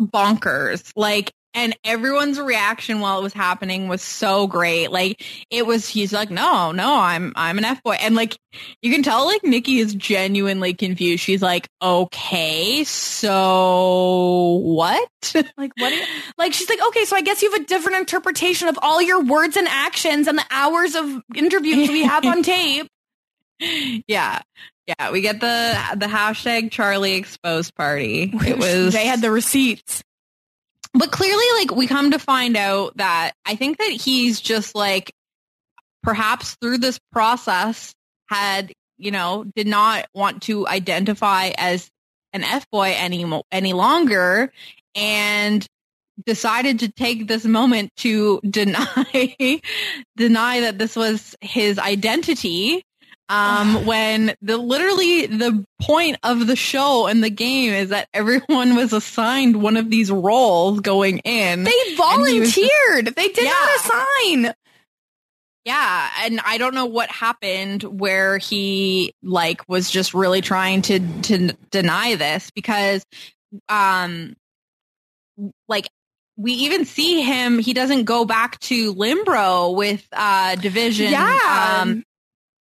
bonkers. 0.00 0.92
Like, 0.94 1.32
and 1.54 1.76
everyone's 1.84 2.38
reaction 2.38 3.00
while 3.00 3.18
it 3.18 3.22
was 3.22 3.32
happening 3.32 3.88
was 3.88 4.02
so 4.02 4.46
great. 4.46 4.90
Like, 4.92 5.24
it 5.50 5.66
was, 5.66 5.88
he's 5.88 6.12
like, 6.12 6.30
no, 6.30 6.70
no, 6.72 6.94
I'm, 7.00 7.32
I'm 7.36 7.58
an 7.58 7.64
F 7.64 7.82
boy. 7.82 7.94
And 8.00 8.14
like, 8.14 8.36
you 8.82 8.92
can 8.92 9.02
tell 9.02 9.26
like 9.26 9.42
Nikki 9.44 9.78
is 9.78 9.94
genuinely 9.94 10.74
confused. 10.74 11.22
She's 11.22 11.42
like, 11.42 11.66
okay, 11.82 12.84
so 12.84 14.60
what? 14.62 15.08
Like 15.56 15.72
what? 15.78 15.92
you- 15.92 16.02
like 16.38 16.54
she's 16.54 16.68
like, 16.68 16.80
okay, 16.88 17.04
so 17.04 17.16
I 17.16 17.20
guess 17.22 17.42
you 17.42 17.50
have 17.52 17.60
a 17.60 17.64
different 17.66 17.98
interpretation 17.98 18.68
of 18.68 18.78
all 18.82 19.02
your 19.02 19.22
words 19.22 19.56
and 19.56 19.68
actions 19.68 20.26
and 20.26 20.38
the 20.38 20.44
hours 20.50 20.94
of 20.94 21.20
interviews 21.34 21.88
we 21.90 22.02
have 22.04 22.24
on 22.24 22.42
tape. 22.44 22.86
yeah. 24.08 24.40
Yeah. 24.86 25.10
We 25.12 25.20
get 25.20 25.40
the, 25.40 25.76
the 25.96 26.06
hashtag 26.06 26.70
Charlie 26.70 27.14
exposed 27.14 27.74
party. 27.74 28.32
It 28.46 28.58
was, 28.58 28.92
they 28.94 29.06
had 29.06 29.20
the 29.20 29.30
receipts. 29.30 30.02
But 30.94 31.12
clearly 31.12 31.44
like 31.58 31.74
we 31.74 31.86
come 31.86 32.10
to 32.10 32.18
find 32.18 32.56
out 32.56 32.96
that 32.96 33.32
I 33.46 33.54
think 33.56 33.78
that 33.78 33.90
he's 33.90 34.40
just 34.40 34.74
like 34.74 35.12
perhaps 36.02 36.56
through 36.60 36.78
this 36.78 36.98
process 37.12 37.94
had, 38.28 38.72
you 38.98 39.10
know, 39.10 39.44
did 39.54 39.66
not 39.66 40.06
want 40.14 40.42
to 40.42 40.66
identify 40.66 41.50
as 41.56 41.88
an 42.32 42.44
F 42.44 42.68
boy 42.70 42.94
any 42.96 43.42
any 43.50 43.72
longer 43.72 44.52
and 44.94 45.66
decided 46.26 46.80
to 46.80 46.92
take 46.92 47.26
this 47.26 47.44
moment 47.44 47.90
to 47.96 48.40
deny 48.48 49.60
deny 50.16 50.60
that 50.60 50.78
this 50.78 50.96
was 50.96 51.34
his 51.40 51.78
identity 51.78 52.82
um 53.30 53.86
when 53.86 54.34
the 54.42 54.56
literally 54.58 55.26
the 55.26 55.64
point 55.80 56.18
of 56.22 56.46
the 56.46 56.56
show 56.56 57.06
and 57.06 57.24
the 57.24 57.30
game 57.30 57.72
is 57.72 57.88
that 57.90 58.08
everyone 58.12 58.76
was 58.76 58.92
assigned 58.92 59.62
one 59.62 59.76
of 59.78 59.88
these 59.90 60.10
roles 60.10 60.80
going 60.80 61.18
in 61.20 61.64
They 61.64 61.70
was 61.70 61.84
just- 61.86 61.96
volunteered. 61.96 63.14
they 63.16 63.28
did 63.28 63.44
not 63.44 63.76
assign. 63.76 64.54
yeah, 65.64 66.08
and 66.22 66.40
I 66.44 66.58
don't 66.58 66.74
know 66.74 66.86
what 66.86 67.10
happened 67.10 67.82
where 67.84 68.38
he 68.38 69.14
like 69.22 69.66
was 69.68 69.90
just 69.90 70.12
really 70.14 70.40
trying 70.40 70.82
to 70.82 70.98
to 71.22 71.52
deny 71.70 72.16
this 72.16 72.50
because 72.50 73.04
um 73.68 74.34
like 75.68 75.88
we 76.36 76.52
even 76.52 76.84
see 76.84 77.22
him 77.22 77.58
he 77.58 77.72
doesn't 77.74 78.04
go 78.04 78.24
back 78.24 78.58
to 78.60 78.94
Limbro 78.94 79.74
with 79.74 80.06
uh 80.12 80.56
division 80.56 81.10
Yeah. 81.12 81.78
um 81.82 82.02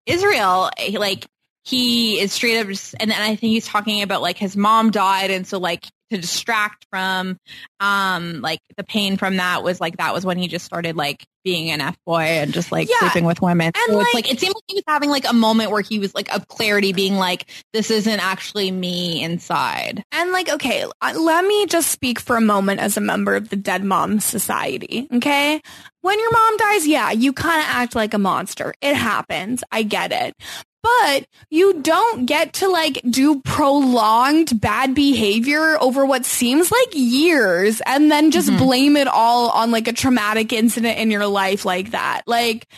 Israel 0.06 0.70
eh, 0.78 0.96
like 0.98 1.26
he 1.66 2.20
is 2.20 2.32
straight 2.32 2.58
up 2.60 2.68
just, 2.68 2.94
and 3.00 3.10
then 3.10 3.20
I 3.20 3.34
think 3.34 3.50
he's 3.50 3.66
talking 3.66 4.02
about 4.02 4.22
like 4.22 4.38
his 4.38 4.56
mom 4.56 4.92
died 4.92 5.30
and 5.32 5.46
so 5.46 5.58
like 5.58 5.84
to 6.10 6.18
distract 6.18 6.86
from 6.88 7.36
um 7.80 8.40
like 8.40 8.60
the 8.76 8.84
pain 8.84 9.16
from 9.16 9.38
that 9.38 9.64
was 9.64 9.80
like 9.80 9.96
that 9.96 10.14
was 10.14 10.24
when 10.24 10.38
he 10.38 10.46
just 10.46 10.64
started 10.64 10.94
like 10.94 11.24
being 11.42 11.68
an 11.72 11.80
F 11.80 11.96
boy 12.06 12.20
and 12.22 12.52
just 12.52 12.70
like 12.70 12.88
Yeah. 12.88 13.00
sleeping 13.00 13.24
with 13.24 13.42
women. 13.42 13.72
And, 13.74 13.74
so 13.88 13.98
it's 14.00 14.14
like- 14.14 14.26
like 14.26 14.32
it 14.32 14.38
seemed 14.38 14.54
like 14.54 14.62
he 14.68 14.74
was 14.76 14.84
having 14.86 15.10
like 15.10 15.28
a 15.28 15.32
moment 15.32 15.72
where 15.72 15.80
he 15.82 15.98
was 15.98 16.14
like 16.14 16.32
of 16.32 16.46
clarity 16.46 16.92
being 16.92 17.16
like 17.16 17.50
this 17.72 17.90
isn't 17.90 18.20
actually 18.20 18.70
me 18.70 19.20
inside. 19.24 20.04
And 20.12 20.30
like, 20.30 20.48
okay, 20.48 20.84
uh, 21.02 21.14
let 21.18 21.44
me 21.44 21.66
just 21.66 21.90
speak 21.90 22.20
for 22.20 22.36
a 22.36 22.40
moment 22.40 22.78
as 22.80 22.96
a 22.96 23.00
member 23.00 23.34
of 23.34 23.48
the 23.48 23.56
Dead 23.56 23.82
Mom 23.82 24.20
Society. 24.20 25.08
Okay. 25.12 25.60
When 26.02 26.18
your 26.20 26.30
mom 26.32 26.56
dies, 26.58 26.86
yeah, 26.86 27.10
you 27.10 27.32
kind 27.32 27.60
of 27.60 27.66
act 27.68 27.96
like 27.96 28.14
a 28.14 28.18
monster. 28.18 28.72
It 28.80 28.94
happens. 28.94 29.64
I 29.72 29.82
get 29.82 30.12
it. 30.12 30.34
But 30.82 31.26
you 31.50 31.82
don't 31.82 32.26
get 32.26 32.52
to 32.54 32.68
like 32.68 33.00
do 33.08 33.40
prolonged 33.40 34.60
bad 34.60 34.94
behavior 34.94 35.76
over 35.80 36.06
what 36.06 36.24
seems 36.24 36.70
like 36.70 36.88
years 36.92 37.82
and 37.84 38.10
then 38.10 38.30
just 38.30 38.56
blame 38.56 38.96
it 38.96 39.08
all 39.08 39.50
on 39.50 39.72
like 39.72 39.88
a 39.88 39.92
traumatic 39.92 40.52
incident 40.52 40.98
in 40.98 41.10
your 41.10 41.26
life 41.26 41.64
like 41.64 41.90
that. 41.90 42.22
Like, 42.26 42.68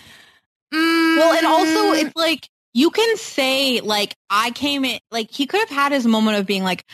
Well, 0.73 1.37
and 1.37 1.47
also 1.47 1.93
mm, 1.95 2.03
it's 2.03 2.16
like 2.16 2.49
you 2.73 2.91
can 2.91 3.16
say 3.19 3.81
like 3.81 4.15
I 4.31 4.53
came 4.53 4.87
in 4.87 5.01
like 5.11 5.31
he 5.31 5.47
could 5.47 5.61
have 5.61 5.69
had 5.69 5.93
his 5.93 6.07
moment 6.07 6.39
of 6.39 6.47
being 6.47 6.65
like 6.65 6.85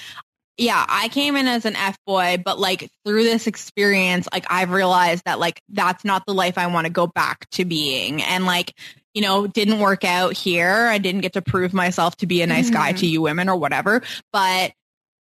yeah, 0.57 0.85
I 0.89 1.09
came 1.09 1.35
in 1.37 1.49
as 1.49 1.65
an 1.65 1.75
F 1.75 1.97
boy, 2.07 2.41
but 2.45 2.61
like 2.61 2.89
through 3.05 3.25
this 3.25 3.47
experience, 3.47 4.29
like 4.33 4.47
I've 4.49 4.71
realized 4.71 5.25
that 5.25 5.41
like 5.41 5.61
that's 5.69 6.05
not 6.05 6.25
the 6.27 6.35
life 6.35 6.59
I 6.59 6.69
want 6.69 6.87
to 6.87 6.93
go 6.93 7.07
back 7.07 7.49
to 7.53 7.65
being. 7.65 8.23
And 8.23 8.47
like, 8.47 8.73
you 9.15 9.23
know, 9.23 9.47
didn't 9.47 9.79
work 9.79 10.05
out 10.05 10.37
here. 10.37 10.87
I 10.87 10.99
didn't 10.99 11.21
get 11.23 11.33
to 11.35 11.43
prove 11.43 11.73
myself 11.73 12.17
to 12.17 12.27
be 12.27 12.43
a 12.43 12.47
nice 12.47 12.69
guy 12.71 12.93
Mhm. 12.93 12.99
to 12.99 13.07
you 13.07 13.23
women 13.23 13.49
or 13.49 13.57
whatever, 13.57 14.03
but 14.33 14.73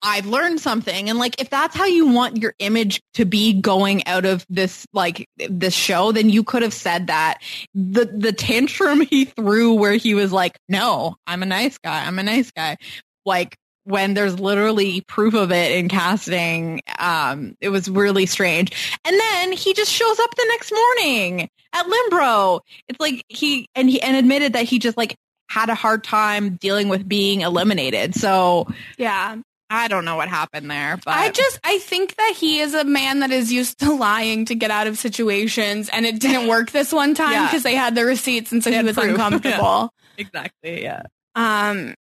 I've 0.05 0.27
learned 0.27 0.61
something. 0.61 1.09
And 1.09 1.19
like, 1.21 1.41
if 1.41 1.49
that's 1.49 1.77
how 1.77 1.85
you 1.85 2.09
want 2.09 2.39
your 2.39 2.55
image 2.59 3.01
to 3.15 3.25
be 3.25 3.53
going 3.53 4.05
out 4.09 4.25
of 4.25 4.45
this, 4.49 4.85
like 4.93 5.29
this 5.37 5.75
show, 5.75 6.11
then 6.11 6.29
you 6.29 6.43
could 6.43 6.63
have 6.63 6.75
said 6.75 7.07
that 7.07 7.39
the, 7.73 8.07
the 8.07 8.33
tantrum 8.33 9.03
he 9.03 9.27
threw 9.27 9.75
where 9.75 9.93
he 9.93 10.15
was 10.15 10.33
like, 10.33 10.59
no, 10.69 11.15
I'm 11.29 11.45
a 11.45 11.47
nice 11.47 11.79
guy. 11.79 12.05
I'm 12.05 12.19
a 12.19 12.25
nice 12.25 12.51
guy. 12.51 12.79
Like 13.25 13.57
when 13.85 14.15
there's 14.15 14.41
literally 14.41 15.03
proof 15.03 15.35
of 15.35 15.53
it 15.53 15.71
in 15.73 15.89
casting, 15.89 16.81
um, 16.99 17.55
it 17.61 17.69
was 17.69 17.89
really 17.89 18.27
strange. 18.27 18.73
And 19.05 19.21
then 19.21 19.53
he 19.53 19.73
just 19.73 19.93
shows 19.93 20.19
up 20.19 20.31
the 20.35 20.47
next 20.49 20.73
morning 20.73 21.49
at 21.73 21.87
Limbro. 21.87 22.61
It's 22.89 23.01
like 23.01 23.25
he, 23.29 23.67
and 23.75 23.89
he, 23.89 24.01
and 24.03 24.17
admitted 24.17 24.53
that 24.55 24.65
he 24.65 24.79
just 24.79 24.97
like 24.97 25.17
had 25.49 25.69
a 25.69 25.75
hard 25.75 26.05
time 26.05 26.57
dealing 26.57 26.89
with 26.89 27.09
being 27.09 27.41
eliminated. 27.43 28.15
So 28.15 28.67
yeah. 28.99 29.37
I 29.75 29.89
don't 29.89 30.05
know 30.05 30.17
what 30.17 30.29
happened 30.29 30.71
there, 30.71 30.99
but 31.03 31.15
I 31.15 31.31
just 31.31 31.59
I 31.65 31.79
think 31.79 32.17
that 32.17 32.35
he 32.37 32.61
is 32.61 32.75
a 32.75 32.85
man 32.85 33.21
that 33.21 33.31
is 33.31 33.51
used 33.51 33.79
to 33.79 33.95
lying 33.95 34.45
to 34.47 34.55
get 34.55 34.71
out 34.71 34.87
of 34.87 34.99
situations, 34.99 35.89
and 35.91 36.05
it 36.05 36.21
didn't 36.21 36.47
work 36.47 36.71
this 36.73 36.93
one 36.93 37.15
time 37.15 37.33
Yeah. 37.33 37.47
because 37.47 37.63
they 37.63 37.75
had 37.75 37.95
the 37.95 38.05
receipts, 38.05 38.53
and 38.53 38.63
so 38.63 38.69
They 38.69 38.77
he 38.77 38.83
was 38.83 38.97
proof. 38.97 39.11
uncomfortable. 39.13 39.89
exactly, 40.19 40.83
yeah. 40.83 41.05
Um, 41.35 41.95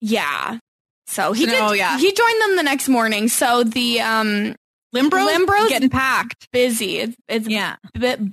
yeah. 0.00 0.60
So 1.08 1.32
he 1.32 1.44
did. 1.44 1.76
yeah. 1.76 1.98
He 1.98 2.10
joined 2.10 2.40
them 2.40 2.56
the 2.56 2.62
next 2.62 2.88
morning. 2.88 3.28
So 3.28 3.64
the 3.64 4.00
um 4.00 4.54
Limbro's, 4.94 5.30
Limbro's 5.30 5.68
getting 5.68 5.88
packed. 5.90 6.48
busy. 6.52 6.98
It's 6.98 7.16
it's 7.28 7.48
Yeah. 7.48 7.76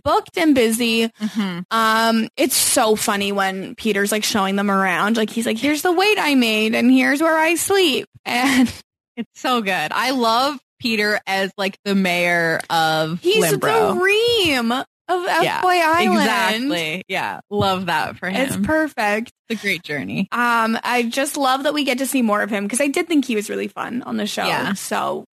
booked 0.04 0.38
and 0.38 0.56
busy. 0.56 1.08
Mhm. 1.08 1.66
Um, 1.72 2.30
it's 2.38 2.56
so 2.56 2.96
funny 2.96 3.32
when 3.32 3.76
Peter's 3.76 4.12
like 4.12 4.24
showing 4.24 4.56
them 4.56 4.72
around. 4.72 5.18
Like 5.18 5.30
he's 5.30 5.46
like, 5.46 5.58
"Here's 5.58 5.82
the 5.84 5.92
weight 5.92 6.18
I 6.20 6.36
made, 6.36 6.74
and 6.76 6.92
here's 6.92 7.22
where 7.22 7.38
I 7.38 7.56
sleep." 7.56 8.08
And 8.26 8.72
It's 9.16 9.40
so 9.42 9.62
good. 9.62 9.92
I 9.92 10.12
love 10.12 10.58
Peter 10.80 11.20
as 11.26 11.52
like 11.58 11.78
the 11.86 11.96
mayor 11.96 12.60
of 12.70 13.20
he's 13.22 13.44
Limbro. 13.46 13.96
the 13.96 14.00
ream 14.02 14.72
of 14.72 15.26
F 15.26 15.44
yeah, 15.44 15.62
Island. 15.64 16.20
Exactly. 16.20 17.04
Yeah. 17.08 17.40
Love 17.50 17.86
that 17.86 18.18
for 18.18 18.30
him. 18.30 18.42
It's 18.46 18.58
perfect. 18.58 19.32
It's 19.48 19.60
a 19.60 19.66
great 19.66 19.82
journey. 19.84 20.28
Um, 20.34 20.78
I 20.84 21.04
just 21.04 21.38
love 21.38 21.64
that 21.64 21.74
we 21.74 21.86
get 21.86 22.00
to 22.00 22.06
see 22.06 22.22
more 22.22 22.42
of 22.42 22.50
him 22.50 22.66
because 22.66 22.82
I 22.82 22.88
did 22.88 23.08
think 23.08 23.24
he 23.26 23.36
was 23.36 23.50
really 23.50 23.70
fun 23.70 24.04
on 24.04 24.18
the 24.18 24.28
show. 24.28 24.46
Yeah. 24.46 24.74
So 24.74 25.24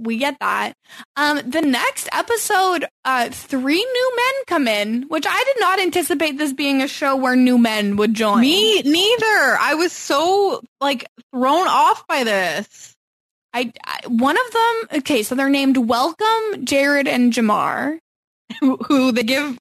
we 0.00 0.16
get 0.16 0.36
that. 0.40 0.74
Um, 1.16 1.40
the 1.48 1.60
next 1.60 2.08
episode, 2.12 2.86
uh, 3.04 3.28
three 3.30 3.82
new 3.82 4.16
men 4.16 4.44
come 4.46 4.68
in, 4.68 5.02
which 5.08 5.26
I 5.28 5.44
did 5.44 5.60
not 5.60 5.80
anticipate 5.80 6.38
this 6.38 6.52
being 6.52 6.82
a 6.82 6.88
show 6.88 7.16
where 7.16 7.36
new 7.36 7.58
men 7.58 7.96
would 7.96 8.14
join. 8.14 8.40
Me 8.40 8.82
neither. 8.82 9.56
I 9.60 9.74
was 9.74 9.92
so 9.92 10.62
like 10.80 11.06
thrown 11.32 11.68
off 11.68 12.06
by 12.06 12.24
this. 12.24 12.94
I, 13.52 13.72
I 13.84 14.06
one 14.06 14.36
of 14.36 14.52
them. 14.52 14.98
Okay, 15.00 15.22
so 15.22 15.34
they're 15.34 15.50
named 15.50 15.76
Welcome, 15.76 16.64
Jared, 16.64 17.08
and 17.08 17.32
Jamar. 17.32 17.98
Who, 18.58 18.76
who 18.78 19.12
they 19.12 19.22
give 19.22 19.56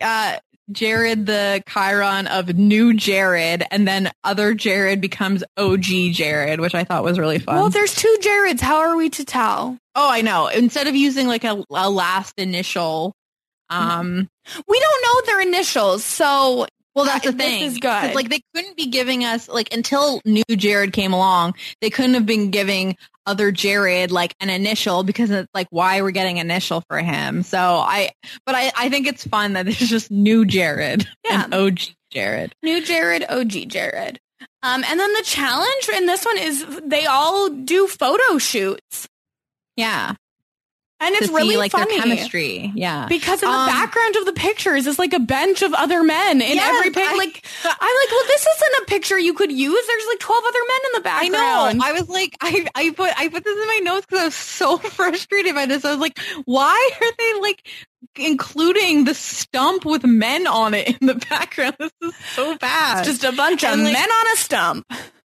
uh 0.00 0.36
Jared 0.72 1.26
the 1.26 1.62
chyron 1.68 2.26
of 2.28 2.56
new 2.56 2.94
Jared 2.94 3.64
and 3.70 3.86
then 3.86 4.10
other 4.24 4.54
Jared 4.54 5.00
becomes 5.00 5.44
OG 5.56 5.84
Jared, 6.12 6.60
which 6.60 6.74
I 6.74 6.84
thought 6.84 7.04
was 7.04 7.18
really 7.18 7.38
fun. 7.38 7.56
Well, 7.56 7.68
there's 7.70 7.94
two 7.94 8.16
Jareds. 8.20 8.60
How 8.60 8.76
are 8.78 8.96
we 8.96 9.10
to 9.10 9.24
tell? 9.24 9.78
oh, 9.94 10.10
I 10.10 10.22
know. 10.22 10.46
Instead 10.46 10.86
of 10.88 10.94
using 10.96 11.26
like 11.26 11.44
a, 11.44 11.62
a 11.70 11.90
last 11.90 12.34
initial 12.38 13.12
um 13.70 14.28
We 14.68 14.80
don't 14.80 15.02
know 15.02 15.32
their 15.32 15.40
initials, 15.42 16.04
so 16.04 16.66
Well, 16.94 17.04
that's 17.04 17.24
the 17.24 17.32
This 17.32 17.72
thing. 17.72 17.80
good. 17.80 18.14
Like 18.14 18.28
they 18.28 18.40
couldn't 18.54 18.76
be 18.76 18.86
giving 18.86 19.24
us 19.24 19.48
like 19.48 19.72
until 19.74 20.20
new 20.24 20.42
Jared 20.50 20.92
came 20.92 21.12
along, 21.12 21.54
they 21.80 21.90
couldn't 21.90 22.14
have 22.14 22.26
been 22.26 22.50
giving 22.50 22.96
other 23.26 23.52
Jared 23.52 24.10
like 24.10 24.34
an 24.40 24.50
initial 24.50 25.02
because 25.04 25.30
it's 25.30 25.48
like 25.54 25.68
why 25.70 26.02
we're 26.02 26.10
getting 26.10 26.38
initial 26.38 26.82
for 26.88 26.98
him. 26.98 27.42
So 27.42 27.58
I, 27.58 28.10
but 28.46 28.54
I, 28.54 28.72
I 28.76 28.88
think 28.88 29.06
it's 29.06 29.26
fun 29.26 29.52
that 29.54 29.64
there's 29.64 29.78
just 29.78 30.10
new 30.10 30.44
Jared 30.44 31.06
Yeah. 31.24 31.44
and 31.44 31.54
OG 31.54 31.80
Jared. 32.10 32.54
New 32.62 32.84
Jared, 32.84 33.24
OG 33.28 33.68
Jared. 33.68 34.18
Um, 34.64 34.84
and 34.88 34.98
then 35.00 35.12
the 35.14 35.22
challenge 35.24 35.88
in 35.96 36.06
this 36.06 36.24
one 36.24 36.38
is 36.38 36.64
they 36.84 37.06
all 37.06 37.48
do 37.48 37.86
photo 37.86 38.38
shoots. 38.38 39.08
Yeah. 39.76 40.14
And 41.02 41.14
it's 41.16 41.28
really 41.30 41.50
see 41.54 41.56
like 41.58 41.72
funny. 41.72 41.94
their 41.96 42.02
chemistry. 42.02 42.72
Yeah, 42.74 43.06
Because 43.08 43.42
in 43.42 43.50
the 43.50 43.54
Um, 43.56 43.66
background 43.66 44.16
of 44.16 44.24
the 44.26 44.32
pictures 44.32 44.86
is 44.86 44.98
like 44.98 45.12
a 45.12 45.18
bench 45.18 45.60
of 45.62 45.74
other 45.74 46.02
men 46.02 46.40
in 46.40 46.54
Yes, 46.56 46.74
every 46.76 46.90
picture. 46.90 47.16
Like 47.16 47.42
I'm 47.64 47.70
like, 47.72 48.10
well, 48.10 48.24
this 48.28 48.46
isn't 48.46 48.82
a 48.82 48.84
picture 48.86 49.18
you 49.18 49.34
could 49.34 49.50
use. 49.50 49.86
There's 49.86 50.06
like 50.08 50.18
12 50.20 50.44
other 50.46 50.58
men 50.68 50.78
in 50.86 50.92
the 50.94 51.00
background. 51.02 51.34
I 51.34 51.72
know. 51.72 51.80
I 51.84 51.92
was 51.92 52.08
like, 52.08 52.36
I, 52.40 52.66
I 52.74 52.90
put 52.90 53.10
I 53.18 53.28
put 53.28 53.42
this 53.44 53.56
in 53.60 53.66
my 53.66 53.80
notes 53.82 54.06
because 54.06 54.20
I 54.20 54.24
was 54.26 54.34
so 54.34 54.78
frustrated 54.98 55.54
by 55.54 55.66
this. 55.66 55.84
I 55.84 55.90
was 55.90 56.00
like, 56.00 56.18
why 56.44 56.90
are 57.00 57.12
they 57.18 57.40
like 57.40 57.66
including 58.16 59.04
the 59.04 59.14
stump 59.14 59.84
with 59.84 60.04
men 60.04 60.46
on 60.46 60.74
it 60.74 60.96
in 61.00 61.06
the 61.06 61.14
background? 61.14 61.76
This 61.80 61.92
is 62.02 62.14
so 62.34 62.56
bad. 62.58 63.00
It's 63.06 63.08
just 63.20 63.24
a 63.24 63.36
bunch 63.36 63.64
of 63.64 63.70
like, 63.78 63.92
men 63.92 64.08
on 64.10 64.26
a 64.32 64.36
stump. 64.36 64.86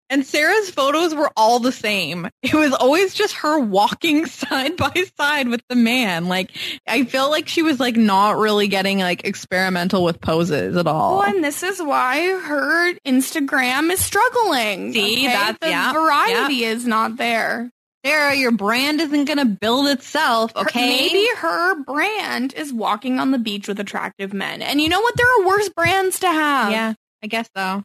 And 0.10 0.26
Sarah's 0.26 0.69
photos 0.69 1.15
were 1.15 1.32
all 1.36 1.60
the 1.60 1.72
same. 1.72 2.30
It 2.44 2.53
was 2.53 2.73
always 2.73 3.14
just 3.15 3.34
her 3.38 3.60
walking 3.60 4.26
side 4.27 4.77
by 4.77 4.94
side 5.18 5.48
with 5.48 5.61
the 5.68 5.76
man. 5.76 6.27
Like 6.27 6.52
I 6.88 7.06
felt 7.06 7.32
like 7.32 7.48
she 7.48 7.64
was 7.64 7.80
like 7.80 7.95
not 7.95 8.38
really 8.38 8.68
getting 8.68 8.99
like 8.99 9.26
experimental 9.26 10.03
with 10.03 10.22
poses 10.22 10.77
at 10.77 10.86
all. 10.88 11.18
Well, 11.19 11.27
and 11.27 11.44
this 11.44 11.64
is 11.64 11.82
why 11.82 12.27
her 12.40 12.94
Instagram 13.06 13.91
is 13.91 13.99
struggling. 13.99 14.94
See, 14.94 15.26
okay? 15.26 15.27
that's- 15.27 15.57
the 15.61 15.69
yeah, 15.69 15.91
variety 15.94 16.64
is 16.65 16.86
not 16.86 17.18
there. 17.18 17.72
Sarah, 18.06 18.36
your 18.36 18.52
brand 18.52 19.02
isn't 19.02 19.26
going 19.26 19.40
to 19.40 19.45
build 19.45 19.88
itself, 19.88 20.52
Her- 20.56 20.61
okay? 20.61 20.88
maybe 21.07 21.27
her 21.38 21.82
brand 21.84 22.53
is 22.53 22.72
walking 22.72 23.19
on 23.19 23.32
the 23.32 23.40
beach 23.40 23.68
with 23.68 23.80
attractive 23.80 24.32
men. 24.32 24.61
And 24.61 24.80
you 24.80 24.90
know 24.90 25.02
what? 25.02 25.18
There 25.18 25.26
are 25.41 25.48
worse 25.48 25.69
brands 25.69 26.19
to 26.19 26.27
have. 26.27 26.72
Yeah, 26.72 26.94
I 27.23 27.27
guess 27.27 27.49
so. 27.57 27.82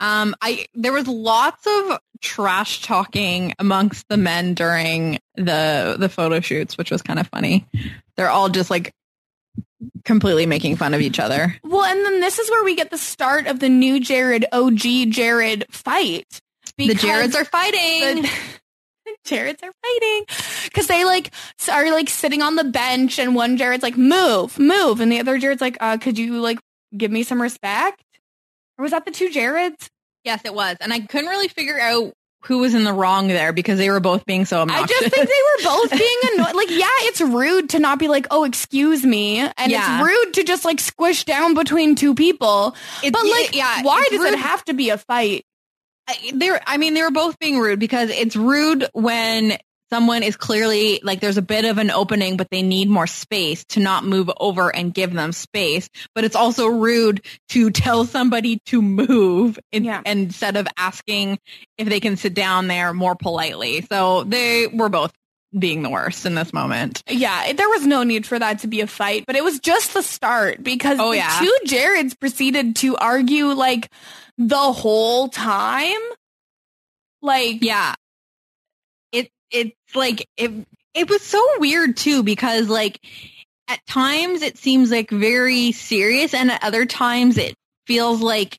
Um, 0.00 0.34
I 0.40 0.66
there 0.74 0.92
was 0.92 1.06
lots 1.06 1.66
of 1.66 1.98
trash 2.20 2.82
talking 2.82 3.54
amongst 3.58 4.08
the 4.08 4.16
men 4.16 4.54
during 4.54 5.18
the 5.36 5.96
the 5.98 6.08
photo 6.08 6.40
shoots, 6.40 6.76
which 6.78 6.90
was 6.90 7.02
kind 7.02 7.18
of 7.18 7.28
funny. 7.28 7.66
They're 8.16 8.30
all 8.30 8.48
just 8.48 8.70
like 8.70 8.92
completely 10.04 10.46
making 10.46 10.76
fun 10.76 10.94
of 10.94 11.00
each 11.00 11.18
other. 11.18 11.54
Well, 11.64 11.84
and 11.84 12.04
then 12.04 12.20
this 12.20 12.38
is 12.38 12.50
where 12.50 12.64
we 12.64 12.74
get 12.74 12.90
the 12.90 12.98
start 12.98 13.46
of 13.46 13.60
the 13.60 13.68
new 13.68 14.00
Jared 14.00 14.46
OG 14.52 15.10
Jared 15.10 15.66
fight. 15.70 16.40
The 16.76 16.94
Jareds 16.94 17.34
are 17.34 17.44
fighting. 17.44 18.22
the- 18.22 18.30
Jareds 19.26 19.62
are 19.62 19.72
fighting 19.82 20.24
because 20.64 20.86
they 20.86 21.04
like 21.04 21.30
are 21.70 21.90
like 21.90 22.08
sitting 22.08 22.42
on 22.42 22.54
the 22.56 22.64
bench, 22.64 23.18
and 23.18 23.34
one 23.34 23.56
Jared's 23.56 23.82
like 23.82 23.96
move, 23.96 24.58
move, 24.58 25.00
and 25.00 25.10
the 25.10 25.20
other 25.20 25.36
Jared's 25.36 25.60
like, 25.60 25.76
uh, 25.80 25.98
could 25.98 26.16
you 26.18 26.40
like 26.40 26.58
give 26.96 27.10
me 27.10 27.22
some 27.22 27.42
respect? 27.42 28.02
Or 28.80 28.82
was 28.82 28.92
that 28.92 29.04
the 29.04 29.10
two 29.10 29.28
Jareds? 29.28 29.88
yes, 30.24 30.40
it 30.46 30.54
was, 30.54 30.76
and 30.80 30.90
I 30.90 31.00
couldn't 31.00 31.28
really 31.28 31.48
figure 31.48 31.78
out 31.78 32.14
who 32.44 32.60
was 32.60 32.74
in 32.74 32.84
the 32.84 32.92
wrong 32.94 33.28
there 33.28 33.52
because 33.52 33.76
they 33.78 33.90
were 33.90 34.00
both 34.00 34.24
being 34.24 34.46
so 34.46 34.62
I 34.66 34.86
just 34.86 35.00
think 35.02 35.14
they 35.14 35.20
were 35.20 35.64
both 35.64 35.90
being 35.90 36.18
annoyed. 36.34 36.54
Like, 36.54 36.70
yeah, 36.70 36.86
it's 37.00 37.20
rude 37.20 37.68
to 37.70 37.78
not 37.78 37.98
be 37.98 38.08
like, 38.08 38.26
oh, 38.30 38.44
excuse 38.44 39.04
me. 39.04 39.40
And 39.40 39.70
Yeah. 39.70 40.00
it's 40.00 40.08
rude 40.08 40.34
to 40.36 40.44
just 40.44 40.64
like 40.64 40.80
squish 40.80 41.24
down 41.24 41.52
between 41.52 41.96
two 41.96 42.14
people. 42.14 42.74
It's- 43.04 43.12
but 43.12 43.28
like, 43.30 43.54
yeah, 43.54 43.82
why 43.82 44.06
does 44.08 44.20
rude. 44.20 44.32
it 44.32 44.38
have 44.38 44.64
to 44.64 44.72
be 44.72 44.88
a 44.88 44.96
fight? 44.96 45.44
I- 46.08 46.32
they 46.34 46.50
were, 46.50 46.60
I 46.66 46.78
mean, 46.78 46.94
they 46.94 47.02
were 47.02 47.10
both 47.10 47.38
being 47.38 47.58
rude 47.58 47.78
because 47.78 48.08
it's 48.08 48.34
rude 48.36 48.86
when 48.94 49.58
someone 49.92 50.22
is 50.22 50.36
clearly 50.36 51.00
like 51.02 51.20
there's 51.20 51.36
a 51.36 51.42
bit 51.42 51.64
of 51.64 51.78
an 51.78 51.90
opening, 51.90 52.36
but 52.36 52.48
they 52.50 52.62
need 52.62 52.88
more 52.88 53.06
space 53.06 53.64
to 53.70 53.80
not 53.80 54.04
move 54.04 54.30
over 54.38 54.74
and 54.74 54.94
give 54.94 55.12
them 55.12 55.32
space. 55.32 55.88
But 56.14 56.24
it's 56.24 56.36
also 56.36 56.66
rude 56.66 57.24
to 57.50 57.70
tell 57.70 58.04
somebody 58.04 58.60
to 58.66 58.80
move 58.82 59.58
in, 59.72 59.84
Yeah. 59.84 60.02
instead 60.06 60.56
of 60.56 60.66
asking 60.76 61.38
if 61.78 61.88
they 61.88 62.00
can 62.00 62.16
sit 62.16 62.34
down 62.34 62.68
there 62.68 62.92
more 62.92 63.16
politely. 63.16 63.82
So 63.90 64.24
they 64.24 64.66
were 64.68 64.88
both 64.88 65.12
being 65.58 65.82
the 65.82 65.90
worst 65.90 66.26
in 66.26 66.36
this 66.36 66.52
moment. 66.52 67.02
Yeah, 67.08 67.46
it- 67.46 67.56
there 67.56 67.68
was 67.68 67.84
no 67.84 68.04
need 68.04 68.24
for 68.24 68.38
that 68.38 68.60
to 68.60 68.68
be 68.68 68.82
a 68.82 68.86
fight, 68.86 69.24
but 69.26 69.34
it 69.34 69.42
was 69.42 69.58
just 69.58 69.94
the 69.94 70.02
start 70.02 70.62
because 70.62 70.98
Oh, 71.00 71.10
the 71.10 71.16
yeah. 71.16 71.40
two 71.40 71.56
Jareds 71.66 72.16
proceeded 72.18 72.76
to 72.76 72.96
argue 72.96 73.46
like 73.46 73.90
the 74.38 74.56
whole 74.72 75.28
time. 75.28 75.98
Like, 77.20 77.62
Yeah. 77.62 77.94
It 79.12 79.30
it's 79.50 79.74
like 79.94 80.26
it 80.36 80.50
it 80.94 81.08
was 81.08 81.22
so 81.22 81.44
weird 81.58 81.96
too 81.96 82.22
because 82.22 82.68
like 82.68 83.00
at 83.68 83.84
times 83.86 84.42
it 84.42 84.58
seems 84.58 84.90
like 84.90 85.10
very 85.10 85.72
serious 85.72 86.34
and 86.34 86.50
at 86.50 86.62
other 86.64 86.86
times 86.86 87.38
it 87.38 87.54
feels 87.86 88.20
like 88.20 88.58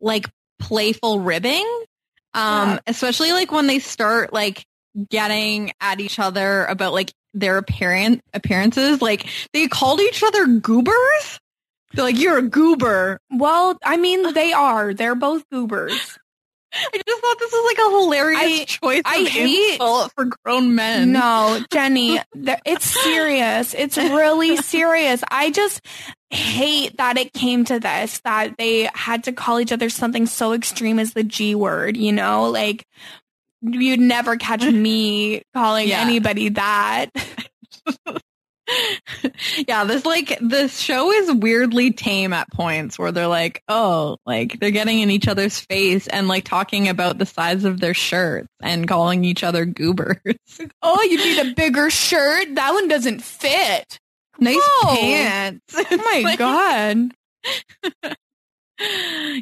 like 0.00 0.26
playful 0.58 1.20
ribbing. 1.20 1.66
Um 2.34 2.70
Yeah. 2.70 2.78
especially 2.86 3.32
like 3.32 3.52
when 3.52 3.66
they 3.66 3.78
start 3.78 4.32
like 4.32 4.64
getting 5.08 5.72
at 5.80 6.00
each 6.00 6.18
other 6.18 6.64
about 6.64 6.92
like 6.92 7.12
their 7.32 7.58
apparent 7.58 8.22
appearances. 8.34 9.00
Like 9.00 9.26
they 9.52 9.68
called 9.68 10.00
each 10.00 10.22
other 10.22 10.46
goobers. 10.46 11.38
They're 11.92 12.04
like, 12.04 12.18
you're 12.18 12.38
a 12.38 12.42
goober. 12.42 13.18
well, 13.30 13.76
I 13.84 13.96
mean, 13.96 14.32
they 14.34 14.52
are. 14.52 14.94
They're 14.94 15.14
both 15.16 15.42
goobers. 15.50 16.18
I 16.72 17.00
just 17.06 17.20
thought 17.20 17.36
this 17.38 17.52
was 17.52 17.74
like 17.76 17.86
a 17.86 17.90
hilarious 18.00 18.60
I- 18.60 18.64
choice 18.64 19.02
I 19.04 19.16
of 19.22 19.28
hate- 19.28 19.72
insult 19.74 20.12
for 20.14 20.26
grown 20.44 20.74
men. 20.74 21.12
No, 21.12 21.60
Jenny, 21.72 22.18
it's 22.64 22.84
serious. 22.86 23.74
It's 23.74 23.96
really 23.96 24.56
serious. 24.58 25.22
I 25.30 25.50
just 25.50 25.80
hate 26.30 26.96
that 26.98 27.18
it 27.18 27.32
came 27.32 27.64
to 27.64 27.80
this, 27.80 28.20
that 28.20 28.56
they 28.56 28.88
had 28.94 29.24
to 29.24 29.32
call 29.32 29.58
each 29.60 29.72
other 29.72 29.90
something 29.90 30.26
so 30.26 30.52
extreme 30.52 30.98
as 31.00 31.12
the 31.12 31.24
G 31.24 31.54
word, 31.56 31.96
you 31.96 32.12
know? 32.12 32.48
Like, 32.50 32.86
you'd 33.62 33.98
never 34.00 34.36
catch 34.36 34.62
me 34.64 35.42
calling 35.54 35.88
Yeah. 35.88 36.00
anybody 36.00 36.50
that. 36.50 37.08
yeah, 39.66 39.84
this 39.84 40.04
like 40.04 40.38
this 40.40 40.78
show 40.78 41.10
is 41.10 41.32
weirdly 41.32 41.92
tame 41.92 42.32
at 42.32 42.50
points 42.52 42.98
where 42.98 43.12
they're 43.12 43.26
like, 43.26 43.62
oh, 43.68 44.18
like 44.26 44.58
they're 44.60 44.70
getting 44.70 45.00
in 45.00 45.10
each 45.10 45.28
other's 45.28 45.60
face 45.60 46.06
and 46.06 46.28
like 46.28 46.44
talking 46.44 46.88
about 46.88 47.18
the 47.18 47.26
size 47.26 47.64
of 47.64 47.80
their 47.80 47.94
shirts 47.94 48.48
and 48.62 48.88
calling 48.88 49.24
each 49.24 49.44
other 49.44 49.64
goobers. 49.64 50.16
Oh, 50.82 51.02
you 51.02 51.16
need 51.16 51.50
a 51.50 51.54
bigger 51.54 51.90
shirt? 51.90 52.54
That 52.54 52.72
one 52.72 52.88
doesn't 52.88 53.22
fit. 53.22 53.98
nice 54.38 54.56
Whoa. 54.58 54.96
pants. 54.96 55.60
Oh 55.90 55.96
my 55.96 56.36
God. 56.36 57.12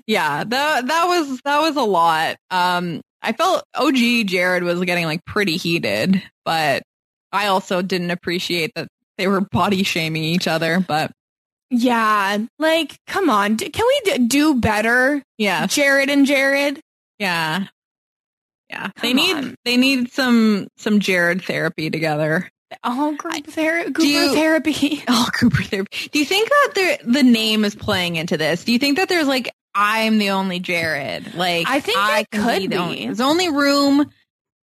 yeah, 0.06 0.44
that 0.44 0.86
that 0.86 1.04
was 1.06 1.40
that 1.44 1.60
was 1.60 1.76
a 1.76 1.82
lot. 1.82 2.36
Um, 2.50 3.00
I 3.22 3.32
felt 3.32 3.64
OG 3.74 4.26
Jared 4.26 4.62
was 4.62 4.80
getting 4.84 5.06
like 5.06 5.24
pretty 5.24 5.56
heated, 5.56 6.22
but 6.44 6.82
I 7.32 7.48
also 7.48 7.82
didn't 7.82 8.10
appreciate 8.10 8.72
that 8.74 8.88
they 9.18 9.28
were 9.28 9.40
body 9.42 9.82
shaming 9.82 10.24
each 10.24 10.48
other. 10.48 10.80
But 10.86 11.10
Yeah, 11.70 12.38
like, 12.58 12.96
come 13.06 13.28
on. 13.28 13.56
D- 13.56 13.68
Can 13.70 13.84
we 13.86 14.12
d- 14.12 14.26
do 14.26 14.54
better? 14.54 15.22
yeah, 15.36 15.66
Jared 15.66 16.08
and 16.10 16.24
Jared? 16.26 16.80
Yeah. 17.18 17.66
Yeah. 18.70 18.90
they 19.02 19.12
need 19.14 19.34
on. 19.36 19.54
they 19.64 19.76
need 19.76 20.12
some 20.12 20.68
some 20.76 21.00
Jared 21.00 21.42
therapy 21.42 21.90
together. 21.90 22.48
Oh, 22.84 23.14
group 23.16 23.46
ther- 23.46 23.84
Goober 23.90 24.02
you- 24.06 24.34
therapy. 24.34 25.02
Oh, 25.08 25.28
Cooper 25.32 25.62
therapy. 25.62 26.08
Do 26.12 26.18
you 26.18 26.24
think 26.26 26.48
that 26.50 26.72
there, 26.74 26.98
the 27.04 27.22
name 27.22 27.64
is 27.64 27.74
playing 27.74 28.16
into 28.16 28.36
this? 28.36 28.64
Do 28.64 28.72
you 28.72 28.78
think 28.78 28.98
that 28.98 29.08
there's 29.08 29.26
like 29.26 29.50
I'm 29.74 30.18
the 30.18 30.30
only 30.30 30.60
Jared? 30.60 31.34
Like 31.34 31.66
I 31.66 31.80
think 31.80 31.96
can 31.98 32.42
could 32.42 32.70
the 32.70 32.76
only- 32.76 32.96
be. 32.96 33.04
There's 33.06 33.20
only 33.20 33.48
room 33.48 34.10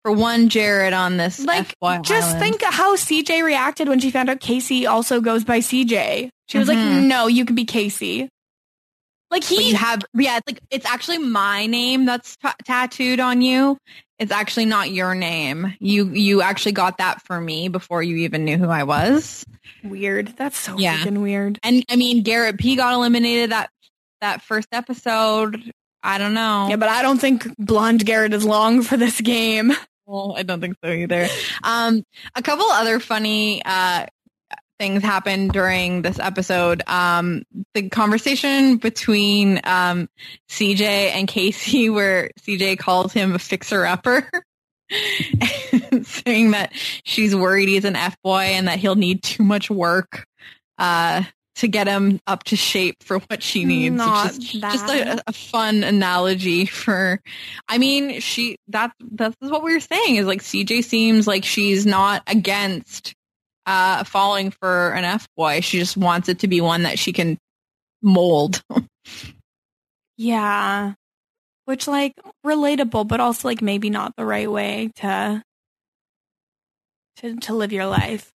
for 0.03 0.13
one 0.13 0.49
Jared 0.49 0.93
on 0.93 1.17
this 1.17 1.39
Like, 1.45 1.75
FY 1.81 1.99
just 2.01 2.37
island. 2.37 2.41
think 2.59 2.63
how 2.63 2.97
CJ 2.97 3.43
reacted 3.45 3.89
when 3.89 4.01
she 4.01 4.11
found 4.11 4.29
out 4.31 4.41
Casey 4.41 4.87
also 4.87 5.21
goes 5.21 5.45
by 5.45 5.61
CJ. 5.61 6.31
She 6.49 6.59
was 6.59 6.69
like, 6.69 6.79
Mhm. 6.79 7.05
"No, 7.05 7.27
you 7.29 7.45
can 7.45 7.55
be 7.55 7.65
Casey." 7.65 8.29
Like 9.31 9.43
But 9.43 9.49
he, 9.59 9.71
you 9.71 9.77
have 9.77 10.03
yeah, 10.15 10.37
it's 10.39 10.47
like 10.47 10.61
it's 10.71 10.85
actually 10.87 11.19
my 11.19 11.67
name 11.67 12.05
that's 12.05 12.37
ta 12.37 12.55
tattooed 12.65 13.19
on 13.21 13.41
you. 13.41 13.79
It's 14.19 14.31
actually 14.31 14.67
not 14.67 14.91
your 14.91 15.15
name. 15.15 15.75
You 15.81 16.11
you 16.13 16.43
actually 16.43 16.73
got 16.73 16.99
that 16.99 17.23
for 17.27 17.41
me 17.41 17.69
before 17.69 18.03
you 18.03 18.17
even 18.17 18.45
knew 18.45 18.59
who 18.59 18.69
I 18.69 18.83
was. 18.85 19.45
weird. 19.85 20.35
That's 20.37 20.57
so 20.59 20.77
Yeah. 20.79 20.99
freaking 20.99 21.23
weird. 21.23 21.59
And 21.63 21.83
I 21.91 21.97
mean, 21.97 22.23
Garrett 22.23 22.59
P 22.59 22.77
got 22.77 22.93
eliminated 22.95 23.51
that 23.51 23.71
that 24.21 24.43
first 24.43 24.69
episode. 24.73 25.73
I 26.05 26.19
don't 26.19 26.35
know. 26.35 26.67
Yeah, 26.69 26.77
but 26.77 26.89
I 26.89 27.01
don't 27.03 27.19
think 27.21 27.47
blonde 27.59 28.05
Garrett 28.05 28.35
is 28.35 28.45
long 28.45 28.83
for 28.83 28.97
this 28.97 29.21
game. 29.21 29.73
Well, 30.07 30.35
I 30.37 30.43
don't 30.43 30.61
think 30.61 30.77
so 30.83 30.91
either. 30.91 31.29
Um, 31.63 32.05
a 32.35 32.43
couple 32.43 32.67
other 32.67 33.01
funny 33.01 33.63
uh, 33.65 34.07
things 34.79 35.03
happened 35.03 35.53
during 35.53 36.03
this 36.03 36.19
episode. 36.19 36.83
Um, 36.89 37.45
the 37.75 37.89
conversation 37.89 38.79
between 38.79 39.61
um, 39.65 40.09
CJ 40.49 40.81
and 40.81 41.29
Casey, 41.29 41.89
where 41.91 42.31
CJ 42.41 42.79
calls 42.79 43.13
him 43.13 43.35
a 43.35 43.39
fixer 43.39 43.85
upper. 43.87 44.29
saying 46.03 46.51
that 46.51 46.71
she's 47.05 47.35
worried 47.35 47.67
he's 47.67 47.87
an 47.87 47.97
F 47.97 48.15
boy 48.23 48.43
and 48.43 48.69
that 48.69 48.79
he'll 48.79 48.95
need 48.95 49.23
too 49.23 49.43
much 49.43 49.71
work 49.71 50.27
uh, 50.77 51.23
to 51.57 51.69
get 51.69 51.87
him 51.87 52.21
up 52.27 52.45
to 52.45 52.57
shape 52.57 53.03
for 53.03 53.19
what 53.19 53.43
she 53.43 53.65
needs. 53.65 53.95
Not 53.95 54.33
which 54.33 54.55
is 54.55 54.61
that. 54.61 54.73
just 54.73 54.89
a, 54.89 55.23
a 55.27 55.33
fun 55.33 55.85
analogy 55.85 56.67
for. 56.67 57.21
I 57.69 57.79
mean, 57.79 58.21
she 58.21 58.57
that 58.69 58.93
that's 59.01 59.37
what 59.41 59.63
we 59.63 59.75
were 59.75 59.81
saying 59.81 60.17
is 60.17 60.27
like 60.27 60.41
CJ 60.41 60.85
seems 60.85 61.27
like 61.27 61.45
she's 61.45 61.85
not 61.85 62.23
against 62.27 63.15
uh, 63.67 64.05
falling 64.05 64.51
for 64.51 64.91
an 64.91 65.05
F 65.05 65.27
boy. 65.37 65.61
She 65.61 65.79
just 65.79 65.97
wants 65.97 66.29
it 66.29 66.41
to 66.41 66.49
be 66.49 66.61
one 66.61 66.85
that 66.85 66.99
she 66.99 67.13
can 67.13 67.39
mold. 68.03 68.63
Yeah. 70.17 70.95
Which 71.65 71.89
like 71.89 72.15
relatable, 72.47 73.09
but 73.09 73.21
also 73.21 73.49
like 73.49 73.63
maybe 73.63 73.91
not 73.91 74.15
the 74.17 74.25
right 74.25 74.51
way 74.51 74.91
to 74.97 75.43
to 77.17 77.37
to 77.37 77.55
live 77.55 77.73
your 77.73 77.87
life. 77.87 78.31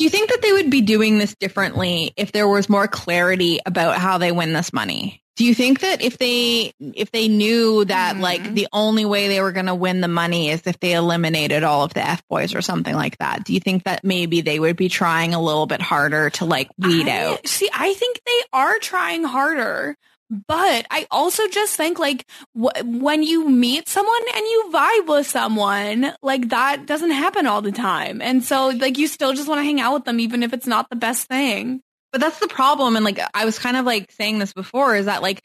Do 0.00 0.04
you 0.04 0.10
think 0.10 0.30
that 0.30 0.40
they 0.40 0.52
would 0.52 0.70
be 0.70 0.80
doing 0.80 1.18
this 1.18 1.34
differently 1.34 2.14
if 2.16 2.32
there 2.32 2.48
was 2.48 2.70
more 2.70 2.88
clarity 2.88 3.60
about 3.66 3.98
how 3.98 4.16
they 4.16 4.32
win 4.32 4.54
this 4.54 4.72
money? 4.72 5.22
Do 5.36 5.44
you 5.44 5.54
think 5.54 5.80
that 5.80 6.00
if 6.00 6.16
they 6.16 6.72
if 6.80 7.10
they 7.10 7.28
knew 7.28 7.84
that 7.84 8.16
hmm. 8.16 8.22
like 8.22 8.54
the 8.54 8.66
only 8.72 9.04
way 9.04 9.28
they 9.28 9.42
were 9.42 9.52
going 9.52 9.66
to 9.66 9.74
win 9.74 10.00
the 10.00 10.08
money 10.08 10.48
is 10.48 10.62
if 10.64 10.80
they 10.80 10.94
eliminated 10.94 11.64
all 11.64 11.84
of 11.84 11.92
the 11.92 12.00
F 12.00 12.26
boys 12.28 12.54
or 12.54 12.62
something 12.62 12.94
like 12.94 13.18
that? 13.18 13.44
Do 13.44 13.52
you 13.52 13.60
think 13.60 13.84
that 13.84 14.02
maybe 14.02 14.40
they 14.40 14.58
would 14.58 14.76
be 14.76 14.88
trying 14.88 15.34
a 15.34 15.42
little 15.42 15.66
bit 15.66 15.82
harder 15.82 16.30
to 16.30 16.46
like 16.46 16.70
weed 16.78 17.06
I- 17.06 17.18
out? 17.18 17.46
See, 17.46 17.68
I 17.70 17.92
think 17.92 18.22
they 18.24 18.40
are 18.54 18.78
trying 18.78 19.24
harder, 19.24 19.98
but 20.30 20.86
I 20.90 21.06
also 21.10 21.48
just 21.48 21.74
think 21.76 21.98
like 21.98 22.24
w- 22.54 22.98
when 23.00 23.22
you 23.24 23.48
meet 23.48 23.88
someone 23.88 24.22
and 24.34 24.46
you 24.46 24.70
vibe 24.72 25.08
with 25.08 25.26
someone, 25.26 26.12
like 26.22 26.50
that 26.50 26.86
doesn't 26.86 27.10
happen 27.10 27.46
all 27.46 27.62
the 27.62 27.72
time. 27.72 28.22
And 28.22 28.44
so 28.44 28.68
like 28.68 28.96
you 28.96 29.08
still 29.08 29.34
just 29.34 29.48
want 29.48 29.58
to 29.58 29.64
hang 29.64 29.80
out 29.80 29.94
with 29.94 30.04
them 30.04 30.20
even 30.20 30.42
if 30.44 30.52
it's 30.52 30.68
not 30.68 30.88
the 30.88 30.96
best 30.96 31.26
thing. 31.26 31.80
But 32.12 32.20
that's 32.20 32.38
the 32.38 32.48
problem. 32.48 32.96
And 32.96 33.04
like, 33.04 33.20
I 33.34 33.44
was 33.44 33.58
kind 33.58 33.76
of 33.76 33.84
like 33.84 34.10
saying 34.12 34.38
this 34.38 34.52
before 34.52 34.96
is 34.96 35.06
that 35.06 35.22
like 35.22 35.42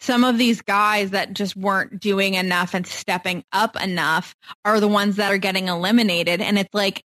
some 0.00 0.24
of 0.24 0.36
these 0.36 0.60
guys 0.60 1.10
that 1.10 1.32
just 1.32 1.56
weren't 1.56 1.98
doing 2.00 2.34
enough 2.34 2.74
and 2.74 2.86
stepping 2.86 3.42
up 3.52 3.82
enough 3.82 4.34
are 4.64 4.80
the 4.80 4.88
ones 4.88 5.16
that 5.16 5.32
are 5.32 5.38
getting 5.38 5.68
eliminated. 5.68 6.42
And 6.42 6.58
it's 6.58 6.74
like, 6.74 7.02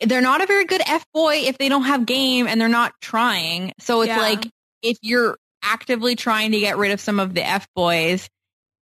they're 0.00 0.20
not 0.22 0.42
a 0.42 0.46
very 0.46 0.64
good 0.64 0.82
F 0.86 1.04
boy 1.12 1.36
if 1.44 1.58
they 1.58 1.68
don't 1.68 1.84
have 1.84 2.06
game 2.06 2.46
and 2.46 2.60
they're 2.60 2.68
not 2.68 2.92
trying. 3.00 3.72
So 3.78 4.02
it's 4.02 4.08
Yeah. 4.08 4.20
like, 4.20 4.48
if 4.82 4.96
you're 5.02 5.36
actively 5.62 6.16
trying 6.16 6.52
to 6.52 6.60
get 6.60 6.76
rid 6.76 6.92
of 6.92 7.00
some 7.00 7.20
of 7.20 7.34
the 7.34 7.46
F 7.46 7.66
boys, 7.74 8.28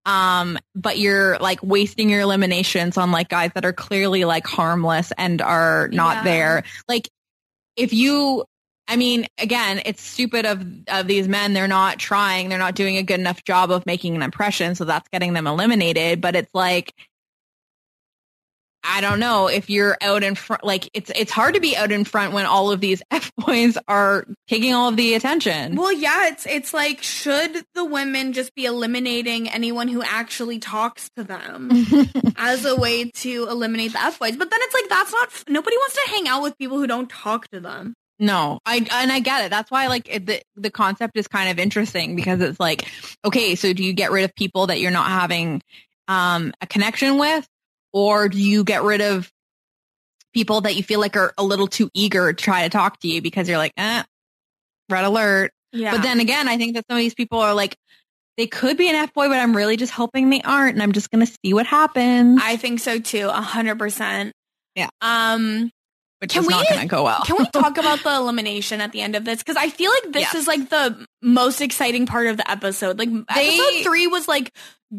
um, 0.05 0.59
but 0.74 0.98
you're 0.98 1.36
like 1.39 1.61
wasting 1.62 2.09
your 2.11 2.20
eliminations 2.20 2.97
on 2.97 3.11
like 3.12 3.28
guys 3.28 3.51
that 3.55 3.65
are 3.65 3.73
clearly 3.73 4.24
like 4.24 4.47
harmless 4.47 5.12
and 5.19 5.43
are 5.43 5.89
not 5.93 6.19
Yeah. 6.19 6.23
there. 6.24 6.65
Like 6.89 7.09
if 7.77 7.93
you 7.93 8.44
I 8.89 8.94
mean, 8.94 9.27
again, 9.39 9.82
it's 9.85 10.01
stupid 10.01 10.47
of 10.47 10.65
of 10.86 11.09
these 11.09 11.27
men. 11.27 11.55
They're 11.55 11.66
not 11.66 11.98
trying. 11.98 12.48
They're 12.48 12.59
not 12.59 12.77
doing 12.77 12.98
a 12.98 13.03
good 13.03 13.19
enough 13.19 13.43
job 13.43 13.73
of 13.73 13.85
making 13.85 14.15
an 14.15 14.23
impression, 14.23 14.77
so 14.77 14.85
that's 14.85 15.09
getting 15.09 15.32
them 15.32 15.48
eliminated. 15.48 16.20
But 16.20 16.36
it's 16.36 16.51
like, 16.55 16.94
I 18.87 19.01
don't 19.01 19.21
know 19.21 19.49
if 19.49 19.69
you're 19.69 19.97
out 20.01 20.23
in 20.23 20.35
front. 20.35 20.65
Like 20.65 20.89
it's 20.95 21.11
it's 21.15 21.33
hard 21.33 21.55
to 21.55 21.61
be 21.61 21.77
out 21.77 21.93
in 21.93 22.05
front 22.05 22.33
when 22.33 22.47
all 22.47 22.71
of 22.71 22.81
these 22.81 23.03
f 23.11 23.33
boys 23.37 23.77
are 23.89 24.27
taking 24.49 24.75
all 24.75 24.89
of 24.89 24.97
the 24.97 25.15
attention. 25.15 25.77
Well, 25.77 25.93
yeah, 25.93 26.29
it's 26.29 26.47
it's 26.47 26.73
like 26.73 27.03
should 27.03 27.65
the 27.75 27.85
women 27.85 28.33
just 28.33 28.55
be 28.55 28.65
eliminating 28.65 29.49
anyone 29.49 29.89
who 29.89 30.03
actually 30.03 30.59
talks 30.59 31.11
to 31.17 31.25
them 31.25 31.71
as 32.37 32.65
a 32.65 32.77
way 32.77 33.11
to 33.11 33.49
eliminate 33.49 33.93
the 33.93 34.01
F 34.03 34.19
boys? 34.19 34.37
But 34.37 34.51
then 34.51 34.61
it's 34.63 34.75
like 34.75 34.89
that's 34.89 35.13
not 35.13 35.45
nobody 35.49 35.77
wants 35.77 35.95
to 35.95 36.11
hang 36.11 36.29
out 36.29 36.43
with 36.43 36.57
people 36.59 36.79
who 36.79 36.87
don't 36.87 37.11
talk 37.11 37.49
to 37.49 37.61
them. 37.61 37.95
No, 38.19 38.61
I 38.65 38.77
and 38.77 39.13
I 39.13 39.21
get 39.21 39.45
it. 39.45 39.51
That's 39.51 39.71
why 39.71 39.89
like 39.89 40.09
it, 40.11 40.27
the 40.27 40.43
the 40.57 40.71
concept 40.71 41.19
is 41.19 41.29
kind 41.29 41.51
of 41.51 41.59
interesting 41.59 42.17
because 42.17 42.41
it's 42.41 42.59
like, 42.59 42.87
okay, 43.25 43.55
so 43.57 43.73
do 43.73 43.85
you 43.85 43.93
get 43.93 44.11
rid 44.11 44.25
of 44.25 44.35
people 44.35 44.69
that 44.69 44.81
you're 44.81 44.91
not 44.91 45.09
having 45.09 45.63
um 46.09 46.55
a 46.61 46.67
connection 46.67 47.19
with, 47.19 47.47
or 47.93 48.29
do 48.29 48.39
you 48.41 48.65
get 48.65 48.83
rid 48.83 49.01
of 49.01 49.31
people 50.35 50.61
that 50.63 50.77
you 50.77 50.83
feel 50.83 51.01
like 51.01 51.17
are 51.17 51.33
a 51.39 51.43
little 51.45 51.67
too 51.67 51.89
eager 51.95 52.33
to 52.33 52.43
try 52.45 52.63
to 52.65 52.69
talk 52.69 53.01
to 53.01 53.09
you 53.09 53.23
because 53.23 53.49
you're 53.49 53.59
like, 53.59 53.73
eh, 53.77 54.03
red 54.91 55.05
alert. 55.05 55.51
Yeah. 55.73 55.93
But 55.93 56.03
then 56.03 56.21
again, 56.21 56.47
I 56.49 56.57
think 56.59 56.75
that 56.75 56.85
some 56.89 56.97
of 56.99 57.01
these 57.01 57.15
people 57.15 57.39
are 57.41 57.55
like, 57.55 57.77
they 58.37 58.47
could 58.47 58.77
be 58.77 58.89
an 58.91 58.95
F 58.97 59.15
boy, 59.15 59.29
but 59.29 59.39
I'm 59.39 59.57
really 59.57 59.79
just 59.79 59.93
hoping 59.93 60.29
they 60.29 60.43
aren't, 60.43 60.75
and 60.75 60.83
I'm 60.83 60.93
just 60.93 61.11
gonna 61.11 61.27
see 61.27 61.55
what 61.55 61.65
happens. 61.67 62.39
I 62.43 62.57
think 62.57 62.81
so 62.81 62.99
too, 62.99 63.29
a 63.29 63.41
hundred 63.41 63.79
percent. 63.79 64.35
Yeah. 64.75 64.89
Um 65.01 65.71
which 66.21 66.33
can 66.33 66.43
is 66.43 66.49
we 66.49 66.53
not 66.55 66.67
gonna 66.69 66.87
go 66.87 67.05
well. 67.05 67.23
can 67.25 67.37
we 67.39 67.47
talk 67.47 67.79
about 67.79 68.03
the 68.03 68.15
elimination 68.15 68.83
at 68.83 68.93
the 68.93 69.01
end 69.01 69.17
of 69.17 69.25
this? 69.25 69.39
Because 69.39 69.57
I 69.57 69.71
feel 69.71 69.91
like 69.91 70.13
this 70.13 70.23
Yes. 70.23 70.35
is 70.35 70.47
like 70.47 70.69
the 70.69 71.07
most 71.23 71.63
exciting 71.63 72.05
part 72.07 72.27
of 72.27 72.37
the 72.37 72.51
episode. 72.51 72.99
Like 72.99 73.09
They- 73.11 73.59
episode 73.59 73.83
three 73.85 74.07
was 74.07 74.29
like 74.29 74.53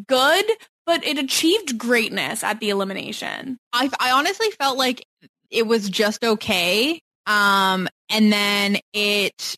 good, 0.07 0.45
but 0.87 1.05
it 1.05 1.19
achieved 1.19 1.77
greatness 1.77 2.43
at 2.43 2.59
the 2.59 2.71
elimination. 2.71 3.59
I, 3.71 3.91
I 3.99 4.11
honestly 4.13 4.49
felt 4.51 4.77
like 4.77 5.05
it 5.51 5.67
was 5.67 5.87
just 5.87 6.23
okay. 6.23 6.99
Um, 7.27 7.87
and 8.09 8.31
then 8.31 8.77
it, 8.93 9.55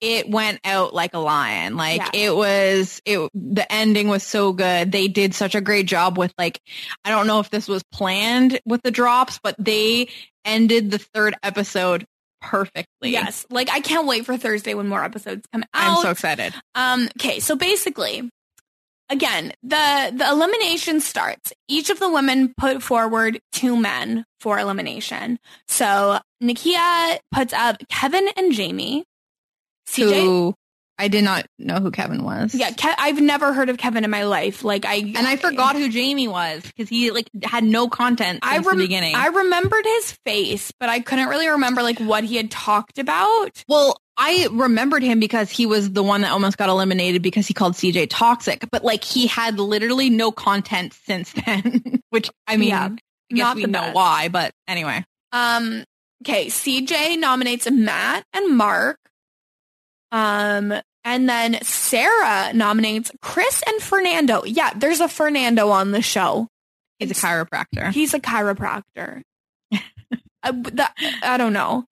it 0.00 0.30
went 0.30 0.60
out 0.64 0.94
like 0.94 1.14
a 1.14 1.18
lion. 1.18 1.76
Like 1.76 1.98
Yeah. 1.98 2.10
it 2.14 2.36
was, 2.36 3.02
it, 3.04 3.28
the 3.34 3.70
ending 3.70 4.06
was 4.08 4.22
so 4.22 4.52
good. 4.52 4.92
They 4.92 5.08
did 5.08 5.34
such 5.34 5.56
a 5.56 5.60
great 5.60 5.86
job 5.86 6.16
with 6.16 6.32
like, 6.38 6.60
I 7.04 7.10
don't 7.10 7.26
know 7.26 7.40
if 7.40 7.50
this 7.50 7.66
was 7.66 7.82
planned 7.92 8.60
with 8.64 8.80
the 8.82 8.92
drops, 8.92 9.40
but 9.42 9.56
they 9.58 10.08
ended 10.44 10.92
the 10.92 10.98
third 10.98 11.34
episode 11.42 12.04
perfectly. 12.40 13.10
Yes. 13.10 13.44
Like 13.50 13.68
I 13.70 13.80
can't 13.80 14.06
wait 14.06 14.24
for 14.24 14.36
Thursday 14.36 14.74
when 14.74 14.86
more 14.86 15.02
episodes 15.02 15.42
come 15.52 15.64
out. 15.74 15.98
I'm 15.98 16.02
so 16.02 16.10
excited. 16.10 16.54
Um, 16.76 17.08
okay, 17.20 17.40
so 17.40 17.56
basically, 17.56 18.30
again, 19.10 19.52
the 19.62 20.12
the 20.14 20.28
elimination 20.28 21.00
starts. 21.00 21.52
Each 21.68 21.90
of 21.90 21.98
the 21.98 22.10
women 22.10 22.54
put 22.56 22.82
forward 22.82 23.40
two 23.52 23.76
men 23.76 24.24
for 24.40 24.58
elimination. 24.58 25.38
So 25.66 26.18
Nakia 26.42 27.18
puts 27.32 27.52
up 27.52 27.76
Kevin 27.88 28.28
and 28.36 28.52
Jamie. 28.52 29.04
CJ, 29.88 30.12
Who 30.22 30.54
I 30.98 31.08
did 31.08 31.22
not 31.22 31.46
know 31.58 31.76
who 31.80 31.90
Kevin 31.92 32.24
was. 32.24 32.54
yeah, 32.54 32.72
Ke- 32.72 32.96
I've 32.98 33.20
never 33.20 33.52
heard 33.52 33.68
of 33.68 33.78
Kevin 33.78 34.02
in 34.04 34.10
my 34.10 34.24
life. 34.24 34.64
Like 34.64 34.84
I 34.84 34.96
And 34.96 35.18
I 35.26 35.36
forgot 35.36 35.76
who 35.76 35.88
Jamie 35.88 36.26
was 36.28 36.62
because 36.62 36.88
he 36.88 37.10
like 37.12 37.28
had 37.42 37.62
no 37.62 37.88
content 37.88 38.40
I 38.42 38.58
rem- 38.58 38.78
the 38.78 38.84
beginning. 38.84 39.14
I 39.14 39.28
remembered 39.28 39.84
his 39.84 40.12
face, 40.26 40.72
but 40.80 40.88
I 40.88 41.00
couldn't 41.00 41.28
really 41.28 41.48
remember 41.48 41.82
like 41.84 41.98
what 42.00 42.24
he 42.24 42.36
had 42.36 42.50
talked 42.50 42.98
about. 42.98 43.62
Well, 43.68 44.00
I 44.16 44.48
remembered 44.50 45.04
him 45.04 45.20
because 45.20 45.48
he 45.50 45.66
was 45.66 45.92
the 45.92 46.02
one 46.02 46.22
that 46.22 46.32
almost 46.32 46.58
got 46.58 46.68
eliminated 46.68 47.22
because 47.22 47.46
he 47.46 47.54
called 47.54 47.74
CJ 47.74 48.08
toxic, 48.10 48.64
but 48.72 48.82
like 48.84 49.04
he 49.04 49.28
had 49.28 49.60
literally 49.60 50.10
no 50.10 50.32
content 50.32 50.92
since 51.04 51.32
then, 51.46 52.00
which 52.10 52.28
I 52.48 52.56
mean, 52.56 52.70
Yeah, 52.70 52.84
I 52.86 53.34
guess 53.34 53.44
not 53.44 53.56
we 53.56 53.66
know 53.66 53.80
best. 53.82 53.94
why, 53.94 54.26
but 54.28 54.50
anyway. 54.66 55.04
Um, 55.30 55.84
okay, 56.24 56.46
CJ 56.46 57.20
nominates 57.20 57.70
Matt 57.70 58.24
and 58.32 58.56
Mark. 58.56 58.98
Um, 60.10 60.72
and 61.08 61.26
then 61.26 61.58
Sarah 61.62 62.52
nominates 62.52 63.10
Chris 63.22 63.62
and 63.66 63.80
Fernando. 63.80 64.44
Yeah, 64.44 64.74
there's 64.76 65.00
a 65.00 65.08
Fernando 65.08 65.70
on 65.70 65.90
the 65.92 66.02
show. 66.02 66.48
He's 66.98 67.10
a 67.10 67.14
chiropractor. 67.14 67.90
He's 67.92 68.12
a 68.14 68.20
chiropractor. 68.20 69.22
Uh, 70.40 70.52
I, 70.54 70.70
that, 70.70 70.94
I 71.20 71.36
don't 71.36 71.52
know. 71.52 71.84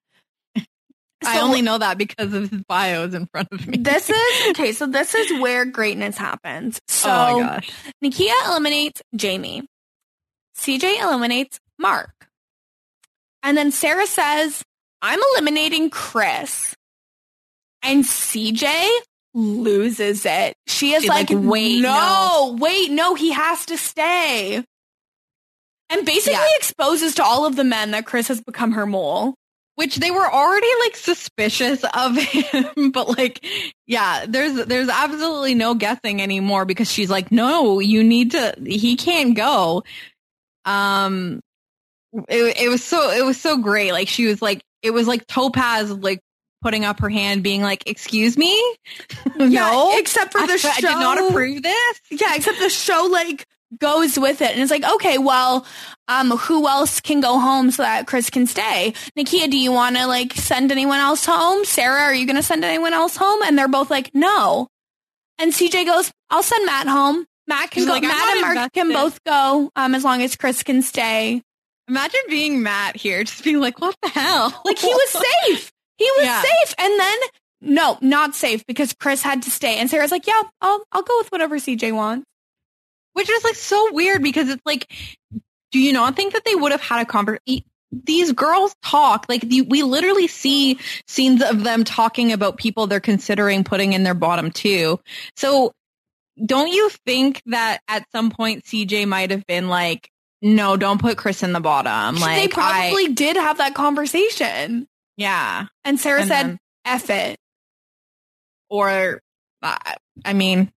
I 1.24 1.40
only 1.40 1.62
know 1.62 1.78
that 1.78 1.98
because 1.98 2.32
of 2.32 2.48
his 2.48 2.62
bios 2.68 3.12
in 3.12 3.26
front 3.26 3.48
of 3.50 3.66
me. 3.66 3.76
This 3.76 4.08
is 4.08 4.46
okay. 4.50 4.70
So 4.70 4.86
this 4.86 5.16
is 5.16 5.40
where 5.40 5.64
greatness 5.64 6.16
happens. 6.16 6.78
So 6.86 7.10
oh 7.10 7.40
my 7.40 7.46
gosh. 7.46 7.70
Nakia 8.04 8.32
eliminates 8.46 9.02
Jamie. 9.16 9.66
CJ 10.56 11.02
eliminates 11.02 11.58
Mark. 11.76 12.28
And 13.42 13.58
then 13.58 13.72
Sarah 13.72 14.06
says, 14.06 14.62
I'm 15.02 15.18
eliminating 15.32 15.90
Chris. 15.90 16.75
And 17.86 18.04
CJ 18.04 18.88
loses 19.34 20.26
it. 20.26 20.54
She 20.66 20.92
is 20.92 21.02
She's 21.02 21.08
like, 21.10 21.30
like, 21.30 21.38
"Wait, 21.42 21.80
no, 21.80 22.56
wait, 22.58 22.90
no, 22.90 23.14
he 23.14 23.32
has 23.32 23.66
to 23.66 23.76
stay. 23.78 24.64
And 25.88 26.04
basically 26.04 26.32
Yeah. 26.34 26.56
exposes 26.56 27.14
to 27.16 27.24
all 27.24 27.46
of 27.46 27.54
the 27.54 27.64
men 27.64 27.92
that 27.92 28.06
Chris 28.06 28.28
has 28.28 28.40
become 28.40 28.72
her 28.72 28.86
mole. 28.86 29.34
Which 29.76 29.96
they 29.96 30.10
were 30.10 30.26
already 30.26 30.66
like 30.84 30.96
suspicious 30.96 31.84
of 31.92 32.16
him, 32.16 32.90
but 32.92 33.18
like, 33.18 33.44
yeah, 33.86 34.24
there's 34.26 34.54
there's 34.64 34.88
absolutely 34.88 35.54
no 35.54 35.74
guessing 35.74 36.22
anymore 36.22 36.64
because 36.64 36.90
she's 36.90 37.10
like, 37.10 37.30
no, 37.30 37.78
you 37.78 38.02
need 38.02 38.30
to. 38.30 38.54
He 38.64 38.96
can't 38.96 39.36
go. 39.36 39.84
Um, 40.64 41.40
it 42.26 42.56
it 42.58 42.68
was 42.70 42.82
so 42.82 43.10
it 43.10 43.22
was 43.22 43.38
so 43.38 43.58
great. 43.58 43.92
Like 43.92 44.08
she 44.08 44.24
was 44.24 44.40
like, 44.40 44.62
it 44.82 44.92
was 44.92 45.06
like 45.06 45.26
Topaz 45.26 45.90
like 45.92 46.20
putting 46.66 46.84
up 46.84 46.98
her 46.98 47.08
hand, 47.08 47.44
being 47.44 47.62
like, 47.62 47.84
"Excuse 47.86 48.36
me, 48.36 48.52
no, 49.36 49.92
except 49.96 50.32
for 50.32 50.40
I- 50.40 50.46
the 50.46 50.52
I 50.54 50.56
show. 50.56 50.88
did 50.88 50.98
not 50.98 51.18
approve 51.30 51.62
this." 51.62 52.00
Yeah, 52.10 52.34
except 52.34 52.58
the 52.58 52.68
show 52.68 53.08
like 53.10 53.46
goes 53.78 54.18
with 54.18 54.40
it 54.42 54.52
and 54.52 54.60
it's 54.62 54.70
like, 54.70 54.84
okay, 54.94 55.18
well, 55.18 55.66
um, 56.08 56.30
who 56.30 56.68
else 56.68 57.00
can 57.00 57.20
go 57.20 57.38
home 57.38 57.70
so 57.72 57.82
that 57.82 58.06
Chris 58.06 58.30
can 58.30 58.46
stay? 58.46 58.94
Nakia, 59.18 59.50
do 59.50 59.58
you 59.58 59.72
want 59.72 59.96
to 59.96 60.06
like 60.06 60.32
send 60.34 60.70
anyone 60.72 60.98
else 61.00 61.24
home? 61.26 61.64
Sarah, 61.64 62.02
are 62.02 62.14
you 62.14 62.26
going 62.26 62.36
to 62.36 62.42
send 62.44 62.64
anyone 62.64 62.92
else 62.94 63.16
home? 63.16 63.42
And 63.42 63.58
they're 63.58 63.66
both 63.68 63.90
like, 63.90 64.14
no. 64.14 64.68
And 65.38 65.52
CJ 65.52 65.84
goes, 65.84 66.10
I'll 66.30 66.44
send 66.44 66.64
Matt 66.64 66.86
home. 66.86 67.26
Matt 67.48 67.70
can 67.72 67.80
She's 67.82 67.86
go. 67.86 67.92
like, 67.92 68.02
Matt 68.04 68.36
and 68.36 68.54
Mark 68.54 68.72
can 68.72 68.92
both 68.92 69.22
go, 69.24 69.70
um, 69.76 69.94
as 69.96 70.04
long 70.04 70.22
as 70.22 70.36
Chris 70.36 70.62
can 70.62 70.80
stay. 70.80 71.42
Imagine 71.88 72.20
being 72.28 72.62
Matt 72.62 72.96
here, 72.96 73.22
just 73.24 73.44
being 73.44 73.60
like, 73.60 73.80
"What 73.80 73.94
the 74.02 74.08
hell?" 74.08 74.60
Like 74.64 74.76
he 74.78 74.88
was 74.88 75.10
safe. 75.46 75.72
He 75.98 76.10
was 76.16 76.24
Yeah. 76.26 76.42
safe. 76.42 76.74
And 76.78 76.98
then 77.00 77.18
no, 77.62 77.98
not 78.00 78.34
safe 78.34 78.64
because 78.66 78.92
Chris 78.92 79.22
had 79.22 79.42
to 79.42 79.50
stay. 79.50 79.76
And 79.78 79.88
Sarah's 79.90 80.10
like, 80.10 80.26
yeah, 80.26 80.42
I'll 80.60 80.84
I'll 80.92 81.02
go 81.02 81.18
with 81.18 81.32
whatever 81.32 81.56
CJ 81.56 81.92
wants. 81.92 82.26
which 83.14 83.30
is 83.30 83.44
like 83.44 83.54
so 83.54 83.92
weird 83.92 84.22
because 84.22 84.48
it's 84.50 84.62
like, 84.66 84.90
do 85.72 85.78
you 85.78 85.92
not 85.92 86.16
think 86.16 86.34
that 86.34 86.44
they 86.44 86.54
would 86.54 86.72
have 86.72 86.82
had 86.82 87.00
a 87.00 87.06
conversation? 87.06 87.64
These 88.04 88.32
girls 88.32 88.74
talk 88.82 89.24
like 89.28 89.40
the, 89.42 89.62
we 89.62 89.82
literally 89.82 90.26
see 90.26 90.78
scenes 91.06 91.40
of 91.42 91.64
them 91.64 91.82
talking 91.84 92.32
about 92.32 92.58
people 92.58 92.86
they're 92.86 93.00
considering 93.00 93.64
putting 93.64 93.94
in 93.94 94.02
their 94.02 94.12
bottom 94.12 94.50
two. 94.50 95.00
So 95.36 95.72
don't 96.44 96.68
you 96.68 96.90
think 97.06 97.40
that 97.46 97.78
at 97.88 98.04
some 98.12 98.30
point 98.30 98.64
CJ 98.64 99.06
might 99.08 99.30
have 99.30 99.46
been 99.46 99.68
like, 99.68 100.10
no, 100.42 100.76
don't 100.76 101.00
put 101.00 101.16
Chris 101.16 101.42
in 101.42 101.52
the 101.52 101.60
bottom. 101.60 102.16
Like 102.20 102.42
they 102.42 102.48
probably 102.48 103.06
I, 103.06 103.12
did 103.14 103.36
have 103.36 103.58
that 103.58 103.74
conversation. 103.74 104.86
Yeah. 105.16 105.66
And 105.84 105.98
Sarah 106.00 106.20
And 106.20 106.28
said, 106.28 106.46
then- 106.46 106.58
F 106.84 107.10
it. 107.10 107.36
or 108.70 109.20
uh, 109.62 109.76
I 110.24 110.32
mean, 110.32 110.70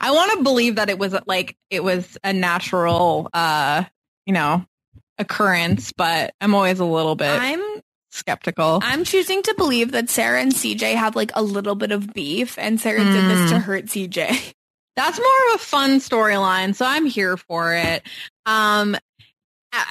I 0.00 0.10
want 0.12 0.32
to 0.38 0.42
believe 0.42 0.76
that 0.76 0.88
it 0.90 0.98
was 0.98 1.14
like 1.26 1.56
it 1.70 1.82
was 1.84 2.16
a 2.24 2.32
natural, 2.32 3.28
uh, 3.34 3.84
you 4.26 4.32
know, 4.32 4.64
occurrence, 5.18 5.92
but 5.92 6.34
I'm 6.40 6.54
always 6.54 6.80
a 6.80 6.84
little 6.84 7.14
bit 7.14 7.28
I'm 7.40 7.62
skeptical. 8.10 8.80
I'm 8.82 9.04
choosing 9.04 9.42
to 9.42 9.54
believe 9.56 9.92
that 9.92 10.08
Sarah 10.08 10.40
and 10.40 10.52
CJ 10.52 10.94
have 10.94 11.16
like 11.16 11.30
a 11.34 11.42
little 11.42 11.74
bit 11.74 11.92
of 11.92 12.12
beef 12.14 12.58
and 12.58 12.80
Sarah 12.80 13.04
did 13.04 13.24
this 13.24 13.50
to 13.50 13.56
Mm. 13.56 13.62
hurt 13.62 13.84
CJ. 13.86 14.52
That's 14.96 15.18
more 15.18 15.48
of 15.50 15.56
a 15.56 15.64
fun 15.64 15.98
storyline, 15.98 16.74
so 16.74 16.86
I'm 16.86 17.04
here 17.06 17.36
for 17.36 17.74
it. 17.74 18.02
Um, 18.46 18.96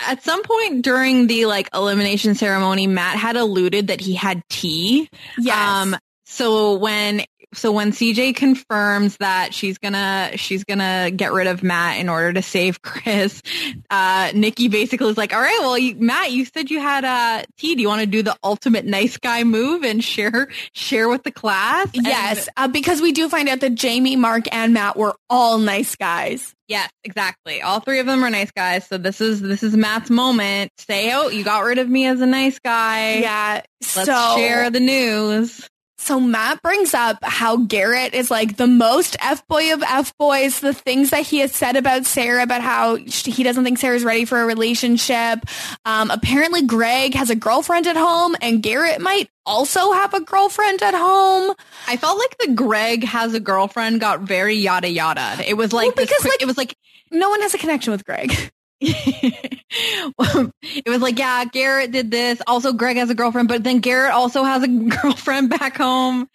at 0.07 0.23
some 0.23 0.43
point 0.43 0.83
during 0.83 1.27
the 1.27 1.45
like 1.45 1.69
elimination 1.73 2.35
ceremony, 2.35 2.87
Matt 2.87 3.17
had 3.17 3.35
alluded 3.35 3.87
that 3.87 4.01
he 4.01 4.13
had 4.13 4.43
tea. 4.49 5.09
Yes. 5.37 5.57
Um, 5.57 5.95
so 6.25 6.75
when 6.75 7.23
so 7.53 7.71
when 7.71 7.91
CJ 7.91 8.35
confirms 8.35 9.17
that 9.17 9.53
she's 9.53 9.77
gonna 9.77 10.31
she's 10.35 10.63
gonna 10.63 11.11
get 11.11 11.31
rid 11.31 11.47
of 11.47 11.63
Matt 11.63 11.99
in 11.99 12.09
order 12.09 12.33
to 12.33 12.41
save 12.41 12.81
Chris, 12.81 13.41
uh, 13.89 14.31
Nikki 14.33 14.67
basically 14.67 15.09
is 15.09 15.17
like, 15.17 15.33
"All 15.33 15.41
right, 15.41 15.59
well, 15.61 15.77
you, 15.77 15.95
Matt, 15.95 16.31
you 16.31 16.45
said 16.45 16.71
you 16.71 16.79
had 16.79 17.05
uh, 17.05 17.43
tea. 17.57 17.75
Do 17.75 17.81
you 17.81 17.87
want 17.87 18.01
to 18.01 18.07
do 18.07 18.23
the 18.23 18.35
ultimate 18.43 18.85
nice 18.85 19.17
guy 19.17 19.43
move 19.43 19.83
and 19.83 20.03
share 20.03 20.49
share 20.73 21.07
with 21.07 21.23
the 21.23 21.31
class?" 21.31 21.89
And- 21.93 22.05
yes, 22.05 22.49
uh, 22.57 22.67
because 22.67 23.01
we 23.01 23.11
do 23.11 23.29
find 23.29 23.47
out 23.47 23.59
that 23.61 23.75
Jamie, 23.75 24.15
Mark, 24.15 24.45
and 24.51 24.73
Matt 24.73 24.97
were 24.97 25.15
all 25.29 25.59
nice 25.59 25.95
guys. 25.95 26.53
Yes, 26.73 26.89
exactly. 27.03 27.61
All 27.61 27.81
three 27.81 27.99
of 27.99 28.07
them 28.07 28.23
are 28.23 28.31
nice 28.31 28.49
guys. 28.49 28.87
So 28.87 28.97
this 28.97 29.21
is 29.21 29.39
this 29.39 29.61
is 29.61 29.77
Matt's 29.77 30.09
moment. 30.09 30.71
Say, 30.79 31.13
oh, 31.13 31.29
you 31.29 31.43
got 31.43 31.59
rid 31.59 31.77
of 31.77 31.87
me 31.87 32.07
as 32.07 32.19
a 32.19 32.25
nice 32.25 32.57
guy. 32.57 33.17
Yeah. 33.17 33.61
Let's 33.95 34.07
so 34.07 34.33
share 34.35 34.71
the 34.71 34.79
news. 34.79 35.69
So 36.03 36.19
Matt 36.19 36.61
brings 36.61 36.93
up 36.93 37.17
how 37.23 37.55
Garrett 37.57 38.13
is 38.13 38.29
like 38.29 38.57
the 38.57 38.67
most 38.67 39.15
F 39.21 39.47
boy 39.47 39.73
of 39.73 39.81
F 39.83 40.15
boys, 40.17 40.59
the 40.59 40.73
things 40.73 41.11
that 41.11 41.21
he 41.25 41.39
has 41.39 41.53
said 41.53 41.77
about 41.77 42.05
Sarah, 42.05 42.43
about 42.43 42.61
how 42.61 42.95
he 42.97 43.41
doesn't 43.43 43.63
think 43.63 43.77
Sarah's 43.79 44.03
ready 44.03 44.25
for 44.25 44.41
a 44.41 44.45
relationship. 44.45 45.39
Um, 45.85 46.11
apparently 46.11 46.63
Greg 46.63 47.13
has 47.15 47.29
a 47.29 47.35
girlfriend 47.35 47.87
at 47.87 47.95
home 47.95 48.35
and 48.41 48.61
Garrett 48.61 48.99
might 48.99 49.29
also 49.45 49.93
have 49.93 50.13
a 50.13 50.19
girlfriend 50.21 50.81
at 50.83 50.93
home. 50.93 51.55
I 51.87 51.95
felt 51.95 52.17
like 52.17 52.37
the 52.37 52.53
Greg 52.53 53.03
has 53.05 53.33
a 53.33 53.39
girlfriend 53.39 54.01
got 54.01 54.19
very 54.21 54.55
yada 54.55 54.89
yada. 54.89 55.37
It 55.47 55.53
was 55.55 55.71
like 55.71 55.95
this 55.95 56.07
because, 56.07 56.21
quick- 56.21 56.33
like- 56.33 56.41
it 56.41 56.47
was 56.47 56.57
like 56.57 56.75
No 57.11 57.29
one 57.29 57.41
has 57.41 57.53
a 57.53 57.57
connection 57.57 57.91
with 57.91 58.03
Greg. 58.05 58.51
it 58.83 60.87
was 60.87 61.01
like 61.01 61.17
yeah, 61.17 61.45
Garrett 61.45 61.91
did 61.91 62.11
this. 62.11 62.41
Also, 62.47 62.73
Greg 62.73 62.97
has 62.97 63.09
a 63.09 63.15
girlfriend, 63.15 63.47
but 63.47 63.63
then 63.63 63.79
Garrett 63.79 64.13
also 64.13 64.43
has 64.43 64.63
a 64.63 64.67
girlfriend 65.01 65.49
back 65.49 65.77
home, 65.77 66.27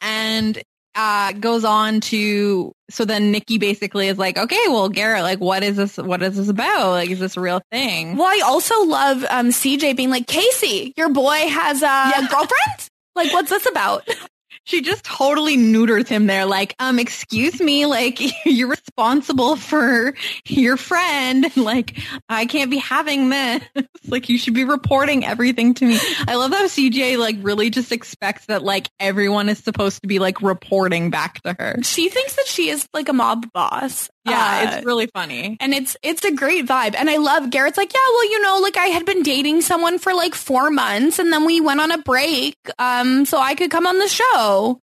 and 0.00 0.60
uh, 0.94 1.32
goes 1.32 1.64
on 1.64 2.00
to. 2.00 2.72
So 2.90 3.04
then 3.04 3.32
Nikki 3.32 3.58
basically 3.58 4.08
is 4.08 4.18
like, 4.18 4.38
okay, 4.38 4.68
well, 4.68 4.88
Garrett, 4.88 5.22
like, 5.22 5.40
what 5.40 5.62
is 5.62 5.76
this? 5.76 5.96
What 5.96 6.22
is 6.22 6.36
this 6.36 6.48
about? 6.48 6.90
Like, 6.90 7.10
is 7.10 7.18
this 7.18 7.36
a 7.36 7.40
real 7.40 7.60
thing? 7.72 8.16
Well, 8.16 8.28
I 8.28 8.42
also 8.44 8.84
love 8.84 9.24
um, 9.28 9.48
CJ 9.48 9.96
being 9.96 10.10
like, 10.10 10.26
Casey, 10.26 10.92
your 10.96 11.08
boy 11.08 11.48
has 11.48 11.82
a 11.82 12.28
girlfriend? 12.30 12.88
Like, 13.14 13.32
what's 13.32 13.50
this 13.50 13.66
about? 13.66 14.06
She 14.66 14.82
just 14.82 15.04
totally 15.04 15.56
neuters 15.56 16.08
him 16.08 16.26
there, 16.26 16.44
like, 16.44 16.74
um, 16.80 16.98
excuse 16.98 17.60
me, 17.60 17.86
like 17.86 18.20
you're 18.44 18.68
responsible 18.68 19.56
for 19.56 20.14
your 20.46 20.76
friend. 20.76 21.46
Like, 21.66 21.98
I 22.28 22.46
can't 22.46 22.70
be 22.70 22.76
having 22.76 23.28
this. 23.28 23.62
like, 24.06 24.28
you 24.28 24.38
should 24.38 24.54
be 24.54 24.64
reporting 24.64 25.24
everything 25.24 25.74
to 25.74 25.86
me. 25.86 25.98
I 26.28 26.36
love 26.36 26.52
how 26.52 26.66
CJ 26.66 27.18
like 27.18 27.36
really 27.40 27.70
just 27.70 27.90
expects 27.90 28.46
that 28.46 28.62
like 28.62 28.88
everyone 29.00 29.48
is 29.48 29.58
supposed 29.58 30.02
to 30.02 30.06
be 30.06 30.20
like 30.20 30.42
reporting 30.42 31.10
back 31.10 31.40
to 31.42 31.56
her. 31.58 31.82
She 31.82 32.08
thinks 32.08 32.36
that 32.36 32.46
she 32.46 32.68
is 32.68 32.88
like 32.92 33.08
a 33.08 33.12
mob 33.12 33.50
boss. 33.52 34.10
Yeah, 34.26 34.70
Uh, 34.72 34.76
it's 34.76 34.86
really 34.86 35.06
funny. 35.14 35.56
and 35.60 35.72
it's 35.72 35.96
it's 36.02 36.24
a 36.24 36.32
great 36.32 36.66
vibe 36.66 36.94
and 36.96 37.08
i 37.08 37.16
love 37.16 37.48
garrett's 37.50 37.76
like 37.78 37.92
yeah 37.94 38.00
well 38.12 38.30
you 38.30 38.42
know 38.42 38.58
like 38.60 38.76
i 38.76 38.86
had 38.86 39.06
been 39.06 39.22
dating 39.22 39.60
someone 39.62 39.98
for 39.98 40.12
like 40.14 40.34
four 40.34 40.70
months 40.70 41.18
and 41.18 41.32
then 41.32 41.44
we 41.44 41.60
went 41.60 41.80
on 41.80 41.92
a 41.92 41.98
break 41.98 42.56
um 42.78 43.24
so 43.24 43.38
i 43.38 43.54
could 43.54 43.70
come 43.70 43.86
on 43.86 43.98
the 43.98 44.08
show 44.08 44.80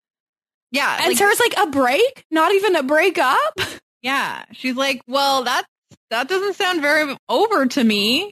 Yeah, 0.71 0.97
and 0.99 1.07
like- 1.09 1.17
sarah's 1.17 1.39
like 1.39 1.53
a 1.57 1.69
break 1.69 2.25
not 2.31 2.51
even 2.53 2.75
a 2.75 2.83
breakup 2.83 3.53
Yeah, 4.03 4.43
she's 4.53 4.75
like, 4.75 5.01
well, 5.07 5.43
that 5.43 5.65
that 6.11 6.29
doesn't 6.29 6.53
sound 6.55 6.81
very 6.81 7.17
over 7.27 7.65
to 7.65 7.83
me. 7.83 8.31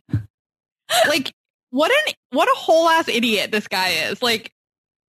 like, 1.08 1.32
what 1.72 1.92
an 1.92 2.14
what 2.32 2.48
a 2.48 2.56
whole 2.56 2.88
ass 2.88 3.10
idiot 3.10 3.52
this 3.52 3.68
guy 3.68 3.90
is. 4.10 4.22
Like, 4.22 4.52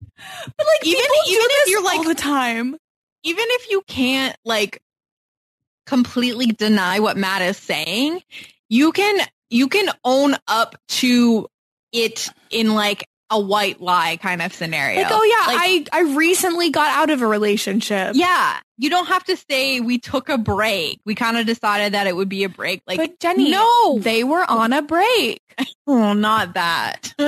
but 0.01 0.65
like 0.67 0.85
even 0.85 1.03
even 1.27 1.47
if 1.61 1.69
you're 1.69 1.83
like 1.83 1.97
all 1.99 2.03
the 2.05 2.15
time 2.15 2.75
even 3.23 3.45
if 3.49 3.69
you 3.69 3.81
can't 3.87 4.35
like 4.45 4.79
completely 5.85 6.47
deny 6.47 6.99
what 6.99 7.17
Matt 7.17 7.41
is 7.41 7.57
saying, 7.57 8.21
you 8.69 8.91
can 8.91 9.25
you 9.49 9.67
can 9.69 9.89
own 10.03 10.35
up 10.47 10.75
to 10.87 11.47
it 11.91 12.29
in 12.49 12.73
like 12.73 13.07
a 13.29 13.39
white 13.39 13.81
lie 13.81 14.17
kind 14.17 14.41
of 14.41 14.53
scenario. 14.53 15.01
like 15.01 15.11
oh 15.11 15.23
yeah 15.23 15.53
Like, 15.53 15.89
i 15.93 15.99
i 15.99 16.15
recently 16.15 16.69
got 16.69 16.87
out 16.95 17.09
of 17.09 17.21
a 17.21 17.27
relationship 17.27 18.11
yeah, 18.15 18.59
you 18.77 18.89
don't 18.89 19.07
have 19.07 19.23
to 19.25 19.37
say 19.49 19.79
we 19.79 19.97
took 19.99 20.29
a 20.29 20.37
break. 20.37 20.99
We 21.05 21.15
kind 21.15 21.37
of 21.37 21.45
decided 21.45 21.93
that 21.93 22.07
it 22.07 22.15
would 22.15 22.29
be 22.29 22.43
a 22.43 22.49
break. 22.49 22.81
Like, 22.87 22.97
but 22.97 23.19
jenny 23.19 23.51
no, 23.51 23.99
they 23.99 24.23
were 24.23 24.43
on 24.49 24.73
a 24.73 24.81
break 24.81 25.39
Oh, 25.87 26.13
not 26.13 26.53
that. 26.55 27.13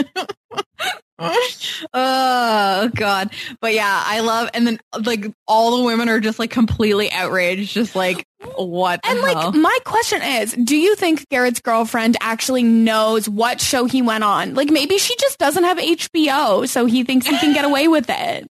oh 1.93 2.89
god. 2.95 3.31
But 3.61 3.73
yeah, 3.73 4.03
I 4.05 4.19
love 4.21 4.49
and 4.53 4.67
then 4.67 4.79
like 5.03 5.31
all 5.47 5.77
the 5.77 5.83
women 5.83 6.09
are 6.09 6.19
just 6.19 6.39
like 6.39 6.51
completely 6.51 7.11
outraged, 7.11 7.73
just 7.73 7.95
like 7.95 8.25
what 8.55 9.01
the 9.03 9.09
And 9.09 9.19
hell? 9.19 9.33
like 9.51 9.55
my 9.55 9.77
question 9.85 10.21
is, 10.21 10.53
do 10.53 10.75
you 10.75 10.95
think 10.95 11.27
Garrett's 11.29 11.59
girlfriend 11.59 12.17
actually 12.21 12.63
knows 12.63 13.27
what 13.27 13.59
show 13.61 13.85
he 13.85 14.01
went 14.01 14.23
on? 14.23 14.53
Like 14.53 14.69
maybe 14.69 14.97
she 14.97 15.15
just 15.17 15.37
doesn't 15.39 15.63
have 15.63 15.77
HBO, 15.77 16.67
so 16.67 16.85
he 16.85 17.03
thinks 17.03 17.25
he 17.27 17.37
can 17.39 17.53
get 17.53 17.65
away 17.65 17.87
with 17.87 18.05
it. 18.09 18.47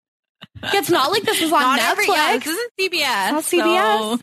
It's 0.62 0.90
not 0.90 1.10
like 1.10 1.22
this 1.22 1.40
is 1.42 1.52
on 1.52 1.60
not 1.60 1.78
Netflix. 1.80 1.90
every 1.90 2.06
yeah, 2.08 2.36
this 2.38 2.46
isn't 2.46 2.72
CBS. 2.80 3.32
Not 3.32 3.44
CBS. 3.44 4.10
so 4.16 4.20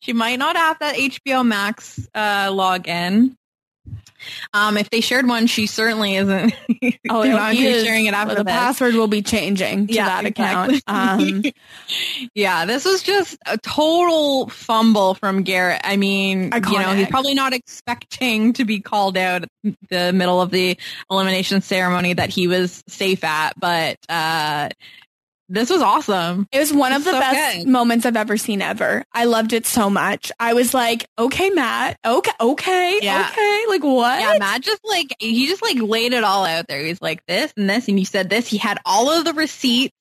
she 0.00 0.12
might 0.12 0.38
not 0.38 0.56
have 0.56 0.78
that 0.80 0.96
HBO 0.96 1.46
Max 1.46 2.00
uh 2.14 2.48
login. 2.50 3.36
Um, 4.54 4.78
if 4.78 4.88
they 4.88 5.02
shared 5.02 5.28
one, 5.28 5.46
she 5.46 5.66
certainly 5.66 6.16
isn't. 6.16 6.54
oh, 7.10 7.22
they're 7.22 7.32
no, 7.32 7.36
not 7.36 7.52
he 7.52 7.66
is- 7.66 7.84
sharing 7.84 8.06
it 8.06 8.14
after 8.14 8.34
the 8.36 8.44
this. 8.44 8.52
password 8.54 8.94
will 8.94 9.06
be 9.08 9.20
changing 9.20 9.86
to 9.88 9.92
Yeah, 9.92 10.06
that 10.06 10.24
exactly. 10.24 10.78
account. 10.78 11.20
Um, 11.20 11.42
Yeah, 12.34 12.64
this 12.64 12.86
was 12.86 13.02
just 13.02 13.36
a 13.44 13.58
total 13.58 14.48
fumble 14.48 15.12
from 15.14 15.42
Garrett. 15.42 15.82
I 15.84 15.96
mean, 15.98 16.44
you 16.54 16.78
know, 16.78 16.94
he's 16.94 17.08
probably 17.08 17.34
not 17.34 17.52
expecting 17.52 18.54
to 18.54 18.64
be 18.64 18.80
called 18.80 19.18
out 19.18 19.42
at 19.44 19.74
the 19.90 20.12
middle 20.14 20.40
of 20.40 20.50
the 20.50 20.78
elimination 21.10 21.60
ceremony 21.60 22.14
that 22.14 22.30
he 22.30 22.48
was 22.48 22.82
safe 22.88 23.22
at, 23.24 23.52
but 23.60 23.98
uh 24.08 24.70
this 25.48 25.68
was 25.70 25.82
awesome. 25.82 26.46
It 26.52 26.58
was 26.58 26.72
one 26.72 26.92
of 26.92 27.04
the 27.04 27.10
so 27.12 27.20
best 27.20 27.58
good. 27.58 27.68
moments 27.68 28.06
I've 28.06 28.16
ever 28.16 28.36
seen 28.36 28.62
ever. 28.62 29.04
I 29.12 29.24
loved 29.26 29.52
it 29.52 29.66
so 29.66 29.90
much. 29.90 30.32
I 30.40 30.54
was 30.54 30.72
like, 30.72 31.06
okay, 31.18 31.50
Matt. 31.50 31.98
Okay, 32.04 32.30
okay, 32.40 32.98
Yeah. 33.02 33.28
okay. 33.30 33.64
Like 33.68 33.84
what? 33.84 34.20
Yeah, 34.20 34.36
Matt 34.38 34.62
just 34.62 34.80
like 34.84 35.14
he 35.18 35.46
just 35.46 35.62
like 35.62 35.78
laid 35.80 36.12
it 36.12 36.24
all 36.24 36.44
out 36.44 36.66
there. 36.68 36.80
He's 36.80 37.02
like 37.02 37.24
this 37.26 37.52
and 37.56 37.68
this, 37.68 37.88
and 37.88 37.98
you 37.98 38.06
said 38.06 38.30
this. 38.30 38.48
He 38.48 38.56
had 38.58 38.78
all 38.86 39.10
of 39.10 39.24
the 39.24 39.34
receipts, 39.34 39.92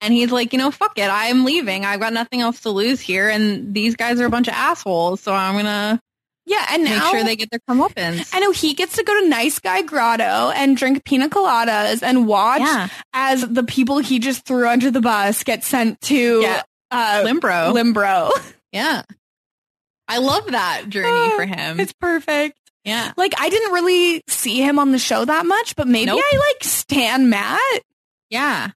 and 0.00 0.12
he's 0.14 0.32
like, 0.32 0.52
you 0.52 0.58
know, 0.58 0.70
fuck 0.70 0.98
it, 0.98 1.10
I 1.10 1.26
am 1.26 1.44
leaving. 1.44 1.84
I've 1.84 2.00
got 2.00 2.12
nothing 2.12 2.40
else 2.40 2.60
to 2.62 2.70
lose 2.70 3.00
here, 3.00 3.28
and 3.28 3.74
these 3.74 3.96
guys 3.96 4.20
are 4.20 4.26
a 4.26 4.30
bunch 4.30 4.48
of 4.48 4.54
assholes, 4.54 5.20
so 5.20 5.32
I'm 5.34 5.56
gonna 5.56 6.00
Yeah, 6.48 6.64
and 6.70 6.84
make 6.84 6.92
now 6.96 7.10
sure 7.10 7.24
they 7.24 7.34
get 7.36 7.50
their 7.50 7.60
comeuppance. 7.68 8.30
I 8.32 8.38
know 8.38 8.52
he 8.52 8.74
gets 8.74 8.96
to 8.96 9.02
go 9.02 9.20
to 9.20 9.28
Nice 9.28 9.58
Guy 9.58 9.82
Grotto 9.82 10.22
and 10.54 10.76
drink 10.76 11.04
pina 11.04 11.28
coladas 11.28 12.02
and 12.04 12.26
watch 12.26 12.60
Yeah. 12.60 12.88
as 13.12 13.40
the 13.46 13.64
people 13.64 13.98
he 13.98 14.20
just 14.20 14.44
threw 14.44 14.68
under 14.68 14.90
the 14.92 15.00
bus 15.00 15.42
get 15.42 15.64
sent 15.64 16.00
to 16.02 16.40
Yeah. 16.42 16.62
uh, 16.92 17.24
Limbro. 17.26 17.72
Limbro. 17.74 18.30
Yeah. 18.72 19.02
I 20.06 20.18
love 20.18 20.46
that 20.48 20.84
journey 20.88 21.30
for 21.34 21.46
him. 21.46 21.80
It's 21.80 21.92
perfect. 21.94 22.58
Yeah. 22.84 23.12
Like 23.16 23.32
I 23.40 23.48
didn't 23.48 23.72
really 23.72 24.22
see 24.28 24.60
him 24.62 24.78
on 24.78 24.92
the 24.92 24.98
show 24.98 25.24
that 25.24 25.46
much, 25.46 25.74
but 25.76 25.88
maybe 25.88 26.06
Nope. 26.06 26.20
I 26.22 26.36
like 26.36 26.62
Stan 26.64 27.30
Matt. 27.30 27.82
Yeah. 28.30 28.70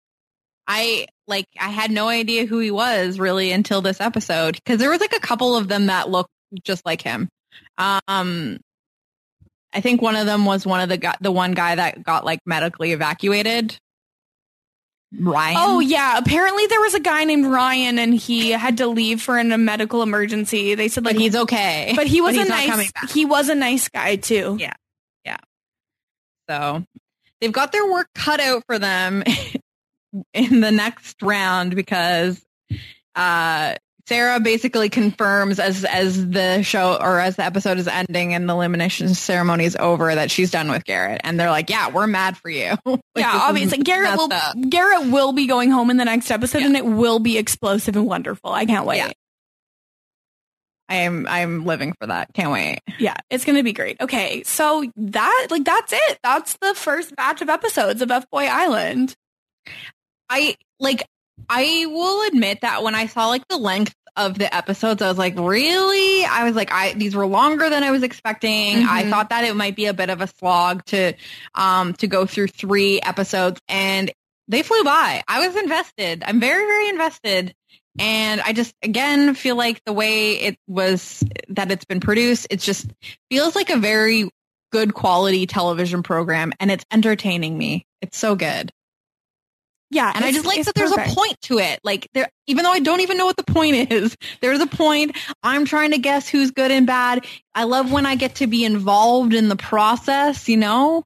I 0.66 1.06
like 1.28 1.47
I 1.59 1.68
had 1.68 1.90
no 1.90 2.09
idea 2.09 2.47
who 2.47 2.59
he 2.60 2.70
was 2.70 3.18
really 3.18 3.52
until 3.52 3.82
this 3.82 4.01
episode 4.01 4.55
because 4.56 4.78
there 4.78 4.90
was 4.90 5.01
like 5.01 5.12
a 5.14 5.20
couple 5.20 5.55
of 5.55 5.68
them 5.68 5.86
that 5.86 6.09
looked 6.09 6.30
just 6.64 6.84
like 6.86 7.02
him. 7.02 7.28
Um 7.81 8.61
I 9.73 9.81
think 9.81 10.02
one 10.02 10.16
of 10.16 10.27
them 10.27 10.44
was 10.44 10.66
one 10.66 10.81
of 10.81 10.89
the 10.89 11.16
the 11.20 11.32
one 11.32 11.52
guy 11.52 11.74
that 11.74 12.02
got 12.02 12.24
like 12.24 12.40
medically 12.44 12.93
evacuated. 12.93 13.78
Ryan. 15.19 15.57
Oh 15.59 15.81
yeah, 15.81 16.19
apparently 16.19 16.66
there 16.66 16.81
was 16.81 16.94
a 16.94 17.01
guy 17.01 17.24
named 17.24 17.47
Ryan 17.47 17.98
and 17.98 18.15
he 18.15 18.51
had 18.51 18.78
to 18.78 18.86
leave 18.86 19.20
for 19.20 19.39
an, 19.39 19.51
a 19.51 19.59
medical 19.59 20.02
emergency. 20.02 20.74
They 20.77 20.89
said 20.89 21.05
like 21.05 21.16
but 21.16 21.23
he's 21.23 21.35
okay. 21.35 21.93
but 21.97 22.07
he 22.07 22.20
was 22.20 22.36
he's 22.36 22.47
a 22.47 22.48
nice 22.48 22.93
he 23.12 23.24
was 23.24 23.48
a 23.48 23.55
nice 23.55 23.89
guy 23.89 24.16
too. 24.16 24.57
Yeah. 24.61 24.74
Yeah. 25.24 25.39
So 26.48 26.85
they've 27.40 27.52
got 27.52 27.73
their 27.73 27.90
work 27.90 28.09
cut 28.15 28.39
out 28.39 28.62
for 28.66 28.78
them 28.78 29.24
in 30.35 30.61
the 30.61 30.70
next 30.70 31.20
round 31.23 31.74
because 31.74 32.40
uh 33.16 33.74
Sarah 34.11 34.41
basically 34.41 34.89
confirms 34.89 35.61
as 35.61 35.85
as 35.85 36.31
the 36.31 36.62
show 36.62 36.99
or 37.01 37.20
as 37.20 37.37
the 37.37 37.45
episode 37.45 37.78
is 37.78 37.87
ending 37.87 38.35
and 38.35 38.49
the 38.49 38.53
elimination 38.53 39.15
ceremony 39.15 39.65
is 39.65 39.77
over 39.77 40.12
that 40.12 40.32
she's 40.32 40.51
done 40.51 40.69
with 40.69 40.82
Garrett 40.85 41.20
and 41.23 41.39
they're 41.39 41.49
like, 41.49 41.70
"Yeah, 41.70 41.91
we're 41.91 42.09
mad 42.09 42.37
for 42.37 42.51
you." 42.51 42.74
Like, 43.15 43.24
yeah, 43.24 43.31
obviously 43.32 43.78
Garrett 43.78 44.16
will 44.16 44.32
up. 44.32 44.57
Garrett 44.69 45.12
will 45.12 45.32
be 45.32 45.47
going 45.47 45.70
home 45.70 45.91
in 45.91 45.97
the 45.97 46.05
next 46.05 46.31
episode 46.31 46.62
and 46.62 46.77
it 46.77 46.85
will 46.85 47.20
be 47.20 47.39
explosive 47.39 47.95
and 47.97 48.07
wonderful. 48.07 48.51
I 48.51 48.66
can't 48.66 48.85
wait. 48.85 48.99
Yeah. 48.99 49.12
I 50.89 50.97
am 50.97 51.28
I'm 51.28 51.65
living 51.65 51.95
for 52.01 52.09
that. 52.09 52.32
Can't 52.35 52.51
wait. 52.51 52.81
Yeah, 52.99 53.16
it's 53.31 53.45
gonna 53.45 53.62
be 53.62 53.73
great. 53.73 54.01
Okay, 54.01 54.43
so 54.43 54.91
that 54.97 55.47
like 55.51 55.65
that's 55.65 55.93
it. 55.93 56.19
That's 56.24 56.57
the 56.61 56.74
first 56.74 57.15
batch 57.15 57.43
of 57.43 57.49
episodes 57.49 58.03
of 58.03 58.11
F 58.11 58.28
Boy 58.28 58.47
Island. 58.47 59.15
I 60.28 60.57
like 60.81 61.05
I 61.49 61.87
will 61.89 62.28
admit 62.28 62.61
that 62.62 62.82
when 62.82 62.95
I 62.95 63.07
saw 63.07 63.28
like 63.28 63.47
the 63.49 63.57
length 63.57 63.95
of 64.26 64.38
the 64.38 64.55
episodes, 64.55 65.02
I 65.02 65.09
was 65.09 65.18
like, 65.18 65.38
really? 65.38 66.24
I 66.24 66.44
was 66.44 66.55
like, 66.55 66.72
I 66.72 66.92
these 66.94 67.14
were 67.14 67.26
longer 67.26 67.68
than 67.70 67.82
I 67.82 67.90
was 67.90 68.02
expecting. 68.02 68.76
I 68.84 69.05
Mhm. 69.05 69.10
thought 69.10 69.30
that 69.30 69.44
it 69.44 69.55
might 69.56 69.76
be 69.76 69.86
a 69.86 69.94
bit 69.94 70.10
of 70.10 70.20
a 70.20 70.26
slog 70.26 70.84
to 70.86 71.14
um 71.55 71.94
to 71.94 72.06
go 72.06 72.26
through 72.26 72.48
three 72.48 73.01
episodes 73.01 73.60
and 73.68 74.10
they 74.48 74.62
flew 74.62 74.82
by. 74.84 75.22
I 75.28 75.47
was 75.47 75.56
invested. 75.56 76.22
I'm 76.26 76.40
very, 76.40 76.64
very 76.66 76.88
invested. 76.88 77.55
And 77.98 78.40
I 78.40 78.52
just 78.52 78.74
again 78.82 79.34
feel 79.34 79.56
like 79.56 79.80
the 79.84 79.92
way 79.92 80.32
it 80.40 80.56
was 80.68 81.22
that 81.48 81.70
it's 81.70 81.84
been 81.84 82.01
produced, 82.01 82.47
it 82.51 82.60
just 82.60 82.86
feels 83.30 83.55
like 83.56 83.70
a 83.70 83.76
very 83.78 84.30
good 84.72 84.94
quality 84.94 85.47
television 85.47 86.02
program 86.02 86.52
and 86.60 86.70
it's 86.70 86.84
entertaining 86.92 87.59
me. 87.59 87.84
It's 88.01 88.16
so 88.18 88.36
good. 88.36 88.70
Yeah, 89.92 90.12
And 90.14 90.24
I 90.24 90.30
just 90.30 90.46
like 90.46 90.64
that 90.64 90.74
there's 90.76 90.90
perfect. 90.92 91.12
a 91.12 91.14
point 91.16 91.40
to 91.42 91.58
it. 91.58 91.80
Like 91.82 92.08
there, 92.14 92.28
even 92.46 92.62
though 92.64 92.70
I 92.70 92.78
don't 92.78 93.00
even 93.00 93.16
know 93.18 93.26
what 93.26 93.36
the 93.36 93.42
point 93.44 93.90
is, 93.90 94.16
there's 94.40 94.60
a 94.60 94.66
point. 94.66 95.16
I'm 95.42 95.64
trying 95.64 95.90
to 95.90 95.98
guess 95.98 96.28
who's 96.28 96.52
good 96.52 96.70
and 96.70 96.86
bad. 96.86 97.26
I 97.54 97.64
love 97.64 97.90
when 97.90 98.06
I 98.06 98.14
get 98.14 98.36
to 98.36 98.46
be 98.46 98.64
involved 98.64 99.34
in 99.34 99.48
the 99.48 99.56
process, 99.56 100.48
you 100.48 100.56
know? 100.56 101.02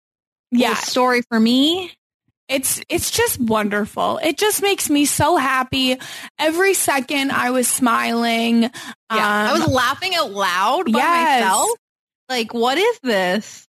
Yeah. 0.51 0.75
Story 0.75 1.23
for 1.31 1.41
me. 1.41 1.93
It's 2.47 2.83
it's 2.91 3.11
just 3.11 3.41
wonderful. 3.41 4.19
It 4.23 4.37
just 4.37 4.61
makes 4.61 4.91
me 4.91 5.07
so 5.07 5.39
happy. 5.39 5.97
Every 6.39 6.75
second 6.75 7.33
I 7.33 7.53
was 7.53 7.67
smiling. 7.67 8.65
Yeah. 8.65 8.71
I 9.11 9.51
was 9.55 9.63
Um, 9.63 9.73
laughing 9.73 10.15
out 10.15 10.31
loud 10.31 10.93
by 10.93 10.99
yes. 10.99 11.41
myself. 11.43 11.71
Like, 12.29 12.53
what 12.53 12.77
is 12.77 12.99
this? 13.03 13.67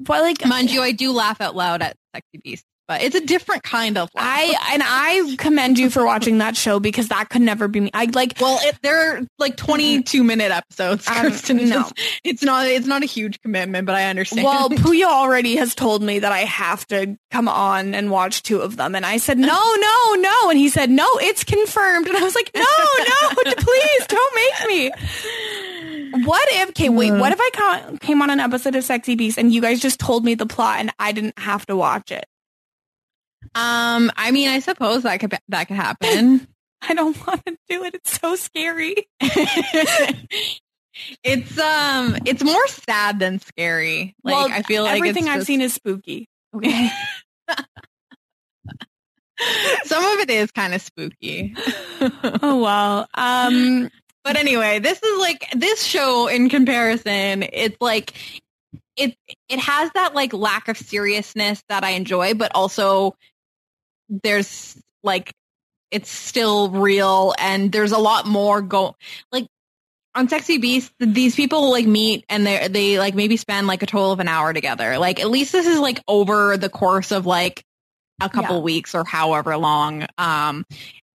but 0.00 0.22
like 0.22 0.44
Mind 0.44 0.70
you, 0.72 0.82
I 0.82 0.90
do 0.90 1.12
laugh 1.12 1.40
out 1.40 1.54
loud 1.56 1.82
at 1.82 1.96
Sexy 2.14 2.38
Beast, 2.42 2.64
but 2.88 3.02
it's 3.02 3.14
a 3.14 3.24
different 3.24 3.62
kind 3.62 3.98
of 3.98 4.08
laugh. 4.14 4.24
I 4.26 4.72
and 4.72 4.82
I 4.84 5.36
commend 5.36 5.78
you 5.78 5.90
for 5.90 6.04
watching 6.04 6.38
that 6.38 6.56
show 6.56 6.80
because 6.80 7.08
that 7.08 7.28
could 7.28 7.42
never 7.42 7.68
be 7.68 7.80
me. 7.80 7.90
I 7.92 8.06
like 8.06 8.34
well, 8.40 8.58
it, 8.62 8.78
they're 8.82 9.26
like 9.38 9.56
22 9.56 10.22
minute 10.22 10.52
episodes. 10.52 11.08
Um, 11.08 11.32
no. 11.68 11.88
it's 12.24 12.42
not. 12.42 12.66
It's 12.66 12.86
not 12.86 13.02
a 13.02 13.06
huge 13.06 13.40
commitment, 13.42 13.86
but 13.86 13.94
I 13.94 14.04
understand. 14.04 14.44
Well, 14.44 14.68
Puya 14.70 15.04
already 15.04 15.56
has 15.56 15.74
told 15.74 16.02
me 16.02 16.20
that 16.20 16.32
I 16.32 16.40
have 16.40 16.86
to 16.88 17.16
come 17.30 17.48
on 17.48 17.94
and 17.94 18.10
watch 18.10 18.42
two 18.42 18.60
of 18.60 18.76
them. 18.76 18.94
And 18.94 19.04
I 19.04 19.18
said, 19.18 19.38
no, 19.38 19.46
no, 19.46 20.14
no. 20.14 20.50
And 20.50 20.58
he 20.58 20.68
said, 20.68 20.90
no, 20.90 21.06
it's 21.16 21.44
confirmed. 21.44 22.06
And 22.06 22.16
I 22.16 22.22
was 22.22 22.34
like, 22.34 22.50
no, 22.54 22.62
no, 22.62 23.54
please 23.56 24.06
don't 24.06 24.34
make 24.34 24.68
me. 24.68 26.24
What 26.24 26.48
if, 26.52 26.70
okay, 26.70 26.88
wait, 26.88 27.12
what 27.12 27.32
if 27.32 27.38
I 27.40 27.50
ca- 27.52 27.96
came 28.00 28.22
on 28.22 28.30
an 28.30 28.40
episode 28.40 28.74
of 28.74 28.84
Sexy 28.84 29.16
Beast 29.16 29.38
and 29.38 29.52
you 29.52 29.60
guys 29.60 29.80
just 29.80 30.00
told 30.00 30.24
me 30.24 30.34
the 30.34 30.46
plot 30.46 30.80
and 30.80 30.90
I 30.98 31.12
didn't 31.12 31.38
have 31.38 31.66
to 31.66 31.76
watch 31.76 32.10
it? 32.10 32.26
Um, 33.54 34.10
I 34.16 34.30
mean, 34.30 34.48
I 34.48 34.58
suppose 34.60 35.02
that 35.04 35.20
could 35.20 35.34
that 35.48 35.68
could 35.68 35.76
happen. 35.76 36.46
I 36.82 36.94
don't 36.94 37.16
want 37.26 37.44
to 37.46 37.56
do 37.68 37.84
it. 37.84 37.94
It's 37.94 38.18
so 38.20 38.36
scary. 38.36 39.08
it's 41.22 41.58
um, 41.58 42.16
it's 42.26 42.44
more 42.44 42.66
sad 42.68 43.18
than 43.18 43.40
scary. 43.40 44.14
Like 44.22 44.34
well, 44.34 44.48
I 44.50 44.62
feel 44.62 44.82
like 44.84 44.96
everything 44.96 45.28
I've 45.28 45.36
just- 45.36 45.46
seen 45.46 45.60
is 45.60 45.74
spooky. 45.74 46.28
Okay. 46.54 46.90
some 49.84 50.04
of 50.04 50.20
it 50.20 50.30
is 50.30 50.50
kind 50.50 50.74
of 50.74 50.82
spooky. 50.82 51.54
oh, 52.42 52.62
well. 52.62 53.08
Um, 53.14 53.90
But 54.24 54.36
anyway, 54.36 54.80
this 54.80 55.00
is 55.02 55.20
like 55.20 55.46
this 55.54 55.84
show 55.84 56.26
in 56.26 56.48
comparison, 56.48 57.44
it's 57.44 57.76
like 57.80 58.12
it 58.96 59.14
it 59.48 59.60
has 59.60 59.90
that 59.94 60.14
like 60.14 60.32
lack 60.32 60.66
of 60.68 60.76
seriousness 60.76 61.62
that 61.68 61.84
I 61.84 61.90
enjoy, 61.90 62.34
but 62.34 62.50
also 62.54 63.14
there's 64.08 64.76
like 65.02 65.32
it's 65.90 66.10
still 66.10 66.70
real 66.70 67.34
and 67.38 67.70
there's 67.72 67.92
a 67.92 67.98
lot 67.98 68.26
more 68.26 68.60
go 68.60 68.96
like 69.30 69.46
on 70.14 70.28
Sexy 70.28 70.56
Beast, 70.58 70.92
these 70.98 71.34
people 71.36 71.70
like 71.70 71.86
meet 71.86 72.24
and 72.28 72.46
they 72.46 72.68
they 72.68 72.98
like 72.98 73.14
maybe 73.14 73.36
spend 73.36 73.66
like 73.66 73.82
a 73.82 73.86
total 73.86 74.12
of 74.12 74.20
an 74.20 74.28
hour 74.28 74.52
together. 74.54 74.98
Like 74.98 75.20
at 75.20 75.28
least 75.30 75.52
this 75.52 75.66
is 75.66 75.78
like 75.78 76.00
over 76.08 76.56
the 76.56 76.68
course 76.70 77.12
of 77.12 77.26
like 77.26 77.62
a 78.20 78.30
couple 78.30 78.56
Yeah. 78.56 78.62
weeks 78.62 78.94
or 78.94 79.04
however 79.04 79.56
long. 79.58 80.06
Um, 80.16 80.64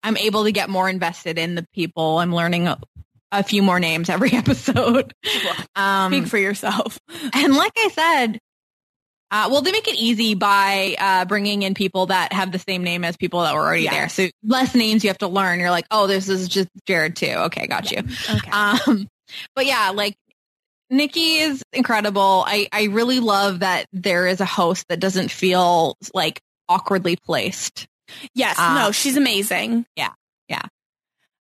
I'm 0.02 0.16
able 0.18 0.44
to 0.44 0.52
get 0.52 0.68
more 0.68 0.88
invested 0.88 1.38
in 1.38 1.54
the 1.54 1.66
people. 1.74 2.18
I'm 2.18 2.34
learning 2.34 2.68
a, 2.68 2.78
a 3.32 3.42
few 3.42 3.62
more 3.62 3.80
names 3.80 4.10
every 4.10 4.32
episode. 4.34 5.14
Um, 5.74 6.12
speak 6.12 6.26
for 6.26 6.38
yourself. 6.38 6.98
and 7.34 7.54
like 7.54 7.72
I 7.78 7.88
said, 7.88 8.38
uh, 9.30 9.48
well, 9.50 9.62
they 9.62 9.70
make 9.70 9.86
it 9.86 9.94
easy 9.94 10.34
by 10.34 10.96
uh, 10.98 11.24
bringing 11.24 11.62
in 11.62 11.74
people 11.74 12.06
that 12.06 12.32
have 12.32 12.50
the 12.50 12.58
same 12.58 12.82
name 12.82 13.04
as 13.04 13.16
people 13.16 13.42
that 13.42 13.54
were 13.54 13.60
already 13.60 13.88
there. 13.88 14.08
So 14.08 14.28
less 14.42 14.74
names 14.74 15.04
you 15.04 15.10
have 15.10 15.18
to 15.18 15.28
learn. 15.28 15.60
You're 15.60 15.70
like, 15.70 15.86
oh, 15.90 16.06
this 16.08 16.28
is 16.28 16.48
just 16.48 16.68
Jared 16.86 17.16
too. 17.16 17.32
Okay, 17.46 17.66
got 17.66 17.92
you. 17.92 17.98
Okay. 17.98 18.50
Um, 18.50 19.08
but 19.54 19.66
yeah, 19.66 19.92
like 19.94 20.16
Nikki 20.90 21.36
is 21.36 21.62
incredible. 21.72 22.42
I, 22.46 22.68
I 22.72 22.84
really 22.84 23.20
love 23.20 23.60
that 23.60 23.86
there 23.92 24.26
is 24.26 24.40
a 24.40 24.44
host 24.44 24.86
that 24.88 24.98
doesn't 24.98 25.30
feel 25.30 25.96
like 26.12 26.40
awkwardly 26.68 27.16
placed. 27.16 27.86
yes. 28.34 28.58
uh, 28.58 28.74
no, 28.74 28.90
she's 28.90 29.16
amazing. 29.16 29.86
Yeah. 29.94 30.12
Yeah. 30.48 30.62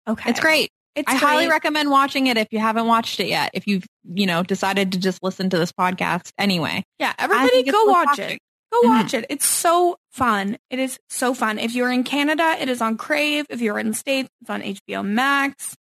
Okay. 0.07 0.31
It's 0.31 0.39
great. 0.39 0.71
It's 0.95 1.11
I 1.11 1.15
highly 1.15 1.47
recommend 1.49 1.91
watching 1.91 2.27
it 2.27 2.37
if 2.37 2.47
you 2.51 2.59
haven't 2.59 2.87
watched 2.87 3.19
it 3.19 3.27
yet. 3.27 3.51
If 3.53 3.67
you've, 3.67 3.85
you 4.05 4.25
know, 4.25 4.43
decided 4.43 4.93
to 4.93 4.99
just 4.99 5.21
listen 5.21 5.49
to 5.49 5.57
this 5.57 5.71
podcast 5.73 6.31
anyway. 6.37 6.83
Yeah, 6.99 7.13
everybody 7.19 7.63
go 7.63 7.85
watch 7.85 8.17
it. 8.19 8.39
Go 8.71 8.81
watch 8.89 9.13
it. 9.13 9.25
It's 9.29 9.45
so 9.45 9.97
fun. 10.11 10.57
It 10.69 10.79
is 10.79 10.97
so 11.09 11.33
fun. 11.33 11.59
If 11.59 11.75
you're 11.75 11.91
in 11.91 12.03
Canada, 12.03 12.55
it 12.59 12.69
is 12.69 12.81
on 12.81 12.97
Crave. 12.97 13.45
If 13.49 13.61
you're 13.61 13.77
in 13.79 13.89
the 13.89 13.93
States, 13.93 14.29
it's 14.41 14.49
on 14.49 14.61
HBO 14.61 15.03
Max. 15.05 15.75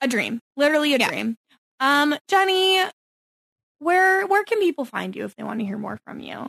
A 0.00 0.08
dream. 0.08 0.40
Literally 0.56 0.94
a 0.94 0.98
Yeah. 0.98 1.08
dream. 1.08 1.36
Um, 1.80 2.14
Jenny, 2.28 2.80
where 3.78 4.26
where 4.26 4.44
can 4.44 4.58
people 4.60 4.84
find 4.84 5.14
you 5.16 5.24
if 5.24 5.34
they 5.36 5.42
want 5.42 5.58
to 5.60 5.66
hear 5.66 5.78
more 5.78 5.98
from 6.04 6.20
you? 6.20 6.48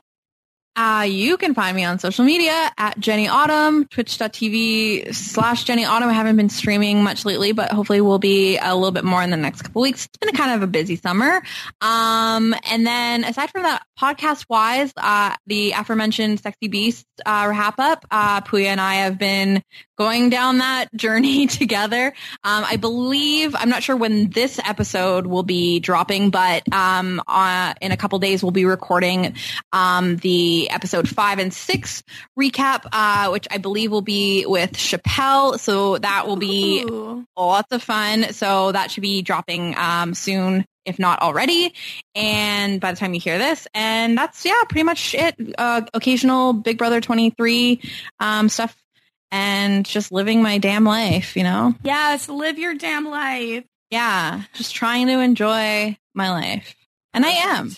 Uh, 0.76 1.06
you 1.08 1.38
can 1.38 1.54
find 1.54 1.76
me 1.76 1.84
on 1.84 2.00
social 2.00 2.26
media 2.26 2.72
at 2.78 2.98
Jenny 3.00 3.28
Autumn, 3.28 3.86
twitch.tv 3.86 5.14
slash 5.14 5.66
Jenny 5.66 5.86
Autumn. 5.86 6.10
I 6.10 6.14
haven't 6.14 6.36
been 6.36 6.50
streaming 6.50 7.04
much 7.04 7.26
lately, 7.26 7.52
but 7.52 7.72
hopefully 7.72 8.02
we'll 8.02 8.18
be 8.18 8.58
a 8.58 8.74
little 8.74 8.92
bit 8.92 9.04
more 9.04 9.22
in 9.22 9.30
the 9.30 9.38
next 9.38 9.62
couple 9.62 9.84
weeks. 9.84 10.06
It's 10.06 10.18
been 10.18 10.30
a 10.30 10.38
kind 10.38 10.52
of 10.52 10.64
a 10.64 10.68
busy 10.68 10.96
summer. 10.96 11.44
Um, 11.80 12.56
and 12.70 12.88
then 12.88 13.24
aside 13.24 13.52
from 13.52 13.64
that, 13.64 13.84
podcast 14.00 14.46
wise, 14.50 14.92
uh, 14.98 15.36
the 15.46 15.74
aforementioned 15.74 16.40
Sexy 16.40 16.68
Beast, 16.68 17.06
uh, 17.24 17.46
wrap 17.50 17.80
up, 17.80 18.06
uh, 18.10 18.42
Puya 18.42 18.66
and 18.66 18.82
I 18.82 18.96
have 18.96 19.20
been 19.20 19.64
going 19.98 20.30
down 20.30 20.60
that 20.60 20.88
journey 20.96 21.48
together. 21.48 22.08
Um, 22.44 22.64
I 22.66 22.78
believe, 22.78 23.56
I'm 23.56 23.70
not 23.70 23.84
sure 23.84 23.96
when 23.96 24.30
this 24.30 24.60
episode 24.66 25.28
will 25.28 25.44
be 25.44 25.80
dropping, 25.80 26.30
but, 26.30 26.64
um, 26.74 27.22
uh, 27.28 27.74
in 27.82 27.92
a 27.92 27.98
couple 27.98 28.20
days 28.20 28.44
we'll 28.44 28.52
be 28.52 28.66
recording, 28.66 29.36
um, 29.72 30.18
the 30.18 30.70
episode 30.70 31.08
five 31.08 31.40
and 31.40 31.54
six 31.54 32.04
recap, 32.40 32.86
uh, 32.92 33.30
which 33.30 33.48
I 33.52 33.58
believe 33.58 33.92
will 33.92 34.02
be 34.02 34.46
with 34.46 34.74
Chappelle. 34.74 35.60
So 35.60 35.98
that 35.98 36.28
will 36.28 36.38
be 36.38 36.84
Ooh. 36.84 37.26
lots 37.38 37.72
of 37.72 37.84
fun. 37.84 38.34
So 38.34 38.72
that 38.72 38.92
should 38.92 39.02
be 39.02 39.22
dropping, 39.22 39.76
um, 39.78 40.14
soon 40.14 40.66
if 40.86 41.00
not 41.00 41.22
already. 41.22 41.74
And 42.16 42.80
by 42.80 42.92
the 42.92 42.98
time 42.98 43.14
you 43.14 43.20
hear 43.20 43.38
this, 43.38 43.68
and 43.74 44.18
that's 44.18 44.46
yeah, 44.46 44.62
pretty 44.68 44.84
much 44.84 45.16
it. 45.16 45.36
Uh, 45.58 45.82
occasional 45.94 46.54
Big 46.54 46.78
Brother 46.78 47.02
23 47.02 47.82
um, 48.20 48.50
stuff, 48.50 48.76
and 49.34 49.86
just 49.86 50.12
living 50.12 50.42
my 50.42 50.60
damn 50.60 50.86
life. 50.86 51.36
You 51.36 51.44
know. 51.44 51.76
Yes, 51.84 52.30
live 52.30 52.58
your 52.58 52.76
damn 52.76 53.10
life. 53.10 53.66
Yeah, 53.90 54.44
just 54.54 54.74
trying 54.74 55.08
to 55.08 55.20
enjoy 55.20 55.98
my 56.14 56.30
life, 56.30 56.76
and 57.14 57.26
I 57.26 57.32
am. 57.32 57.70
So 57.72 57.78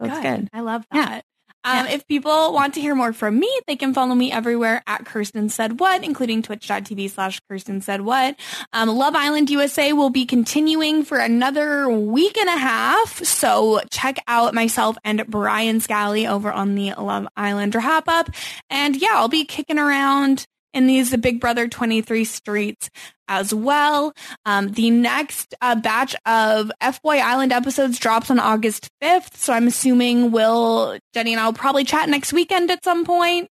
it's 0.00 0.18
good. 0.18 0.48
I 0.52 0.60
love 0.60 0.84
that. 0.90 1.22
Um, 1.66 1.86
If 1.86 2.06
people 2.06 2.52
want 2.52 2.74
to 2.74 2.80
hear 2.82 2.94
more 2.94 3.14
from 3.14 3.38
me, 3.38 3.50
they 3.66 3.76
can 3.76 3.94
follow 3.94 4.14
me 4.14 4.30
everywhere 4.30 4.82
at 4.86 5.06
Kirsten 5.06 5.48
Said 5.48 5.80
What, 5.80 6.04
including 6.04 6.42
twitch.tv 6.42 7.10
slash 7.10 7.40
Kirsten 7.48 7.80
Said 7.80 8.02
What. 8.02 8.36
Um, 8.74 8.90
Love 8.90 9.14
Island 9.16 9.48
USA 9.48 9.94
will 9.94 10.10
be 10.10 10.26
continuing 10.26 11.04
for 11.04 11.16
another 11.16 11.88
week 11.88 12.36
and 12.36 12.50
a 12.50 12.58
half. 12.58 13.24
So 13.24 13.80
check 13.90 14.18
out 14.28 14.52
myself 14.52 14.98
and 15.04 15.26
Brian 15.26 15.80
Scally 15.80 16.26
over 16.26 16.52
on 16.52 16.74
the 16.74 16.92
Love 16.98 17.26
Island 17.34 17.74
wrap 17.74 18.08
up. 18.08 18.28
And 18.68 18.94
yeah, 18.94 19.12
I'll 19.14 19.28
be 19.28 19.46
kicking 19.46 19.78
around 19.78 20.46
in 20.74 20.86
these 20.86 21.10
the 21.10 21.18
Big 21.18 21.40
Brother 21.40 21.68
23 21.68 22.24
streets 22.24 22.90
as 23.28 23.54
well. 23.54 24.12
Um, 24.44 24.72
the 24.72 24.90
next 24.90 25.54
uh, 25.62 25.76
batch 25.76 26.14
of 26.26 26.70
F 26.80 27.00
Boy 27.00 27.18
Island 27.18 27.52
episodes 27.52 27.98
drops 27.98 28.30
on 28.30 28.38
August 28.38 28.90
5th. 29.02 29.36
So 29.36 29.52
I'm 29.52 29.66
assuming 29.66 30.30
we'll, 30.32 30.98
Jenny 31.14 31.32
and 31.32 31.40
I 31.40 31.46
will 31.46 31.54
probably 31.54 31.84
chat 31.84 32.08
next 32.08 32.32
weekend 32.32 32.70
at 32.70 32.84
some 32.84 33.04
point. 33.04 33.48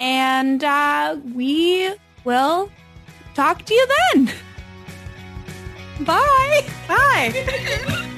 And 0.00 0.64
uh, 0.64 1.16
we 1.34 1.92
will 2.24 2.70
talk 3.34 3.64
to 3.64 3.74
you 3.74 3.86
then. 4.14 4.30
Bye. 6.04 6.66
Bye. 6.88 8.08